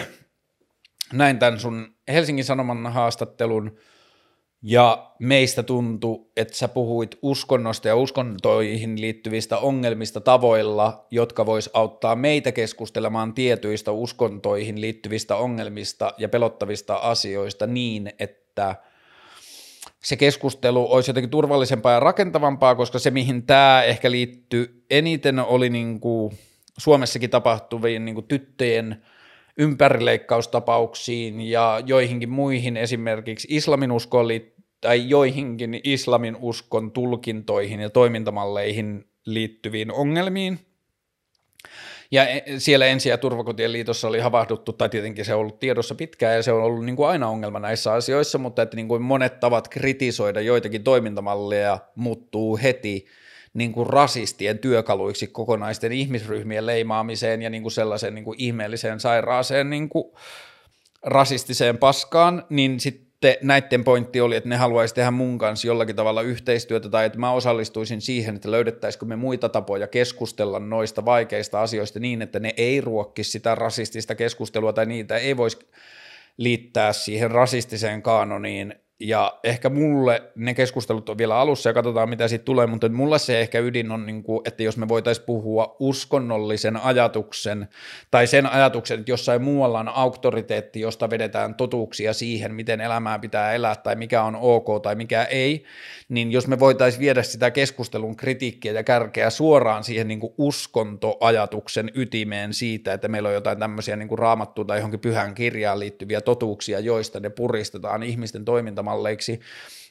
näin 1.13 1.39
tämän 1.39 1.59
sun 1.59 1.95
Helsingin 2.07 2.45
Sanoman 2.45 2.93
haastattelun, 2.93 3.77
ja 4.61 5.11
meistä 5.19 5.63
tuntui, 5.63 6.25
että 6.37 6.57
sä 6.57 6.67
puhuit 6.67 7.17
uskonnosta 7.21 7.87
ja 7.87 7.95
uskontoihin 7.95 9.01
liittyvistä 9.01 9.57
ongelmista 9.57 10.21
tavoilla, 10.21 11.05
jotka 11.11 11.45
vois 11.45 11.69
auttaa 11.73 12.15
meitä 12.15 12.51
keskustelemaan 12.51 13.33
tietyistä 13.33 13.91
uskontoihin 13.91 14.81
liittyvistä 14.81 15.35
ongelmista 15.35 16.13
ja 16.17 16.29
pelottavista 16.29 16.95
asioista 16.95 17.67
niin, 17.67 18.13
että 18.19 18.75
se 20.03 20.15
keskustelu 20.15 20.91
olisi 20.91 21.09
jotenkin 21.09 21.29
turvallisempaa 21.29 21.93
ja 21.93 21.99
rakentavampaa, 21.99 22.75
koska 22.75 22.99
se, 22.99 23.11
mihin 23.11 23.43
tämä 23.43 23.83
ehkä 23.83 24.11
liittyy 24.11 24.85
eniten, 24.89 25.39
oli 25.39 25.69
niin 25.69 25.99
kuin 25.99 26.37
Suomessakin 26.77 27.29
tapahtuviin 27.29 28.05
niin 28.05 28.15
kuin 28.15 28.27
tyttöjen 28.27 29.01
ympärileikkaustapauksiin 29.57 31.41
ja 31.41 31.81
joihinkin 31.85 32.29
muihin 32.29 32.77
esimerkiksi 32.77 33.47
islamin 33.51 33.91
uskoon 33.91 34.27
tai 34.81 35.09
joihinkin 35.09 35.79
islamin 35.83 36.37
uskon 36.39 36.91
tulkintoihin 36.91 37.79
ja 37.79 37.89
toimintamalleihin 37.89 39.05
liittyviin 39.25 39.91
ongelmiin. 39.91 40.59
Ja 42.11 42.27
e, 42.27 42.43
siellä 42.57 42.85
ensi- 42.85 43.09
ja 43.09 43.17
turvakotien 43.17 43.71
liitossa 43.71 44.07
oli 44.07 44.19
havahduttu, 44.19 44.73
tai 44.73 44.89
tietenkin 44.89 45.25
se 45.25 45.33
on 45.33 45.39
ollut 45.39 45.59
tiedossa 45.59 45.95
pitkään, 45.95 46.35
ja 46.35 46.43
se 46.43 46.51
on 46.51 46.63
ollut 46.63 46.85
niin 46.85 46.95
kuin 46.95 47.09
aina 47.09 47.27
ongelma 47.29 47.59
näissä 47.59 47.93
asioissa, 47.93 48.37
mutta 48.37 48.61
että 48.61 48.75
niin 48.75 48.87
kuin 48.87 49.01
monet 49.01 49.39
tavat 49.39 49.67
kritisoida 49.67 50.41
joitakin 50.41 50.83
toimintamalleja 50.83 51.79
muuttuu 51.95 52.59
heti 52.63 53.05
niin 53.57 53.71
kuin 53.71 53.87
rasistien 53.87 54.59
työkaluiksi 54.59 55.27
kokonaisten 55.27 55.91
ihmisryhmien 55.91 56.65
leimaamiseen 56.65 57.41
ja 57.41 57.49
niin 57.49 57.61
kuin 57.61 57.71
sellaiseen 57.71 58.15
niin 58.15 58.25
kuin 58.25 58.39
ihmeelliseen 58.39 58.99
sairaaseen 58.99 59.69
niin 59.69 59.89
kuin 59.89 60.11
rasistiseen 61.03 61.77
paskaan, 61.77 62.45
niin 62.49 62.79
sitten 62.79 63.35
näiden 63.41 63.83
pointti 63.83 64.21
oli, 64.21 64.35
että 64.35 64.49
ne 64.49 64.55
haluaisi 64.55 64.95
tehdä 64.95 65.11
mun 65.11 65.37
kanssa 65.37 65.67
jollakin 65.67 65.95
tavalla 65.95 66.21
yhteistyötä 66.21 66.89
tai 66.89 67.05
että 67.05 67.19
mä 67.19 67.31
osallistuisin 67.31 68.01
siihen, 68.01 68.35
että 68.35 68.51
löydettäisikö 68.51 69.05
me 69.05 69.15
muita 69.15 69.49
tapoja 69.49 69.87
keskustella 69.87 70.59
noista 70.59 71.05
vaikeista 71.05 71.61
asioista 71.61 71.99
niin, 71.99 72.21
että 72.21 72.39
ne 72.39 72.53
ei 72.57 72.81
ruokkisi 72.81 73.31
sitä 73.31 73.55
rasistista 73.55 74.15
keskustelua 74.15 74.73
tai 74.73 74.85
niitä 74.85 75.17
ei 75.17 75.37
voisi 75.37 75.59
liittää 76.37 76.93
siihen 76.93 77.31
rasistiseen 77.31 78.01
kaanoniin 78.01 78.75
ja 78.99 79.39
ehkä 79.43 79.69
mulle 79.69 80.23
ne 80.35 80.53
keskustelut 80.53 81.09
on 81.09 81.17
vielä 81.17 81.37
alussa 81.37 81.69
ja 81.69 81.73
katsotaan 81.73 82.09
mitä 82.09 82.27
siitä 82.27 82.45
tulee, 82.45 82.67
mutta 82.67 82.89
mulle 82.89 83.19
se 83.19 83.39
ehkä 83.39 83.59
ydin 83.59 83.91
on, 83.91 84.05
niin 84.05 84.23
kuin, 84.23 84.41
että 84.45 84.63
jos 84.63 84.77
me 84.77 84.87
voitaisiin 84.87 85.25
puhua 85.25 85.75
uskonnollisen 85.79 86.77
ajatuksen 86.77 87.67
tai 88.11 88.27
sen 88.27 88.45
ajatuksen, 88.45 88.99
että 88.99 89.11
jossain 89.11 89.41
muualla 89.41 89.79
on 89.79 89.87
auktoriteetti, 89.87 90.79
josta 90.79 91.09
vedetään 91.09 91.55
totuuksia 91.55 92.13
siihen, 92.13 92.53
miten 92.53 92.81
elämää 92.81 93.19
pitää 93.19 93.53
elää 93.53 93.75
tai 93.75 93.95
mikä 93.95 94.23
on 94.23 94.35
ok 94.35 94.81
tai 94.83 94.95
mikä 94.95 95.23
ei, 95.23 95.63
niin 96.09 96.31
jos 96.31 96.47
me 96.47 96.59
voitaisiin 96.59 97.01
viedä 97.01 97.23
sitä 97.23 97.51
keskustelun 97.51 98.15
kritiikkiä 98.15 98.71
ja 98.71 98.83
kärkeä 98.83 99.29
suoraan 99.29 99.83
siihen 99.83 100.07
niin 100.07 100.19
kuin 100.19 100.33
uskontoajatuksen 100.37 101.91
ytimeen 101.95 102.53
siitä, 102.53 102.93
että 102.93 103.07
meillä 103.07 103.29
on 103.29 103.35
jotain 103.35 103.59
tämmöisiä 103.59 103.95
niin 103.95 104.07
kuin 104.07 104.19
raamattua 104.19 104.65
tai 104.65 104.77
johonkin 104.77 104.99
pyhään 104.99 105.35
kirjaan 105.35 105.79
liittyviä 105.79 106.21
totuuksia, 106.21 106.79
joista 106.79 107.19
ne 107.19 107.29
puristetaan 107.29 108.03
ihmisten 108.03 108.45
toimintamalleiksi, 108.87 109.39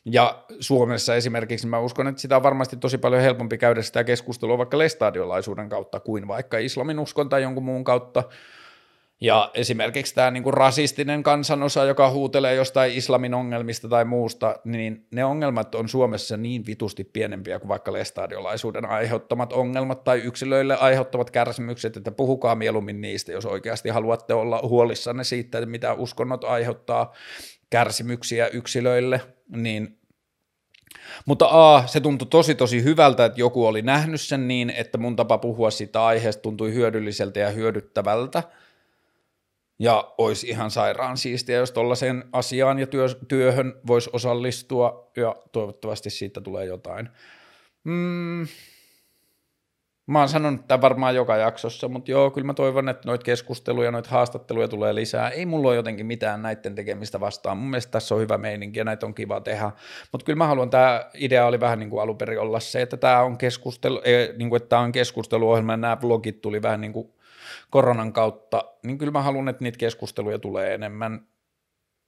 ja 0.05 0.45
Suomessa 0.61 1.15
esimerkiksi 1.15 1.67
mä 1.67 1.81
uskon, 1.81 2.09
että 2.09 2.21
sitä 2.21 2.37
on 2.37 2.43
varmasti 2.43 2.77
tosi 2.77 2.99
paljon 2.99 3.23
helpompi 3.23 3.59
käydä 3.59 3.83
sitä 3.83 4.05
keskustelua 4.05 4.59
vaikka 4.59 4.79
lestadiolaisuuden 4.79 5.69
kautta 5.69 6.01
kuin 6.01 6.29
vaikka 6.29 6.59
islamin 6.59 6.99
uskon 6.99 7.29
tai 7.29 7.43
jonkun 7.43 7.65
muun 7.65 7.85
kautta, 7.85 8.23
ja 9.21 9.51
esimerkiksi 9.55 10.15
tämä 10.15 10.31
niin 10.31 10.43
kuin 10.43 10.55
rasistinen 10.55 11.23
kansanosa, 11.23 11.85
joka 11.85 12.11
huutelee 12.11 12.55
jostain 12.55 12.93
islamin 12.93 13.35
ongelmista 13.35 13.89
tai 13.89 14.05
muusta, 14.05 14.57
niin 14.65 15.07
ne 15.11 15.25
ongelmat 15.25 15.75
on 15.75 15.89
Suomessa 15.89 16.37
niin 16.37 16.67
vitusti 16.67 17.05
pienempiä 17.05 17.59
kuin 17.59 17.69
vaikka 17.69 17.93
lestadiolaisuuden 17.93 18.85
aiheuttamat 18.85 19.53
ongelmat 19.53 20.05
tai 20.05 20.19
yksilöille 20.19 20.77
aiheuttamat 20.77 21.31
kärsimykset, 21.31 21.97
että 21.97 22.11
puhukaa 22.11 22.55
mieluummin 22.55 23.01
niistä, 23.01 23.33
jos 23.33 23.47
oikeasti 23.47 23.89
haluatte 23.89 24.35
olla 24.35 24.61
huolissanne 24.63 25.25
siitä, 25.25 25.67
mitä 25.67 25.95
uskonnot 25.95 26.45
aiheuttaa 26.45 27.13
kärsimyksiä 27.71 28.49
yksilöille, 28.49 29.21
niin 29.49 29.99
mutta 31.27 31.49
A, 31.51 31.87
se 31.87 32.01
tuntui 32.01 32.29
tosi 32.29 32.55
tosi 32.55 32.85
hyvältä, 32.85 33.25
että 33.25 33.41
joku 33.41 33.67
oli 33.67 33.83
nähnyt 33.83 34.21
sen 34.21 34.49
niin, 34.49 34.71
että 34.71 34.99
mun 34.99 35.17
tapa 35.17 35.39
puhua 35.39 35.71
siitä 35.71 36.05
aiheesta 36.05 36.43
tuntui 36.43 36.75
hyödylliseltä 36.75 37.41
ja 37.41 37.51
hyödyttävältä– 37.51 38.43
ja 39.79 40.15
olisi 40.19 40.49
ihan 40.49 40.71
sairaan 40.71 41.17
siistiä, 41.17 41.57
jos 41.57 41.73
tuollaiseen 41.73 42.25
asiaan 42.33 42.79
ja 42.79 42.87
työ, 42.87 43.07
työhön 43.29 43.81
voisi 43.87 44.11
osallistua, 44.13 45.11
ja 45.17 45.37
toivottavasti 45.53 46.11
siitä 46.11 46.41
tulee 46.41 46.65
jotain. 46.65 47.09
Mm, 47.85 48.47
mä 50.07 50.19
oon 50.19 50.29
sanonut 50.29 50.69
tämän 50.69 50.83
varmaan 50.83 51.15
joka 51.15 51.37
jaksossa, 51.37 51.89
mutta 51.89 52.11
joo, 52.11 52.31
kyllä 52.31 52.47
mä 52.47 52.55
toivon, 52.55 52.89
että 52.89 53.09
noita 53.09 53.25
keskusteluja, 53.25 53.91
noita 53.91 54.11
haastatteluja 54.11 54.69
tulee 54.69 54.95
lisää. 54.95 55.31
Ei 55.31 55.47
mulla 55.47 55.69
ole 55.69 55.77
jotenkin 55.77 56.07
mitään 56.07 56.43
näiden 56.43 56.75
tekemistä 56.75 57.21
vastaan. 57.21 57.57
Mun 57.57 57.71
mielestä 57.71 57.91
tässä 57.91 58.15
on 58.15 58.21
hyvä 58.21 58.39
meininki 58.39 58.79
ja 58.79 58.85
näitä 58.85 59.07
on 59.07 59.15
kiva 59.15 59.41
tehdä. 59.41 59.71
Mutta 60.13 60.25
kyllä 60.25 60.37
mä 60.37 60.47
haluan, 60.47 60.71
tämä 60.71 61.11
idea 61.15 61.47
oli 61.47 61.61
vähän 61.61 61.79
niin 61.79 61.91
kuin 61.91 62.03
alun 62.03 62.19
perin 62.19 62.41
olla 62.41 62.61
se, 62.61 62.83
että 62.83 62.97
tämä 62.97 63.23
on 63.23 63.39
keskustelu, 63.39 64.03
niin 64.37 64.49
kuin, 64.49 64.57
että 64.63 64.69
tämä 64.69 64.83
on 64.83 64.93
keskusteluohjelma 64.93 65.73
ja 65.73 65.77
nämä 65.77 65.99
vlogit 66.03 66.41
tuli 66.41 66.63
vähän 66.63 66.81
niin 66.81 66.93
kuin 66.93 67.13
koronan 67.71 68.13
kautta, 68.13 68.65
niin 68.83 68.99
kyllä 68.99 69.13
mä 69.13 69.23
haluan, 69.23 69.49
että 69.49 69.65
niitä 69.65 69.79
keskusteluja 69.79 70.39
tulee 70.39 70.75
enemmän. 70.75 71.27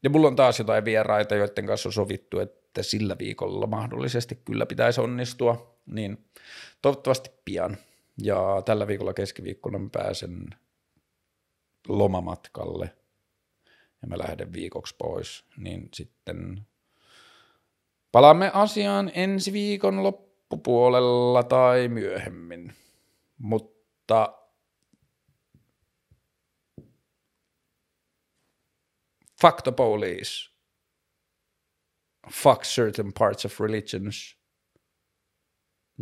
Ja 0.03 0.11
mulla 0.11 0.29
on 0.29 0.37
taas 0.37 0.59
jotain 0.59 0.85
vieraita, 0.85 1.35
joiden 1.35 1.67
kanssa 1.67 1.89
on 1.89 1.93
sovittu, 1.93 2.41
että 2.41 2.83
sillä 2.83 3.17
viikolla 3.19 3.67
mahdollisesti 3.67 4.43
kyllä 4.45 4.67
pitäisi 4.67 5.01
onnistua, 5.01 5.79
niin 5.87 6.25
toivottavasti 6.83 7.31
pian. 7.45 7.77
Ja 8.23 8.63
tällä 8.65 8.87
viikolla 8.87 9.15
keskiviikkona 9.15 9.79
mä 9.79 9.89
pääsen 9.93 10.51
lomamatkalle 11.89 12.97
ja 14.03 14.09
mä 14.09 14.19
lähden 14.19 14.53
viikoksi 14.53 14.95
pois, 14.99 15.45
niin 15.57 15.89
sitten 15.95 16.67
palaamme 18.13 18.51
asiaan 18.55 19.11
ensi 19.15 19.53
viikon 19.53 20.03
loppupuolella 20.03 21.43
tai 21.43 21.89
myöhemmin. 21.89 22.75
Mutta 23.39 24.39
fuck 29.41 29.63
the 29.63 29.73
police, 29.73 30.51
fuck 32.33 32.63
certain 32.63 33.13
parts 33.19 33.45
of 33.45 33.61
religions 33.61 34.39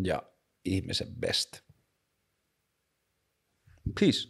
ja 0.04 0.22
ihmisen 0.64 1.14
best. 1.20 1.65
Please 3.94 4.26